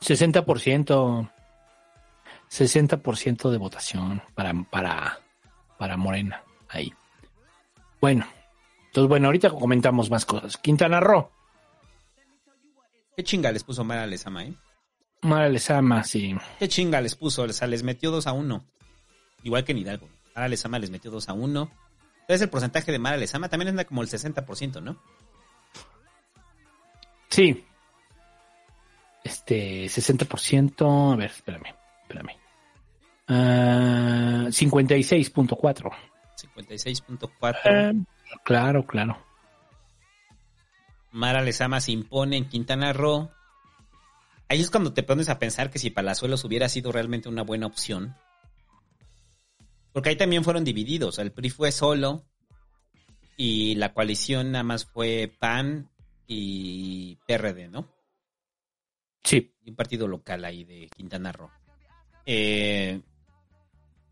[0.00, 1.30] 60%.
[2.50, 5.20] 60% de votación para, para,
[5.78, 6.42] para Morena.
[6.68, 6.92] Ahí.
[8.00, 8.26] Bueno.
[8.86, 10.56] Entonces, bueno, ahorita comentamos más cosas.
[10.56, 11.30] Quintana Roo.
[13.16, 14.54] ¿Qué chinga les puso Mara Lezama, eh?
[15.22, 16.34] Mara Lezama, sí.
[16.58, 17.42] ¿Qué chinga les puso?
[17.42, 18.64] O sea, les metió 2 a 1.
[19.44, 20.08] Igual que en Hidalgo.
[20.34, 21.70] Mara Lezama les metió 2 a 1.
[22.20, 24.96] Entonces el porcentaje de Mara Lezama también anda como el 60%, ¿no?
[27.28, 27.64] Sí.
[29.22, 31.12] Este, 60%.
[31.12, 32.36] A ver, espérame, espérame.
[33.28, 35.92] Ah, 56.4.
[36.46, 37.58] 56.4.
[37.64, 38.04] Eh,
[38.44, 39.18] claro, claro.
[41.12, 43.30] Mara Lezama se impone en Quintana Roo.
[44.48, 47.66] Ahí es cuando te pones a pensar que si Palazuelos hubiera sido realmente una buena
[47.66, 48.16] opción.
[49.92, 51.18] Porque ahí también fueron divididos.
[51.18, 52.24] El PRI fue solo
[53.36, 55.90] y la coalición nada más fue PAN
[56.26, 57.88] y PRD, ¿no?
[59.24, 59.54] Sí.
[59.64, 61.50] Y un partido local ahí de Quintana Roo.
[62.24, 63.00] Eh,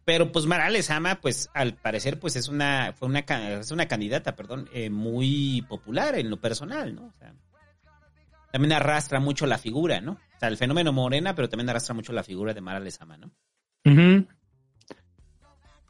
[0.08, 3.18] pero pues Mara Lezama, pues al parecer, pues es una, fue una,
[3.60, 7.08] es una candidata, perdón, eh, muy popular en lo personal, ¿no?
[7.08, 7.34] O sea,
[8.50, 10.12] también arrastra mucho la figura, ¿no?
[10.12, 13.30] O sea, el fenómeno Morena, pero también arrastra mucho la figura de Mara Lezama, ¿no?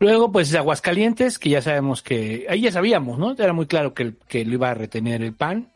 [0.00, 3.36] Luego, pues Aguascalientes, que ya sabemos que, ahí ya sabíamos, ¿no?
[3.38, 5.70] Era muy claro que, que lo iba a retener el PAN.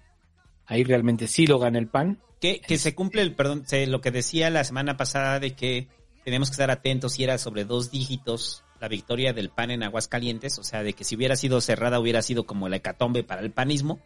[0.67, 2.19] Ahí realmente sí lo gana el PAN.
[2.41, 5.87] Que, que se cumple el, perdón, se- lo que decía la semana pasada de que
[6.25, 10.59] tenemos que estar atentos si era sobre dos dígitos la victoria del PAN en Aguascalientes,
[10.59, 13.53] o sea, de que si hubiera sido cerrada hubiera sido como la hecatombe para el
[13.53, 14.01] panismo,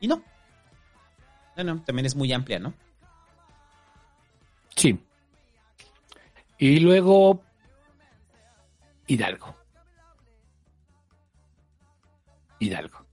[0.00, 0.24] y no.
[1.56, 2.72] No, no, también es muy amplia, ¿no?
[4.74, 4.98] Sí.
[6.58, 7.42] Y luego
[9.06, 9.54] Hidalgo.
[12.58, 13.04] Hidalgo.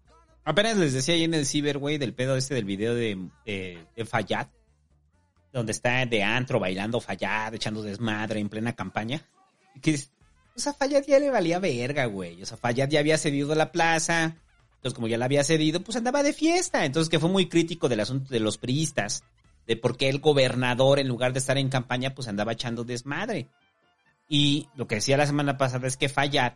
[0.46, 3.86] Apenas les decía ahí en el ciber, güey, del pedo este del video de, de,
[3.96, 4.48] de Fayad,
[5.52, 9.26] donde está de antro bailando Fayad, echando desmadre en plena campaña.
[9.82, 10.00] Que,
[10.56, 12.42] o sea, Fayad ya le valía verga, güey.
[12.42, 14.36] O sea, Fayad ya había cedido la plaza.
[14.76, 16.86] Entonces, como ya la había cedido, pues andaba de fiesta.
[16.86, 19.24] Entonces, que fue muy crítico del asunto de los priistas,
[19.68, 23.48] de por qué el gobernador, en lugar de estar en campaña, pues andaba echando desmadre.
[24.28, 26.54] Y lo que decía la semana pasada es que Fayad,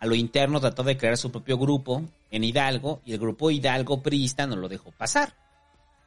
[0.00, 4.02] a lo interno, trató de crear su propio grupo en Hidalgo y el grupo Hidalgo
[4.02, 5.41] priista no lo dejó pasar.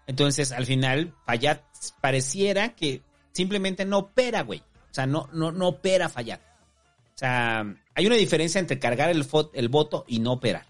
[0.08, 1.62] Entonces, al final, Fayad
[2.02, 3.02] pareciera que
[3.32, 4.60] simplemente no opera, güey.
[4.60, 6.40] O sea, no, no, no opera Fayad.
[6.40, 10.66] O sea, hay una diferencia entre cargar el, el voto y no operar.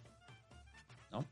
[1.12, 1.20] ¿No?
[1.20, 1.26] O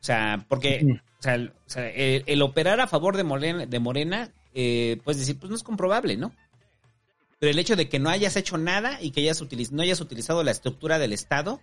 [0.00, 0.80] sea, porque
[1.18, 4.98] o sea, el, o sea, el- el operar a favor de Morena, de Morena eh,
[5.04, 6.32] puedes decir, pues no es comprobable, ¿no?
[7.38, 10.00] Pero el hecho de que no hayas hecho nada y que hayas utiliz- no hayas
[10.00, 11.60] utilizado la estructura del Estado,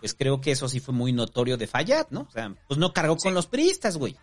[0.00, 2.22] pues creo que eso sí fue muy notorio de Fayad, ¿no?
[2.22, 4.16] O sea, pues no cargó con los priistas, güey.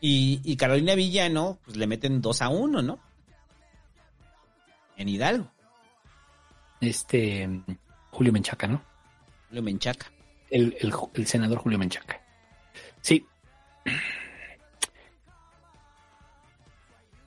[0.00, 3.00] Y, y Carolina Villano, pues le meten dos a uno, ¿no?
[4.96, 5.50] En Hidalgo.
[6.80, 7.48] Este
[8.10, 8.82] Julio Menchaca, ¿no?
[9.48, 10.06] Julio Menchaca.
[10.50, 12.20] El, el, el senador Julio Menchaca.
[13.00, 13.26] Sí.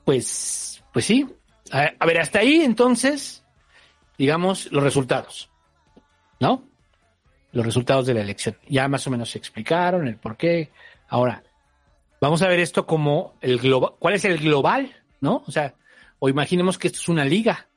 [0.04, 1.26] Pues, pues sí.
[1.72, 3.44] A, a ver, hasta ahí entonces,
[4.16, 5.50] digamos, los resultados.
[6.38, 6.64] ¿No?
[7.52, 8.56] Los resultados de la elección.
[8.68, 10.70] Ya más o menos se explicaron el por qué.
[11.08, 11.42] Ahora,
[12.20, 13.94] vamos a ver esto como el global.
[13.98, 14.94] ¿Cuál es el global?
[15.20, 15.42] ¿No?
[15.46, 15.74] O sea,
[16.18, 17.68] o imaginemos que esto es una liga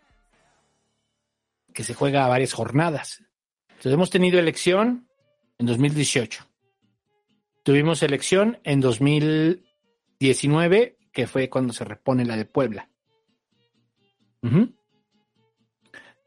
[1.73, 3.23] que se juega a varias jornadas.
[3.69, 5.07] Entonces hemos tenido elección
[5.57, 6.45] en 2018.
[7.63, 12.89] Tuvimos elección en 2019, que fue cuando se repone la de Puebla.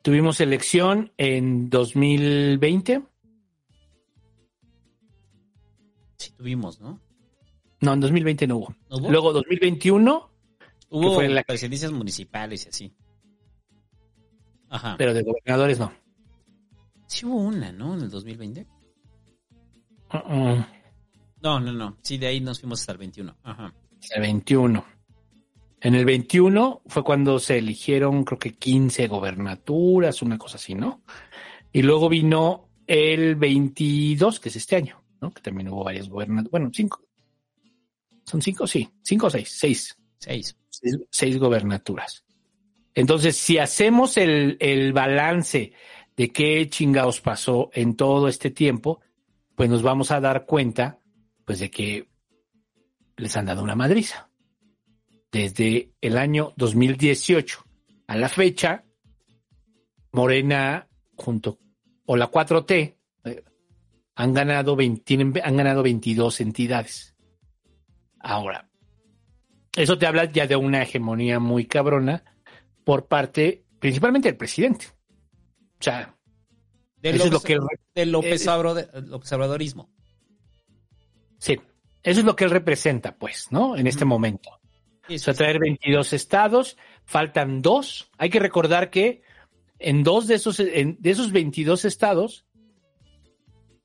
[0.02, 3.02] Tuvimos elección en 2020.
[6.16, 7.05] Sí, tuvimos, ¿no?
[7.80, 8.74] No, en 2020 no hubo.
[8.90, 9.10] ¿No hubo?
[9.10, 10.30] Luego 2021,
[10.88, 12.92] Hubo fue la- presidencias municipales y así.
[14.68, 14.96] Ajá.
[14.98, 15.92] pero de gobernadores no.
[17.06, 17.94] Sí hubo una, ¿no?
[17.94, 18.66] En el 2020.
[20.12, 20.64] Uh-uh.
[21.42, 21.96] No, no, no.
[22.02, 23.36] Sí, de ahí nos fuimos hasta el 21.
[23.44, 23.72] Ajá.
[24.14, 24.84] El 21.
[25.80, 31.02] En el 21 fue cuando se eligieron, creo que 15 gobernaturas, una cosa así, ¿no?
[31.72, 35.30] Y luego vino el 22, que es este año, ¿no?
[35.30, 36.50] Que también hubo varias gobernaturas.
[36.50, 37.05] Bueno, cinco.
[38.26, 38.66] ¿Son cinco?
[38.66, 38.88] Sí.
[39.02, 39.48] ¿Cinco o seis?
[39.50, 39.96] Seis.
[40.18, 40.56] Seis.
[40.68, 42.24] Seis, seis gobernaturas.
[42.94, 45.72] Entonces, si hacemos el, el balance
[46.16, 49.00] de qué chingados pasó en todo este tiempo,
[49.54, 50.98] pues nos vamos a dar cuenta,
[51.44, 52.08] pues, de que
[53.16, 54.28] les han dado una madriza.
[55.30, 57.64] Desde el año 2018
[58.06, 58.84] a la fecha,
[60.12, 61.58] Morena junto
[62.06, 63.44] o la 4T eh,
[64.14, 67.14] han ganado 20 tienen- han ganado 22 entidades.
[68.28, 68.68] Ahora,
[69.76, 72.24] eso te habla ya de una hegemonía muy cabrona
[72.82, 74.86] por parte principalmente del presidente.
[75.78, 76.16] O sea,
[76.96, 78.46] Del eso es lo López, que López,
[79.06, 79.90] López Obradorismo.
[81.38, 81.56] Sí,
[82.02, 83.76] eso es lo que él representa, pues, ¿no?
[83.76, 84.50] En este momento.
[85.08, 88.10] O sea, traer 22 estados, faltan dos.
[88.18, 89.22] Hay que recordar que
[89.78, 92.44] en dos de esos, en- de esos 22 estados,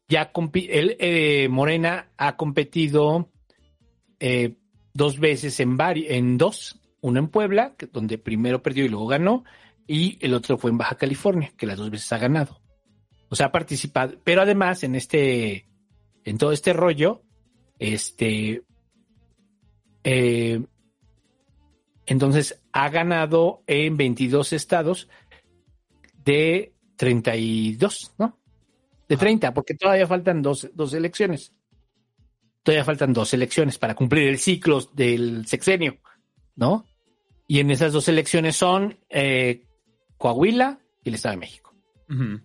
[0.07, 3.30] ya él, eh, Morena ha competido
[4.21, 4.55] eh,
[4.93, 9.43] dos veces en, en dos, uno en Puebla, que- donde primero perdió y luego ganó,
[9.87, 12.61] y el otro fue en Baja California, que las dos veces ha ganado.
[13.29, 15.67] O sea, ha participado, pero además en este,
[16.23, 17.23] en todo este rollo,
[17.79, 18.63] este,
[20.03, 20.63] eh,
[22.05, 25.09] entonces ha ganado en 22 estados
[26.23, 28.37] de 32, ¿no?
[29.09, 31.53] De 30, porque todavía faltan dos, dos elecciones.
[32.63, 35.97] Todavía faltan dos elecciones para cumplir el ciclo del sexenio,
[36.55, 36.85] ¿no?
[37.47, 39.65] Y en esas dos elecciones son eh,
[40.17, 41.73] Coahuila y el Estado de México,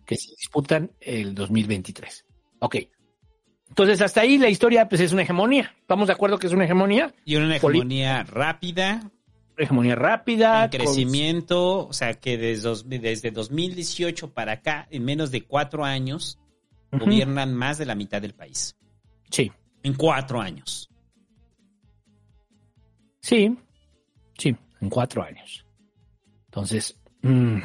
[0.06, 2.24] que se disputan el 2023.
[2.60, 2.76] Ok.
[3.68, 5.74] Entonces, hasta ahí la historia pues es una hegemonía.
[5.80, 7.12] ¿Estamos de acuerdo que es una hegemonía?
[7.24, 9.10] Y una hegemonía rápida.
[9.58, 10.64] Hegemonía rápida.
[10.64, 15.84] En crecimiento, o sea que desde, dos- desde 2018 para acá, en menos de cuatro
[15.84, 16.38] años,
[16.92, 18.76] gobiernan más de la mitad del país.
[19.30, 19.50] Sí.
[19.86, 20.90] En cuatro años.
[23.20, 23.56] Sí,
[24.36, 25.64] sí, en cuatro años.
[26.46, 27.58] Entonces, mm,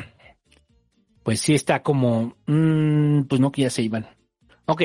[1.24, 4.08] pues sí está como, mm, pues no que ya se iban.
[4.67, 4.83] Ok.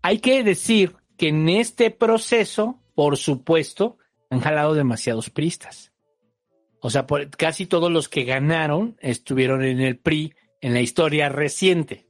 [0.00, 3.98] Hay que decir que en este proceso, por supuesto,
[4.30, 5.92] han jalado demasiados pristas.
[6.80, 11.28] O sea, por- casi todos los que ganaron estuvieron en el PRI en la historia
[11.28, 12.08] reciente.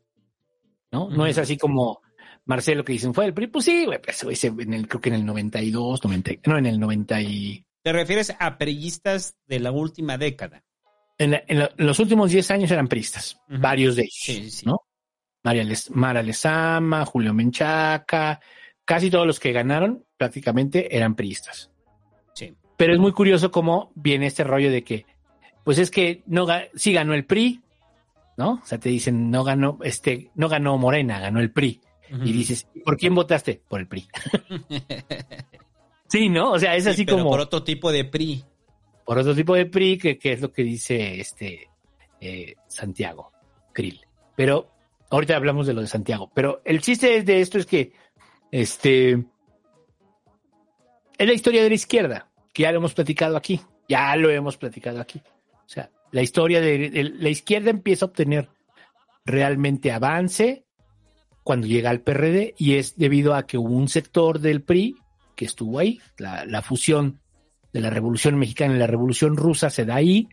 [0.92, 1.10] ¿No?
[1.10, 2.00] No es así como
[2.48, 3.46] Marcelo que dicen fue el PRI.
[3.46, 6.80] Pues sí, güey, pues, en el, creo que en el 92, 90, no, en el
[6.80, 7.64] 90 y...
[7.82, 10.64] ¿Te refieres a perillistas de la última década?
[11.18, 13.60] En, la- en la- en los últimos 10 años eran pristas, Ujú.
[13.60, 14.66] varios de ellos, Sí, sí.
[14.66, 14.80] ¿no?
[15.44, 18.40] María Les- Mara Lezama, Julio Menchaca,
[18.84, 21.70] casi todos los que ganaron prácticamente eran priistas.
[22.34, 22.54] Sí.
[22.76, 25.04] Pero es muy curioso cómo viene este rollo de que,
[25.64, 27.60] pues es que no sí ganó el PRI,
[28.38, 28.60] ¿no?
[28.62, 31.80] O sea, te dicen, no ganó, este, no ganó Morena, ganó el PRI.
[32.12, 32.24] Ujú.
[32.24, 33.60] Y dices, ¿por quién votaste?
[33.68, 34.08] Por el PRI.
[36.08, 36.52] sí, ¿no?
[36.52, 38.44] O sea, es Sí, así pero como por otro tipo de PRI.
[39.04, 41.68] por otro tipo de PRI, que, que es lo que dice este
[42.20, 43.32] eh, Santiago
[43.72, 44.00] Krill.
[44.36, 44.70] Pero
[45.10, 46.30] ahorita hablamos de lo de Santiago.
[46.34, 47.92] Pero el chiste de esto es que
[48.50, 49.12] este
[51.18, 53.60] es la historia de la izquierda, que ya lo hemos platicado aquí.
[53.88, 55.20] Ya lo hemos platicado aquí.
[55.54, 58.48] O sea, la historia de, de la izquierda empieza a obtener
[59.24, 60.64] realmente avance
[61.48, 64.96] cuando llega al PRD y es debido a que hubo un sector del PRI
[65.34, 67.20] que estuvo ahí, la, fusión
[67.72, 70.28] de la Revolución Mexicana y la Revolución Rusa se da ahí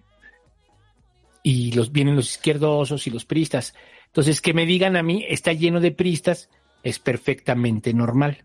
[1.42, 3.76] y vienen los izquierdosos y los priistas.
[4.08, 6.50] Entonces, que me digan a mí, está lleno de priistas,
[6.84, 8.44] es perfectamente normal.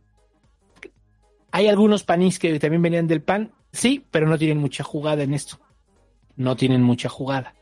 [1.51, 5.35] Hay algunos panís que también venían del PAN, sí, pero no tienen mucha jugada en
[5.35, 5.59] esto.
[6.37, 7.57] No tienen mucha jugada.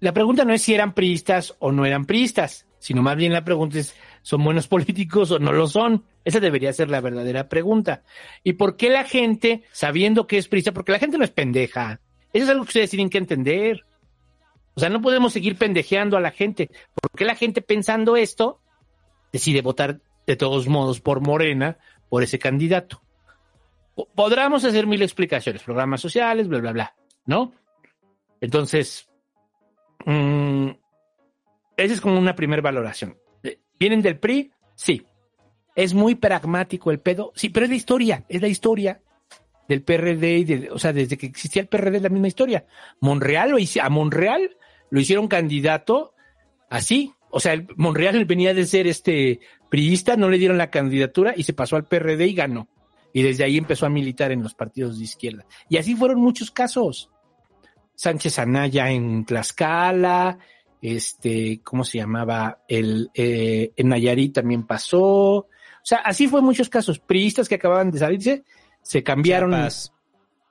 [0.00, 3.42] La pregunta no es si eran priistas o no eran priistas, sino más bien la
[3.42, 6.04] pregunta es, ¿son buenos políticos o no lo son?
[6.24, 8.04] Esa debería ser la verdadera pregunta.
[8.44, 12.00] ¿Y por qué la gente, sabiendo que es priista, porque la gente no es pendeja?
[12.32, 13.84] Eso es algo que ustedes tienen que entender.
[14.74, 16.70] O sea, no podemos seguir pendejeando a la gente.
[16.94, 18.60] ¿Por qué la gente pensando esto
[19.32, 23.02] decide votar de todos modos por Morena, por ese candidato?
[24.14, 27.52] Podríamos hacer mil explicaciones, programas sociales, bla, bla, bla, ¿no?
[28.40, 29.08] Entonces,
[30.04, 30.70] mmm,
[31.76, 33.16] esa es como una primera valoración.
[33.78, 34.52] ¿Vienen del PRI?
[34.74, 35.06] Sí.
[35.74, 37.32] ¿Es muy pragmático el pedo?
[37.34, 39.02] Sí, pero es la historia, es la historia
[39.68, 42.64] del PRD, y de, o sea, desde que existía el PRD es la misma historia.
[43.00, 44.56] Monreal lo hizo, a Monreal
[44.90, 46.14] lo hicieron candidato
[46.70, 47.12] así.
[47.30, 51.52] O sea, Monreal venía de ser este priista, no le dieron la candidatura y se
[51.52, 52.68] pasó al PRD y ganó.
[53.12, 55.46] Y desde ahí empezó a militar en los partidos de izquierda.
[55.68, 57.10] Y así fueron muchos casos.
[57.94, 60.38] Sánchez Anaya en Tlaxcala,
[60.82, 62.60] este, ¿cómo se llamaba?
[62.68, 65.00] El, eh, en Nayarit también pasó.
[65.02, 65.48] O
[65.82, 66.98] sea, así fue en muchos casos.
[66.98, 68.44] Priistas que acababan de salirse,
[68.82, 69.50] se cambiaron.
[69.50, 69.92] Chiapas.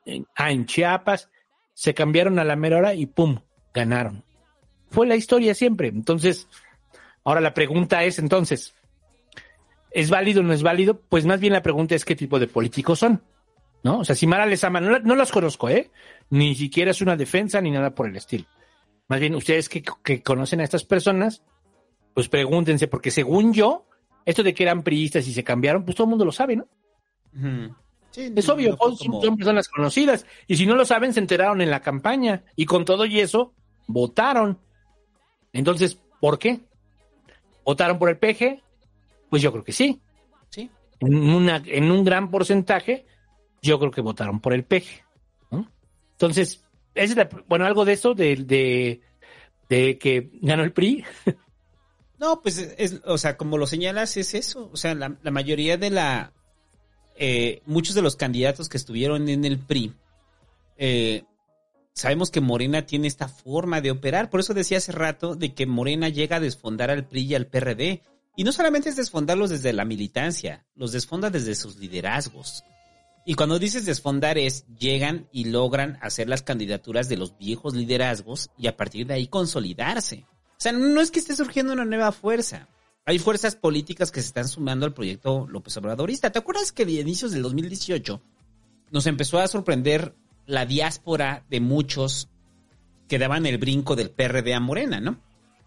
[0.06, 1.30] En, ah, en Chiapas,
[1.74, 3.40] se cambiaron a la mera hora y ¡pum!
[3.74, 4.24] ganaron.
[4.90, 5.90] Fue la historia siempre.
[5.90, 6.48] Entonces,
[7.24, 8.76] ahora la pregunta es entonces,
[9.92, 11.02] ¿es válido o no es válido?
[11.02, 13.22] Pues más bien la pregunta es qué tipo de políticos son.
[13.84, 14.00] ¿No?
[14.00, 15.92] O sea, si Mara les ama, no, no las conozco, ¿eh?
[16.32, 18.46] Ni siquiera es una defensa ni nada por el estilo.
[19.08, 21.44] Más bien, ustedes que, que, conocen a estas personas,
[22.14, 23.88] pues pregúntense, porque según yo,
[24.26, 26.68] esto de que eran priistas y se cambiaron, pues todo el mundo lo sabe, ¿no?
[28.12, 28.96] Sí, es no, obvio, no como...
[28.96, 30.26] son, son, personas conocidas.
[30.48, 32.44] Y si no lo saben, se enteraron en la campaña.
[32.56, 33.54] Y con todo y eso,
[33.88, 34.58] votaron.
[35.54, 36.62] Entonces, ¿por qué?
[37.64, 38.64] ¿Votaron por el PG?
[39.30, 40.02] Pues yo creo que sí.
[40.50, 40.70] Sí.
[41.00, 43.06] En, una, en un gran porcentaje,
[43.62, 45.04] yo creo que votaron por el PG.
[45.52, 45.70] ¿no?
[46.12, 46.65] Entonces,
[46.96, 47.16] es
[47.48, 49.02] bueno, algo de eso, de, de,
[49.70, 51.04] de, que ganó el PRI.
[52.18, 54.70] No, pues, es, o sea, como lo señalas, es eso.
[54.72, 56.32] O sea, la, la mayoría de la.
[57.18, 59.94] Eh, muchos de los candidatos que estuvieron en el PRI,
[60.78, 61.24] eh,
[61.94, 64.30] sabemos que Morena tiene esta forma de operar.
[64.30, 67.48] Por eso decía hace rato de que Morena llega a desfondar al PRI y al
[67.48, 68.02] PRD.
[68.38, 72.64] Y no solamente es desfondarlos desde la militancia, los desfonda desde sus liderazgos.
[73.26, 78.52] Y cuando dices desfondar es, llegan y logran hacer las candidaturas de los viejos liderazgos
[78.56, 80.26] y a partir de ahí consolidarse.
[80.52, 82.70] O sea, no es que esté surgiendo una nueva fuerza.
[83.04, 86.32] Hay fuerzas políticas que se están sumando al proyecto López Obradorista.
[86.32, 88.22] ¿Te acuerdas que de inicios del 2018
[88.92, 92.30] nos empezó a sorprender la diáspora de muchos
[93.08, 95.20] que daban el brinco del PRD a Morena, ¿no?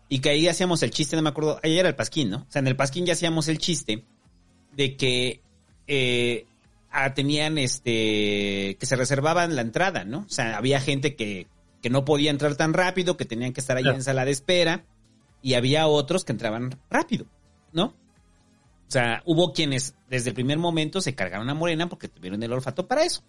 [0.08, 2.38] Y que ahí hacíamos el chiste, no me acuerdo, ahí era el Pasquín, ¿no?
[2.38, 4.04] O sea, en el Pasquín ya hacíamos el chiste
[4.74, 5.42] de que
[5.86, 6.46] eh,
[7.04, 10.20] ah, tenían este que se reservaban la entrada, ¿no?
[10.20, 11.46] O sea, había gente que,
[11.82, 13.96] que no podía entrar tan rápido, que tenían que estar ahí claro.
[13.96, 14.84] en sala de espera,
[15.42, 17.26] y había otros que entraban rápido,
[17.72, 17.94] ¿no?
[18.88, 22.52] O sea, hubo quienes desde el primer momento se cargaron a Morena porque tuvieron el
[22.52, 23.22] olfato para eso.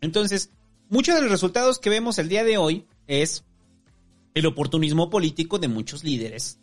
[0.00, 0.50] Entonces,
[0.88, 3.44] muchos de los resultados que vemos el día de hoy es
[4.34, 6.58] el oportunismo político de muchos líderes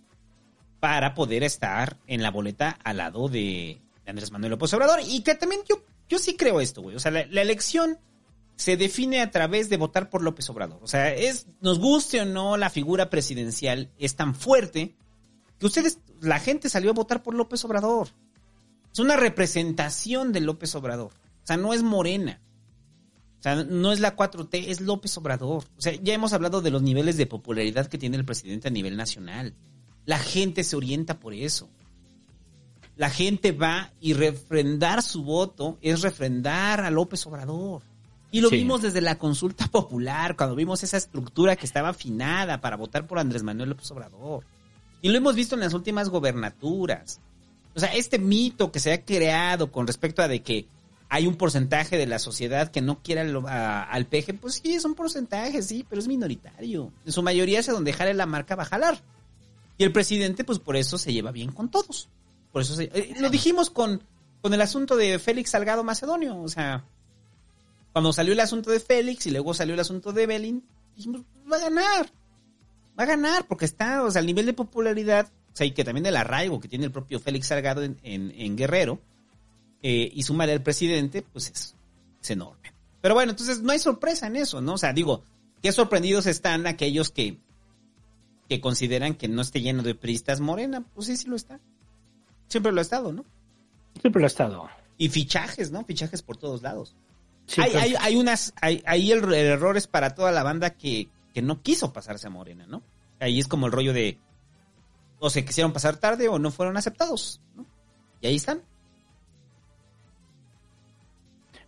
[0.79, 4.99] para poder estar en la boleta al lado de Andrés Manuel López Obrador.
[5.07, 6.95] Y que también yo, yo sí creo esto, güey.
[6.95, 7.97] O sea, la, elección
[8.55, 10.79] se define a través de votar por López Obrador.
[10.81, 14.95] O sea, es, nos guste o no, la figura presidencial es tan fuerte
[15.59, 18.09] que ustedes, la gente salió a votar por López Obrador.
[18.91, 21.11] Es una representación de López Obrador.
[21.43, 22.41] O sea, no es morena.
[23.39, 25.65] O sea, no es la 4T, es López Obrador.
[25.77, 28.71] O sea, ya hemos hablado de los niveles de popularidad que tiene el presidente a
[28.71, 29.53] nivel nacional.
[30.05, 31.69] La gente se orienta por eso.
[32.97, 37.81] La gente va y refrendar su voto es refrendar a López Obrador.
[38.31, 38.57] Y lo sí.
[38.57, 43.19] vimos desde la consulta popular, cuando vimos esa estructura que estaba afinada para votar por
[43.19, 44.43] Andrés Manuel López Obrador.
[45.01, 47.19] Y lo hemos visto en las últimas gobernaturas.
[47.75, 50.65] O sea, este mito que se ha creado con respecto a de que
[51.09, 54.73] hay un porcentaje de la sociedad que no quiere al, a- al peje, pues sí,
[54.73, 56.91] es un porcentaje, sí, pero es minoritario.
[57.05, 58.99] En su mayoría, hacia donde jale la marca va a jalar.
[59.77, 62.07] Y el presidente, pues por eso se lleva bien con todos.
[62.55, 64.01] Por eso se- eh, lo dijimos con,
[64.41, 66.39] con el asunto de Félix Salgado Macedonio.
[66.41, 66.85] O sea,
[67.91, 70.63] cuando salió el asunto de Félix y luego salió el asunto de Belin,
[70.95, 72.09] dijimos, va a ganar.
[72.97, 75.83] Va a ganar porque está, o sea, el nivel de popularidad, o sea, y que
[75.83, 79.01] también del arraigo que tiene el propio Félix Salgado en, en- en Guerrero,
[79.83, 81.75] eh, y sumarle al presidente, pues es,
[82.23, 82.71] es enorme.
[83.01, 84.75] Pero bueno, entonces no hay sorpresa en eso, ¿no?
[84.75, 85.25] O sea, digo,
[85.61, 87.37] qué sorprendidos están aquellos que,
[88.47, 90.85] que consideran que no esté lleno de priistas morena.
[90.93, 91.59] Pues sí, sí lo está.
[92.55, 93.25] Siempre lo ha estado, ¿no?
[93.99, 94.69] Siempre lo ha estado.
[94.97, 95.83] Y fichajes, ¿no?
[95.83, 96.95] Fichajes por todos lados.
[97.47, 100.69] Sí, hay, hay, hay unas, hay, ahí el, el error es para toda la banda
[100.69, 102.81] que, que no quiso pasarse a Morena, ¿no?
[103.19, 104.17] Ahí es como el rollo de
[105.19, 107.65] o se quisieron pasar tarde o no fueron aceptados, ¿no?
[108.21, 108.61] Y ahí están.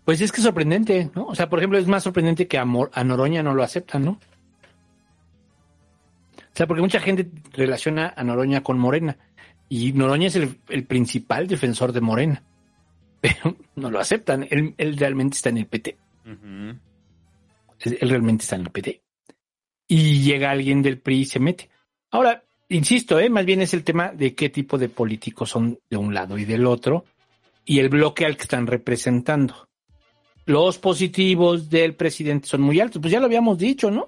[0.05, 1.25] Pues es que es sorprendente, ¿no?
[1.25, 4.05] O sea, por ejemplo, es más sorprendente que a, Mor- a Noroña no lo aceptan,
[4.05, 4.11] ¿no?
[6.37, 9.17] O sea, porque mucha gente relaciona a Noroña con Morena.
[9.69, 12.43] Y Noroña es el, el principal defensor de Morena.
[13.21, 14.47] Pero no lo aceptan.
[14.49, 15.97] Él, él realmente está en el PT.
[16.25, 19.01] Él, él realmente está en el PT.
[19.87, 21.69] Y llega alguien del PRI y se mete.
[22.11, 23.29] Ahora, insisto, ¿eh?
[23.29, 26.45] más bien es el tema de qué tipo de políticos son de un lado y
[26.45, 27.05] del otro
[27.67, 29.67] y el bloque al que están representando.
[30.45, 34.07] Los positivos del presidente son muy altos, pues ya lo habíamos dicho, ¿no?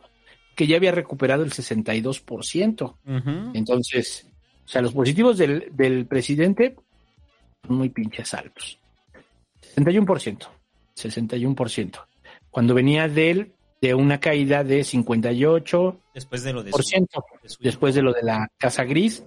[0.55, 2.95] Que ya había recuperado el 62%.
[3.53, 4.28] Entonces,
[4.69, 6.75] o sea, los positivos del, del presidente
[7.65, 8.77] son muy pinches altos.
[9.75, 10.47] 61%.
[10.95, 12.05] 61%.
[12.51, 16.89] Cuando venía de él, de una caída de 58%, Después de lo de por su-
[16.89, 17.25] ciento.
[17.59, 19.23] después de lo de la Casa Gris,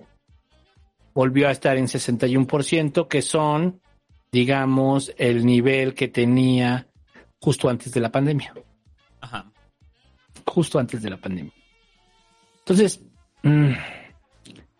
[1.12, 3.80] volvió a estar en 61%, que son,
[4.30, 6.86] digamos, el nivel que tenía
[7.40, 8.54] justo antes de la pandemia.
[9.20, 9.50] Ajá.
[10.46, 11.52] Justo antes de la pandemia.
[12.60, 13.00] Entonces,
[13.42, 13.72] mm,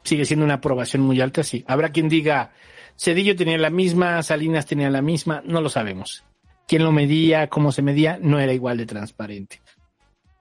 [0.02, 1.64] sigue siendo una aprobación muy alta, sí.
[1.66, 2.52] Habrá quien diga,
[2.96, 6.24] Cedillo tenía la misma, Salinas tenía la misma, no lo sabemos.
[6.66, 7.48] ¿Quién lo medía?
[7.48, 8.18] ¿Cómo se medía?
[8.20, 9.60] No era igual de transparente.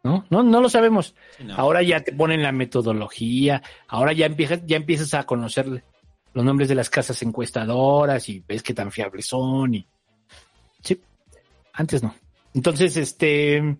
[0.03, 0.25] ¿No?
[0.29, 1.15] No, no lo sabemos.
[1.43, 1.55] no.
[1.55, 5.83] Ahora ya te ponen la metodología, ahora ya empiezas, ya empiezas a conocer
[6.33, 9.87] los nombres de las casas encuestadoras y ves qué tan fiables son y
[10.81, 10.99] sí,
[11.73, 12.15] antes no.
[12.53, 13.77] Entonces, este,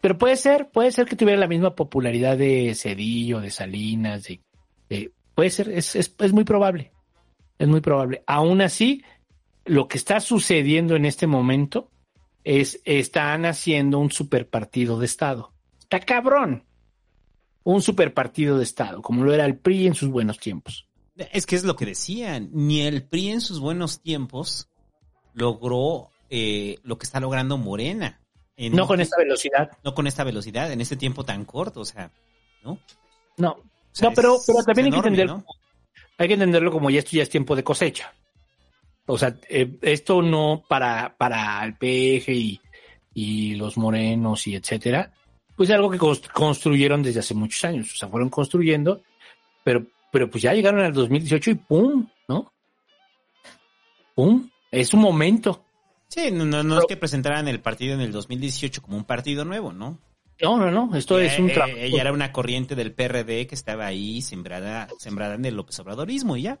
[0.00, 4.40] pero puede ser, puede ser que tuviera la misma popularidad de Cedillo, de Salinas, de,
[4.88, 6.92] de- puede ser, es, es, es muy probable,
[7.58, 8.22] es muy probable.
[8.26, 9.02] Aún así,
[9.64, 11.90] lo que está sucediendo en este momento
[12.44, 15.52] es, están haciendo un superpartido de Estado.
[15.80, 16.64] Está cabrón.
[17.64, 20.88] Un superpartido de Estado, como lo era el PRI en sus buenos tiempos.
[21.32, 22.48] Es que es lo que decían.
[22.52, 24.68] Ni el PRI en sus buenos tiempos
[25.34, 28.20] logró eh, lo que está logrando Morena.
[28.56, 29.70] En No con esta velocidad.
[29.84, 32.10] No con esta velocidad, en este tiempo tan corto, o sea,
[32.64, 32.78] ¿no?
[33.36, 33.56] No,
[33.92, 35.44] sea, no, pero, pero también hay que entender, ¿no?
[36.18, 38.12] hay que entenderlo como ya esto ya es tiempo de cosecha.
[39.06, 42.60] O sea, eh, esto no para, para el PG y,
[43.14, 45.12] y los morenos y etcétera,
[45.56, 47.92] pues es algo que cons- construyeron desde hace muchos años.
[47.92, 49.02] O sea, fueron construyendo,
[49.64, 52.06] pero, pero pues ya llegaron al 2018 y ¡pum!
[52.28, 52.52] ¿No?
[54.14, 54.50] ¡Pum!
[54.70, 55.64] Es un momento.
[56.08, 59.44] Sí, no, no, no es que presentaran el partido en el 2018 como un partido
[59.44, 59.98] nuevo, ¿no?
[60.42, 60.94] No, no, no.
[60.96, 61.76] Esto Ya, es un eh, trabajo.
[61.78, 66.36] Ella era una corriente del PRD que estaba ahí sembrada, sembrada en el López Obradorismo
[66.36, 66.58] y ya.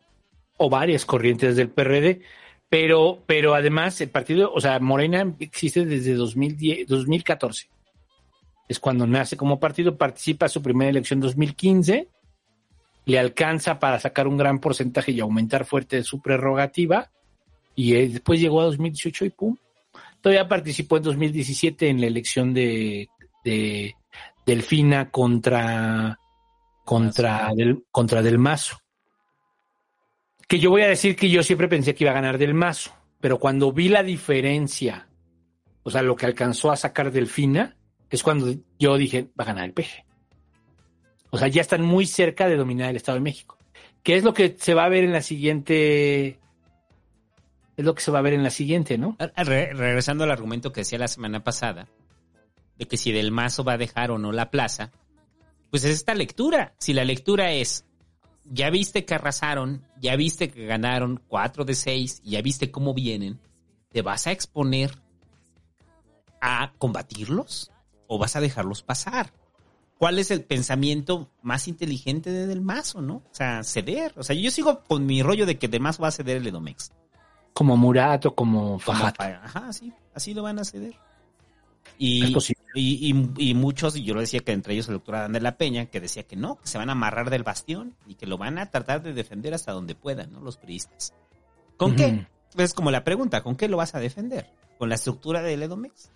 [0.56, 2.22] o varias corrientes del PRD,
[2.68, 7.68] pero, pero además el partido, o sea, Morena existe desde 2010, 2014.
[8.68, 12.08] Es cuando nace como partido, participa su primera elección en 2015,
[13.06, 17.10] le alcanza para sacar un gran porcentaje y aumentar fuerte su prerrogativa,
[17.76, 19.56] y eh, después llegó a 2018 y pum.
[20.20, 23.08] Todavía participó en 2017 en la elección de,
[23.44, 23.94] de
[24.46, 26.18] Delfina contra,
[26.84, 28.78] contra, del, contra Del Mazo
[30.48, 32.94] que yo voy a decir que yo siempre pensé que iba a ganar del mazo,
[33.20, 35.06] pero cuando vi la diferencia,
[35.82, 37.76] o sea, lo que alcanzó a sacar Delfina,
[38.08, 40.06] es cuando yo dije, va a ganar el peje.
[41.28, 43.58] O sea, ya están muy cerca de dominar el Estado de México.
[44.02, 46.38] ¿Qué es lo que se va a ver en la siguiente?
[47.76, 49.18] Es lo que se va a ver en la siguiente, ¿no?
[49.36, 51.88] Re- regresando al argumento que decía la semana pasada,
[52.78, 54.92] de que si Del Mazo va a dejar o no la plaza,
[55.70, 56.74] pues es esta lectura.
[56.78, 57.84] Si la lectura es,
[58.44, 63.40] ya viste que arrasaron, ya viste que ganaron 4 de 6, ya viste cómo vienen,
[63.90, 64.98] ¿te vas a exponer
[66.40, 67.72] a combatirlos
[68.06, 69.32] o vas a dejarlos pasar?
[69.98, 73.16] ¿Cuál es el pensamiento más inteligente de Del Mazo, no?
[73.16, 74.14] O sea, ceder.
[74.16, 76.46] O sea, yo sigo con mi rollo de que Del Mazo va a ceder el
[76.46, 76.92] Edomex.
[77.52, 79.20] Como Murat o como Fajat.
[79.20, 80.94] Ajá, sí, así lo van a ceder.
[82.00, 82.32] Y,
[82.74, 85.40] y, y- y muchos, y yo lo decía que entre ellos el doctor Adán de
[85.40, 88.26] la Peña, que decía que no, que se van a amarrar del bastión y que
[88.26, 90.40] lo van a tratar de defender hasta donde puedan, ¿no?
[90.40, 91.12] Los priistas.
[91.76, 92.26] ¿Con qué?
[92.56, 94.48] Es como la pregunta, ¿con qué lo vas a defender?
[94.78, 96.10] ¿Con la estructura del Edomex?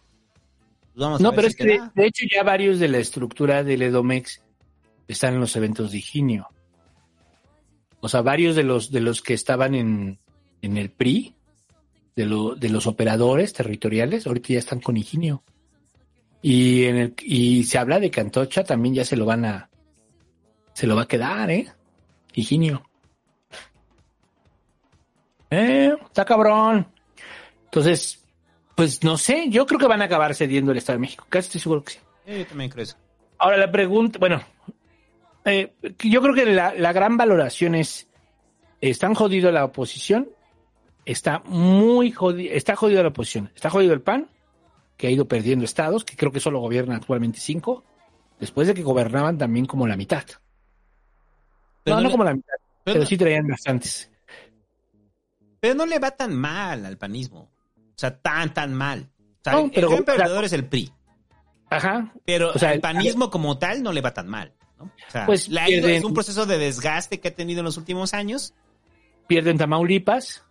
[0.94, 3.82] Pues vamos No, pero si es que de hecho ya varios de la estructura del
[3.82, 4.40] Edomex
[5.08, 6.48] están en los eventos de Higinio.
[8.00, 10.18] O sea, varios de los de los que estaban en,
[10.60, 11.34] en el PRI,
[12.16, 15.42] de, lo, de los operadores territoriales, ahorita ya están con Higinio.
[16.42, 19.70] Y en el y se habla de que Antocha también ya se lo van a
[20.74, 21.68] se lo va a quedar, ¿eh?
[22.34, 22.82] Higinio.
[25.50, 26.88] Eh, está cabrón.
[27.64, 28.24] Entonces,
[28.74, 31.26] pues no sé, yo creo que van a acabar cediendo el Estado de México.
[31.28, 31.98] Casi estoy seguro que sí.
[32.26, 32.96] Yo también creo eso.
[33.38, 34.40] Ahora la pregunta, bueno,
[35.44, 38.08] eh, yo creo que la, la gran valoración es,
[38.80, 40.28] ¿están jodido la oposición?
[41.04, 43.50] Está muy jodido, está jodido la oposición.
[43.54, 44.28] Está jodido el PAN,
[45.02, 47.82] que ha ido perdiendo estados, que creo que solo gobierna actualmente cinco,
[48.38, 50.22] después de que gobernaban también como la mitad.
[51.82, 54.12] Pero no, no no le- como la mitad, pero pero, sí traían bastantes.
[55.58, 57.50] Pero no le va tan mal al panismo.
[57.76, 59.10] O sea, tan, tan mal.
[59.18, 60.92] O sea, No, el pero- gran perdedor es el PRI.
[61.68, 62.12] Ajá.
[62.24, 64.52] Pero O sea, el panismo como tal no le va tan mal.
[64.78, 64.84] ¿no?
[64.84, 68.14] O sea, Pues pierden- es un proceso de desgaste que ha tenido en los últimos
[68.14, 68.54] años,
[69.26, 70.44] Pierden Tamaulipas,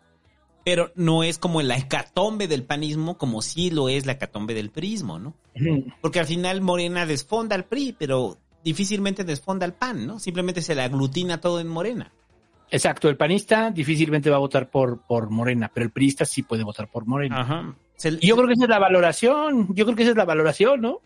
[0.64, 4.69] pero no es como la hecatombe del panismo como sí lo es la hecatombe del
[4.69, 5.35] prismo, ¿no?
[6.01, 10.19] Porque al final Morena desfonda al PRI, pero difícilmente desfonda al PAN, ¿no?
[10.19, 12.11] Simplemente se le aglutina todo en Morena.
[12.69, 16.64] Exacto, el panista difícilmente va a votar por, por Morena, pero el priista sí puede
[16.64, 17.41] votar por Morena.
[17.41, 17.75] Ajá.
[18.03, 20.81] Y yo creo que esa es la valoración, yo creo que esa es la valoración,
[20.81, 21.01] ¿no?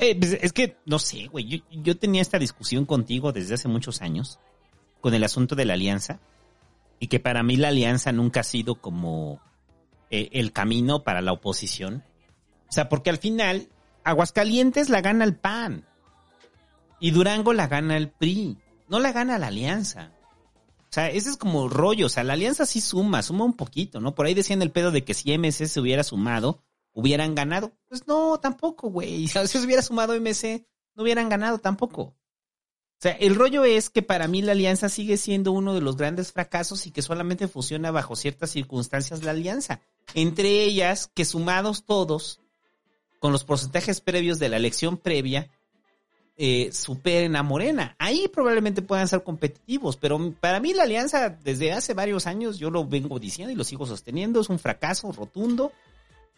[0.00, 3.68] Eh, pues, es que, no sé, güey, yo, yo tenía esta discusión contigo desde hace
[3.68, 4.38] muchos años
[5.00, 6.20] con el asunto de la alianza
[7.00, 9.40] y que para mí la alianza nunca ha sido como
[10.10, 12.04] eh, el camino para la oposición.
[12.68, 13.68] O sea, porque al final
[14.04, 15.86] Aguascalientes la gana el PAN
[17.00, 20.12] y Durango la gana el PRI, no la gana la alianza.
[20.90, 24.00] O sea, ese es como rollo, o sea, la alianza sí suma, suma un poquito,
[24.00, 24.14] ¿no?
[24.14, 26.62] Por ahí decían el pedo de que si MC se hubiera sumado,
[26.92, 27.72] hubieran ganado.
[27.88, 29.26] Pues no, tampoco, güey.
[29.28, 32.14] Si se hubiera sumado MC, no hubieran ganado tampoco.
[33.00, 35.96] O sea, el rollo es que para mí la alianza sigue siendo uno de los
[35.96, 39.80] grandes fracasos y que solamente funciona bajo ciertas circunstancias la alianza.
[40.12, 42.40] Entre ellas, que sumados todos,
[43.18, 45.48] con los porcentajes previos de la elección previa,
[46.36, 47.96] eh, superen a Morena.
[47.98, 52.70] Ahí probablemente puedan ser competitivos, pero para mí la alianza desde hace varios años, yo
[52.70, 55.72] lo vengo diciendo y lo sigo sosteniendo, es un fracaso rotundo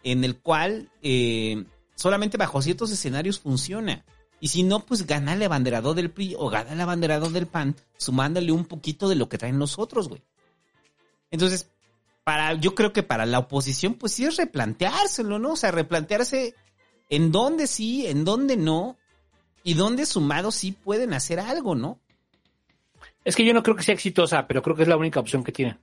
[0.05, 1.65] en el cual eh,
[1.97, 4.05] solamente bajo ciertos escenarios funciona.
[4.43, 7.77] Y si no, pues gana el abanderado del PRI o gana el abanderado del PAN,
[7.97, 10.21] sumándole un poquito de lo que traen los otros, güey.
[11.31, 11.71] Entonces,
[12.25, 15.53] para, yo creo que para la oposición, pues sí es replanteárselo, ¿no?
[15.53, 16.57] O sea, replantearse
[17.09, 18.97] en dónde sí, en dónde no,
[19.63, 22.01] y dónde sumados sí pueden hacer algo, ¿no?
[23.25, 25.45] Es que yo no creo que sea exitosa, pero creo que es la única opción
[25.45, 25.79] que tienen.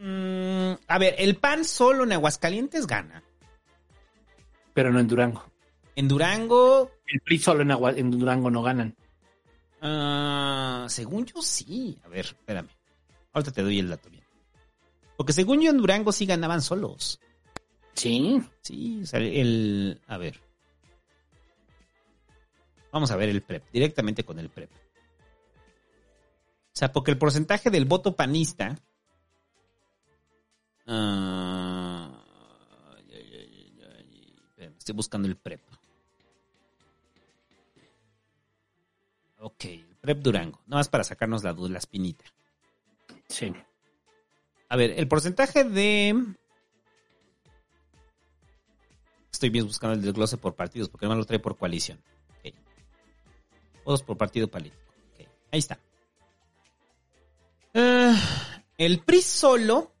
[0.00, 3.22] Mm, a ver, el PAN solo en Aguascalientes gana.
[4.74, 5.44] Pero no en Durango.
[5.96, 8.94] En Durango, El PRI solo en, Agua- en Durango no ganan.
[9.80, 11.98] ah, según yo sí.
[12.04, 12.68] A ver, espérame.
[13.32, 14.24] Ahorita te doy el dato bien.
[15.16, 17.18] Porque según yo en Durango sí ganaban solos.
[17.94, 18.42] Sí.
[18.60, 20.00] Sí, o sea, el...
[20.06, 20.38] A ver.
[22.92, 24.70] Vamos a ver el PREP, directamente con el PREP.
[24.72, 28.76] O sea, porque el porcentaje del voto panista...
[30.86, 32.22] ah,
[34.78, 35.60] estoy buscando el PREP.
[39.46, 40.60] Ok, el PREP Durango.
[40.66, 42.24] Nada más para sacarnos la duda, la espinita.
[43.28, 43.52] Sí.
[44.68, 46.34] A ver, el porcentaje de...
[49.30, 52.02] Estoy bien buscando el desglose por partidos, porque además lo trae por coalición.
[52.40, 52.54] Ok.
[53.84, 54.82] Votos por partido político.
[55.14, 55.78] Ok, Ahí está.
[57.72, 59.92] Ah, el PRI solo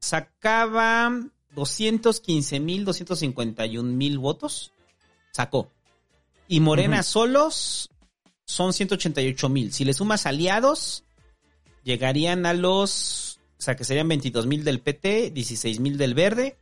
[0.00, 1.08] sacaba
[1.54, 4.72] 215 mil, 251 mil votos.
[5.30, 5.70] Sacó.
[6.48, 7.91] Y Morena solos
[8.52, 9.72] son 188 mil.
[9.72, 11.04] Si le sumas aliados,
[11.84, 16.58] llegarían a los, o sea, que serían 22 mil del PT, 16 mil del Verde,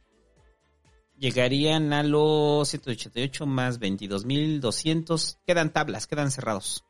[1.19, 6.85] llegarían a los 188 más 22 mil 200, quedan tablas, quedan cerrados.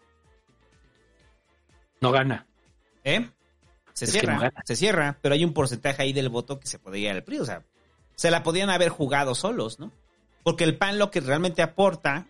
[2.03, 2.47] No gana.
[3.03, 3.27] ¿Eh?
[3.95, 6.79] Se Es cierra, no se cierra, pero hay un porcentaje ahí del voto que se
[6.79, 7.65] podría ir al PRI, o sea,
[8.17, 9.93] se la podían haber jugado solos, ¿no?
[10.43, 12.27] Porque el PAN lo que realmente aporta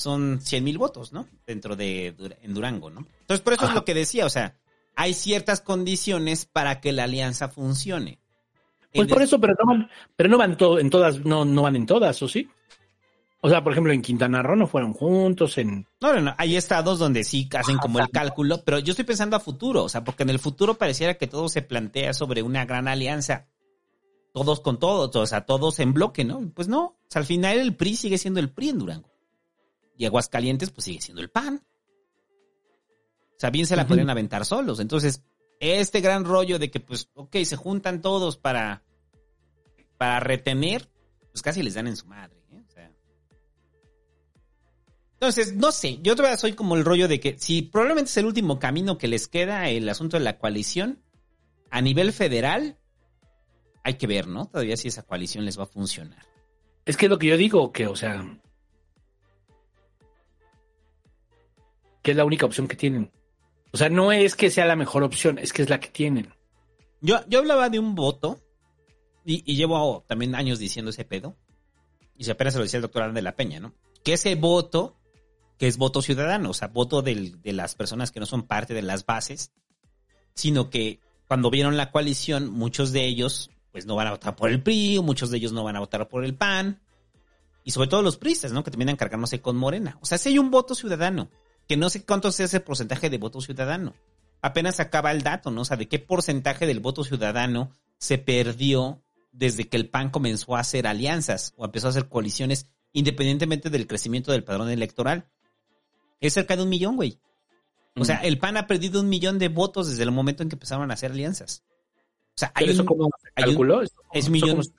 [0.00, 1.28] son 100 mil votos, ¿no?
[1.46, 3.06] Dentro de en Durango, ¿no?
[3.20, 4.56] Entonces, por eso es lo que decía, o sea,
[4.96, 8.18] hay ciertas condiciones para que la alianza funcione.
[8.92, 11.44] Pues En por es- eso, pero no van, pero no van to- en todas, no,
[11.44, 12.48] no van en todas, ¿o sí?
[13.42, 15.86] O sea, por ejemplo, en Quintana Roo no fueron juntos, en...
[16.00, 16.34] No, no, no.
[16.36, 19.88] Hay estados donde sí hacen como el cálculo, pero yo estoy pensando a futuro, o
[19.88, 23.46] sea, porque en el futuro pareciera que todo se plantea sobre una gran alianza.
[24.32, 26.50] Todos con todos, o sea, todos en bloque, ¿no?
[26.54, 26.80] Pues no.
[26.84, 29.09] O sea, al final el PRI sigue siendo el PRI en Durango.
[30.00, 31.62] Y Aguascalientes, pues sigue siendo el PAN.
[33.32, 33.88] O sea, bien se la Ujú.
[33.90, 34.80] podrían aventar solos.
[34.80, 35.22] Entonces,
[35.60, 38.82] este gran rollo de que, pues, ok, se juntan todos para,
[39.98, 40.88] para retener,
[41.32, 42.34] pues casi les dan en su madre.
[42.50, 42.62] ¿eh?
[42.66, 42.90] O sea,
[45.12, 48.24] entonces, no sé, yo todavía soy como el rollo de que si probablemente es el
[48.24, 51.02] último camino que les queda el asunto de la coalición,
[51.70, 52.78] a nivel federal,
[53.84, 54.46] hay que ver, ¿no?
[54.46, 56.24] Todavía si esa coalición les va a funcionar.
[56.86, 58.40] Es que es lo que yo digo, que, o sea...
[62.02, 63.10] Que es la única opción que tienen.
[63.72, 66.32] O sea, no es que sea la mejor opción, es que es la que tienen.
[67.00, 68.40] Yo, yo hablaba de un voto,
[69.24, 71.36] y, y llevo también años diciendo ese pedo,
[72.16, 73.74] y si apenas se lo decía el doctor Adán de la Peña, ¿no?
[74.02, 74.96] Que ese voto,
[75.58, 78.74] que es voto ciudadano, o sea, voto del- de las personas que no son parte
[78.74, 79.52] de las bases,
[80.34, 84.50] sino que cuando vieron la coalición, muchos de ellos, pues no van a votar por
[84.50, 86.80] el PRI, o muchos de ellos no van a votar por el PAN,
[87.62, 88.64] y sobre todo los priistas, ¿no?
[88.64, 89.96] Que terminan cargándose con Morena.
[90.00, 91.30] O sea, si hay un voto ciudadano,
[91.70, 93.94] que no sé cuánto sea ese porcentaje de voto ciudadano.
[94.42, 95.60] Apenas acaba el dato, ¿no?
[95.60, 100.56] O sea, de qué porcentaje del voto ciudadano se perdió desde que el PAN comenzó
[100.56, 105.28] a hacer alianzas o empezó a hacer coaliciones independientemente del crecimiento del padrón electoral.
[106.20, 107.20] Es cerca de un millón, güey.
[107.94, 110.56] O sea, el PAN ha perdido un millón de votos desde el momento en que
[110.56, 111.62] empezaron a hacer alianzas.
[112.30, 113.82] O sea, hay ¿Pero eso un- cómo se un- calculó?
[113.82, 114.50] ¿Eso cómo- es eso millón.
[114.50, 114.72] cómo se-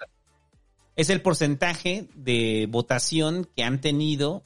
[0.97, 4.43] Es el porcentaje de votación que han tenido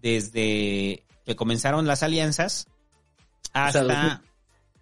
[0.00, 2.66] desde que comenzaron las alianzas
[3.48, 3.82] O sea, hasta.
[3.82, 4.20] 2000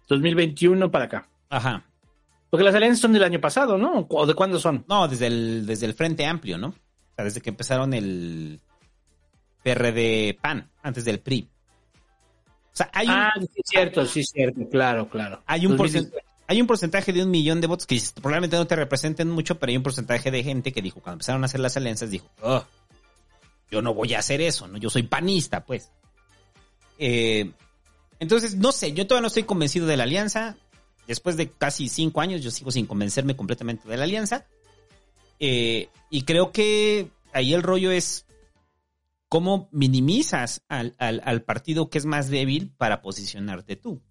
[0.09, 1.29] 2021 para acá.
[1.49, 1.83] Ajá.
[2.49, 4.05] Porque las alianzas son del año pasado, ¿no?
[4.09, 4.85] ¿O de cuándo son?
[4.87, 6.67] No, desde el, desde el Frente Amplio, ¿no?
[6.67, 8.59] O sea, desde que empezaron el
[9.63, 11.47] PRD PAN, antes del PRI.
[11.95, 15.41] O sea, hay un, Ah, sí, cierto, sí, cierto, claro, claro.
[15.45, 16.11] hay un, 2010.
[16.11, 19.57] porcen- hay un porcentaje de un millón de votos que probablemente no te representen mucho,
[19.59, 22.27] pero hay un porcentaje de gente que dijo, cuando empezaron a hacer las alianzas, dijo,
[22.41, 22.63] "Oh,
[23.71, 24.77] yo no voy a hacer eso, ¿no?
[24.77, 25.91] Yo soy panista, pues.
[26.99, 27.51] Eh,
[28.19, 30.57] entonces, no sé, yo todavía no estoy convencido de la alianza.
[31.07, 34.45] Después de casi cinco años, yo sigo sin convencerme completamente de la alianza.
[35.39, 38.25] Eh, y creo que ahí el rollo es
[39.27, 44.01] cómo minimizas al, al- al partido que es más débil para posicionarte tú.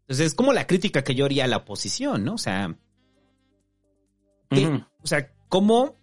[0.00, 2.34] Entonces, es como la crítica que yo haría a la oposición, ¿no?
[2.34, 2.74] O sea,
[4.50, 4.66] que-
[5.02, 5.96] o sea, cómo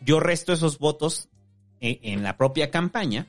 [0.00, 1.28] yo resto esos votos
[1.80, 3.26] en, en la propia campaña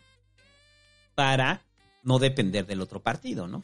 [1.18, 1.64] para
[2.04, 3.64] no depender del otro partido, ¿no?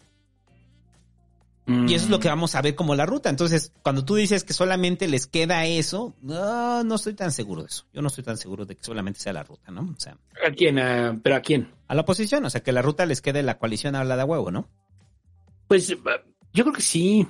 [1.67, 3.30] Y eso es lo que vamos a ver como la ruta.
[3.30, 7.67] Entonces, cuando tú dices que solamente les queda eso, no, no estoy tan seguro de
[7.67, 7.85] eso.
[7.93, 9.82] Yo no estoy tan seguro de que solamente sea la ruta, ¿no?
[9.83, 10.75] O sea, ¿A quién?
[11.22, 11.72] ¿Pero a quién?
[11.88, 14.49] a la oposición, o sea, que la ruta les quede la coalición hablada a huevo,
[14.49, 14.67] ¿no?
[15.67, 17.27] Pues yo creo que sí.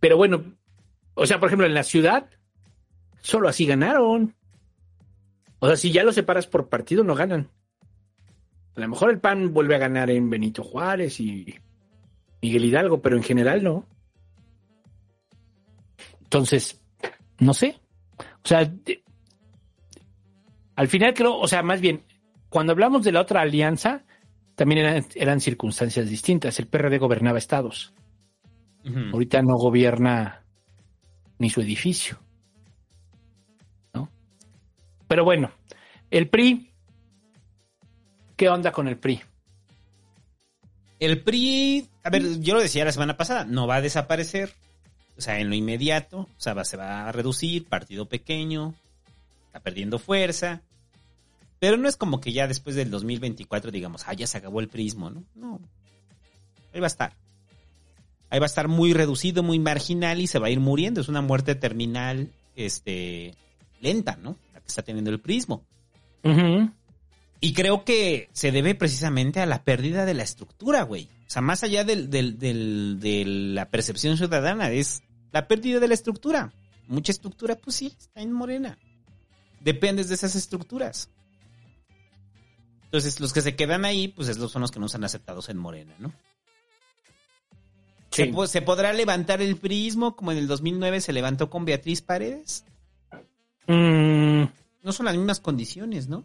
[0.00, 0.56] Pero bueno,
[1.14, 2.30] o sea, por ejemplo, en la ciudad,
[3.20, 4.34] solo así ganaron.
[5.58, 7.50] O sea, si ya lo separas por partido, no ganan.
[8.78, 11.52] A lo mejor el PAN vuelve a ganar en Benito Juárez y
[12.40, 13.84] Miguel Hidalgo, pero en general no.
[16.22, 16.80] Entonces,
[17.40, 17.80] no sé.
[18.20, 19.02] O sea, de-
[20.76, 22.04] al final creo, o sea, más bien,
[22.48, 24.04] cuando hablamos de la otra alianza,
[24.54, 26.58] también eran, eran circunstancias distintas.
[26.60, 27.92] El PRD gobernaba estados.
[29.12, 30.44] Ahorita no gobierna
[31.38, 32.16] ni su edificio.
[33.92, 34.08] ¿No?
[35.08, 35.50] Pero bueno,
[36.10, 36.66] el PRI.
[38.38, 39.20] ¿Qué onda con el PRI?
[41.00, 44.54] El PRI, a ver, yo lo decía la semana pasada, no va a desaparecer,
[45.16, 48.74] o sea, en lo inmediato, o sea, va- se va a reducir, partido pequeño,
[49.46, 50.62] está perdiendo fuerza,
[51.58, 54.68] pero no es como que ya después del 2024 digamos, ah, ya se acabó el
[54.68, 55.24] prismo, ¿no?
[55.34, 55.60] No,
[56.72, 57.14] ahí va a estar.
[58.30, 61.08] Ahí va a estar muy reducido, muy marginal y se va a ir muriendo, es
[61.08, 63.34] una muerte terminal, este,
[63.80, 64.36] lenta, ¿no?
[64.54, 65.64] La que está teniendo el prismo.
[67.40, 71.08] Y creo que se debe precisamente a la pérdida de la estructura, güey.
[71.26, 75.88] O sea, más allá del, del- del- de la percepción ciudadana, es la pérdida de
[75.88, 76.52] la estructura.
[76.88, 78.78] Mucha estructura, pues sí, está en Morena.
[79.60, 81.10] Dependes de esas estructuras.
[82.84, 85.58] Entonces, los que se quedan ahí, pues esos son los que no son aceptados en
[85.58, 86.12] Morena, ¿no?
[88.10, 88.32] ¿Se, Sí.
[88.46, 92.64] ¿Se podrá levantar el prismo como en el 2009 se levantó con Beatriz Paredes?
[93.66, 94.44] Mm,
[94.82, 96.24] No son las mismas condiciones, ¿no?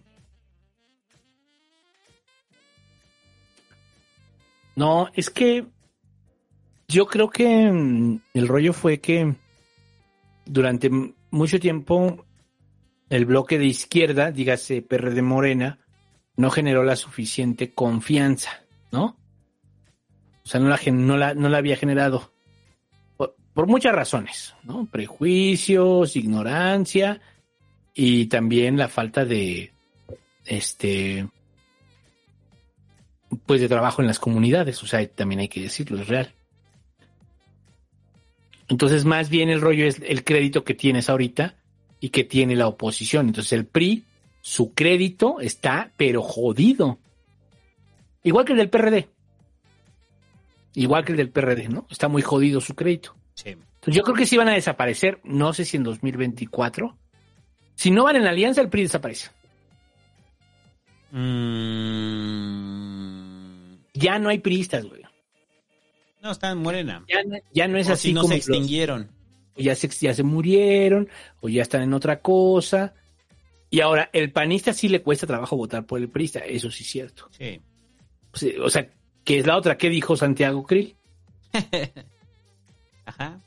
[4.76, 5.66] No, es que
[6.88, 9.36] yo creo que mm, el rollo fue que
[10.46, 10.90] durante
[11.32, 12.26] mucho tiempo
[13.10, 15.80] el bloque de izquierda, dígase PRD Morena,
[16.36, 19.18] no generó la suficiente confianza, ¿no?
[20.44, 22.34] O sea, no la, no la, no la había generado.
[23.18, 24.88] Por, por muchas razones, ¿no?
[24.92, 27.22] Prejuicios, ignorancia
[27.94, 29.72] y también la falta de,
[30.46, 31.28] este,
[33.46, 34.82] pues de trabajo en las comunidades.
[34.84, 36.34] O sea, también hay que decirlo, es real.
[38.70, 41.56] Entonces, más bien el rollo es el crédito que tienes ahorita
[42.00, 43.28] y que tiene la oposición.
[43.28, 44.04] Entonces, el PRI,
[44.42, 46.98] su crédito está, pero jodido.
[48.24, 49.10] Igual que el del PRD.
[50.76, 51.86] Igual que el del PRD, ¿no?
[51.90, 53.16] Está muy jodido su crédito.
[53.36, 53.50] Sí.
[53.50, 55.20] Entonces, yo creo que sí van a desaparecer.
[55.24, 56.98] No sé si en 2024.
[57.76, 59.30] Si no van en la alianza, el PRI desaparece.
[62.04, 65.02] Mm, Ya no hay priistas, güey.
[66.22, 67.04] no, está en Morena.
[67.08, 69.10] Ya no, ya no es O así si no como se los- extinguieron.
[69.58, 71.10] o ya se, ya se murieron,
[71.42, 72.94] o ya están en otra cosa.
[73.70, 76.90] Y ahora, el panista sí le cuesta trabajo votar por el priista, eso sí es
[76.90, 77.28] cierto.
[77.32, 77.60] Sí.
[78.34, 78.90] Sí, O sea,
[79.24, 79.78] que es la otra.
[79.78, 80.96] ¿Qué dijo Santiago Krill?
[83.06, 83.42] Ajá.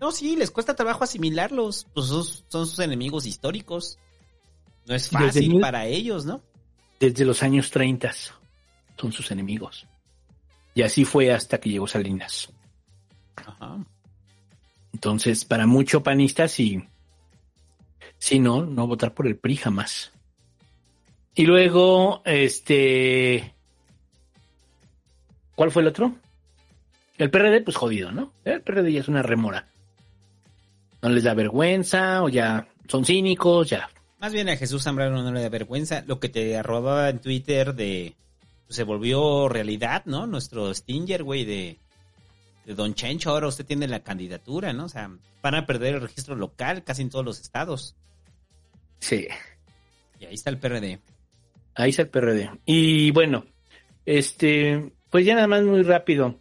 [0.00, 1.86] No, sí, les cuesta trabajo asimilarlos.
[1.94, 3.98] Pues son, son sus enemigos históricos.
[4.86, 6.40] No es Desde fácil mil- para ellos, ¿no?
[7.02, 8.12] Desde los años 30
[8.96, 9.88] son sus enemigos.
[10.72, 12.52] Y así fue hasta que llegó Salinas.
[13.34, 13.84] Ajá.
[14.92, 16.80] Entonces, para mucho panista, sí.
[18.18, 20.12] Sí, no, no votar por el PRI jamás.
[21.34, 23.52] Y luego, este.
[25.56, 26.14] ¿Cuál fue el otro?
[27.18, 28.32] El PRD, pues jodido, ¿no?
[28.44, 29.66] El PRD ya es una remora.
[31.02, 33.90] No les da vergüenza, o ya son cínicos, ya.
[34.22, 36.04] Más bien a Jesús Zambrano no le da vergüenza.
[36.06, 38.14] Lo que te arrobaba en Twitter de...
[38.68, 40.28] pues, se volvió realidad, ¿no?
[40.28, 41.76] Nuestro Stinger, güey, de...
[42.64, 44.84] De Don Chencho, ahora usted tiene la candidatura, ¿no?
[44.84, 45.10] O sea,
[45.42, 47.96] van a perder el registro local casi en todos los estados.
[49.00, 49.26] Sí.
[50.20, 51.00] Y ahí está el PRD.
[51.74, 52.48] Ahí está el PRD.
[52.64, 53.44] Y bueno,
[54.06, 56.38] este, pues ya nada más muy rápido.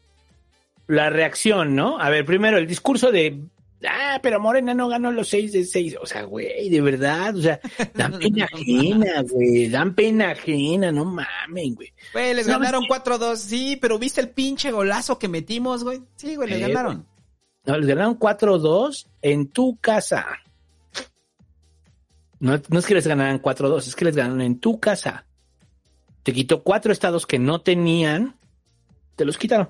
[0.85, 1.99] La reacción, ¿no?
[1.99, 3.41] A ver, primero el discurso de,
[3.87, 5.95] ah, pero Morena no ganó los seis de seis.
[6.01, 7.59] O sea, güey, de verdad, o sea,
[7.93, 11.93] dan pena ajena, güey, dan pena ajena, no mamen, güey.
[12.13, 13.35] Güey, les No, ganaron 4-2.
[13.37, 16.01] Sí, pero ¿viste el pinche golazo que metimos, güey?
[16.15, 17.07] Sí, güey, les Eh, ganaron.
[17.65, 20.25] No, les ganaron 4-2 en tu casa.
[22.39, 25.25] No, no es que les ganaran 4-2, es que les ganaron en tu casa.
[26.23, 28.35] Te quitó cuatro estados que no tenían,
[29.15, 29.69] te los quitaron.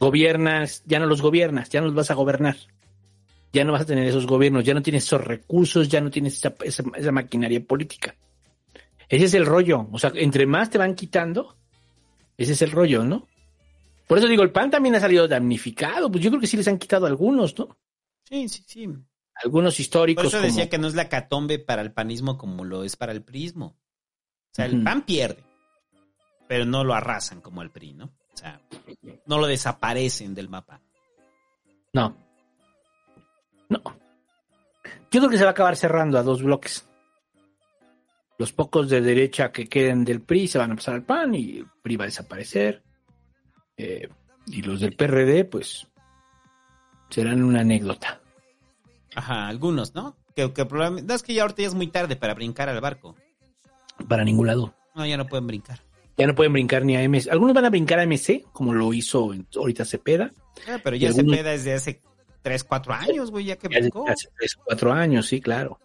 [0.00, 2.56] Gobiernas, ya no los gobiernas, ya no los vas a gobernar.
[3.52, 6.34] Ya no vas a tener esos gobiernos, ya no tienes esos recursos, ya no tienes
[6.36, 8.14] esa, esa- esa maquinaria política.
[9.08, 9.88] Ese es el rollo.
[9.90, 11.56] O sea, entre más te van quitando,
[12.36, 13.26] ese es el rollo, ¿no?
[14.06, 16.10] Por eso digo, el PAN también ha salido damnificado.
[16.10, 17.76] Pues yo creo que sí les han quitado algunos, ¿no?
[18.24, 18.88] Sí, sí, sí.
[19.42, 20.24] Algunos históricos.
[20.24, 22.96] Por eso decía como- que no es la catombe para el panismo como lo es
[22.96, 23.76] para el prismo.
[24.50, 24.82] O sea, el.
[24.82, 25.42] PAN pierde,
[26.48, 28.12] pero no lo arrasan como el PRI, ¿no?
[28.38, 28.60] O sea,
[29.26, 30.80] no lo desaparecen del mapa.
[31.92, 32.16] No.
[33.68, 33.82] No.
[35.10, 36.88] Yo creo que se va a acabar cerrando a dos bloques.
[38.38, 41.58] Los pocos de derecha que queden del PRI se van a pasar al PAN y
[41.58, 42.84] el PRI va a desaparecer.
[43.76, 44.08] Eh,
[44.46, 45.88] y los del PRD, pues,
[47.10, 48.20] serán una anécdota.
[49.16, 50.16] Ajá, algunos, ¿no?
[50.36, 51.08] Que, que probablemente...
[51.08, 53.16] No, es que ya ahorita ya es muy tarde para brincar al barco.
[54.08, 54.74] Para ningún lado.
[54.94, 55.87] No, ya no pueden brincar.
[56.18, 57.30] Ya no pueden brincar ni a MC.
[57.30, 60.32] Algunos van a brincar a MC, como lo hizo en- ahorita Cepeda.
[60.68, 62.02] Ah, pero ya algunos- peda desde hace
[62.42, 64.08] 3, 4 años, güey, ya que Ya brincó.
[64.08, 65.78] Hace tres o cuatro años, sí, claro.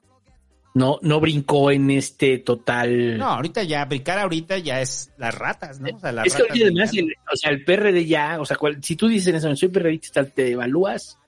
[0.76, 3.18] No, no brincó en este total.
[3.20, 5.96] No, ahorita ya, brincar ahorita ya es las ratas, ¿no?
[5.96, 8.46] O sea, las es que ratas oye, además, el- o sea, el PRD ya, o
[8.46, 11.20] sea, cual- si tú dices en PRDista, te evalúas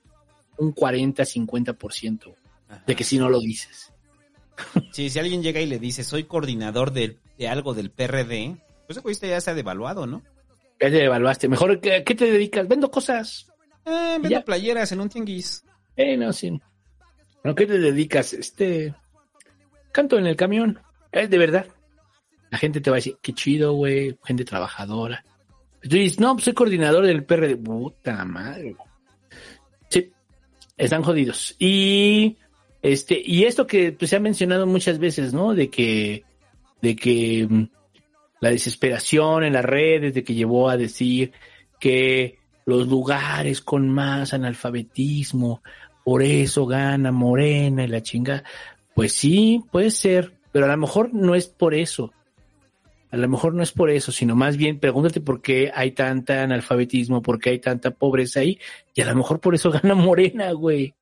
[0.58, 2.34] un 40-50%
[2.86, 3.92] de que si no lo dices.
[4.90, 8.56] Sí, si alguien llega y le dice, soy coordinador de, de algo del PRD,
[8.86, 10.22] pues ese ya se ha devaluado, ¿no?
[10.80, 11.48] Ya te evaluaste.
[11.48, 12.68] Mejor, ¿qué, qué te dedicas?
[12.68, 13.46] Vendo cosas.
[13.84, 14.44] Eh, vendo Ya.
[14.44, 15.64] playeras en un tianguis.
[15.96, 16.60] Eh, no, sí.
[17.44, 18.32] ¿No qué te dedicas?
[18.32, 18.94] Este.
[19.92, 20.78] Canto en el camión.
[21.12, 21.66] Es de verdad.
[22.50, 24.18] La gente te va a decir, qué chido, güey.
[24.24, 25.24] Gente trabajadora.
[25.82, 27.56] Y tú dices, no, pues soy coordinador del PRD.
[27.56, 28.76] Puta madre.
[29.88, 30.12] Sí.
[30.76, 31.54] Están jodidos.
[31.58, 32.36] Y.
[32.82, 35.54] Este, y esto que pues, se ha mencionado muchas veces, ¿no?
[35.54, 36.24] De que.
[36.82, 37.68] De que.
[38.40, 41.32] La desesperación en las redes, de que llevó a decir
[41.80, 45.62] que los lugares con más analfabetismo,
[46.04, 48.44] por eso gana Morena y la chinga.
[48.94, 52.12] Pues sí, puede ser, pero a lo mejor no es por eso.
[53.10, 56.42] A lo mejor no es por eso, sino más bien pregúntate por qué hay tanta
[56.42, 58.58] analfabetismo, por qué hay tanta pobreza ahí,
[58.94, 60.94] y a lo mejor por eso gana Morena, güey.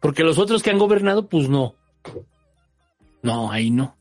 [0.00, 1.76] Porque los otros que han gobernado, pues no.
[3.22, 3.96] No, ahí no.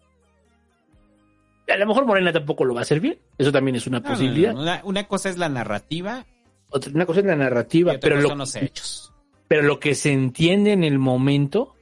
[1.71, 3.17] A lo mejor Morena tampoco lo va a hacer bien.
[3.37, 4.53] Eso también es una No, no, no, posibilidad.
[4.53, 4.61] no.
[4.61, 6.25] Una, una cosa es la narrativa,
[6.69, 9.13] Otra- una cosa es la narrativa, pero lo, son los hechos.
[9.47, 11.75] pero lo que se entiende en el momento,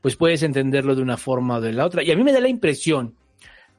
[0.00, 2.02] pues puedes entenderlo de una forma o de la otra.
[2.02, 3.14] Y a mí me da la impresión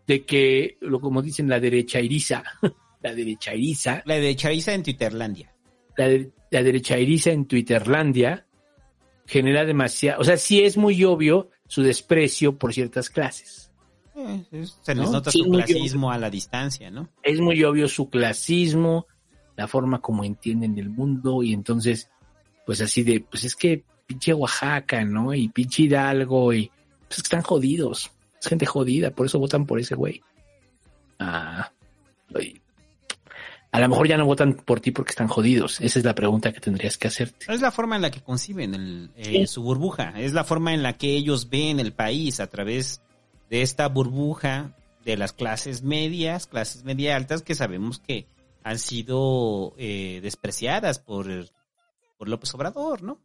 [0.07, 2.43] de que, lo como dicen, la derecha iriza,
[3.01, 5.53] la derecha iriza, La de Chariza en Twitterlandia.
[5.97, 8.45] la, de- la derecha iriza en Twitterlandia
[9.25, 13.64] genera demasiado, o sea, sí es muy obvio su desprecio por ciertas clases.
[14.17, 15.11] Eh, se les ¿No?
[15.13, 17.09] nota Sí, su clasismo a la distancia, ¿no?
[17.21, 19.07] Es muy obvio su clasismo,
[19.57, 22.09] la forma como entienden el mundo y entonces,
[22.65, 25.33] pues así de, pues es que pinche Oaxaca, ¿no?
[25.33, 26.67] Y pinche Hidalgo y
[27.07, 28.11] pues es que están jodidos,
[28.41, 30.21] es gente jodida, por eso votan por ese güey.
[31.19, 31.71] Ah,
[32.33, 32.61] oye,
[33.71, 35.81] a lo mejor ya no votan por ti porque están jodidos.
[35.81, 37.45] Esa es la pregunta que tendrías que hacerte.
[37.51, 39.47] Es la forma en la que conciben el, eh, Sí.
[39.47, 40.13] su burbuja.
[40.19, 43.01] Es la forma en la que ellos ven el país a través
[43.55, 44.75] de esta burbuja
[45.05, 48.27] de las clases medias, clases media altas, que sabemos que
[48.63, 51.27] han sido eh, despreciadas por,
[52.17, 53.21] por López Obrador, ¿no?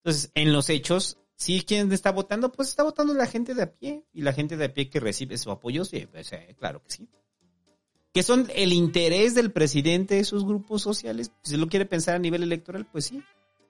[0.00, 2.52] Entonces, en los hechos, sí, ¿quién está votando?
[2.52, 4.04] Pues está votando la gente de a pie.
[4.12, 6.90] Y la gente de a pie que recibe su apoyo, sí, pues, eh, claro que
[6.90, 7.08] sí.
[8.12, 11.32] Que son el interés del presidente de sus grupos sociales.
[11.42, 13.22] Si lo quiere pensar a nivel electoral, pues sí,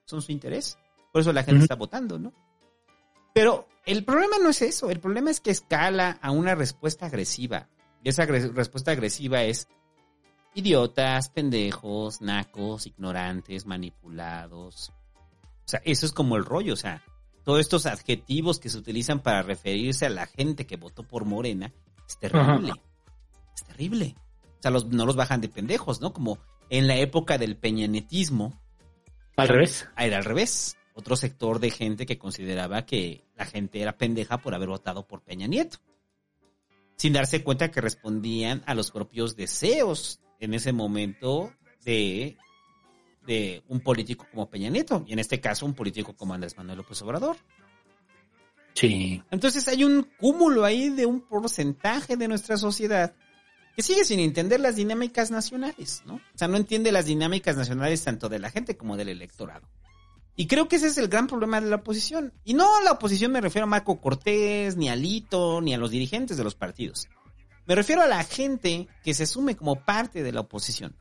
[0.07, 0.77] son su interés.
[1.13, 2.48] Por eso la gente está votando, ¿no?
[3.39, 4.91] Pero el problema no es eso.
[4.91, 7.69] El problema es que escala a una respuesta agresiva.
[8.03, 9.69] Y esa agres- respuesta agresiva es
[10.55, 14.91] idiotas, pendejos, nacos, ignorantes, manipulados.
[14.91, 16.73] O sea, eso es como el rollo.
[16.73, 17.05] O sea,
[17.45, 21.73] todos estos adjetivos que se utilizan para referirse a la gente que votó por Morena
[22.09, 22.73] es terrible.
[23.55, 24.17] Es terrible.
[24.59, 26.13] O sea, los- no los bajan de pendejos, ¿no?
[26.13, 26.39] Como
[26.71, 28.61] en la época del peñanetismo.
[29.37, 29.89] Al revés.
[29.97, 30.77] Era al revés.
[30.99, 35.23] Otro sector de gente que consideraba que la gente era pendeja por haber votado por
[35.23, 35.79] Peña Nieto.
[36.97, 41.53] Sin darse cuenta que respondían a los propios deseos en ese momento
[41.85, 42.37] de,
[43.25, 45.05] de un político como Peña Nieto.
[45.07, 47.37] Y en este caso, un político como Andrés Manuel López Obrador.
[48.75, 49.23] Sí.
[49.31, 53.15] Entonces hay un cúmulo ahí de un porcentaje de nuestra sociedad
[53.77, 56.17] que sigue sin entender las dinámicas nacionales, ¿no?
[56.17, 59.69] O sea, no entiende las dinámicas nacionales tanto de la gente como del electorado.
[60.41, 62.33] Y creo que ese es el gran problema de la oposición.
[62.45, 65.79] Y no a la oposición me refiero a Marco Cortés, ni a Lito, ni a
[65.79, 67.09] los dirigentes de los partidos.
[67.67, 70.97] Me refiero a la gente que se asume como parte de la oposición.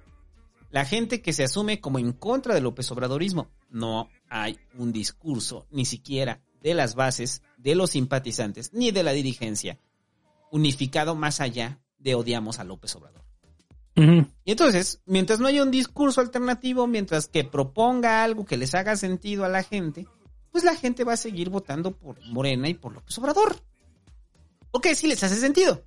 [0.72, 3.52] La gente que se asume como en contra del López Obradorismo.
[3.70, 9.12] No hay un discurso, ni siquiera de las bases, de los simpatizantes, ni de la
[9.12, 9.78] dirigencia,
[10.52, 13.27] unificado más allá de odiamos a López Obrador.
[13.98, 18.96] Y entonces, mientras no haya un discurso alternativo, mientras que proponga algo que les haga
[18.96, 20.06] sentido a la gente,
[20.52, 23.56] pues la gente va a seguir votando por Morena y por López Obrador.
[24.70, 25.84] Ok, sí les hace sentido.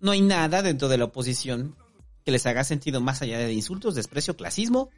[0.00, 1.76] No hay nada dentro de la oposición
[2.24, 4.90] que les haga sentido más allá de insultos, desprecio, clasismo,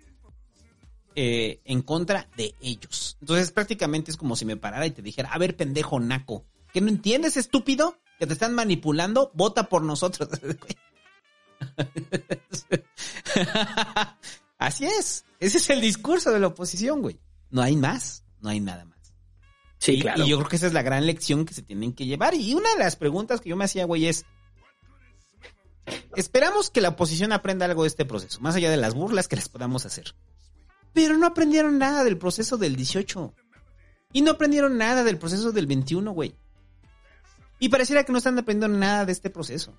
[1.15, 3.19] eh, en contra de ellos.
[3.21, 6.81] Entonces prácticamente es como si me parara y te dijera, a ver, pendejo naco, ¿que
[6.81, 7.99] no entiendes, estúpido?
[8.19, 10.31] Que te están manipulando, vota por nosotros.
[14.59, 15.25] Así es.
[15.39, 17.19] Ese es el discurso de la oposición, güey.
[17.51, 18.99] No hay más, no hay nada más.
[19.79, 20.25] Sí, y, claro.
[20.25, 22.35] y yo creo que esa es la gran lección que se tienen que llevar.
[22.35, 24.27] Y una de las preguntas que yo me hacía, güey, es,
[26.17, 29.37] esperamos que la oposición aprenda algo de este proceso, más allá de las burlas que
[29.37, 30.15] les podamos hacer.
[30.93, 33.35] Pero no aprendieron nada del proceso del 18.
[34.13, 36.35] Y no aprendieron nada del proceso del 21, güey.
[37.61, 39.73] Y pareciera que no están aprendiendo nada de este proceso.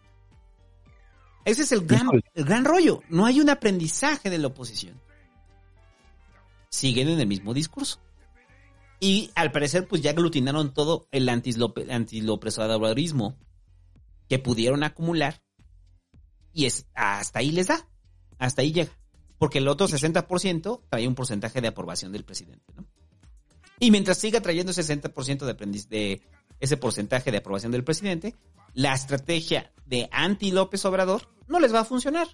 [1.45, 3.01] Ese es el gran, el gran rollo.
[3.09, 4.99] No hay un aprendizaje de la oposición.
[6.69, 7.99] Siguen en el mismo discurso.
[8.99, 13.37] Y al parecer, pues ya aglutinaron todo el antilopresadorismo
[14.29, 15.41] que pudieron acumular.
[16.53, 17.87] Y es hasta ahí les da.
[18.37, 18.91] Hasta ahí llega.
[19.39, 22.85] Porque el otro 60% trae un porcentaje de aprobación del presidente, ¿no?
[23.79, 26.21] Y mientras siga trayendo ese 60% de, aprendiz- de
[26.61, 28.35] ese porcentaje de aprobación del presidente,
[28.73, 32.27] la estrategia de anti López Obrador no les va a funcionar.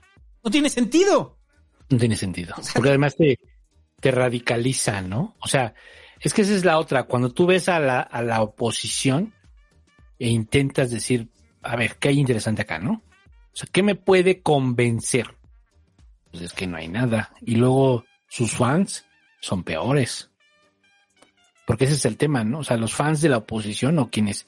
[0.43, 1.39] No tiene sentido.
[1.89, 2.55] No tiene sentido.
[2.73, 3.39] Porque además te,
[3.99, 5.35] te radicaliza, ¿no?
[5.41, 5.73] O sea,
[6.19, 7.03] es que esa es la otra.
[7.03, 9.33] Cuando tú ves a la, a la oposición
[10.19, 11.29] e intentas decir,
[11.61, 13.01] a ver, ¿qué hay interesante acá, no?
[13.53, 15.35] O sea, ¿qué me puede convencer?
[16.31, 17.33] Pues es que no hay nada.
[17.41, 19.05] Y luego sus fans
[19.41, 20.29] son peores.
[21.67, 22.59] Porque ese es el tema, ¿no?
[22.59, 24.47] O sea, los fans de la oposición o quienes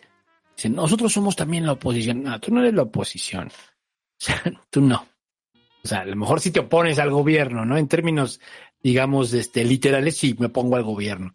[0.55, 2.23] Dicen, nosotros somos también la oposición.
[2.23, 3.51] No, tú no eres la oposición.
[4.21, 5.07] O sea, tú no.
[5.81, 7.77] O sea, a lo mejor si te opones al gobierno, ¿no?
[7.77, 8.41] En términos,
[8.83, 11.33] digamos, este, literales, sí, me pongo al gobierno.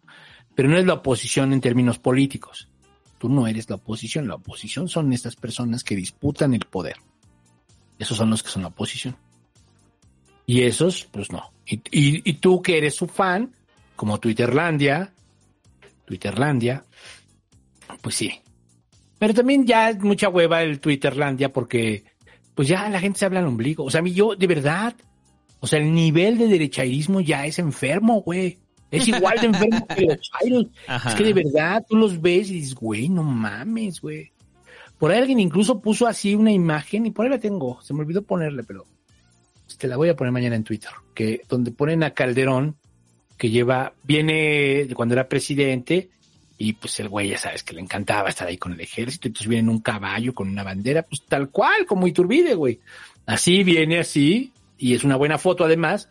[0.53, 2.69] Pero no es la oposición en términos políticos.
[3.17, 4.27] Tú no eres la oposición.
[4.27, 6.97] La oposición son estas personas que disputan el poder.
[7.97, 9.17] Esos son los que son la oposición.
[10.45, 11.51] Y esos, pues no.
[11.65, 13.55] Y, tú que eres su fan,
[13.95, 15.14] como Twitterlandia,
[16.05, 16.85] Twitterlandia,
[18.01, 18.41] pues sí.
[19.19, 22.03] Pero también ya es mucha hueva el Twitterlandia porque
[22.53, 23.83] pues ya la gente se habla al ombligo.
[23.83, 24.95] O sea, a mí yo, de verdad,
[25.59, 28.57] o sea, el nivel de derechairismo ya es enfermo, güey.
[28.91, 30.67] Es igual de enfermo que los chairos.
[30.87, 31.09] Ajá.
[31.09, 34.31] Es que de verdad tú los ves y dices, güey, no mames, güey.
[34.97, 37.81] Por ahí alguien incluso puso así una imagen y por ahí la tengo.
[37.81, 38.85] Se me olvidó ponerle, pero
[39.77, 40.91] te la voy a poner mañana en Twitter.
[41.13, 42.77] Que donde ponen a Calderón,
[43.37, 46.09] que lleva, viene de cuando era presidente,
[46.57, 49.47] y pues el güey ya sabes que le encantaba estar ahí con el ejército, entonces
[49.47, 52.79] viene en un caballo con una bandera, pues tal cual, como Iturbide, güey.
[53.25, 56.09] Así viene así, y es una buena foto además.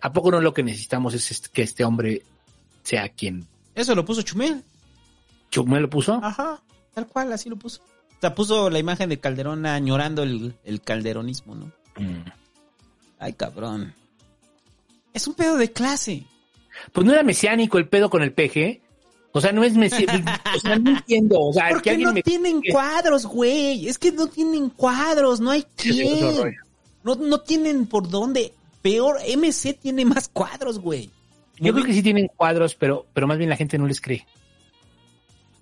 [0.00, 2.22] ¿A poco no lo que necesitamos es que este hombre
[2.82, 3.46] sea quien?
[3.74, 4.64] Eso lo puso Chumel.
[5.50, 6.20] ¿Chumel lo puso?
[6.22, 6.60] Ajá,
[6.92, 7.80] tal cual, así lo puso.
[7.82, 11.66] O sea, puso la imagen de Calderón añorando el, el calderonismo, ¿no?
[11.96, 12.24] Mm.
[13.20, 13.94] Ay, cabrón.
[15.14, 16.26] Es un pedo de clase.
[16.92, 18.80] Pues no era mesiánico el pedo con el PG.
[19.32, 20.30] O sea, no es mesiánico.
[20.56, 21.40] o sea, no entiendo.
[21.40, 23.88] O sea, ¿Por que no me- tienen cuadros, güey?
[23.88, 26.52] Es que no tienen cuadros, no hay es rollo.
[27.04, 28.52] No, no tienen por dónde.
[28.82, 31.10] Peor, MC tiene más cuadros, güey.
[31.60, 34.24] Yo creo que sí tienen cuadros, pero, pero más bien la gente no les cree.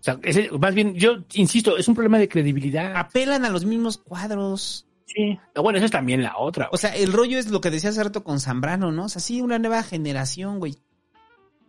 [0.00, 2.94] O sea, ese- más bien, yo insisto, es un problema de credibilidad.
[2.96, 4.86] Apelan a los mismos cuadros.
[5.06, 5.38] Sí.
[5.54, 6.68] Bueno, esa es también la otra.
[6.72, 9.06] O sea, el rollo es lo que decía hace rato con Zambrano, ¿no?
[9.06, 10.76] O sea, sí, una nueva generación, güey.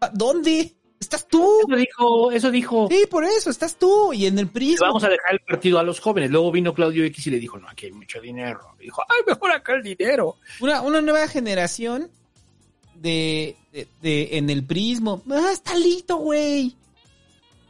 [0.02, 0.74] ¿A ¿Dónde?
[1.00, 1.60] ¿Estás tú?
[1.68, 2.88] Eso dijo, eso dijo.
[2.90, 4.14] Sí, por eso, estás tú.
[4.14, 4.88] Y en el prisma.
[4.88, 6.32] Vamos a dejar el partido a los jóvenes.
[6.32, 8.60] Luego vino Claudio X y le dijo, no, aquí hay mucho dinero.
[8.80, 10.38] Dijo, ay, mejor acá el dinero.
[10.60, 12.10] Una, una nueva generación
[12.96, 15.22] de, de, de- en el prismo.
[15.30, 16.76] Ah, está Lito, güey.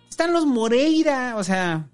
[0.10, 1.86] Están los Moreira, o sea.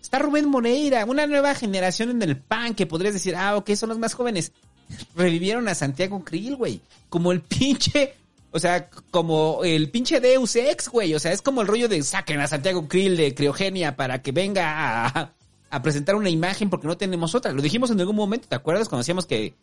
[0.00, 3.88] Está Rubén Moreira, una nueva generación en el PAN que podrías decir, ah, ok, son
[3.88, 4.52] los más jóvenes.
[5.16, 6.80] Revivieron a Santiago Krill, güey.
[7.08, 8.14] Como el pinche,
[8.54, 11.12] o sea, como el pinche Deus Ex, güey.
[11.12, 14.30] O sea, es como el rollo de saquen a Santiago Krill de Criogenia para que
[14.30, 15.32] venga a,
[15.70, 17.50] a presentar una imagen porque no tenemos otra.
[17.50, 18.88] Lo dijimos en algún momento, ¿te acuerdas?
[18.88, 19.54] Cuando decíamos que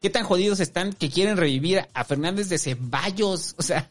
[0.00, 3.56] qué tan jodidos están que quieren revivir a Fernández de Ceballos.
[3.58, 3.90] O sea,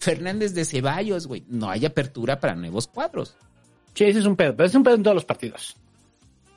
[0.00, 1.44] Fernández de Ceballos, güey.
[1.48, 3.36] No hay apertura para nuevos cuadros.
[3.94, 5.76] Sí, ese es un pedo, pero es un pedo en todos los partidos.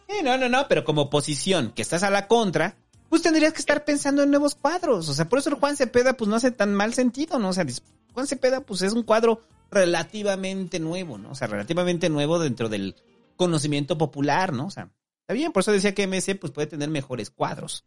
[0.10, 2.76] Eh, no, no, no, pero como oposición, que estás a la contra,
[3.11, 5.09] pues tendrías que estar pensando en nuevos cuadros.
[5.09, 7.49] O sea, por eso el Juan Cepeda, pues no hace tan mal sentido, ¿no?
[7.49, 7.65] O sea,
[8.14, 11.31] Juan Cepeda, pues es un cuadro relativamente nuevo, ¿no?
[11.31, 12.95] O sea, relativamente nuevo dentro del
[13.35, 14.67] conocimiento popular, ¿no?
[14.67, 17.83] O sea, está bien, por eso decía que MC, pues puede tener mejores cuadros.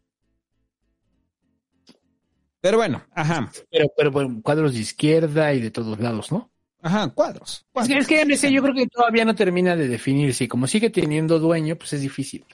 [2.60, 3.50] Pero bueno, ajá.
[3.70, 6.50] Pero, pero bueno, cuadros de izquierda y de todos lados, ¿no?
[6.82, 7.64] Ajá, cuadros.
[7.76, 10.66] Es que, es que MC yo creo que todavía no termina de definirse y como
[10.66, 12.44] sigue teniendo dueño, pues es difícil.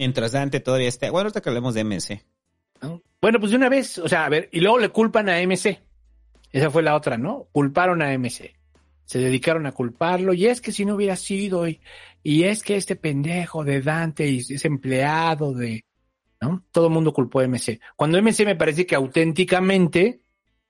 [0.00, 1.10] Mientras Dante todavía esté.
[1.10, 2.24] Bueno, ahorita que hablemos de MC.
[3.20, 5.78] Bueno, pues de una vez, o sea, a ver, y luego le culpan a MC.
[6.50, 7.48] Esa fue la otra, ¿no?
[7.52, 8.56] Culparon a MC.
[9.04, 11.82] Se dedicaron a culparlo y es que si no hubiera sido y,
[12.22, 15.84] y es que este pendejo de Dante y es empleado de,
[16.40, 16.64] ¿no?
[16.72, 17.78] Todo el mundo culpó a MC.
[17.94, 20.22] Cuando MC me parece que auténticamente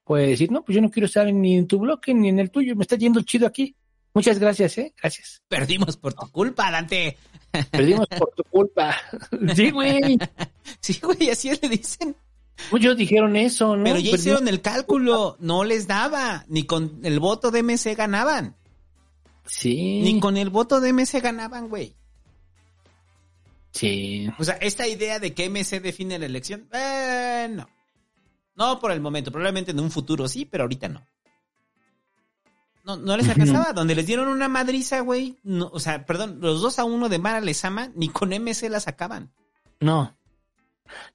[0.03, 2.51] puede decir, no, pues yo no quiero estar ni en tu bloque ni en el
[2.51, 3.77] tuyo, me está yendo chido aquí.
[4.13, 4.93] Muchas gracias, ¿eh?
[5.01, 5.41] Gracias.
[5.47, 7.17] Perdimos por tu culpa, Dante.
[7.71, 8.97] Perdimos por tu culpa.
[9.55, 10.19] Sí, güey.
[10.81, 12.15] Sí, güey, así le dicen.
[12.71, 13.85] Muchos dijeron eso, ¿no?
[13.85, 17.95] Pero ya Perdimos- hicieron el cálculo, no les daba, ni con el voto de MC
[17.97, 18.55] ganaban.
[19.47, 20.01] Sí.
[20.03, 21.95] Ni con el voto de MC ganaban, güey.
[23.73, 24.29] Sí.
[24.39, 27.69] O sea, esta idea de que MC define la elección, eh, no.
[28.57, 31.03] No por el momento, probablemente en un futuro sí, pero ahorita no.
[32.97, 33.73] No, no les alcanzaba.
[33.73, 35.37] Donde les dieron una madriza, güey.
[35.43, 38.81] No, o sea, perdón, los dos a uno de Mara Lezama, ni con MC la
[38.81, 39.31] sacaban.
[39.81, 40.17] No.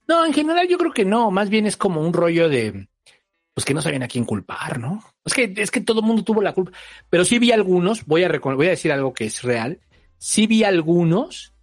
[0.07, 1.31] No, en general yo creo que no.
[1.31, 2.87] Más bien es como un rollo de,
[3.53, 5.03] pues que no sabían a quién culpar, ¿no?
[5.25, 6.71] Es que, es que todo el mundo tuvo la culpa.
[7.09, 9.79] Pero sí vi algunos, voy a, voy a decir algo que es real.
[10.17, 11.53] Sí vi algunos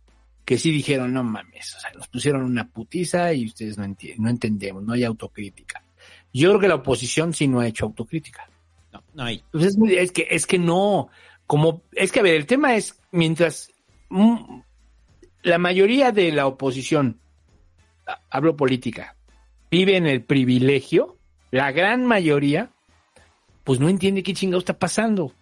[0.44, 4.16] que sí dijeron, no mames, o sea, nos pusieron una putiza y ustedes no, enti-
[4.18, 5.84] no entendemos, no hay autocrítica.
[6.32, 8.48] Yo creo que la oposición sí no ha hecho autocrítica.
[8.92, 9.42] No, no hay.
[9.52, 11.08] Pues es, que, es que no,
[11.46, 13.70] como, es que a ver, el tema es, mientras
[15.42, 17.20] la mayoría de la oposición,
[18.06, 19.16] ha- hablo política,
[19.70, 21.16] vive en el privilegio,
[21.50, 22.70] la gran mayoría,
[23.64, 25.32] pues no entiende qué chingado está pasando.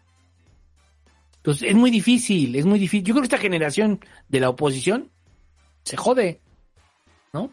[1.39, 3.05] Entonces, es muy difícil, es muy difícil.
[3.05, 5.11] Yo creo que esta generación de la oposición
[5.85, 6.41] se jode,
[7.33, 7.51] ¿no?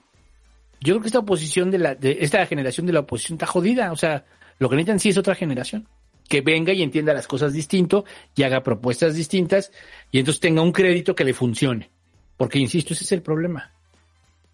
[0.81, 3.91] Yo creo que esta oposición de la, de esta generación de la oposición está jodida.
[3.91, 4.25] O sea,
[4.59, 5.87] lo que necesitan sí es otra generación.
[6.29, 8.03] Que venga y entienda las cosas distinto
[8.35, 9.71] y haga propuestas distintas
[10.11, 11.89] y entonces tenga un crédito que le funcione.
[12.35, 13.71] Porque, insisto, ese es el problema.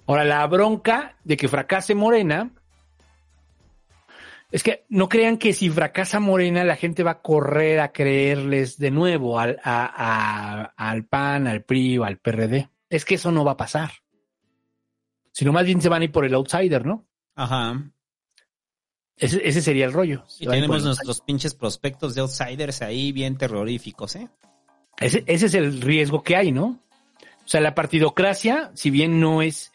[0.05, 2.51] Ahora, la bronca de que fracase Morena
[4.51, 8.77] es que no crean que si fracasa Morena la gente va a correr a creerles
[8.77, 12.69] de nuevo al, a- al PAN, al PRI o al PRD.
[12.89, 13.91] Es que eso no va a pasar.
[15.31, 17.07] Sino más bien se van a ir por el outsider, ¿no?
[17.35, 17.81] Ajá.
[19.17, 20.23] Ese, ese sería el rollo.
[20.39, 24.27] Y tenemos nuestros pinches prospectos de outsiders ahí bien terroríficos, ¿eh?
[24.99, 26.79] Ese, ese es el riesgo que hay, ¿no?
[27.45, 29.71] O sea, la partidocracia, si bien no es,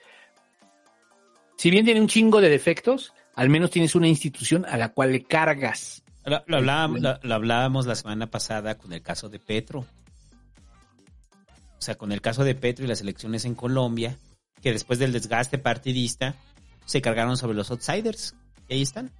[1.56, 5.12] si bien tiene un chingo de defectos, al menos tienes una institución a la cual
[5.12, 6.02] le cargas.
[6.24, 9.86] Lo, lo hablábamos, lo- lo hablábamos la semana pasada con el caso de Petro.
[11.78, 14.18] O sea, con el caso de Petro y las elecciones en Colombia,
[14.60, 16.34] que después del desgaste partidista
[16.86, 18.34] se cargaron sobre los outsiders.
[18.68, 19.10] Y ahí están.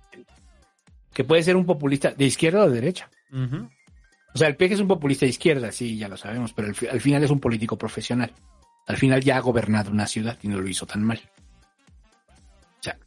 [1.13, 3.11] Que puede ser un populista de izquierda o de derecha.
[4.35, 6.77] O sea, el PEG es un populista de izquierda, sí, ya lo sabemos, pero al,
[6.91, 8.31] al final es un político profesional.
[8.87, 11.21] Al final ya ha gobernado una ciudad y no lo hizo tan mal.
[12.79, 12.99] O sea,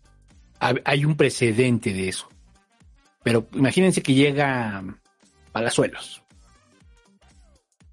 [0.59, 2.27] ha- hay un precedente de eso.
[3.23, 4.83] Pero imagínense que llega
[5.51, 6.21] Palazuelos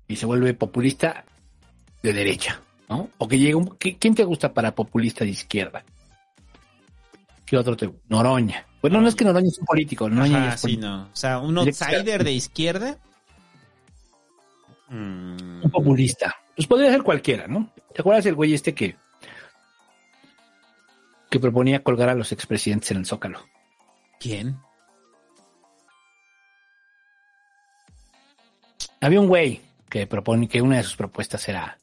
[0.09, 1.25] y se vuelve populista
[2.03, 3.11] de derecha, ¿no?
[3.19, 3.69] O que llega un...
[3.69, 5.85] ¿qui- ¿Quién te gusta para populista de izquierda?
[7.49, 8.67] ¿Qué otro te Noroña.
[8.83, 10.87] Bueno, no es que Noroña es un político, Noroña Ajá, es sí, político.
[10.87, 11.03] no.
[11.05, 12.99] O sea, un outsider de izquierda.
[14.89, 16.37] Mm, un populista.
[16.55, 17.71] Pues podría ser cualquiera, ¿no?
[17.95, 18.97] ¿Te acuerdas el güey este que
[21.31, 23.47] que proponía colgar a los expresidentes en el Zócalo?
[24.19, 24.59] ¿Quién?
[29.01, 31.79] Había un güey que propone que una de sus propuestas era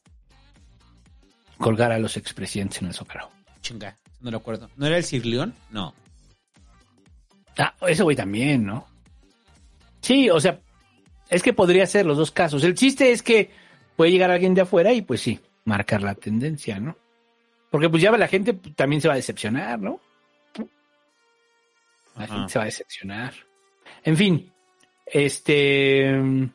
[1.58, 3.30] colgar a los expresidentes en el Zócalo.
[3.62, 4.70] Chinga, no lo acuerdo.
[4.76, 5.54] ¿No era el Sir León?
[5.70, 5.94] No.
[7.58, 8.86] Ah, ese güey también, ¿no?
[10.00, 10.60] Sí, o sea,
[11.30, 12.62] es que podría ser los dos casos.
[12.64, 13.50] El chiste es que
[13.96, 16.96] puede llegar alguien de afuera y pues sí, marcar la tendencia, ¿no?
[17.70, 20.00] Porque pues ya la gente también se va a decepcionar, ¿no?
[22.16, 22.34] La Ajá.
[22.34, 23.34] gente se va a decepcionar.
[24.04, 24.52] En fin,
[25.06, 26.50] este...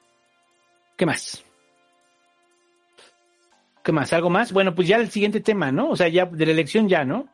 [0.98, 1.44] ¿Qué más?
[3.84, 4.14] ¿Qué más?
[4.14, 4.52] ¿Algo más?
[4.52, 5.90] Bueno, pues ya el siguiente tema, ¿no?
[5.90, 7.28] O sea, ya de la elección ya, ¿no?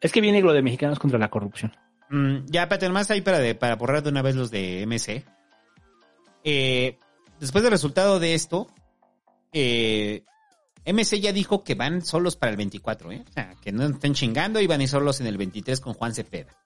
[0.00, 1.72] Es que viene lo de mexicanos contra la corrupción.
[2.10, 5.24] Mm, ya, espérate, nomás ahí para, para borrar de una vez los de MC.
[6.44, 6.98] Eh,
[7.40, 8.68] después del resultado de esto,
[9.52, 10.22] eh,
[10.84, 13.24] MC ya dijo que van solos para el 24, ¿eh?
[13.28, 15.94] O sea, que no estén chingando y van a ir solos en el 23 con
[15.94, 16.56] Juan Cepeda.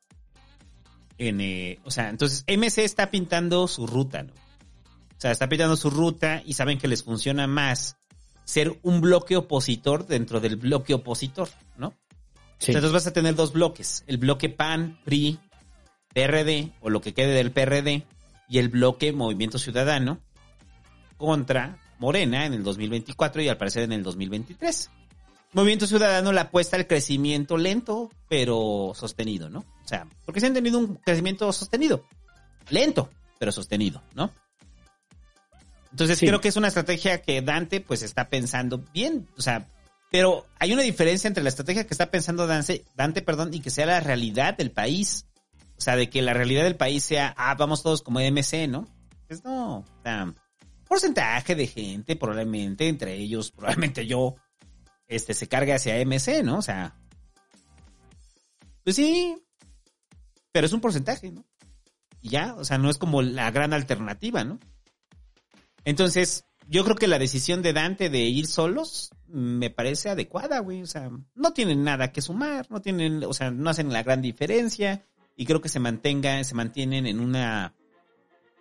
[1.17, 4.33] En, eh, o sea, entonces MC está pintando su ruta, ¿no?
[4.33, 7.97] O sea, está pintando su ruta y saben que les funciona más
[8.45, 11.95] ser un bloque opositor dentro del bloque opositor, ¿no?
[12.61, 12.71] Sí.
[12.71, 15.39] Entonces vas a tener dos bloques, el bloque PAN, PRI,
[16.15, 18.05] PRD o lo que quede del PRD
[18.49, 20.21] y el bloque Movimiento Ciudadano
[21.17, 24.91] contra Morena en el 2024 y al parecer en el 2023.
[25.53, 29.61] Movimiento Ciudadano le apuesta al crecimiento lento pero sostenido, ¿no?
[29.85, 32.05] O sea, porque se han tenido un crecimiento sostenido,
[32.69, 34.31] lento pero sostenido, ¿no?
[35.91, 36.27] Entonces Sí.
[36.27, 39.67] creo que es una estrategia que Dante pues está pensando bien, o sea,
[40.11, 43.87] pero hay una diferencia entre la estrategia que está pensando Dante, perdón, y que sea
[43.87, 45.27] la realidad del país.
[45.79, 48.87] O sea, de que la realidad del país sea, ah, vamos todos como MC, ¿no?
[49.29, 50.35] Pues no, o sea,
[50.87, 54.35] porcentaje de gente, probablemente, entre ellos, probablemente yo,
[55.07, 56.59] este, se cargue hacia MC, ¿no?
[56.59, 56.97] O sea,
[58.83, 59.37] pues sí,
[60.51, 61.45] pero es un porcentaje, ¿no?
[62.21, 64.59] Y ya, o sea, no es como la gran alternativa, ¿no?
[65.85, 70.83] Entonces, yo creo que la decisión de Dante de ir solos me parece adecuada, güey.
[70.83, 74.23] O sea, no tienen nada que sumar, no tienen, o sea, no hacen la gran
[74.23, 75.05] diferencia
[75.37, 77.75] y creo que se mantengan, se mantienen en una,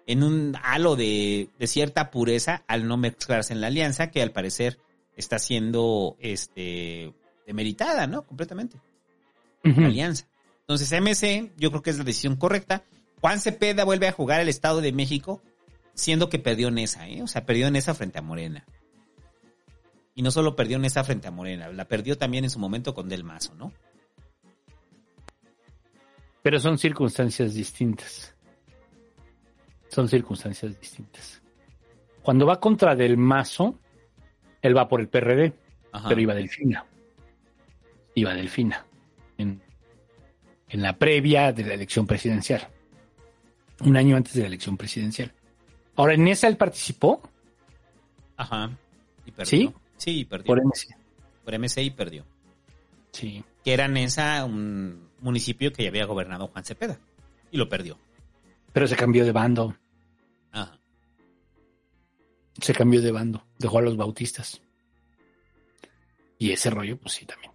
[0.06, 4.32] en un halo de, de cierta pureza al no mezclarse en la alianza que al
[4.32, 4.80] parecer
[5.16, 7.14] está siendo, este,
[7.46, 8.24] demeritada, ¿no?
[8.24, 8.78] Completamente.
[9.64, 10.28] La alianza.
[10.62, 12.84] Entonces, MC, yo creo que es la decisión correcta.
[13.20, 15.42] Juan Cepeda vuelve a jugar al Estado de México
[15.96, 17.22] siendo que perdió Nesa, ¿eh?
[17.22, 18.66] O sea, perdió Nesa frente a Morena.
[20.20, 23.08] Y no solo perdió Nesa frente a Morena, la perdió también en su momento con
[23.08, 23.72] Del Mazo, ¿no?
[26.42, 28.36] Pero son circunstancias distintas.
[29.88, 31.42] Son circunstancias distintas.
[32.22, 33.80] Cuando va contra Del Mazo,
[34.62, 35.54] él va por el PRD,
[35.94, 36.10] Ajá.
[36.10, 36.86] pero iba Delfina.
[38.14, 38.86] Iba Delfina.
[39.38, 39.62] En,
[40.68, 42.68] en la previa de la elección presidencial.
[43.86, 45.32] Un año antes de la elección presidencial.
[45.96, 47.22] Ahora, ¿en esa él participó?
[48.36, 48.70] Ajá.
[49.26, 49.46] Y perdió.
[49.50, 49.74] ¿Sí?
[50.00, 50.48] Sí, perdió.
[50.48, 50.96] Por MC.
[51.44, 52.26] Por y perdió.
[53.12, 53.44] Sí.
[53.64, 57.00] Que era Nesa un municipio que ya había gobernado Juan Cepeda.
[57.52, 57.98] Y lo perdió.
[58.72, 59.76] Pero se cambió de bando.
[60.52, 60.80] Ajá.
[62.62, 63.46] Se cambió de bando.
[63.58, 64.62] Dejó a los bautistas.
[66.38, 67.52] Y ese rollo, pues sí, también.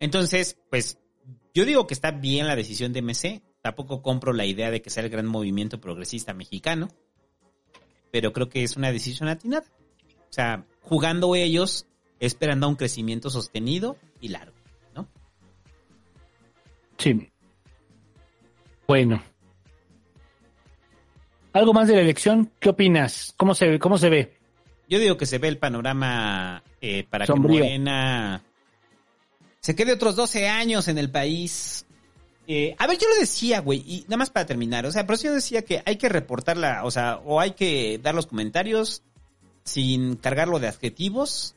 [0.00, 0.98] Entonces, pues,
[1.52, 3.42] yo digo que está bien la decisión de MC.
[3.60, 6.88] Tampoco compro la idea de que sea el gran movimiento progresista mexicano.
[8.12, 9.66] Pero creo que es una decisión atinada.
[10.36, 11.86] O sea, jugando ellos,
[12.20, 14.52] esperando a un crecimiento sostenido y largo,
[14.94, 15.08] ¿no?
[16.98, 17.30] Sí.
[18.86, 19.22] Bueno.
[21.54, 22.52] ¿Algo más de la elección?
[22.60, 23.32] ¿Qué opinas?
[23.38, 24.36] ¿Cómo se, ve- cómo se ve?
[24.90, 27.56] Yo digo que se ve el panorama eh, para Sombrío.
[27.56, 28.42] que Morena
[29.60, 31.86] se quede otros 12 años en el país.
[32.46, 35.14] Eh, a ver, yo lo decía, güey, y nada más para terminar, o sea, por
[35.14, 39.02] eso yo decía que hay que reportarla, o sea, o hay que dar los comentarios
[39.66, 41.54] sin cargarlo de adjetivos,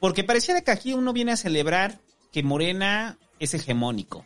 [0.00, 2.00] porque pareciera que aquí uno viene a celebrar
[2.32, 4.24] que Morena es hegemónico.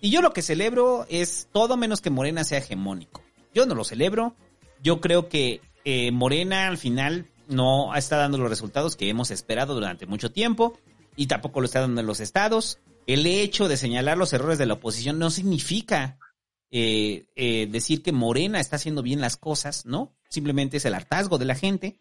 [0.00, 3.22] Y yo lo que celebro es todo menos que Morena sea hegemónico.
[3.54, 4.34] Yo no lo celebro.
[4.82, 9.74] Yo creo que eh, Morena al final no está dando los resultados que hemos esperado
[9.74, 10.78] durante mucho tiempo
[11.16, 12.78] y tampoco lo está dando en los estados.
[13.06, 16.18] El hecho de señalar los errores de la oposición no significa
[16.70, 20.14] eh, eh, decir que Morena está haciendo bien las cosas, ¿no?
[20.28, 21.98] Simplemente es el hartazgo de la gente.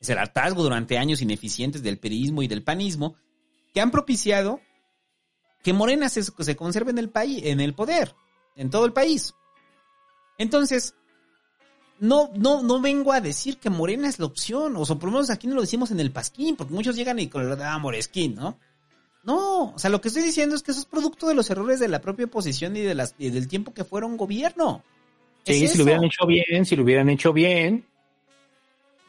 [0.00, 3.16] Es el hartazgo durante años ineficientes del periodismo y del panismo
[3.72, 4.60] que han propiciado
[5.62, 8.14] que Morena se, se conserve en el país, en el poder,
[8.56, 9.34] en todo el país.
[10.38, 10.94] Entonces,
[11.98, 15.14] no, no, no vengo a decir que Morena es la opción, o sea, por lo
[15.14, 17.78] menos aquí no lo decimos en el Pasquín, porque muchos llegan y con el ah,
[17.78, 18.58] Moresquín, ¿no?
[19.24, 21.80] No, o sea, lo que estoy diciendo es que eso es producto de los errores
[21.80, 24.84] de la propia oposición y, de las, y del tiempo que fueron gobierno.
[25.44, 27.84] Sí, Es si lo hubieran hecho bien, si lo hubieran hecho bien.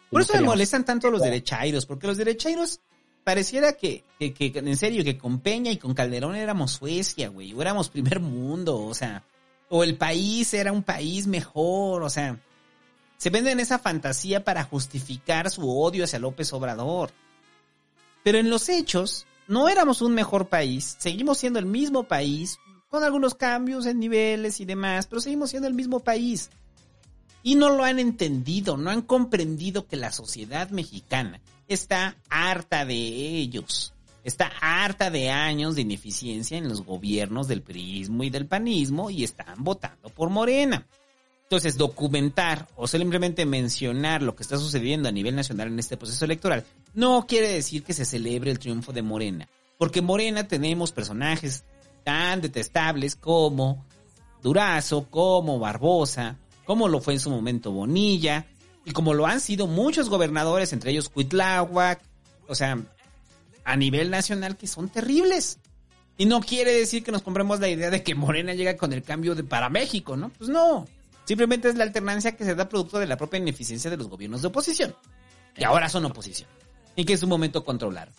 [0.10, 2.80] Por eso me molestan tanto los derechairos, porque los derechairos
[3.24, 7.54] pareciera que, que, que, en serio, que con Peña y con Calderón éramos Suecia, güey,
[7.54, 9.24] o éramos primer mundo, o sea,
[9.70, 12.40] o el país era un país mejor, o sea,
[13.18, 17.12] se venden esa fantasía para justificar su odio hacia López Obrador.
[18.24, 23.04] Pero en los hechos, no éramos un mejor país, seguimos siendo el mismo país, con
[23.04, 26.50] algunos cambios en niveles y demás, pero seguimos siendo el mismo país.
[27.48, 32.98] Y no lo han entendido, no han comprendido que la sociedad mexicana está harta de
[32.98, 33.94] ellos.
[34.26, 39.24] Está harta de años de ineficiencia en los gobiernos del priismo y del panismo y
[39.24, 40.86] están votando por Morena.
[41.44, 46.26] Entonces, documentar o simplemente mencionar lo que está sucediendo a nivel nacional en este proceso
[46.26, 49.48] electoral no quiere decir que se celebre el triunfo de Morena.
[49.78, 51.64] Porque en Morena tenemos personajes
[52.04, 53.86] tan detestables como
[54.44, 58.46] Durazo, como Barbosa, como lo fue en su momento Bonilla,
[58.86, 62.02] y como lo han sido muchos gobernadores, entre ellos Cuitláhuac,
[62.48, 62.78] o sea,
[63.64, 65.60] a nivel nacional que son terribles.
[66.18, 69.04] Y no quiere decir que nos compremos la idea de que Morena llega con el
[69.04, 70.30] cambio de para México, ¿no?
[70.30, 70.86] Pues no.
[71.26, 74.42] Simplemente es la alternancia que se da producto de la propia ineficiencia de los gobiernos
[74.42, 74.96] de oposición.
[75.56, 76.50] Y ahora son oposición.
[76.96, 78.14] Y que en su momento controlaron.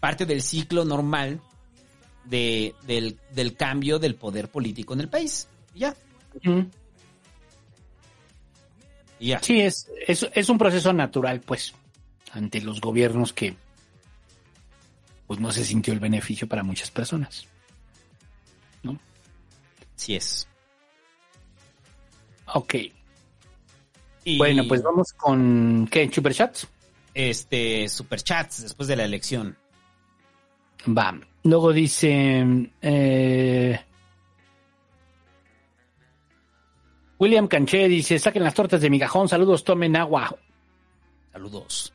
[0.00, 1.40] Parte del ciclo normal
[2.24, 5.48] de, del, del cambio del poder político en el país.
[5.74, 5.96] Y ya.
[9.40, 11.74] Sí, es, es, es un proceso natural, pues,
[12.32, 13.54] ante los gobiernos que
[15.26, 17.46] pues no se sintió el beneficio para muchas personas.
[18.82, 18.98] ¿No?
[19.96, 20.46] Sí es.
[22.54, 22.74] Ok.
[24.24, 26.10] Y- Bueno, pues vamos con ¿qué?
[26.12, 26.66] ¿Superchats?
[27.14, 29.56] Este, superchats después de la elección.
[30.86, 31.18] Va.
[31.44, 32.44] Luego dice
[32.82, 33.80] eh,
[37.22, 40.36] William Canché dice, saquen las tortas de migajón, saludos, tomen agua.
[41.32, 41.92] Saludos.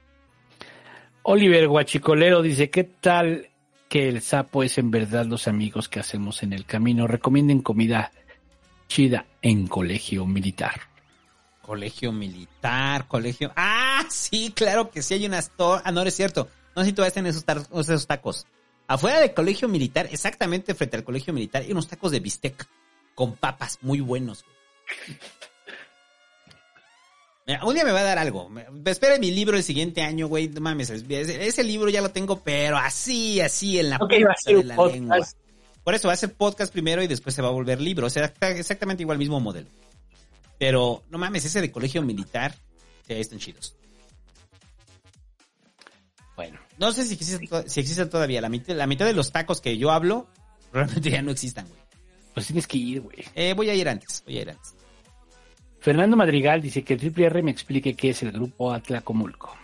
[1.23, 3.49] Oliver Guachicolero dice, ¿qué tal
[3.89, 7.07] que el sapo es en verdad los amigos que hacemos en el camino?
[7.07, 8.13] Recomienden comida
[8.87, 10.79] chida en colegio militar.
[11.61, 13.51] Colegio militar, colegio.
[13.57, 16.47] Ah, sí, claro que sí hay unas to- Ah, no, no es cierto.
[16.73, 17.43] No sé si todavía están esos,
[17.89, 18.47] esos tacos.
[18.87, 22.65] Afuera del colegio militar, exactamente frente al colegio militar, hay unos tacos de bistec
[23.13, 24.43] con papas muy buenos.
[24.45, 24.56] güey.
[27.45, 28.51] Mira, un día me va a dar algo.
[28.85, 30.49] Espera mi libro el siguiente año, güey.
[30.49, 30.89] No mames.
[30.89, 34.35] Ese, ese libro ya lo tengo, pero así, así, en la Ok, va a punta
[34.43, 34.95] ser de la podcast.
[34.95, 35.27] lengua.
[35.83, 38.07] Por eso va a ser podcast primero y después se va a volver libro.
[38.07, 39.69] O sea, exactamente igual mismo modelo.
[40.59, 42.53] Pero, no mames, ese de colegio militar,
[43.07, 43.75] ahí están chidos.
[46.35, 46.59] Bueno.
[46.77, 48.41] No sé si existen, si existen todavía.
[48.41, 50.27] La mitad, la mitad de los tacos que yo hablo,
[50.73, 51.79] realmente ya no existan, güey.
[52.33, 53.23] Pues tienes que ir, güey.
[53.33, 54.75] Eh, voy a ir antes, voy a ir antes.
[55.79, 59.55] Fernando Madrigal dice que el Triple R me explique qué es el grupo Atlacomulco.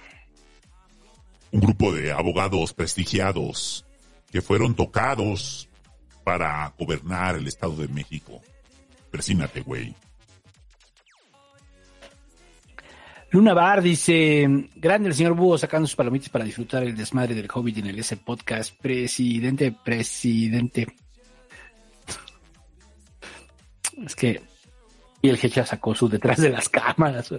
[1.52, 3.86] Un grupo de abogados prestigiados
[4.32, 5.70] que fueron tocados
[6.24, 8.42] para gobernar el Estado de México.
[9.12, 9.94] Persínate, güey.
[13.34, 17.50] Luna Bar dice, grande el señor Búho sacando sus palomitas para disfrutar el desmadre del
[17.52, 18.80] Hobbit en el S Podcast.
[18.80, 20.88] Presidente, presidente.
[24.06, 24.42] Es que
[25.24, 27.34] y el Hecha sacó su detrás de las cámaras.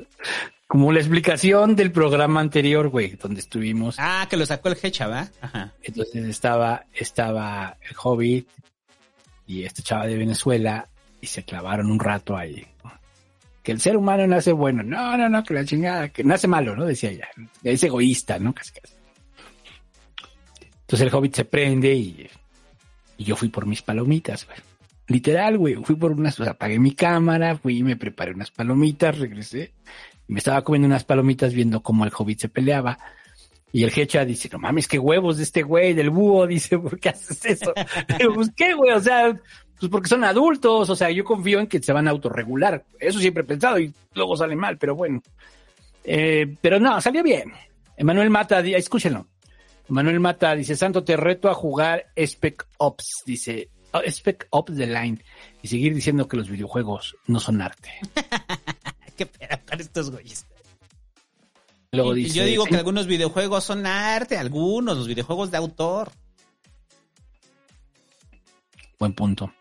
[0.67, 3.97] Como la explicación del programa anterior, güey, donde estuvimos.
[3.99, 5.29] Ah, que lo sacó el Hecha, ¿va?
[5.43, 5.75] Ajá.
[5.83, 8.49] Entonces estaba, estaba el Hobbit
[9.47, 10.89] y esta chava de Venezuela
[11.21, 12.67] y se clavaron un rato ahí.
[13.63, 14.83] Que el ser humano nace bueno.
[14.83, 16.87] No, no, no, que la chingada, que nace malo, ¿no?
[16.87, 17.29] Decía ella.
[17.63, 18.55] Es egoísta, ¿no?
[18.55, 18.95] Casi, casi.
[20.81, 22.31] Entonces el Hobbit se prende y,
[23.19, 24.59] y yo fui por mis palomitas, güey.
[25.07, 28.51] Literal, güey, fui por unas, o sea, apagué mi cámara, fui y me preparé unas
[28.51, 29.73] palomitas, regresé
[30.27, 32.99] y me estaba comiendo unas palomitas viendo cómo el hobbit se peleaba.
[33.73, 36.99] Y el Hecha dice, no mames, qué huevos de este güey, del búho, dice, ¿por
[36.99, 37.75] qué haces eso?
[38.35, 39.39] Pues qué, güey, o sea,
[39.79, 42.85] pues porque son adultos, o sea, yo confío en que se van a autorregular.
[42.99, 45.23] Eso siempre he pensado y luego sale mal, pero bueno.
[46.05, 47.53] Eh, pero no, salió bien.
[47.97, 49.27] Emanuel Mata, escúchenlo.
[49.89, 53.69] Emanuel Mata dice, Santo, te reto a jugar Spec Ops, dice,
[54.09, 55.19] Spec Ops The Line,
[55.63, 57.91] y seguir diciendo que los videojuegos no son arte.
[59.17, 60.47] ¿Qué pedo con estos güeyes?
[61.93, 66.11] Luego dice, yo digo "Sí, que algunos videojuegos son arte, algunos, los videojuegos de autor.
[68.99, 69.53] Buen punto.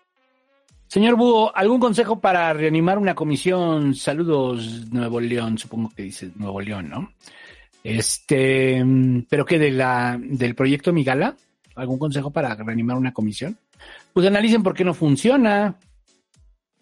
[0.87, 3.95] Señor Búho, ¿algún consejo para reanimar una comisión?
[3.95, 7.13] Saludos, Nuevo León, supongo que dice Nuevo León, ¿no?
[7.83, 11.35] Este, mm, pero que de la, del proyecto Migala,
[11.75, 13.57] ¿algún consejo para reanimar una comisión?
[14.13, 15.75] Pues analicen por qué no funciona.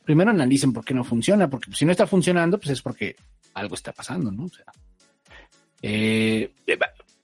[0.04, 3.16] Primero analicen por qué no funciona, porque si no está funcionando, pues es porque
[3.54, 4.46] algo está pasando, ¿no?
[4.46, 4.66] O sea,
[5.82, 6.52] eh,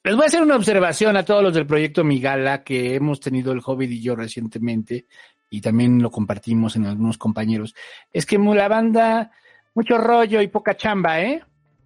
[0.04, 3.52] les voy a hacer una observación a todos los del proyecto Migala que hemos tenido
[3.52, 5.06] el Hobbit y yo recientemente
[5.50, 7.76] y también lo compartimos en algunos compañeros.
[8.12, 9.32] Es que la banda,
[9.74, 11.42] mucho rollo y poca chamba, ¿eh?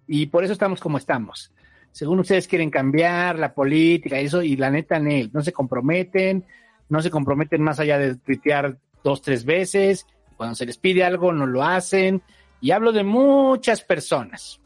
[0.06, 1.52] Y por eso estamos como estamos.
[1.90, 6.44] Según ustedes quieren cambiar la política y eso, y la neta, Nel, no se comprometen,
[6.92, 10.06] no se comprometen más allá de tuitear dos, tres veces.
[10.36, 12.22] Cuando se les pide algo, no lo hacen.
[12.60, 14.60] Y hablo de muchas personas,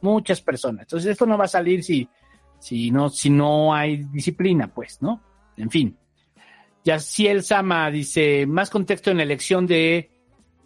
[0.00, 0.84] muchas personas.
[0.84, 2.08] Entonces, esto no va a salir si,
[2.58, 5.20] si no, si no hay disciplina, pues, ¿no?
[5.58, 5.98] En fin.
[6.82, 10.10] Yaciel Sama dice, más contexto en la elección de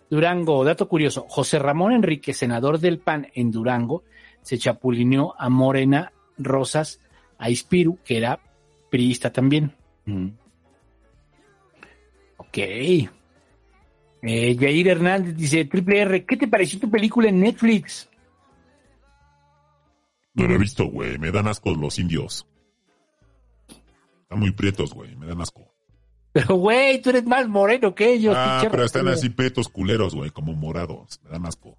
[0.09, 0.65] Durango.
[0.65, 4.05] Dato curioso, José Ramón Enrique, senador del PAN en Durango,
[4.43, 7.01] se chapulineó a Morena Rosas,
[7.37, 8.39] a Ispiru, que era
[8.91, 9.75] priista también.
[10.05, 10.44] Mm.
[12.55, 12.59] Ok.
[14.23, 18.09] Eh, Yair Hernández dice, Triple R, ¿qué te pareció tu película en Netflix?
[20.35, 21.19] No lo he visto, güey.
[21.19, 22.47] Me dan asco los indios.
[24.23, 25.17] Están muy prietos, güey.
[25.17, 25.69] Me dan asco.
[26.33, 28.35] Pero, güey, tú eres más moreno que ellos.
[28.37, 30.31] Ah, pero están así prietos culeros, güey.
[30.31, 31.21] Como morados.
[31.25, 31.77] Me dan asco.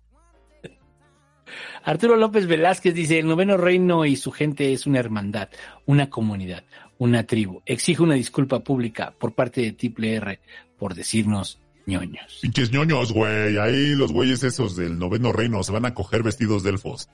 [1.84, 5.50] Arturo López Velázquez dice, el noveno reino y su gente es una hermandad,
[5.86, 6.64] una comunidad,
[6.98, 7.62] una tribu.
[7.66, 10.40] Exijo una disculpa pública por parte de Triple R
[10.78, 12.40] por decirnos ñoños.
[12.42, 13.58] Pinches ñoños, güey.
[13.58, 17.10] Ahí los güeyes esos del noveno reino se van a coger vestidos de elfos.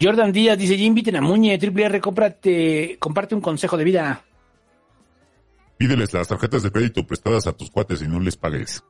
[0.00, 4.24] Jordan Díaz dice, ya inviten a Muñe, Triple R, cómprate, comparte un consejo de vida.
[5.78, 8.84] Pídeles las tarjetas de crédito prestadas a tus cuates y no les pagues.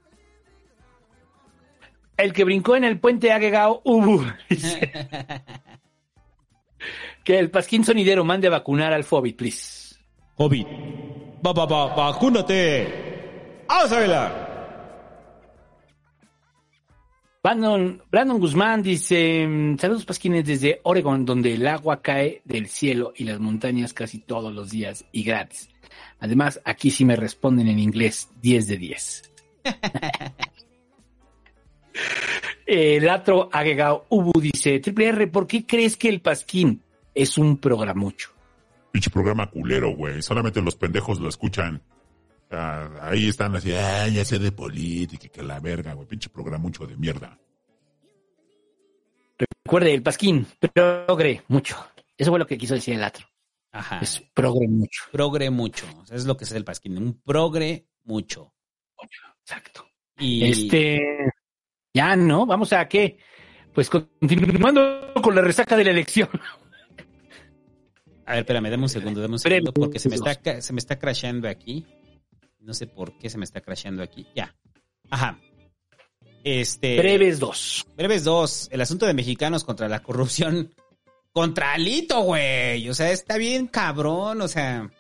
[2.17, 4.91] El que brincó en el puente ha llegado, uh, dice.
[7.25, 9.97] que el pasquín sonidero mande a vacunar al Fobit, please.
[10.37, 10.67] Hobbit.
[11.47, 11.95] Va, va, va.
[17.41, 23.13] Brandon, Brandon Guzmán dice, mm, saludos pasquines desde Oregon, donde el agua cae del cielo
[23.15, 25.69] y las montañas casi todos los días y gratis.
[26.19, 29.33] Además, aquí sí me responden en inglés 10 de 10.
[32.67, 36.83] el otro agregado Ubu dice, Triple R, ¿por qué crees que el pasquín
[37.15, 38.36] es un programucho?
[38.97, 40.23] Pinche programa culero, güey.
[40.23, 41.83] Solamente los pendejos lo escuchan.
[42.51, 46.09] Ah, ahí están así, ah, ya sé de política, y que la verga, güey.
[46.09, 47.39] Pinche programucho de mierda.
[49.39, 51.77] Recuerde, el pasquín, progre mucho.
[52.17, 53.27] Eso fue lo que quiso decir el otro.
[53.71, 53.99] Ajá.
[54.01, 55.03] Es progre mucho.
[55.13, 55.85] Progre mucho.
[55.99, 56.97] O sea, es lo que es el pasquín.
[56.97, 58.55] Un progre mucho.
[59.43, 59.87] Exacto.
[60.19, 61.03] Y Este,
[61.93, 63.19] ya no, vamos a qué.
[63.75, 66.31] Pues continuando con la resaca de la elección.
[68.27, 70.81] A ver, espérame, dame un segundo, dame un segundo, porque se me está, se me
[70.81, 71.87] está crasheando aquí.
[72.59, 74.27] No sé por qué se me está crasheando aquí.
[74.35, 74.53] Ya.
[75.09, 75.39] Ajá.
[76.43, 76.97] Este.
[76.99, 77.87] Breves 2.
[77.97, 78.69] Breves 2.
[78.73, 80.75] El asunto de mexicanos contra la corrupción.
[81.33, 82.89] Contra Alito, güey.
[82.89, 84.41] O sea, está bien cabrón.
[84.41, 84.91] O sea.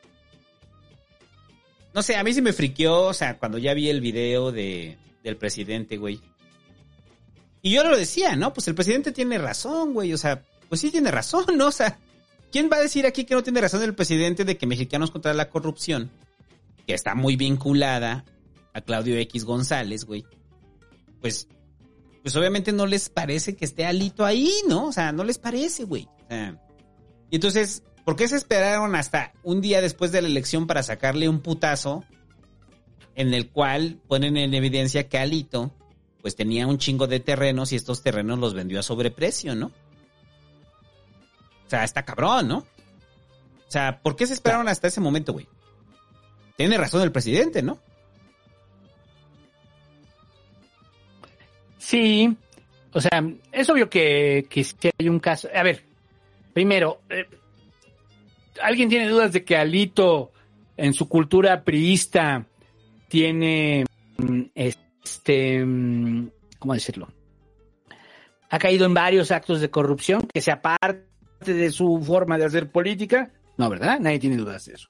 [1.93, 3.07] No sé, a mí sí me friqueó.
[3.07, 6.21] O sea, cuando ya vi el video de, del presidente, güey.
[7.63, 8.53] Y yo lo decía, ¿no?
[8.55, 10.13] Pues el presidente tiene razón, güey.
[10.13, 11.67] O sea, pues sí tiene razón, ¿no?
[11.67, 11.99] O sea,
[12.51, 15.35] ¿quién va a decir aquí que no tiene razón el presidente de que mexicanos contra
[15.35, 16.11] la corrupción,
[16.87, 18.25] que está muy vinculada
[18.73, 20.25] a Claudio X González, güey?
[21.21, 21.49] Pues,
[22.23, 24.87] pues obviamente no les parece que esté Alito ahí, ¿no?
[24.87, 26.09] O sea, no les parece, güey.
[26.25, 26.61] O sea,
[27.31, 31.29] y entonces, ¿por qué se esperaron hasta un día después de la elección para sacarle
[31.29, 32.05] un putazo
[33.15, 35.73] en el cual ponen en evidencia que Alito
[36.23, 39.71] pues tenía un chingo de terrenos y estos terrenos los vendió a sobreprecio, ¿no?
[41.67, 42.59] O sea, está cabrón, ¿no?
[42.59, 45.49] O sea, ¿por qué se esperaron hasta ese momento, güey?
[46.57, 47.79] Tiene razón el presidente, ¿no?
[51.79, 52.37] Sí,
[52.93, 53.23] o sea,
[53.53, 55.49] es obvio que, que sí hay un caso.
[55.55, 55.85] A ver,
[56.53, 57.27] primero, eh,
[58.63, 60.33] ¿alguien tiene dudas de que Alito
[60.77, 62.47] en su cultura priista
[63.09, 63.85] tiene
[64.19, 67.09] mm, este, mm, ¿cómo decirlo?
[68.49, 70.61] Ha caído en varios actos de corrupción que sea
[71.47, 73.31] parte de su forma de hacer política.
[73.57, 74.01] No, ¿verdad?
[74.01, 74.89] Nadie tiene dudas de eso.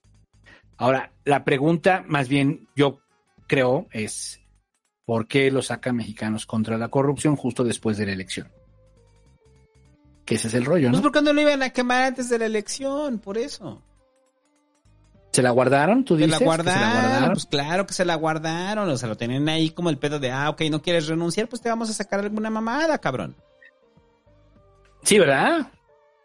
[0.78, 2.98] Ahora, la pregunta, más bien, yo
[3.46, 4.40] creo, es
[5.04, 8.48] ¿por qué lo sacan mexicanos contra la corrupción justo después de la elección?
[10.24, 10.92] Que ese es el rollo, ¿no?
[10.92, 13.82] Pues porque no lo iban a quemar antes de la elección, por eso.
[15.32, 16.04] ¿Se la guardaron?
[16.04, 16.32] ¿Tú Se dices?
[16.32, 17.32] la que guardaron, se la guardaron?
[17.34, 20.32] pues claro que se la guardaron, o sea, lo tenían ahí como el pedo de,
[20.32, 23.36] ah, ok, no quieres renunciar, pues te vamos a sacar alguna mamada, cabrón.
[25.02, 25.68] Sí, ¿verdad?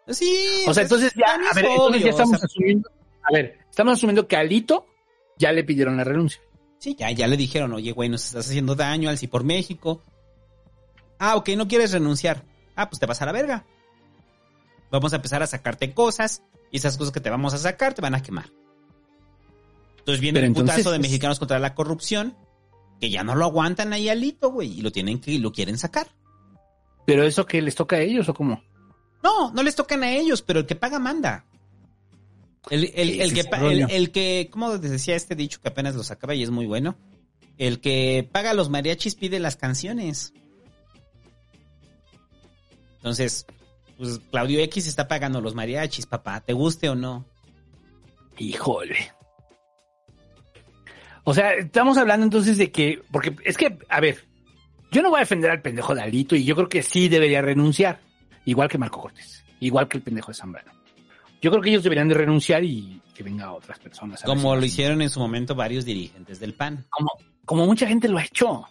[0.08, 0.64] Sí.
[0.68, 2.90] O sea, pues, entonces ya, a ver, entonces ya estamos o sea, asumiendo,
[3.24, 4.86] a ver, estamos asumiendo que a Alito
[5.38, 6.42] ya le pidieron la renuncia.
[6.80, 10.02] Sí, ya, ya le dijeron, oye, güey, nos estás haciendo daño al sí por México.
[11.20, 12.44] Ah, ok, no quieres renunciar.
[12.76, 13.66] Ah, pues te vas a la verga.
[14.90, 18.02] Vamos a empezar a sacarte cosas y esas cosas que te vamos a sacar te
[18.02, 18.50] van a quemar.
[20.00, 22.36] Entonces viene Pero el entonces, putazo de pues- mexicanos contra la corrupción
[23.00, 26.08] que ya no lo aguantan ahí alito, güey, y lo tienen que lo quieren sacar.
[27.06, 28.64] ¿Pero eso que les toca a ellos o cómo?
[29.24, 31.46] No, no les tocan a ellos, pero el que paga manda.
[32.70, 36.50] El, el- el que, el como decía este dicho que apenas lo sacaba y es
[36.52, 36.96] muy bueno,
[37.58, 40.34] el que paga los mariachis pide las canciones.
[42.98, 43.46] Entonces,
[43.98, 47.26] pues Claudio X está pagando los mariachis, papá, te guste o no.
[48.38, 49.12] Híjole.
[51.24, 54.26] O sea, estamos hablando entonces de que, porque es que, a ver,
[54.92, 57.42] yo no voy a defender al pendejo de Alito y yo creo que sí debería
[57.42, 58.00] renunciar,
[58.46, 60.72] igual que Marco Cortés, igual que el pendejo de Zambrano.
[61.42, 64.22] Yo creo que ellos deberían de renunciar y que venga otras personas.
[64.24, 66.86] a Como lo hicieron en su momento varios dirigentes del PAN.
[66.90, 67.10] Como,
[67.46, 68.64] como mucha gente lo ha hecho.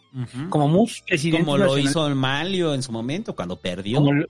[0.49, 1.45] Como muchos presidentes.
[1.47, 3.99] Como lo hizo Malio en su momento, cuando perdió.
[3.99, 4.27] como lo,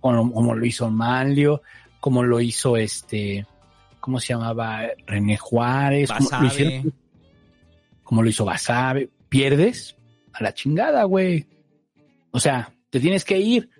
[0.00, 1.62] como, como lo hizo Manlio,
[1.98, 3.46] como lo hizo este,
[4.00, 4.82] ¿cómo se llamaba?
[5.06, 6.92] René Juárez, como lo, hicieron-
[8.02, 9.08] como lo hizo Basabe.
[9.30, 9.96] Pierdes
[10.34, 11.46] a la chingada, güey.
[12.32, 13.70] O sea, te tienes que ir.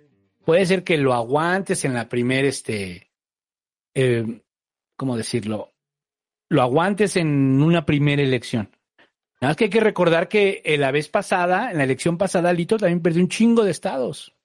[0.49, 3.11] Puede ser que lo aguantes en la primera, este,
[3.93, 4.41] eh,
[4.95, 5.73] ¿cómo decirlo?
[6.49, 8.71] Lo aguantes en una primera elección.
[9.41, 12.51] Nada más que hay que recordar que eh, la vez pasada, en la elección pasada,
[12.51, 14.35] Lito también perdió un chingo de estados.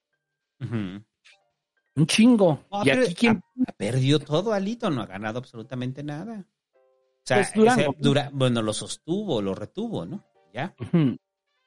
[0.60, 2.66] Un chingo.
[2.70, 3.42] No, y aquí quién.
[3.66, 6.44] ha- perdió todo Alito, no ha ganado absolutamente nada.
[6.74, 7.80] O sea, Pues Durango.
[7.80, 10.22] ese Dura- bueno, lo sostuvo, lo retuvo, ¿no?
[10.52, 10.74] Ya.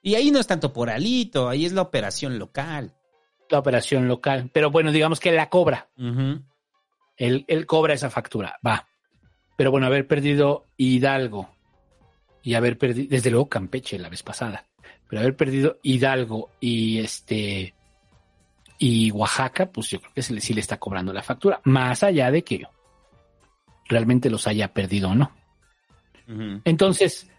[0.03, 2.93] Y ahí no es tanto por Alito, ahí es la operación local.
[3.49, 4.49] La operación local.
[4.51, 5.89] Pero bueno, digamos que la cobra.
[7.17, 8.59] Él, él cobra esa factura.
[8.65, 8.87] Va.
[9.55, 11.49] Pero bueno, haber perdido Hidalgo
[12.43, 14.65] y haber perdido, desde luego Campeche la vez pasada,
[15.09, 17.73] pero haber perdido Hidalgo y este
[18.79, 22.03] y Oaxaca, pues yo creo que se le, sí le está cobrando la factura, más
[22.03, 22.63] allá de que
[23.89, 25.31] realmente los haya perdido o no.
[26.63, 27.29] Entonces,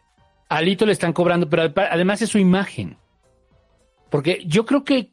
[0.49, 2.97] a Alito le están cobrando, pero además es su imagen.
[4.11, 5.13] Porque yo creo que,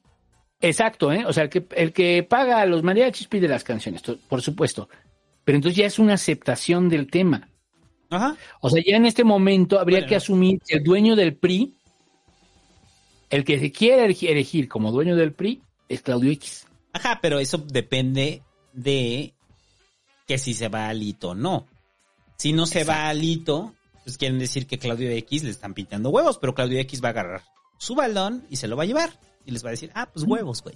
[0.61, 1.25] exacto, ¿eh?
[1.25, 4.90] O sea, el que, el que paga a los mariachis pide las canciones, por supuesto.
[5.43, 7.50] Pero entonces ya es una aceptación del tema.
[8.09, 8.35] Ajá.
[8.61, 10.09] O sea, ya en este momento habría Bueno.
[10.09, 11.75] que asumir que el dueño del PRI,
[13.30, 16.66] el que se quiere elegir- como dueño del PRI, es Claudio X.
[16.93, 18.42] Ajá, pero eso depende
[18.74, 19.34] de
[20.27, 21.67] que si se va Alito o no.
[22.38, 26.38] Si no se va Alito, pues quieren decir que Claudio X le están pintando huevos,
[26.38, 27.43] pero Claudio X va a agarrar
[27.77, 29.19] su balón y se lo va a llevar.
[29.45, 30.75] Y les va a decir, ah, pues huevos, güey.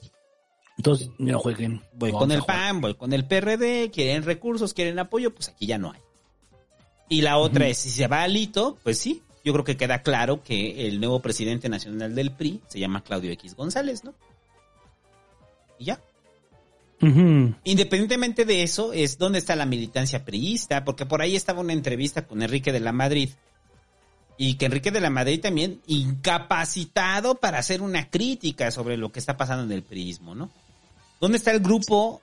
[0.78, 1.82] Entonces, no jueguen.
[1.94, 2.42] Voy con el.
[2.44, 6.00] PAN, voy con el PRD, quieren recursos, quieren apoyo, pues aquí ya no hay.
[7.10, 10.44] Y la otra es, si se va Alito, pues sí, yo creo que queda claro
[10.44, 14.14] que el nuevo presidente nacional del PRI se llama Claudio X González, ¿no?
[15.80, 16.00] Y ya.
[17.02, 22.28] Independientemente de eso, es donde está la militancia priista, porque por ahí estaba una entrevista
[22.28, 23.30] con Enrique de la Madrid.
[24.42, 29.20] Y que Enrique de la Madrid también incapacitado para hacer una crítica sobre lo que
[29.20, 30.50] está pasando en el priismo, ¿no?
[31.20, 32.22] ¿Dónde está el grupo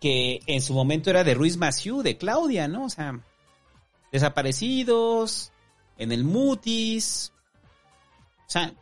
[0.00, 2.86] que en su momento era de Ruiz Maciú, de Claudia, ¿no?
[2.86, 3.20] O sea,
[4.10, 5.52] desaparecidos,
[5.96, 7.32] en el Mutis.
[8.48, 8.74] O sea,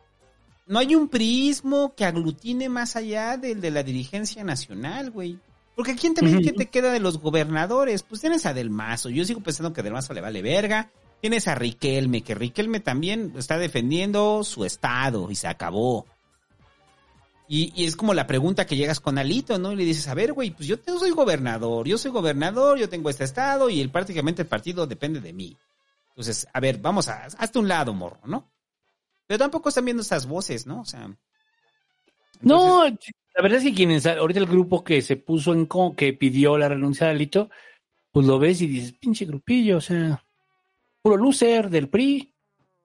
[0.67, 5.39] no hay un prismo que aglutine más allá del de la dirigencia nacional, güey.
[5.77, 8.03] Porque ¿quién también qué te queda de los gobernadores?
[8.03, 9.11] Pues tienes a Del Mazo.
[9.11, 10.91] Yo sigo pensando que Del Mazo le vale verga.
[11.25, 16.05] Tienes a Riquelme, que Riquelme también está defendiendo su estado y se acabó.
[17.49, 19.73] Y, y, es como la pregunta que llegas con Alito, ¿no?
[19.73, 23.09] Y le dices, a ver, güey, pues yo, soy gobernador, yo soy gobernador, yo tengo
[23.09, 25.57] este estado y el, prácticamente el partido depende de mí.
[26.11, 28.53] Entonces, a ver, vamos a, hasta un lado, morro, ¿no?
[29.27, 30.83] Pero tampoco están viendo esas voces, ¿no?
[30.83, 31.09] O sea.
[32.43, 36.13] No, la verdad es que quienes, ahorita el grupo que se puso en con, que
[36.13, 37.49] pidió la renuncia de Alito,
[38.13, 40.23] pues lo ves y dices, pinche grupillo, o sea,
[41.05, 42.35] puro loser del PRI,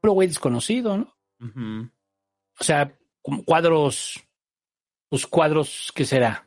[0.01, 1.15] puro güey desconocido, ¿no?
[2.59, 4.21] O sea, como cuadros,
[5.07, 6.45] pues cuadros, ¿qué será?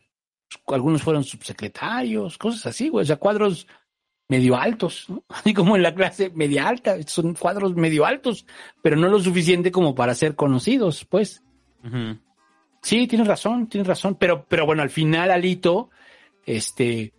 [0.66, 3.66] Algunos fueron subsecretarios, cosas así, güey, o sea, cuadros
[4.28, 5.24] medio altos, ¿no?
[5.30, 8.44] así como en la clase media alta, son cuadros medio altos,
[8.82, 11.42] pero no lo suficiente como para ser conocidos, pues.
[12.82, 15.88] Sí, tienes razón, tienes razón, pero, pero bueno, al final Alito,
[16.44, 17.14] este,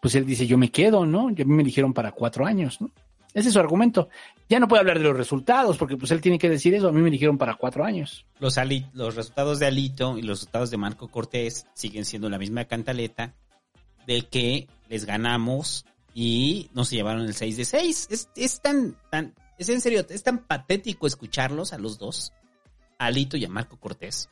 [0.00, 1.30] pues él dice, yo me quedo, ¿no?
[1.30, 2.92] Y a mí me dijeron para cuatro años, ¿no?
[3.34, 4.08] Ese es su argumento.
[4.48, 6.88] Ya no puede hablar de los resultados, porque pues él tiene que decir eso.
[6.88, 8.26] A mí me dijeron para cuatro años.
[8.38, 8.56] Los,
[8.92, 13.34] los resultados de Alito y los resultados de Marco Cortés siguen siendo la misma cantaleta
[14.06, 18.08] de que les ganamos y no se llevaron el 6 de 6.
[18.10, 22.32] Es, es tan, tan, es en serio, es tan patético escucharlos a los dos,
[22.98, 24.28] a Alito y a Marco Cortés.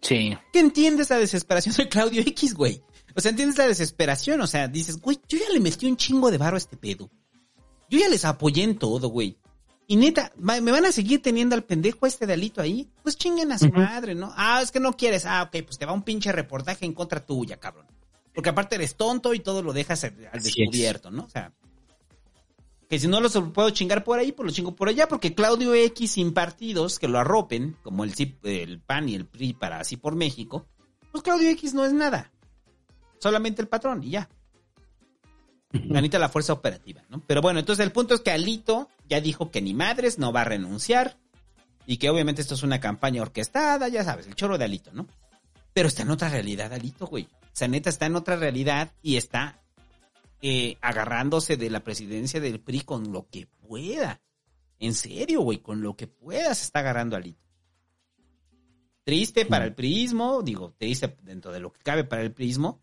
[0.00, 0.34] Sí.
[0.52, 2.82] ¿Qué entiendes la desesperación de Claudio X, güey?
[3.14, 6.30] O sea, entiendes la desesperación, o sea, dices, güey, yo ya le metí un chingo
[6.30, 7.10] de barro a este pedo.
[7.90, 9.36] Yo ya les apoyé en todo, güey.
[9.88, 12.88] Y neta, ¿me van a seguir teniendo al pendejo este de Alito ahí?
[13.02, 14.32] Pues chinguen a su madre, ¿no?
[14.36, 15.26] Ah, es que no quieres.
[15.26, 17.86] Ah, ok, pues te va un pinche reportaje en contra tuya, cabrón.
[18.32, 21.24] Porque aparte eres tonto y todo lo dejas al descubierto, ¿no?
[21.24, 21.52] O sea,
[22.88, 25.74] que si no los puedo chingar por ahí, pues lo chingo por allá, porque Claudio
[25.74, 28.12] X sin partidos que lo arropen, como el,
[28.44, 30.66] el PAN y el PRI para así por México,
[31.10, 32.30] pues Claudio X no es nada.
[33.18, 34.28] Solamente el patrón y ya.
[35.72, 37.22] Ganita la fuerza operativa, ¿no?
[37.26, 40.40] Pero bueno, entonces el punto es que Alito ya dijo que ni madres no va
[40.40, 41.16] a renunciar
[41.86, 45.06] y que obviamente esto es una campaña orquestada, ya sabes, el choro de Alito, ¿no?
[45.72, 47.24] Pero está en otra realidad, Alito, güey.
[47.24, 49.62] O sea, neta está en otra realidad y está
[50.42, 54.20] eh, agarrándose de la presidencia del PRI con lo que pueda.
[54.80, 57.40] En serio, güey, con lo que pueda se está agarrando Alito.
[59.04, 62.80] Triste para el priismo, digo, triste dentro de lo que cabe para el priismo,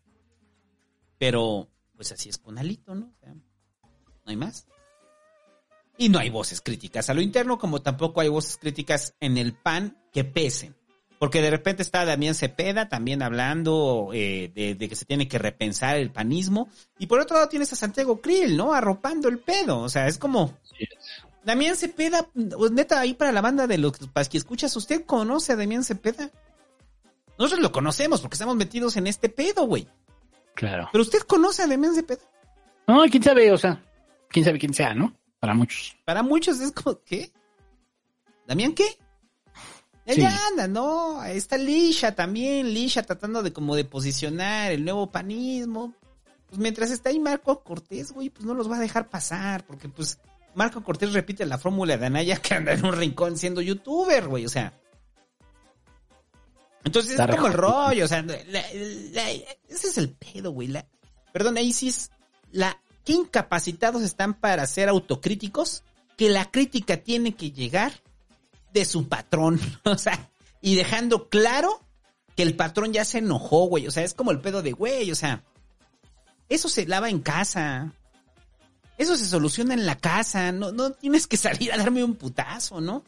[1.16, 1.68] pero
[1.98, 3.06] pues así es con Alito, ¿no?
[3.06, 3.42] O sea, no
[4.24, 4.68] hay más.
[5.96, 9.52] Y no hay voces críticas a lo interno, como tampoco hay voces críticas en el
[9.52, 10.76] PAN que pesen.
[11.18, 15.96] Porque de repente está Damián Cepeda también hablando eh, de, que se tiene que repensar
[15.96, 16.68] el panismo.
[17.00, 18.72] Y por otro lado tienes a Santiago Krill, ¿no?
[18.72, 19.80] Arropando el pedo.
[19.80, 20.56] O sea, es como...
[21.44, 23.92] Damián Cepeda, pues, neta, ahí para la banda de los
[24.28, 26.30] que escuchas, ¿usted conoce a Damián Cepeda?
[27.36, 29.88] Nosotros lo conocemos porque estamos metidos en este pedo, güey.
[30.58, 30.88] Claro.
[30.90, 32.20] Pero usted conoce a Damián Cepeda.
[32.88, 33.80] No, quién sabe, o sea,
[34.28, 35.14] quién sabe quién sea, ¿no?
[35.38, 35.96] Para muchos.
[36.04, 37.30] Para muchos es como, ¿qué?
[38.44, 38.98] ¿Damián qué?
[40.04, 41.22] Ella anda, ¿no?
[41.22, 45.94] Está Lisha también, Lisha tratando de como de posicionar el nuevo panismo.
[46.48, 49.88] Pues mientras está ahí Marco Cortés, güey, pues no los va a dejar pasar, porque
[49.88, 50.18] pues
[50.56, 54.44] Marco Cortés repite la fórmula de Anaya que anda en un rincón siendo youtuber, güey,
[54.44, 54.77] o sea.
[56.84, 60.72] Entonces es como el rollo, o sea, ese es el pedo, güey.
[61.32, 62.10] perdón, Isis,
[62.50, 65.82] la, ¿qué incapacitados están para ser autocríticos?
[66.16, 67.92] Que la crítica tiene que llegar
[68.72, 69.60] de su patrón.
[69.84, 71.80] O sea, y dejando claro
[72.36, 73.86] que el patrón ya se enojó, güey.
[73.86, 75.42] O sea, es como el pedo de, güey, o sea,
[76.48, 77.92] eso se lava en casa.
[78.96, 80.50] Eso se soluciona en la casa.
[80.52, 83.04] No, no tienes que salir a darme un putazo, ¿no?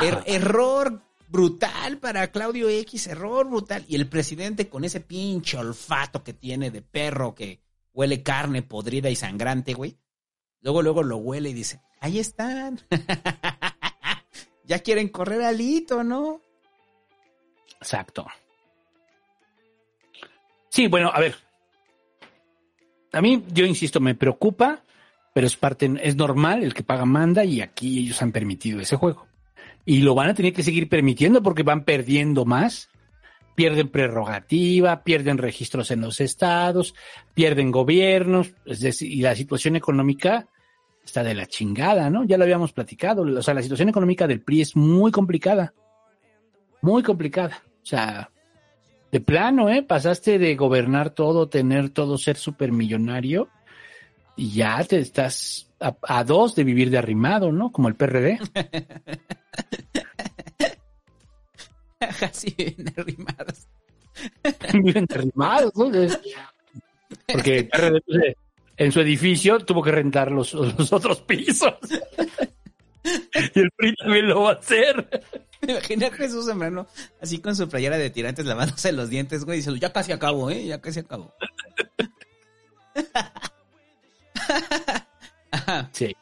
[0.00, 3.84] Er, error brutal para Claudio X, error brutal.
[3.88, 7.60] Y el presidente con ese pinche olfato que tiene de perro que
[7.92, 9.96] huele carne podrida y sangrante, güey.
[10.60, 12.80] Luego, luego lo huele y dice, ahí están.
[14.64, 16.40] ya quieren correr alito, ¿no?
[17.80, 18.26] Exacto.
[20.68, 21.36] Sí, bueno, a ver.
[23.12, 24.82] A mí, yo insisto, me preocupa,
[25.32, 28.96] pero es parte, es normal, el que paga manda y aquí ellos han permitido ese
[28.96, 29.27] juego.
[29.88, 32.90] Y lo van a tener que seguir permitiendo porque van perdiendo más,
[33.54, 36.94] pierden prerrogativa, pierden registros en los estados,
[37.32, 40.46] pierden gobiernos, es decir, y la situación económica
[41.02, 42.24] está de la chingada, ¿no?
[42.24, 45.72] Ya lo habíamos platicado, o sea, la situación económica del PRI es muy complicada,
[46.82, 48.30] muy complicada, o sea,
[49.10, 49.82] de plano, ¿eh?
[49.82, 53.48] Pasaste de gobernar todo, tener todo, ser supermillonario
[54.38, 57.72] y ya te estás a, a dos de vivir de arrimado, ¿no?
[57.72, 58.38] Como el PRD.
[62.22, 63.66] Así bien arrimados.
[64.72, 65.90] Viven arrimados, ¿no?
[67.26, 68.36] Porque el PRD pues, eh,
[68.76, 71.74] en su edificio tuvo que rentar los, los otros pisos.
[73.02, 75.20] y el PRI también lo va a hacer.
[75.62, 76.86] Me a Jesús Sembrano
[77.20, 80.64] así con su playera de tirantes lavándose los dientes, güey, diciendo, ya casi acabo, ¿eh?
[80.64, 81.34] Ya casi acabo.
[85.92, 86.14] Sí.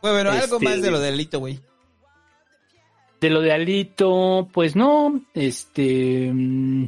[0.00, 1.60] Bueno, algo Este- más de lo del delito, güey.
[3.20, 6.86] De lo de Alito, pues no, este, mm,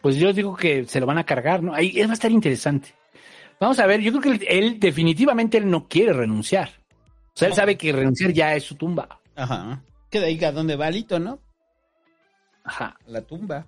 [0.00, 1.72] pues yo digo que se lo van a cargar, ¿no?
[1.72, 2.94] Ahí va a estar interesante.
[3.60, 6.68] Vamos a ver, yo creo que él, él definitivamente él no quiere renunciar.
[7.32, 9.20] O sea, él sabe que renunciar ya es su tumba.
[9.36, 9.80] Ajá.
[10.10, 11.38] Que de ahí a dónde va Alito, ¿no?
[12.64, 12.96] Ajá.
[13.06, 13.66] La tumba.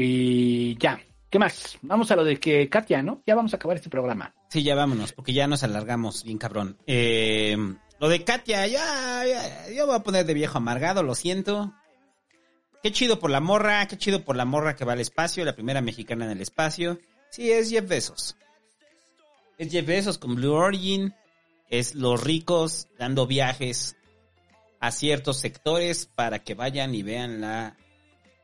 [0.00, 1.00] Y ya.
[1.28, 1.76] ¿Qué más?
[1.82, 3.20] Vamos a lo de que Katia, ¿no?
[3.26, 4.32] Ya vamos a acabar este programa.
[4.48, 6.78] Sí, ya vámonos, porque ya nos alargamos bien cabrón.
[6.86, 7.56] Eh,
[7.98, 11.74] lo de Katia, ya, ya, yo voy a poner de viejo amargado, lo siento.
[12.80, 15.56] Qué chido por la morra, qué chido por la morra que va al espacio, la
[15.56, 17.00] primera mexicana en el espacio.
[17.30, 18.36] Sí, es Jeff Bezos.
[19.58, 21.12] Es Jeff Bezos con Blue Origin,
[21.70, 23.96] es los ricos dando viajes
[24.78, 27.76] a ciertos sectores para que vayan y vean la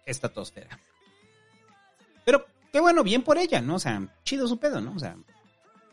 [0.04, 0.80] estratosfera.
[2.24, 3.76] Pero qué bueno, bien por ella, ¿no?
[3.76, 4.94] O sea, chido su pedo, ¿no?
[4.94, 5.16] O sea,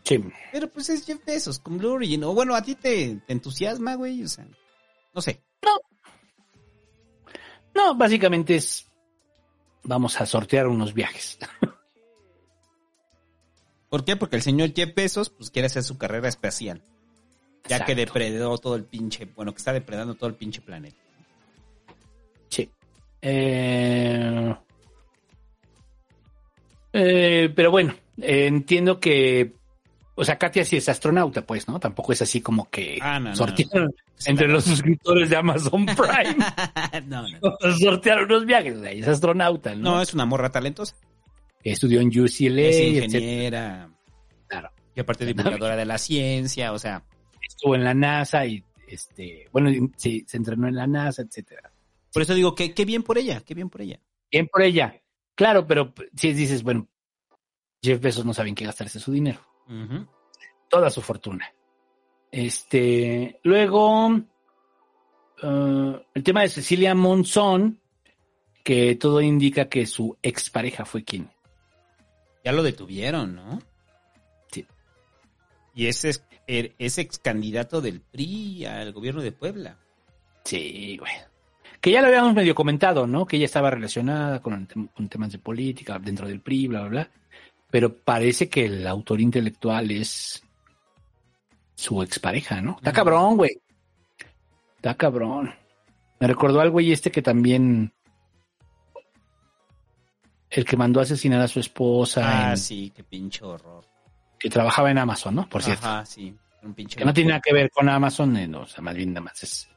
[0.03, 0.19] Sí.
[0.51, 2.23] pero pues es Jeff Bezos con Blue Origin.
[2.23, 4.23] O bueno, a ti te, te entusiasma, güey.
[4.23, 4.47] O sea,
[5.13, 5.41] no sé.
[7.73, 8.87] No, básicamente es.
[9.83, 11.37] Vamos a sortear unos viajes.
[13.89, 14.15] ¿Por qué?
[14.15, 16.83] Porque el señor Jeff Bezos, pues quiere hacer su carrera espacial.
[17.67, 20.97] Ya que depredó todo el pinche, bueno, que está depredando todo el pinche planeta.
[22.49, 22.71] Sí.
[23.21, 24.55] Eh,
[26.93, 29.53] eh, pero bueno, eh, entiendo que.
[30.15, 31.79] O sea, Katia sí es astronauta, pues, ¿no?
[31.79, 33.35] Tampoco es así como que Ah, no, no.
[33.35, 33.95] sortearon
[34.25, 36.35] entre los suscriptores de Amazon Prime.
[37.07, 37.71] no, no.
[37.79, 38.75] sortearon unos viajes.
[38.75, 39.95] o sea, es astronauta, ¿no?
[39.95, 40.95] No, es una morra talentosa.
[41.63, 42.61] Estudió en UCLA.
[42.61, 43.89] Es ingeniera.
[44.47, 44.69] Claro.
[44.95, 47.03] Y aparte divulgadora de la ciencia, o sea.
[47.47, 51.71] Estuvo en la NASA y, este, bueno, sí, se entrenó en la NASA, etcétera.
[52.13, 53.99] Por eso digo que qué bien por ella, qué bien por ella.
[54.31, 55.00] Bien por ella.
[55.35, 56.87] Claro, pero si dices, bueno,
[57.81, 59.39] Jeff Bezos no sabe en qué gastarse su dinero.
[60.69, 61.51] Toda su fortuna.
[62.31, 64.19] Este, luego,
[65.41, 67.79] eh, el tema de Cecilia Monzón,
[68.63, 71.29] que todo indica que su expareja fue quien.
[72.43, 73.61] Ya lo detuvieron, ¿no?
[74.51, 74.65] Sí.
[75.75, 79.77] Y ese es, er- es ex candidato del PRI al gobierno de Puebla.
[80.43, 81.11] Sí, güey.
[81.81, 83.25] Que ya lo habíamos medio comentado, ¿no?
[83.25, 84.67] Que ella estaba relacionada con,
[85.09, 87.09] temas de política dentro del PRI, bla, bla, bla.
[87.71, 90.43] Pero parece que el autor intelectual es
[91.73, 92.75] su expareja, ¿no?
[92.77, 93.59] Está cabrón, güey.
[94.75, 95.55] Está cabrón.
[96.19, 97.91] Me recordó al güey este que también.
[100.51, 102.49] El que mandó a asesinar a su esposa.
[102.49, 103.83] Ah, en- sí, qué pinche horror.
[104.37, 105.49] Que trabajaba en Amazon, ¿no?
[105.49, 105.87] Por cierto.
[105.87, 106.35] Ajá, sí.
[106.61, 108.93] Un pinche Que no tiene nada que ver con Amazon, eh, no, o sea, más
[108.93, 109.70] bien nada más es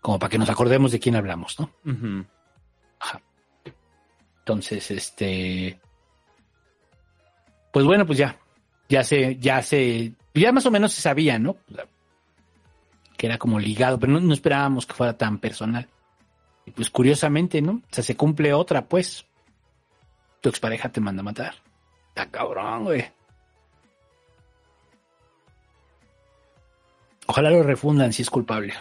[0.00, 1.70] como para que nos acordemos de quién hablamos, ¿no?
[3.00, 3.20] Ajá.
[4.40, 5.78] Entonces, este.
[7.72, 8.38] Pues bueno, pues ya.
[8.88, 10.12] Ya se, ya se.
[10.34, 11.56] Ya más o menos se sabía, ¿no?
[13.16, 15.88] Que era como ligado, pero no, no esperábamos que fuera tan personal.
[16.64, 17.72] Y pues curiosamente, ¿no?
[17.72, 19.26] O sea, se cumple otra, pues.
[20.40, 21.54] Tu expareja te manda a matar.
[22.08, 23.04] Está cabrón, güey.
[27.26, 28.72] Ojalá lo refundan si es culpable.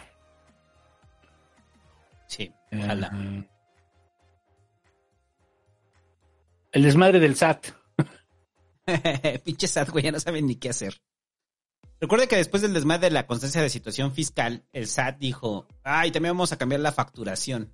[2.28, 3.12] Sí, ojalá.
[3.14, 3.50] Eh,
[6.72, 7.68] el desmadre del SAT.
[9.44, 11.02] Pinche SAT, güey, ya no saben ni qué hacer.
[12.00, 16.12] Recuerde que después del desmadre de la constancia de situación fiscal, el SAT dijo, ay,
[16.12, 17.74] también vamos a cambiar la facturación.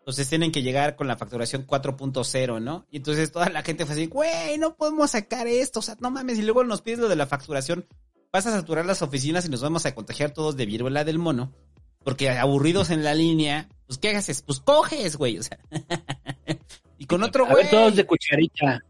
[0.00, 2.86] Entonces tienen que llegar con la facturación 4.0, ¿no?
[2.90, 6.10] Y entonces toda la gente fue así, güey, no podemos sacar esto, o sea, no
[6.10, 7.86] mames, y luego nos pides lo de la facturación,
[8.30, 11.54] vas a saturar las oficinas y nos vamos a contagiar todos de viruela del mono,
[12.02, 14.42] porque aburridos en la línea, pues ¿qué haces?
[14.42, 15.58] Pues coges, güey, o sea.
[16.96, 17.68] Y con otro güey.
[17.68, 18.80] todos de cucharita.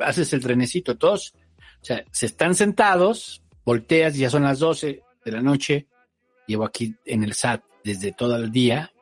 [0.00, 1.34] Haces el trenecito, todos.
[1.80, 5.86] O sea, se están sentados, volteas y ya son las 12 de la noche.
[6.46, 8.92] Llevo aquí en el SAT desde todo el día.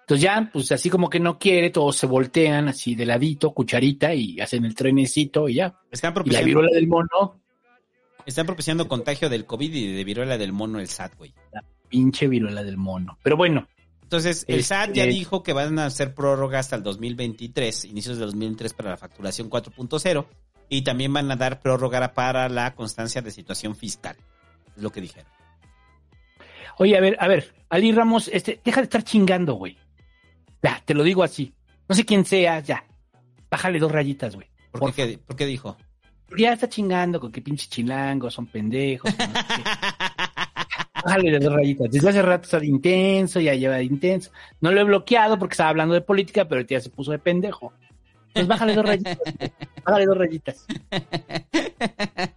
[0.00, 4.14] Entonces ya, pues así como que no quiere, todos se voltean así de ladito, cucharita,
[4.14, 5.78] y hacen el trenecito y ya.
[5.90, 7.40] Están Y la propiciando, viruela del mono,
[8.26, 11.34] están propiciando contagio del COVID y de viruela del mono el SAT, güey.
[11.88, 13.18] pinche viruela del mono.
[13.22, 13.68] Pero bueno,
[14.04, 18.16] Entonces, el Este- SAT ya dijo que van a hacer prórroga hasta el 2023, inicios
[18.18, 20.26] del 2023 para la facturación 4.0,
[20.68, 24.16] y también van a dar prórroga para la constancia de situación fiscal.
[24.76, 25.30] Es lo que dijeron.
[26.78, 29.76] Oye, a ver, a ver, Ali Ramos, este, deja de estar chingando, güey.
[30.62, 31.54] Ya, te lo digo así.
[31.88, 32.84] No sé quién seas, ya.
[33.50, 34.48] Bájale dos rayitas, güey.
[34.72, 35.76] ¿Por, qué, qué- por qué dijo?
[36.36, 39.12] Ya está chingando con que pinche chilangos, son pendejos.
[39.16, 39.32] no sé.
[41.04, 41.90] Bájale de dos rayitas.
[41.90, 44.30] Desde hace rato está de intenso, ya lleva de intenso.
[44.60, 47.18] No lo he bloqueado porque estaba hablando de política, pero el tío se puso de
[47.18, 47.72] pendejo.
[48.28, 49.18] Entonces bájale dos rayitas.
[49.84, 50.66] Bájale dos rayitas.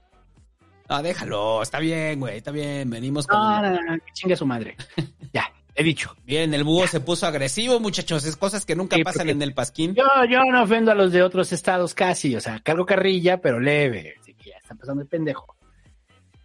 [0.89, 3.37] No, déjalo, está bien, güey, está bien, venimos con...
[3.37, 4.75] No, no, no, que chingue a su madre.
[5.33, 6.15] Ya, he dicho.
[6.23, 9.53] Bien, el búho se puso agresivo, muchachos, es cosas que nunca Sí, pasan en el
[9.53, 9.93] pasquín.
[9.93, 13.59] Yo, yo no ofendo a los de otros estados casi, o sea, cargo carrilla, pero
[13.59, 14.15] leve.
[14.21, 15.55] Así que ya están pasando el pendejo.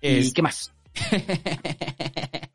[0.01, 0.73] ¿Y qué más?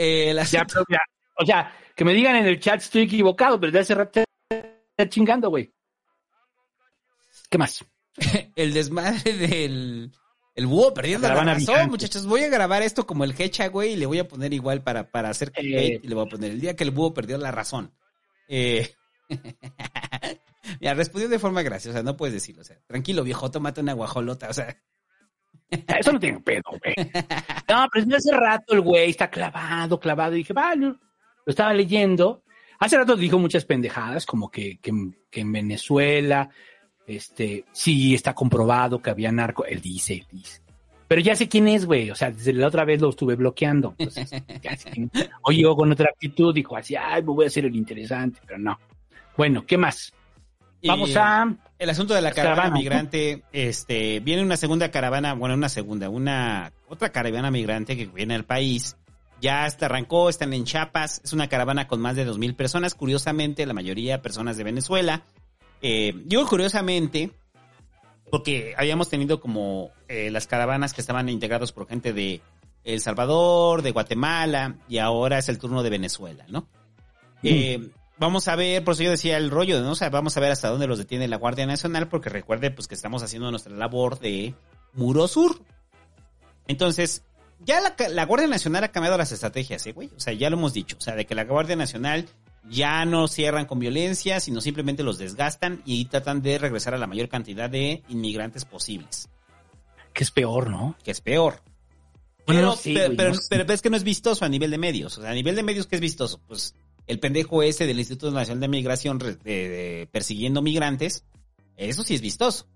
[0.00, 1.00] Eh, Ya, pero ya,
[1.38, 5.08] o sea, que me digan en el chat estoy equivocado, pero de hace rato está
[5.08, 5.74] chingando, güey.
[7.50, 7.84] ¿Qué más?
[8.54, 10.12] el desmadre del
[10.54, 12.26] el búho perdiendo la, caravana razón, muchachos.
[12.26, 15.10] Voy a grabar esto como el Hecha, güey, y le voy a poner igual para,
[15.10, 17.92] para hacer y le voy a poner el día que el búho perdió la razón.
[18.48, 18.92] Eh...
[20.80, 22.62] Mira, respondió de forma graciosa, no puedes decirlo.
[22.62, 24.48] O sea, tranquilo, viejo, tómate una guajolota.
[24.48, 24.76] O sea,
[25.98, 26.94] Eso no tengo pedo, güey.
[27.68, 30.34] No, pero hace rato el güey está clavado, clavado.
[30.34, 30.96] Y dije, vale, lo
[31.46, 32.42] estaba leyendo.
[32.78, 34.92] Hace rato dijo muchas pendejadas, como que, que,
[35.30, 36.48] que en Venezuela,
[37.06, 39.64] este, sí está comprobado que había narco.
[39.64, 40.62] Él dice, él dice.
[41.08, 42.10] Pero ya sé quién es, güey.
[42.10, 43.94] O sea, desde la otra vez lo estuve bloqueando.
[43.98, 44.30] Entonces,
[44.62, 45.10] ya sé quién.
[45.42, 48.58] O llegó con otra actitud, dijo así, ay, me voy a hacer el interesante, pero
[48.58, 48.78] no.
[49.36, 50.12] Bueno, ¿qué más?
[50.82, 55.68] Vamos a el asunto de la caravana migrante, este, viene una segunda caravana, bueno, una
[55.68, 58.96] segunda, una otra caravana migrante que viene al país.
[59.40, 62.96] Ya hasta arrancó, están en Chiapas, es una caravana con más de dos mil personas,
[62.96, 65.22] curiosamente, la mayoría personas de Venezuela.
[65.80, 67.30] Eh, digo curiosamente,
[68.30, 72.40] porque habíamos tenido como eh, las caravanas que estaban integrados por gente de
[72.82, 76.66] El Salvador, de Guatemala, y ahora es el turno de Venezuela, ¿no?
[77.44, 79.92] Eh, vamos a ver, por eso yo decía el rollo, ¿no?
[79.92, 82.88] O sea, vamos a ver hasta dónde los detiene la Guardia Nacional, porque recuerde pues
[82.88, 84.54] que estamos haciendo nuestra labor de
[84.92, 85.60] Muro Sur.
[86.66, 87.22] Entonces,
[87.64, 90.10] ya la, la Guardia Nacional ha cambiado las estrategias, ¿eh, güey?
[90.16, 92.28] O sea, ya lo hemos dicho, o sea, de que la Guardia Nacional
[92.68, 97.06] ya no cierran con violencia, sino simplemente los desgastan y tratan de regresar a la
[97.06, 99.28] mayor cantidad de inmigrantes posibles.
[100.12, 100.96] que es peor, ¿no?
[101.04, 101.62] Que es peor.
[102.46, 103.46] Bueno, pero, no pero, güey, pero, no sé.
[103.50, 105.16] pero es que no es vistoso a nivel de medios.
[105.18, 106.40] O sea, a nivel de medios, ¿qué es vistoso?
[106.48, 106.74] Pues
[107.08, 109.18] el pendejo ese del Instituto Nacional de Migración
[110.12, 111.24] persiguiendo migrantes,
[111.76, 112.66] eso sí es vistoso.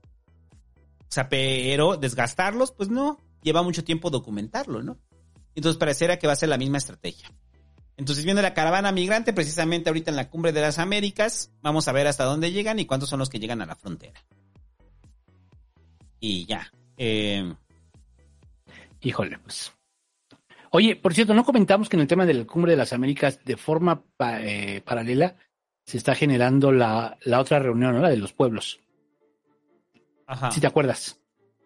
[1.01, 3.19] O sea, pero desgastarlos, pues no.
[3.43, 4.99] Lleva mucho tiempo documentarlo, ¿no?
[5.55, 7.31] Entonces pareciera que va a ser la misma estrategia.
[7.97, 11.51] Entonces viene la caravana migrante precisamente ahorita en la cumbre de las Américas.
[11.61, 14.25] Vamos a ver hasta dónde llegan y cuántos son los que llegan a la frontera.
[16.19, 16.73] Y ya.
[16.97, 17.53] Eh,
[19.03, 19.73] Híjole, pues.
[20.75, 23.45] Oye, por cierto, no comentamos que en el tema de la Cumbre de las Américas,
[23.45, 25.37] de forma pa- eh, paralela,
[25.85, 28.01] se está generando la, la otra reunión, ¿no?
[28.01, 28.81] La de los pueblos.
[30.27, 30.51] Ajá.
[30.51, 31.21] Si te acuerdas.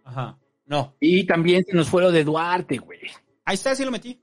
[0.05, 0.37] Ajá.
[0.67, 0.97] No.
[0.99, 2.99] Y también se nos fue lo de Duarte, güey.
[3.45, 4.19] Ahí está, sí lo metí.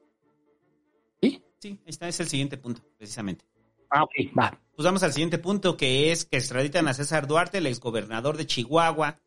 [1.22, 1.42] ¿Sí?
[1.60, 3.46] Sí, ahí está, es el siguiente punto, precisamente.
[3.90, 4.60] Ah, ok, va.
[4.76, 8.48] Pues vamos al siguiente punto, que es que extraditan a César Duarte, el exgobernador de
[8.48, 9.20] Chihuahua,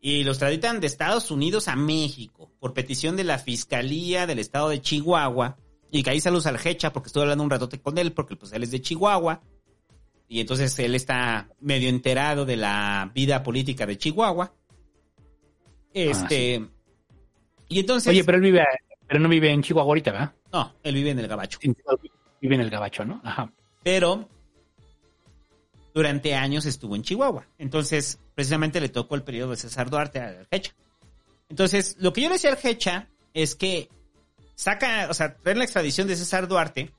[0.00, 4.70] y lo extraditan de Estados Unidos a México, por petición de la Fiscalía del Estado
[4.70, 5.58] de Chihuahua,
[5.90, 8.52] y que ahí saludos al Hecha, porque estuve hablando un ratote con él, porque pues
[8.52, 9.42] él es de Chihuahua,
[10.28, 14.54] y entonces él está medio enterado de la vida política de Chihuahua.
[15.92, 16.64] Este...
[17.68, 18.10] Y entonces...
[18.10, 18.64] Oye, pero él vive,
[19.06, 20.32] pero no vive en Chihuahua ahorita, ¿verdad?
[20.52, 21.58] No, él vive en el Gabacho.
[22.40, 23.20] Vive en el Gabacho, ¿no?
[23.24, 23.52] Ajá.
[23.82, 24.28] pero
[25.94, 27.46] durante años estuvo en Chihuahua.
[27.58, 30.72] Entonces, precisamente le tocó el periodo de César Duarte al Hecha.
[31.48, 33.88] Entonces, lo que yo le decía al Hecha es que
[34.54, 36.92] saca, o sea, traen la extradición de César Duarte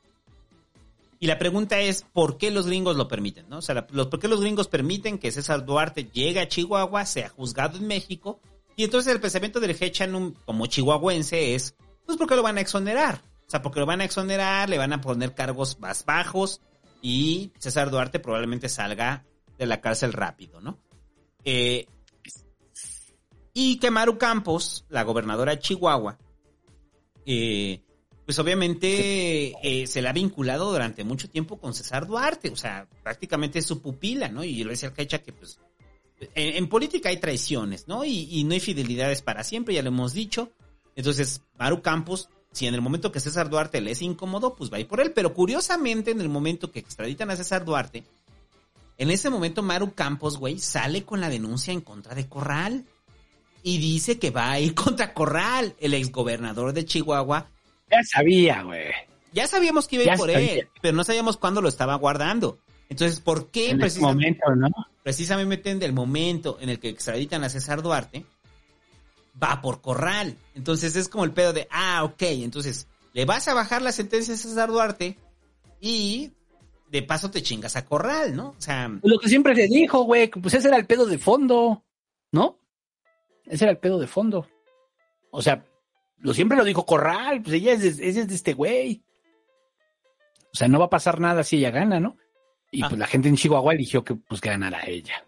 [1.20, 3.48] y la pregunta es, ¿por qué los gringos lo permiten?
[3.48, 3.60] ¿no?
[3.60, 7.30] O sea, los, ¿por qué los gringos permiten que César Duarte llegue a Chihuahua, sea
[7.30, 8.40] juzgado en México?
[8.76, 12.58] Y entonces el pensamiento del Hecha en un- como chihuahuense es, pues porque lo van
[12.58, 13.22] a exonerar.
[13.48, 16.62] O sea, porque lo van a exonerar, le van a poner cargos más bajos
[17.02, 19.26] y César Duarte probablemente salga
[19.58, 20.78] de la cárcel rápido, ¿no?
[21.44, 21.88] Eh,
[23.54, 26.18] y que Maru Campos, la gobernadora de Chihuahua,
[27.26, 27.82] eh,
[28.26, 32.88] pues obviamente eh, se le ha vinculado durante mucho tiempo con César Duarte, o sea,
[33.04, 34.44] prácticamente es su pupila, ¿no?
[34.44, 35.60] Y yo le decía al Cacha que pues
[36.36, 38.06] en, en política hay traiciones, ¿no?
[38.06, 40.52] Y, y no hay fidelidades para siempre, ya lo hemos dicho.
[40.96, 44.78] Entonces, Maru Campos, si en el momento que César Duarte le es incómodo, pues va
[44.78, 45.12] a ir por él.
[45.14, 48.04] Pero curiosamente, en el momento que extraditan a César Duarte,
[48.98, 52.86] en ese momento Maru Campos, güey, sale con la denuncia en contra de Corral.
[53.64, 57.48] Y dice que va a ir contra Corral, el exgobernador de Chihuahua.
[57.90, 58.92] Ya sabía, güey.
[59.34, 60.54] Ya sabíamos que iba a ir Ya por sabía.
[60.54, 62.60] él, pero no sabíamos cuándo lo estaba guardando.
[62.90, 64.88] Entonces, ¿por qué En precisamente, momento, ¿no?
[65.04, 68.26] precisamente en el momento en el que extraditan a César Duarte,
[69.42, 70.38] va por Corral?
[70.56, 74.34] Entonces es como el pedo de, ah, ok, entonces le vas a bajar la sentencia
[74.34, 75.18] a César Duarte
[75.80, 76.32] y
[76.90, 78.50] de paso te chingas a Corral, ¿no?
[78.50, 81.18] O sea, Lo que siempre se dijo, güey, que pues ese era el pedo de
[81.18, 81.84] fondo,
[82.32, 82.60] ¿no?
[83.46, 84.48] Ese era el pedo de fondo.
[85.32, 85.66] O sea,
[86.18, 89.04] lo siempre lo dijo Corral, pues ella es de, ella es de este güey.
[90.54, 92.18] O sea, no va a pasar nada si ella gana, ¿no?
[92.72, 95.26] Y pues la gente en Chihuahua eligió que pues ganara ella.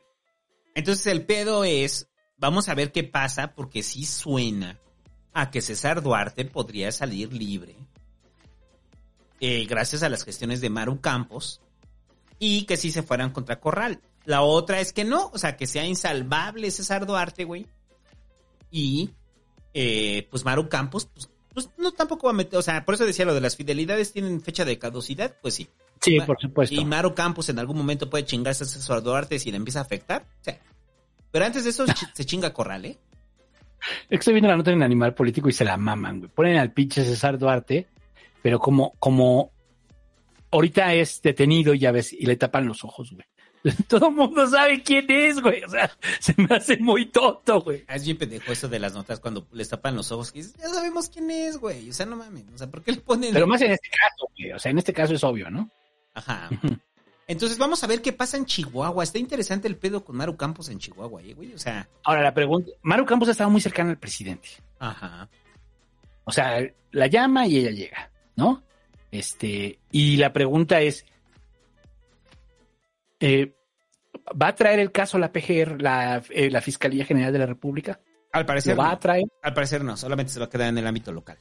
[0.76, 4.80] Entonces el pedo es, vamos a ver qué pasa, porque sí suena
[5.34, 7.76] a que César Duarte podría salir libre.
[9.40, 11.62] eh, gracias a las gestiones de Maru Campos.
[12.40, 14.02] Y que sí se fueran contra Corral.
[14.26, 17.68] La otra es que no, o sea, que sea insalvable César Duarte, güey.
[18.72, 19.12] Y
[19.74, 23.06] eh, pues Maru Campos, pues, pues, no tampoco va a meter, o sea, por eso
[23.06, 25.68] decía lo de las fidelidades tienen fecha de caducidad, pues sí.
[26.02, 26.76] Sí, por supuesto.
[26.76, 29.84] Y Maru Campos en algún momento puede chingarse a César Duarte si le empieza a
[29.84, 30.26] afectar.
[30.42, 30.52] Sí.
[31.34, 33.00] Pero antes de eso se chinga Corral, ¿eh?
[34.04, 36.32] Es que estoy viendo la nota en Animal Político y se la maman, güey.
[36.32, 37.88] Ponen al pinche César Duarte,
[38.44, 39.52] pero como, como
[40.52, 43.26] ahorita es detenido, ya ves, y le tapan los ojos, güey.
[43.88, 45.64] Todo el mundo sabe quién es, güey.
[45.64, 45.90] O sea,
[46.20, 47.84] se me hace muy tonto, güey.
[47.90, 50.32] Es bien pendejo eso de las notas cuando les tapan los ojos.
[50.32, 51.90] Que dices, ya sabemos quién es, güey.
[51.90, 52.46] O sea, no mames.
[52.54, 53.34] O sea, ¿por qué le ponen...?
[53.34, 54.52] Pero más en este caso, güey.
[54.52, 55.68] O sea, en este caso es obvio, ¿no?
[56.14, 56.48] Ajá.
[57.28, 59.04] Entonces vamos a ver qué pasa en Chihuahua.
[59.04, 61.54] Está interesante el pedo con Maru Campos en Chihuahua, ¿eh, güey?
[61.54, 64.50] O sea, Ahora la pregunta, Maru Campos estaba muy cercana al presidente.
[64.80, 65.30] ajá.
[66.26, 66.60] O sea,
[66.92, 68.64] la llama y ella llega, ¿no?
[69.12, 71.06] Este, y la pregunta es,
[73.20, 73.54] eh,
[74.42, 78.00] ¿va a traer el caso la PGR, la, eh, la Fiscalía General de la República?
[78.32, 78.94] Al parecer ¿Lo va no.
[78.96, 79.24] a traer?
[79.42, 79.96] Al parecer no.
[79.98, 81.38] Solamente se va a quedar en el ámbito local.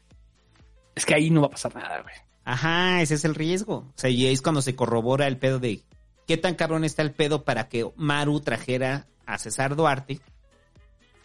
[0.94, 2.14] Es que ahí no va a pasar nada, güey.
[2.44, 3.74] Ajá, ese es el riesgo.
[3.76, 5.82] O sea, y es cuando se corrobora el pedo de
[6.26, 10.20] qué tan cabrón está el pedo para que Maru trajera a César Duarte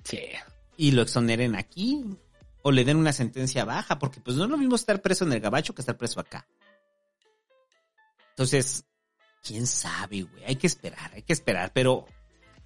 [0.03, 0.19] Sí.
[0.77, 2.05] y lo exoneren aquí
[2.61, 5.33] o le den una sentencia baja, porque pues no es lo mismo estar preso en
[5.33, 6.45] el gabacho que estar preso acá.
[8.29, 8.85] Entonces,
[9.43, 10.43] quién sabe, güey.
[10.45, 11.71] Hay que esperar, hay que esperar.
[11.73, 12.05] Pero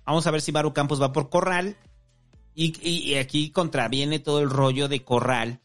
[0.06, 1.78] vamos a ver si Maru Campos va por Corral.
[2.54, 5.62] Y, y- y aquí contraviene todo el rollo de Corral,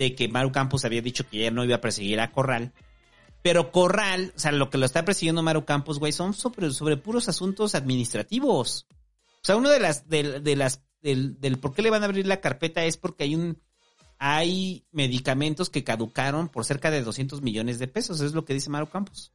[0.00, 2.72] de que Maru Campos había dicho que ya no iba a perseguir a Corral.
[3.42, 6.96] Pero Corral, o sea, lo que lo está persiguiendo Maru Campos, güey, son sobre, sobre
[6.96, 8.86] puros asuntos administrativos.
[8.88, 12.06] O sea, uno de las, de, de las, del, del por qué le van a
[12.06, 13.60] abrir la carpeta es porque hay un,
[14.18, 18.70] hay medicamentos que caducaron por cerca de 200 millones de pesos, es lo que dice
[18.70, 19.32] Maru Campos.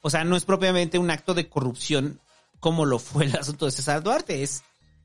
[0.00, 2.18] O sea, no es propiamente un acto de corrupción
[2.60, 4.62] como lo fue el asunto de César Duarte, es,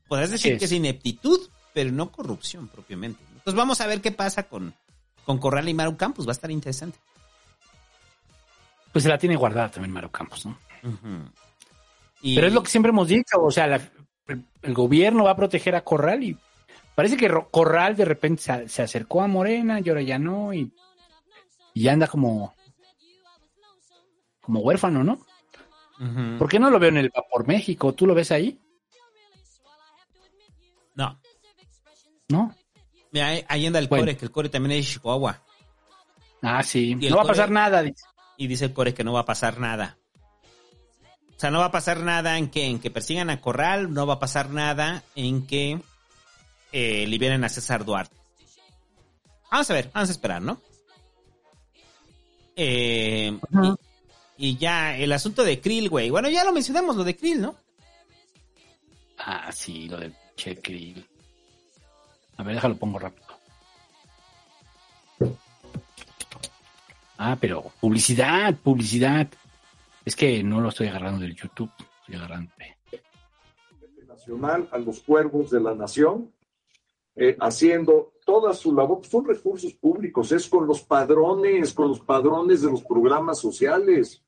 [0.08, 0.58] podrás decir es.
[0.58, 1.40] que es ineptitud,
[1.74, 3.31] pero no corrupción propiamente.
[3.42, 4.72] Entonces vamos a ver qué pasa con,
[5.24, 6.98] con Corral y Maru Campos, va a estar interesante.
[8.92, 10.56] Pues se la tiene guardada también Maru Campos, ¿no?
[12.20, 13.80] Y- Pero es lo que siempre hemos dicho, o sea, la-
[14.28, 16.38] el, gobierno va a proteger a Corral y
[16.94, 20.72] parece que Corral de repente se, se acercó a Morena y ahora ya no y,
[21.74, 22.54] y anda como
[24.40, 25.18] como huérfano, ¿no?
[26.38, 27.92] ¿Por qué no lo veo en el Vapor México?
[27.92, 28.58] ¿Tú lo ves ahí?
[30.94, 31.18] No.
[32.28, 32.54] ¿No?
[33.20, 34.04] Ahí, anda el Bueno.
[34.04, 35.40] core, que el core también es de Chihuahua.
[36.42, 36.94] Ah, sí.
[36.94, 38.04] No va a core- pasar nada, dice.
[38.38, 39.98] Y dice el core que no va a pasar nada.
[41.36, 44.06] O sea, no va a pasar nada en que, en que persigan a Corral, no
[44.06, 45.80] va a pasar nada en que
[46.72, 48.16] eh, liberen a César Duarte.
[49.50, 50.60] Vamos a ver, vamos a esperar, ¿no?
[52.56, 53.38] Eh,
[54.38, 56.10] y, y ya, el asunto de Krill, güey.
[56.10, 57.54] Bueno, ya lo mencionamos, lo de Krill, ¿no?
[59.18, 61.06] Ah, sí, lo del Che Krill.
[62.36, 63.26] A ver, déjalo pongo rápido.
[67.18, 69.28] Ah, pero publicidad, publicidad.
[70.04, 71.70] Es que no lo estoy agarrando del YouTube,
[72.00, 72.50] estoy agarrando
[74.22, 76.32] nacional a los cuervos de la nación,
[77.16, 79.04] eh, haciendo toda su labor.
[79.04, 84.22] Son recursos públicos, es con los padrones, con los padrones de los programas sociales.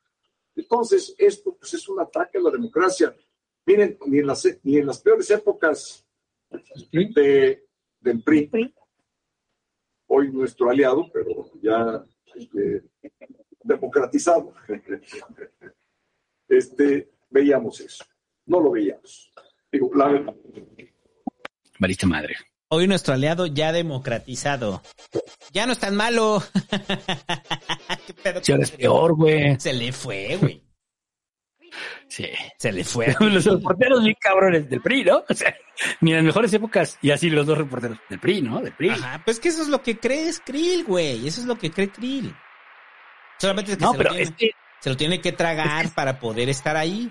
[0.57, 3.15] Entonces, esto pues, es un ataque a la democracia.
[3.67, 6.05] Miren, ni en las, ni en las peores épocas
[6.93, 7.64] de,
[8.05, 8.75] del PRI,
[10.07, 12.83] hoy nuestro aliado, pero ya este,
[13.63, 14.53] democratizado,
[16.49, 18.05] este, veíamos eso.
[18.47, 19.33] No lo veíamos.
[19.73, 20.35] Digo, la verdad.
[21.79, 22.37] Marita madre.
[22.69, 24.83] Hoy nuestro aliado ya democratizado.
[25.53, 26.43] Ya no es tan malo.
[28.07, 28.41] ¿Qué pedo
[28.77, 29.59] peor, güey.
[29.59, 30.64] Se le fue, güey.
[32.09, 32.29] Sí.
[32.59, 33.15] Se le fue.
[33.21, 35.25] los reporteros bien cabrones del PRI, ¿no?
[35.29, 35.55] O sea,
[36.01, 36.99] ni en las mejores épocas.
[37.03, 38.61] Y así los dos reporteros del PRI, ¿no?
[38.61, 38.91] Del PRI.
[38.91, 41.27] Ajá, pues que eso es lo que crees Krill, güey.
[41.27, 42.35] Eso es lo que cree Krill.
[43.39, 45.93] Solamente es que, No, se, pero lo tiene, es que- se lo tiene que tragar
[45.95, 47.11] para poder estar ahí.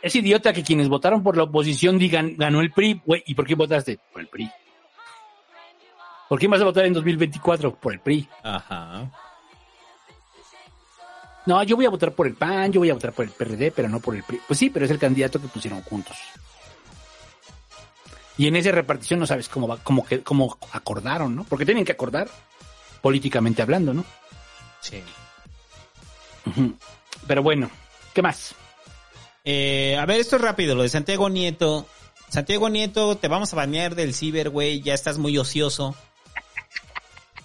[0.00, 3.22] Es idiota que quienes votaron por la oposición digan, ganó el PRI, güey.
[3.26, 3.98] ¿Y por qué votaste?
[4.12, 4.48] Por el PRI.
[6.28, 7.74] ¿Por quién vas a votar en 2024?
[7.74, 8.28] Por el PRI.
[8.44, 9.10] Ajá.
[11.48, 13.70] No, yo voy a votar por el PAN, yo voy a votar por el PRD,
[13.70, 14.38] pero no por el PRI.
[14.46, 16.14] Pues sí, pero es el candidato que pusieron juntos.
[18.36, 21.44] Y en esa repartición no sabes cómo va, cómo, cómo acordaron, ¿no?
[21.44, 22.28] Porque tienen que acordar
[23.00, 24.04] políticamente hablando, ¿no?
[24.82, 25.02] Sí.
[27.26, 27.70] Pero bueno,
[28.12, 28.54] ¿qué más?
[29.42, 31.86] Eh, a ver, esto es rápido, lo de Santiago Nieto.
[32.28, 34.82] Santiago Nieto, te vamos a banear del ciber, güey.
[34.82, 35.96] Ya estás muy ocioso.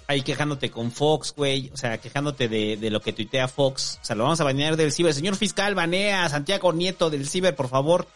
[0.07, 1.69] Ahí quejándote con Fox, güey.
[1.73, 3.99] O sea, quejándote de, de lo que tuitea Fox.
[4.01, 5.13] O sea, lo vamos a banear del ciber.
[5.13, 8.07] Señor fiscal, banea a Santiago Nieto del ciber, por favor.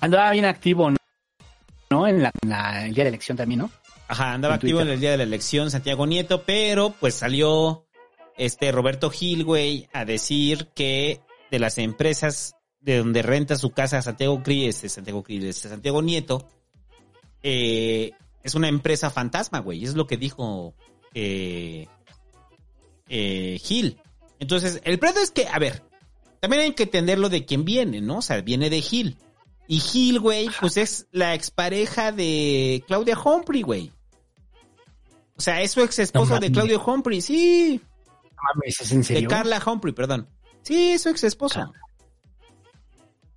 [0.00, 0.96] Andaba bien activo, ¿no?
[1.90, 2.06] ¿No?
[2.08, 3.70] En, la, en la- el día de la elección también, ¿no?
[4.08, 7.86] Ajá, andaba En activo en el día de la elección Santiago Nieto, pero pues salió
[8.36, 14.00] este Roberto Gil, güey, a decir que de las empresas de donde renta su casa
[14.02, 16.48] Santiago Cri, este Santiago Cri, este Santiago Nieto,
[17.42, 19.84] eh, es una empresa fantasma, güey.
[19.84, 20.74] Es lo que dijo
[21.16, 21.88] eh,
[23.08, 23.98] eh, Gil.
[24.38, 25.82] Entonces, el problema es que, a ver,
[26.40, 28.18] también hay que entenderlo de quién viene, ¿no?
[28.18, 29.16] O sea, viene de Gil.
[29.66, 33.92] Y Gil, güey, pues es la expareja de Claudia Humphrey, güey.
[35.36, 36.52] O sea, es su ex esposo No de mames.
[36.52, 37.80] Claudia Humphrey, sí.
[38.22, 39.28] No mames, ¿es en serio?
[39.28, 40.28] De Carla Humphrey, perdón.
[40.62, 41.72] Sí, es su ex esposo.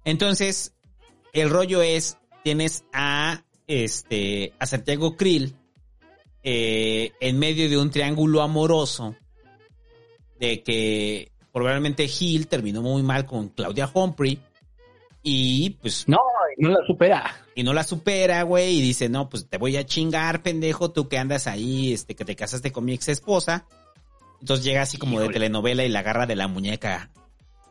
[0.03, 0.73] Entonces,
[1.31, 5.55] el rollo es, tienes a este, a Santiago Krill
[6.43, 9.15] eh, en medio de un triángulo amoroso
[10.39, 14.39] de que probablemente Gil terminó muy mal con Claudia Humphrey
[15.21, 16.17] y pues no,
[16.57, 17.35] no la supera.
[17.55, 21.09] Y no la supera, güey, y dice, "No, pues te voy a chingar, pendejo, tú
[21.09, 23.65] que andas ahí, este que te casaste con mi ex esposa."
[24.39, 27.11] Entonces llega así como de telenovela y la agarra de la muñeca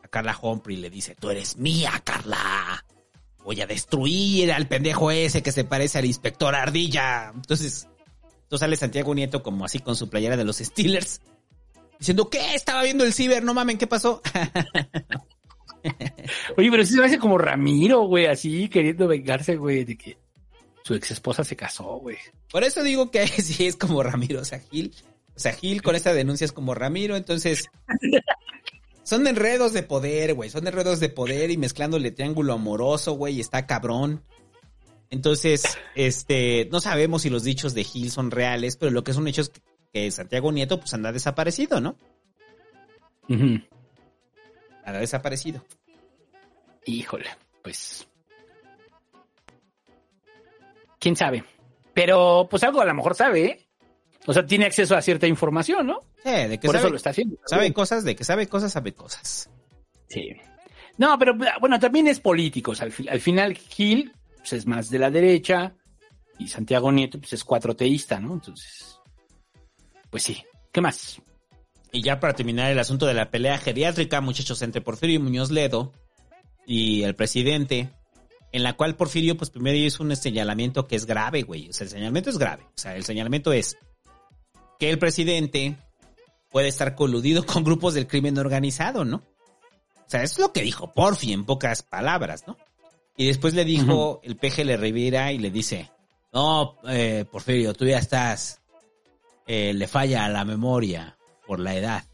[0.03, 2.85] a Carla Humphrey y le dice, "Tú eres mía, Carla.
[3.43, 7.87] Voy a destruir al pendejo ese que se parece al inspector Ardilla." Entonces,
[8.49, 11.21] entonces sale Santiago Nieto como así con su playera de los Steelers
[11.99, 12.55] diciendo, "¿Qué?
[12.55, 14.23] Estaba viendo el ciber, no mamen, ¿qué pasó?"
[16.57, 20.17] Oye, pero sí se me hace como Ramiro, güey, así queriendo vengarse, güey, de que
[20.83, 22.17] su ex esposa se casó, güey.
[22.51, 24.95] Por eso digo que sí es como Ramiro, o sea, Gil.
[25.35, 27.67] O sea, Gil con esta denuncia es como Ramiro, entonces.
[29.03, 30.49] Son enredos de poder, güey.
[30.49, 33.39] Son enredos de poder y mezclándole triángulo amoroso, güey.
[33.39, 34.23] Está cabrón.
[35.11, 39.17] Entonces, este, no sabemos si los dichos de Gil son reales, pero lo que es
[39.17, 41.95] un hecho es que, que Santiago Nieto, pues anda desaparecido, ¿no?
[43.27, 45.63] Anda desaparecido.
[46.85, 47.29] Híjole,
[47.63, 48.07] pues.
[50.99, 51.43] ¿Quién sabe?
[51.93, 53.65] Pero, pues algo a lo mejor sabe, ¿eh?
[54.27, 56.03] O sea, tiene acceso a cierta información, ¿no?
[56.23, 57.37] Sí, de que Por sabe, eso lo está haciendo.
[57.45, 59.49] Sabe cosas, de que sabe cosas, sabe cosas.
[60.07, 60.29] Sí.
[60.97, 62.71] No, pero bueno, también es político.
[62.71, 65.75] O sea, al, al final, Gil pues, es más de la derecha
[66.37, 68.33] y Santiago Nieto pues, es cuatroteísta, ¿no?
[68.33, 68.99] Entonces,
[70.09, 70.43] pues sí.
[70.71, 71.21] ¿Qué más?
[71.91, 75.91] Y ya para terminar el asunto de la pelea geriátrica, muchachos, entre Porfirio Muñoz Ledo
[76.65, 77.89] y el presidente,
[78.51, 81.69] en la cual Porfirio, pues primero hizo un señalamiento que es grave, güey.
[81.69, 82.63] O sea, el señalamiento es grave.
[82.63, 83.77] O sea, el señalamiento es
[84.79, 85.77] que el presidente
[86.51, 89.17] puede estar coludido con grupos del crimen organizado, ¿no?
[89.17, 92.57] O sea, es lo que dijo Porfi en pocas palabras, ¿no?
[93.19, 95.91] Y después le dijo el peje le Rivera y le dice,
[96.31, 98.61] no, eh, Porfirio, tú ya estás,
[99.45, 102.05] eh, le falla a la memoria por la edad.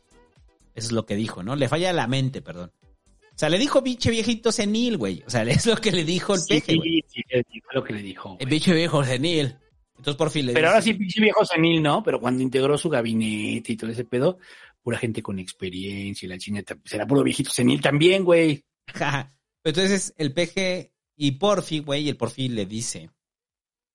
[0.74, 1.56] Eso es lo que dijo, ¿no?
[1.56, 2.72] Le falla a la mente, perdón.
[2.82, 5.22] O sea, le dijo pinche viejito senil, güey.
[5.27, 7.06] O sea, es lo que le dijo el Sí, peje, güey.
[7.08, 8.38] sí, le dijo lo que le dijo.
[8.40, 9.56] El pinche viejo senil.
[9.98, 12.01] Entonces por fin le Pero dice, ahora sí, pinche viejo senil, ¿no?
[12.01, 14.40] Pero cuando integró su gabinete y todo ese pedo,
[14.82, 18.66] pura gente con experiencia y la chineta, era puro viejito senil también, güey.
[19.64, 23.10] Entonces el peje y Porfi, güey, el Porfi le dice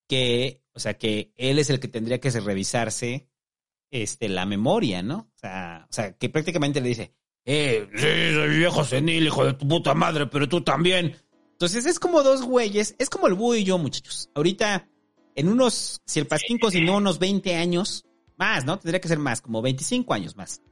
[0.08, 3.28] que, o sea, que él es el que tendría que se revisarse
[3.90, 5.31] este, la memoria, ¿no?
[5.34, 9.55] O sea, o sea, que prácticamente le dice, Eh, sí, soy viejo senil, hijo de
[9.55, 11.16] tu puta madre, pero tú también.
[11.52, 14.31] Entonces es como dos güeyes, es como el búho y yo, muchachos.
[14.34, 14.89] Ahorita,
[15.34, 18.05] en unos, si el Pasquín cocinó unos 20 años,
[18.36, 18.78] más, ¿no?
[18.78, 20.62] Tendría que ser más, como 25 años más.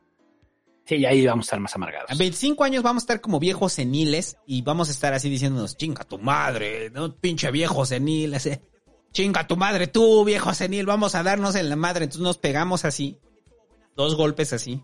[0.89, 2.11] Sí, ahí vamos a estar más amargados.
[2.11, 5.77] A 25 años vamos a estar como viejos seniles y vamos a estar así diciéndonos,
[5.77, 8.35] chinga tu madre, no pinche viejo senil,
[9.13, 12.05] chinga tu madre tú, viejo senil, vamos a darnos en la madre.
[12.05, 13.19] Entonces nos pegamos así,
[13.97, 14.83] dos golpes así,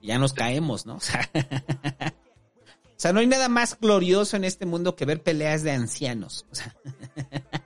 [0.00, 0.94] y ya nos caemos, ¿no?
[0.96, 5.64] O sea, o sea, no hay nada más glorioso en este mundo que ver peleas
[5.64, 6.46] de ancianos.
[6.52, 6.76] O sea,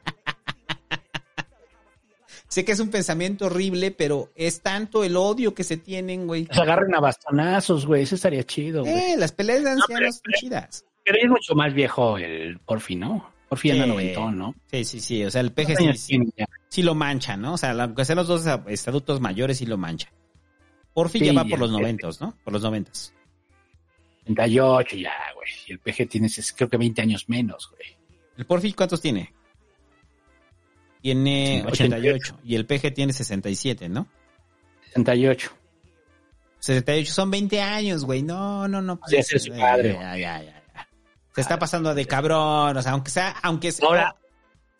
[2.57, 6.49] sé que es un pensamiento horrible, pero es tanto el odio que se tienen, güey.
[6.51, 8.05] Se agarren a bastonazos, güey.
[8.05, 8.94] Eso estaría chido, güey.
[8.94, 10.86] Eh, las peleas de ancianos son chidas.
[11.05, 13.31] Pero es mucho más viejo el Porfi, ¿no?
[13.51, 14.55] Porfi anda noventón, ¿no?
[14.70, 15.23] Sí, sí, sí.
[15.23, 16.09] O sea, el peje ¿Cuántos
[16.68, 17.52] sí, lo mancha, ¿no?
[17.52, 20.10] O sea, aunque sean los dos adultos mayores, sí lo mancha.
[20.94, 22.39] Porfi Sí, ya va por los noventos, ¿no?
[22.43, 23.12] Por los noventos.
[24.25, 25.49] 38 ya, güey.
[25.67, 27.99] Y el PG tiene, creo que 20 años menos, güey.
[28.39, 29.35] ¿El Porfi cuántos tiene?
[31.07, 32.41] Tiene Sí, 88.
[32.44, 34.09] Y el PG tiene 67, ¿no?
[34.86, 35.52] 68.
[36.59, 37.12] 68.
[37.15, 38.23] Son 20 años, güey.
[38.25, 38.99] No, no, no.
[38.99, 39.93] pues, es su padre.
[39.93, 40.89] Ya, ya, ya, ya.
[41.33, 42.76] Se está pasando de cabrón.
[42.76, 44.17] O sea, aunque sea, aunque sea, Ahora-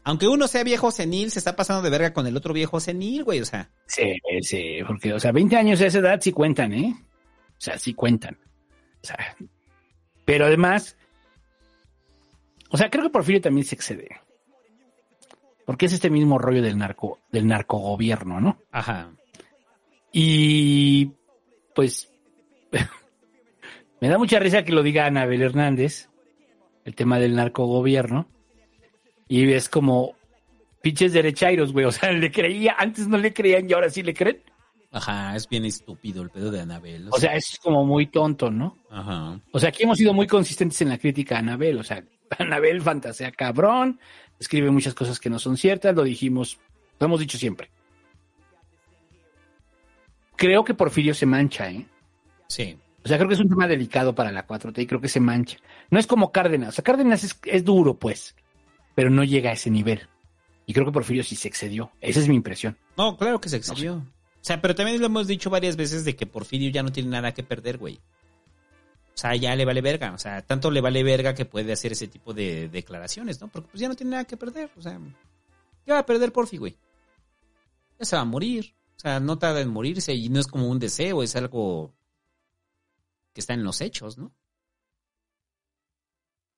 [0.03, 3.23] aunque uno sea viejo senil, se está pasando de verga con el otro viejo senil,
[3.23, 3.41] güey.
[3.41, 6.93] O sea, Sí, sí, porque, o sea, 20 años de esa edad sí cuentan, ¿eh?
[7.51, 8.37] O sea, sí cuentan.
[9.01, 9.37] O sea,
[10.25, 10.97] pero además,
[12.71, 14.09] o sea, creo que Porfirio también se excede.
[15.67, 18.59] Porque es este mismo rollo del narco, del narcogobierno, ¿no?
[18.70, 19.11] ajá.
[20.12, 21.11] Y
[21.75, 22.11] pues
[24.01, 26.09] me da mucha risa que lo diga Anabel Hernández,
[26.86, 28.27] el tema del narcogobierno.
[29.28, 30.15] Y es como
[30.81, 31.85] pinches derechairos, güey.
[31.86, 34.43] O sea, le creía, antes no le creían y ahora sí le creen.
[34.93, 37.09] Ajá, es bien estúpido el pedo de Anabel.
[37.11, 38.78] O sea, es como muy tonto, ¿no?
[38.89, 39.39] Ajá.
[39.53, 41.78] O sea, aquí hemos sido muy consistentes en la crítica a Anabel.
[41.78, 42.03] O sea,
[42.39, 44.01] Anabel fantasea cabrón,
[44.39, 46.59] escribe muchas cosas que no son ciertas, lo dijimos,
[46.99, 47.71] lo hemos dicho siempre.
[50.37, 51.87] Creo que Porfirio se mancha, ¿eh?
[52.49, 52.79] Sí.
[53.05, 55.21] O sea, creo que es un tema delicado para la 4T y creo que se
[55.21, 55.59] mancha.
[55.91, 56.71] No es como Cárdenas.
[56.71, 58.35] O sea, Cárdenas es, es duro, pues,
[58.95, 60.09] pero no llega a ese nivel.
[60.67, 61.93] Y creo que Porfirio sí se excedió.
[62.01, 62.77] Esa es mi impresión.
[62.97, 63.95] No, claro que se excedió.
[63.95, 67.11] O sea, pero también lo hemos dicho varias veces de que Porfirio ya no tiene
[67.11, 68.01] nada que perder, güey.
[69.17, 70.12] O sea, ya le vale verga.
[70.12, 73.49] O sea, tanto le vale verga que puede hacer ese tipo de declaraciones, ¿no?
[73.49, 74.70] Porque pues ya no tiene nada que perder.
[74.77, 75.01] O sea,
[75.85, 76.77] ¿qué va a perder Porfi, güey?
[77.99, 78.75] Ya se va a morir.
[78.97, 81.95] O sea, no tarda en morirse y no es como un deseo, es algo
[83.33, 84.27] que está en los hechos, ¿no?
[84.27, 84.33] O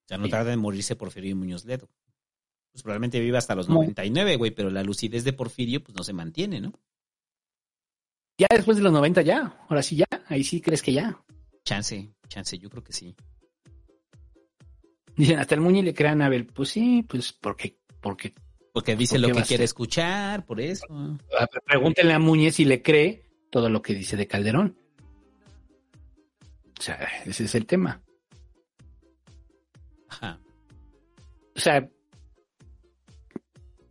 [0.08, 0.30] sea, no Sí.
[0.30, 1.88] tarda en morirse Porfirio Muñoz Ledo.
[2.72, 3.74] Pues probablemente viva hasta los No.
[3.76, 6.72] 99, güey, pero la lucidez de Porfirio pues no se mantiene, ¿no?
[8.38, 9.64] Ya después de los 90 ya.
[9.68, 10.06] Ahora sí ya.
[10.28, 11.20] Ahí sí crees que ya.
[11.68, 13.14] Chance, chance, yo creo que sí.
[15.14, 16.46] Dicen, hasta el Muñe le crean a Anabel.
[16.46, 18.32] Pues sí, pues porque, porque
[18.72, 20.86] Porque dice ¿Por lo que quiere escuchar, por eso.
[21.66, 24.78] Pregúntenle a Muñez si le cree todo lo que dice de Calderón.
[26.78, 28.02] O sea, ese es el tema.
[30.08, 30.40] Ajá.
[31.54, 31.86] O sea,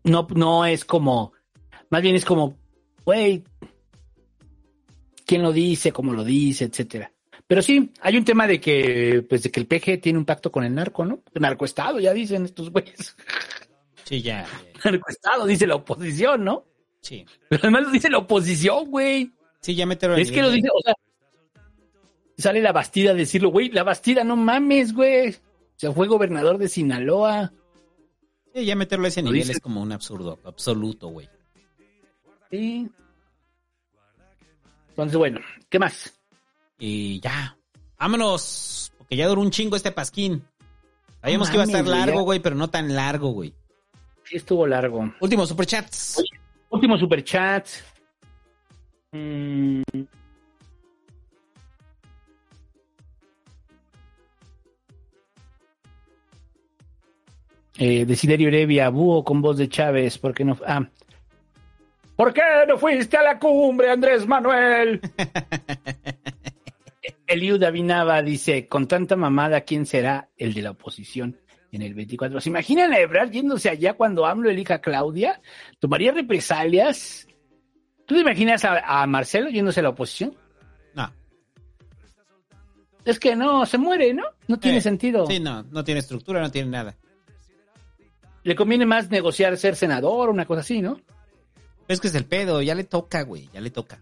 [0.03, 1.31] no, no es como,
[1.91, 2.57] más bien es como,
[3.05, 3.43] güey,
[5.27, 7.13] quién lo dice, cómo lo dice, etcétera.
[7.47, 10.51] Pero sí, hay un tema de que, pues, de que el PG tiene un pacto
[10.51, 11.21] con el narco, ¿no?
[11.33, 13.15] El narcoestado, ya dicen estos güeyes.
[14.03, 14.45] Sí, ya.
[14.83, 16.65] Narcoestado, dice la oposición, ¿no?
[17.01, 17.25] Sí.
[17.49, 19.31] Pero además lo dice la oposición, güey.
[19.61, 20.93] Sí, ya metieron Es que lo dice, o sea,
[22.37, 25.29] sale la Bastida a decirlo, güey, la Bastida, no mames, güey.
[25.29, 25.33] O
[25.79, 27.51] sea, fue gobernador de Sinaloa.
[28.53, 31.29] Sí, ya meterlo a ese nivel dice- es como un absurdo, absoluto, güey.
[32.51, 32.89] Sí.
[34.89, 36.16] Entonces, bueno, ¿qué más?
[36.77, 37.57] Y ya.
[37.99, 38.91] Vámonos.
[38.97, 40.43] Porque ya duró un chingo este pasquín.
[41.21, 43.53] Sabíamos que iba a estar largo, güey, pero no tan largo, güey.
[44.23, 45.13] Sí, estuvo largo.
[45.19, 46.23] Último superchats.
[46.69, 47.67] Último superchat.
[49.11, 49.81] Mm.
[57.79, 60.57] Eh, Desiderio Heredia, búho con voz de Chávez, ¿por qué no?
[60.65, 60.87] Ah.
[62.15, 64.99] ¿Por qué no fuiste a la cumbre, Andrés Manuel?
[67.27, 71.37] Eliud Avinaba dice, con tanta mamada, ¿quién será el de la oposición
[71.71, 72.39] en el 24?
[72.41, 75.41] ¿Se imaginan a Ebrard yéndose allá cuando AMLO elija a Claudia?
[75.79, 77.27] ¿Tomaría represalias?
[78.05, 80.35] ¿Tú te imaginas a, a Marcelo yéndose a la oposición?
[80.93, 81.11] No.
[83.03, 84.23] Es que no, se muere, ¿no?
[84.47, 85.27] No tiene Eh, sentido.
[85.27, 86.95] Sí, no, no tiene estructura, no tiene nada.
[88.43, 91.01] Le conviene más negociar ser senador una cosa así, ¿no?
[91.89, 93.99] Es que es el pedo, ya le toca, güey, ya le toca.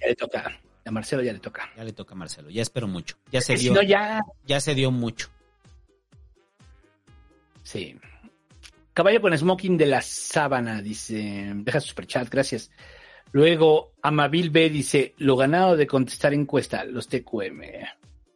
[0.00, 0.60] Ya le toca.
[0.88, 1.70] A Marcelo ya le toca.
[1.76, 2.48] Ya le toca a Marcelo.
[2.48, 3.16] Ya espero mucho.
[3.30, 3.74] Ya se Si dio.
[3.74, 4.22] no, ya.
[4.46, 5.28] Ya se dio mucho.
[7.62, 7.94] Sí.
[8.94, 11.52] Caballo con smoking de la sábana, dice.
[11.56, 12.70] Deja su superchat, gracias.
[13.32, 17.60] Luego, Amabil B dice, lo ganado de contestar encuesta, los TQM.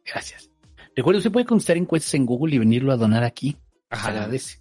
[0.05, 0.51] Gracias.
[0.95, 3.57] Recuerda, usted puede contestar encuestas en Google y venirlo a donar aquí.
[3.91, 4.59] Se agradece.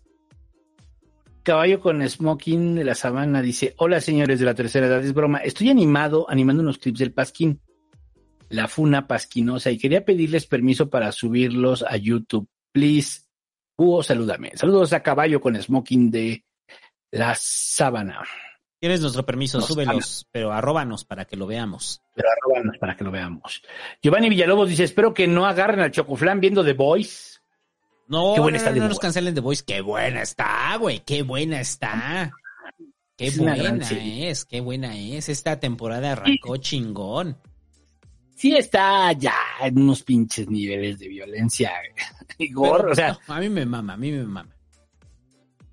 [1.42, 5.38] Caballo con smoking de la sabana dice, hola señores de la tercera edad, es broma.
[5.38, 7.60] Estoy animado, animando unos clips del Pasquín,
[8.52, 12.48] la funa pasquinosa, y quería pedirles permiso para subirlos a YouTube.
[12.70, 13.22] Please,
[13.76, 14.52] Hugo, salúdame.
[14.54, 16.44] Saludos a Caballo con smoking de
[17.10, 18.22] la sábana.
[18.78, 22.02] Tienes nuestro permiso, Nos súbelos, pero arróbanos para que lo veamos.
[22.14, 23.62] Pero arróbanos para que lo veamos.
[24.02, 27.38] Giovanni Villalobos dice, espero que no agarren al Chocoflán viendo The Voice.
[28.08, 29.62] No, Qué buena no, está no, no nos cancelen The Voice.
[29.66, 31.00] Qué buena está, güey.
[31.00, 32.32] Qué buena está.
[33.16, 35.30] Qué Es buena es, qué buena es.
[35.30, 37.38] Esta temporada arrancó chingón.
[38.42, 41.70] Sí está ya en unos pinches niveles de violencia
[42.38, 44.52] y gorro, o sea, no, a mí me mama, a mí me mama.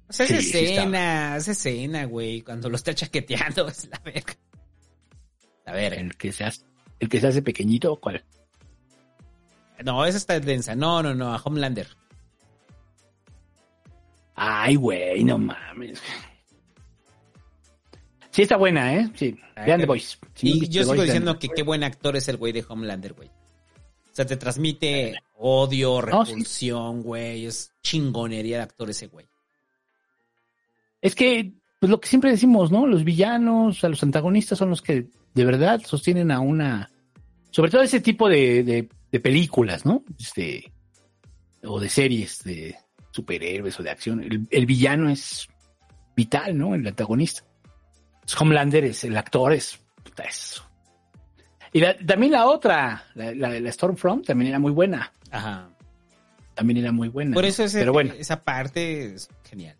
[0.07, 3.97] O sea, Sí, esa sí escena, esa escena, güey, cuando lo está chaqueteando es la
[4.05, 4.35] verga.
[5.65, 6.61] A ver, el que se hace,
[6.99, 8.23] el que se hace pequeñito, ¿cuál?
[9.83, 10.75] no, esa está densa.
[10.75, 11.87] No, no, no, a Homelander.
[14.35, 15.99] Ay, güey, no mames.
[18.39, 19.11] Sí está buena, ¿eh?
[19.15, 19.35] Sí.
[19.65, 20.17] Vean The Voice.
[20.33, 23.11] Si Y yo The sigo diciendo que qué buen actor es el güey de Homelander,
[23.13, 23.27] güey.
[23.27, 27.45] O sea, te transmite odio, repulsión, güey.
[27.45, 29.25] Es chingonería de actor ese güey.
[31.01, 32.87] Es que, pues lo que siempre decimos, ¿no?
[32.87, 36.89] Los villanos, a los antagonistas son los que de verdad sostienen a una.
[37.51, 40.03] Sobre todo ese tipo de, de- de películas, ¿no?
[40.19, 40.71] Este,
[41.63, 42.75] o de series de
[43.11, 44.23] superhéroes o de acción.
[44.23, 45.47] El, el villano es
[46.15, 46.75] vital, ¿no?
[46.75, 47.43] El antagonista.
[48.39, 49.79] Homelander es, el actor es.
[50.03, 50.61] puta, es-
[51.71, 55.11] Y la- también la otra, la, la, la Stormfront, también era muy buena.
[55.31, 55.69] Ajá.
[56.55, 57.33] También era muy buena.
[57.35, 58.13] Por eso ese- Pero bueno.
[58.17, 59.77] esa parte es genial.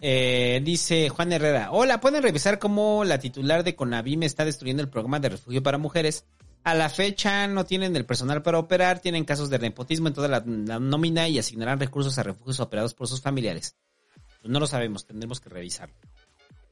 [0.00, 4.88] Eh, dice Juan Herrera, hola, ¿pueden revisar cómo la titular de Conavim está destruyendo el
[4.88, 6.24] programa de refugio para mujeres?
[6.64, 10.28] A la fecha no tienen el personal para operar, tienen casos de nepotismo en toda
[10.28, 13.76] la, la nómina y asignarán recursos a refugios operados por sus familiares.
[14.42, 15.94] No lo sabemos, tendremos que revisarlo.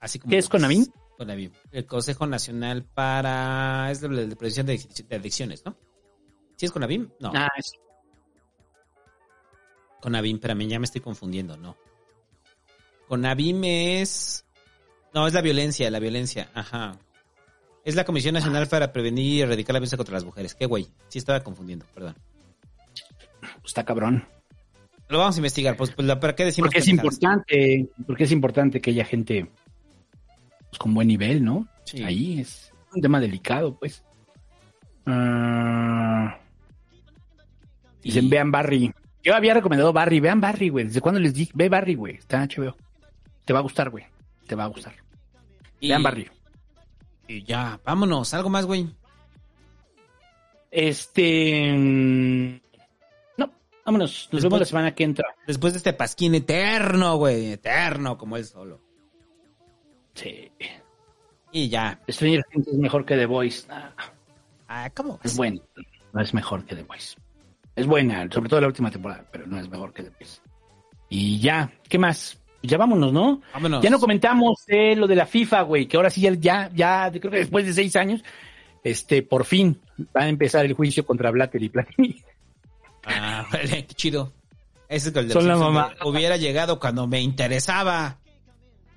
[0.01, 0.87] Así como ¿Qué es Conavim?
[1.17, 3.91] Conavim, el Consejo Nacional para...
[3.91, 5.77] es de, de prevención de, de adicciones, ¿no?
[6.57, 7.11] ¿Sí es Conavim?
[7.21, 7.31] No.
[7.35, 7.73] Ah, es-
[10.01, 11.77] Conavim, espérame, ya me estoy confundiendo, no.
[13.07, 14.47] Conavim es...
[15.13, 16.97] No, es la violencia, la violencia, ajá.
[17.85, 20.55] Es la Comisión Nacional para Prevenir y Erradicar la Violencia contra las Mujeres.
[20.55, 22.15] Qué güey, sí estaba confundiendo, perdón.
[23.65, 24.27] Está cabrón.
[25.09, 28.81] Lo vamos a investigar, pues, pues, ¿para qué decimos Porque es importante, porque es importante
[28.81, 29.51] que haya gente
[30.71, 31.67] pues, con buen nivel, ¿no?
[31.85, 32.03] Sí.
[32.03, 34.03] Ahí es un tema delicado, pues.
[35.07, 36.39] Ah,
[38.03, 38.93] dicen, vean Barry.
[39.23, 40.87] Yo había recomendado Barry, vean Barry, güey.
[40.87, 41.53] ¿Desde cuándo les dije?
[41.55, 42.17] Ve Barry, güey.
[42.17, 42.77] Está HBO.
[43.45, 44.05] Te va a gustar, güey.
[44.47, 44.95] Te va a gustar.
[45.81, 46.29] Y- Vean Barry.
[47.29, 48.89] Y ya, vámonos, algo más, güey.
[50.71, 51.73] Este...
[51.73, 52.61] mm,
[53.39, 53.53] No,
[53.85, 54.29] vámonos.
[54.33, 55.29] Nos vemos la semana que entra.
[55.47, 58.81] Después de este pasquín eterno, güey, eterno, como él solo.
[60.15, 60.51] Sí.
[61.53, 61.99] Y ya.
[62.09, 63.67] Stranger Things es mejor que The Voice.
[63.71, 63.93] Ah,
[64.73, 65.19] Ah, ¿cómo?
[65.25, 65.61] es bueno.
[66.13, 67.17] No es mejor que The Voice.
[67.75, 70.41] Es buena, sobre todo la última temporada, pero no es mejor que The Voice.
[71.09, 72.39] Y ya, ¿qué más?
[72.63, 73.41] Ya vámonos, ¿no?
[73.53, 73.83] Vámonos.
[73.83, 77.11] Ya no comentamos eh, lo de la FIFA, güey, que ahora sí ya, ya, ya,
[77.11, 78.23] creo que después de seis años,
[78.85, 79.81] este, por fin
[80.17, 82.23] va a empezar el juicio contra Blatter y Platini.
[83.05, 84.33] Ah, vale, qué chido.
[84.89, 85.95] Ese es el de Son la mamá.
[86.05, 88.19] Hubiera llegado cuando me interesaba.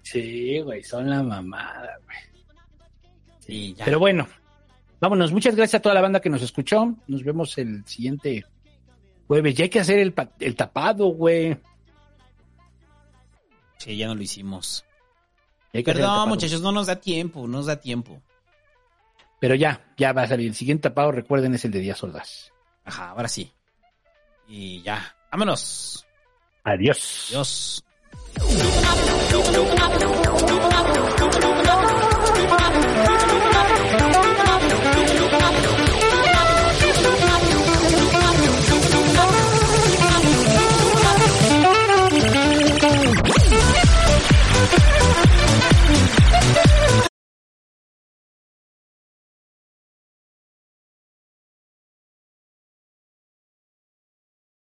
[0.03, 2.17] Sí, güey, son la mamada, güey.
[3.39, 3.85] Sí, ya.
[3.85, 4.27] Pero bueno,
[4.99, 5.31] vámonos.
[5.31, 6.93] Muchas gracias a toda la banda que nos escuchó.
[7.07, 8.45] Nos vemos el siguiente
[9.27, 9.55] jueves.
[9.55, 11.57] Ya hay que hacer el, pa- el tapado, güey.
[13.77, 14.85] Sí, ya no lo hicimos.
[15.71, 18.21] Perdón, muchachos, no nos da tiempo, no nos da tiempo.
[19.39, 20.47] Pero ya, ya va a salir.
[20.47, 22.51] El siguiente tapado, recuerden, es el de Díaz Ordaz.
[22.85, 23.51] Ajá, ahora sí.
[24.47, 26.05] Y ya, vámonos.
[26.63, 27.27] Adiós.
[27.29, 27.83] Adiós.
[28.35, 28.49] Don't,
[29.31, 30.22] don't, don't, don't, don't.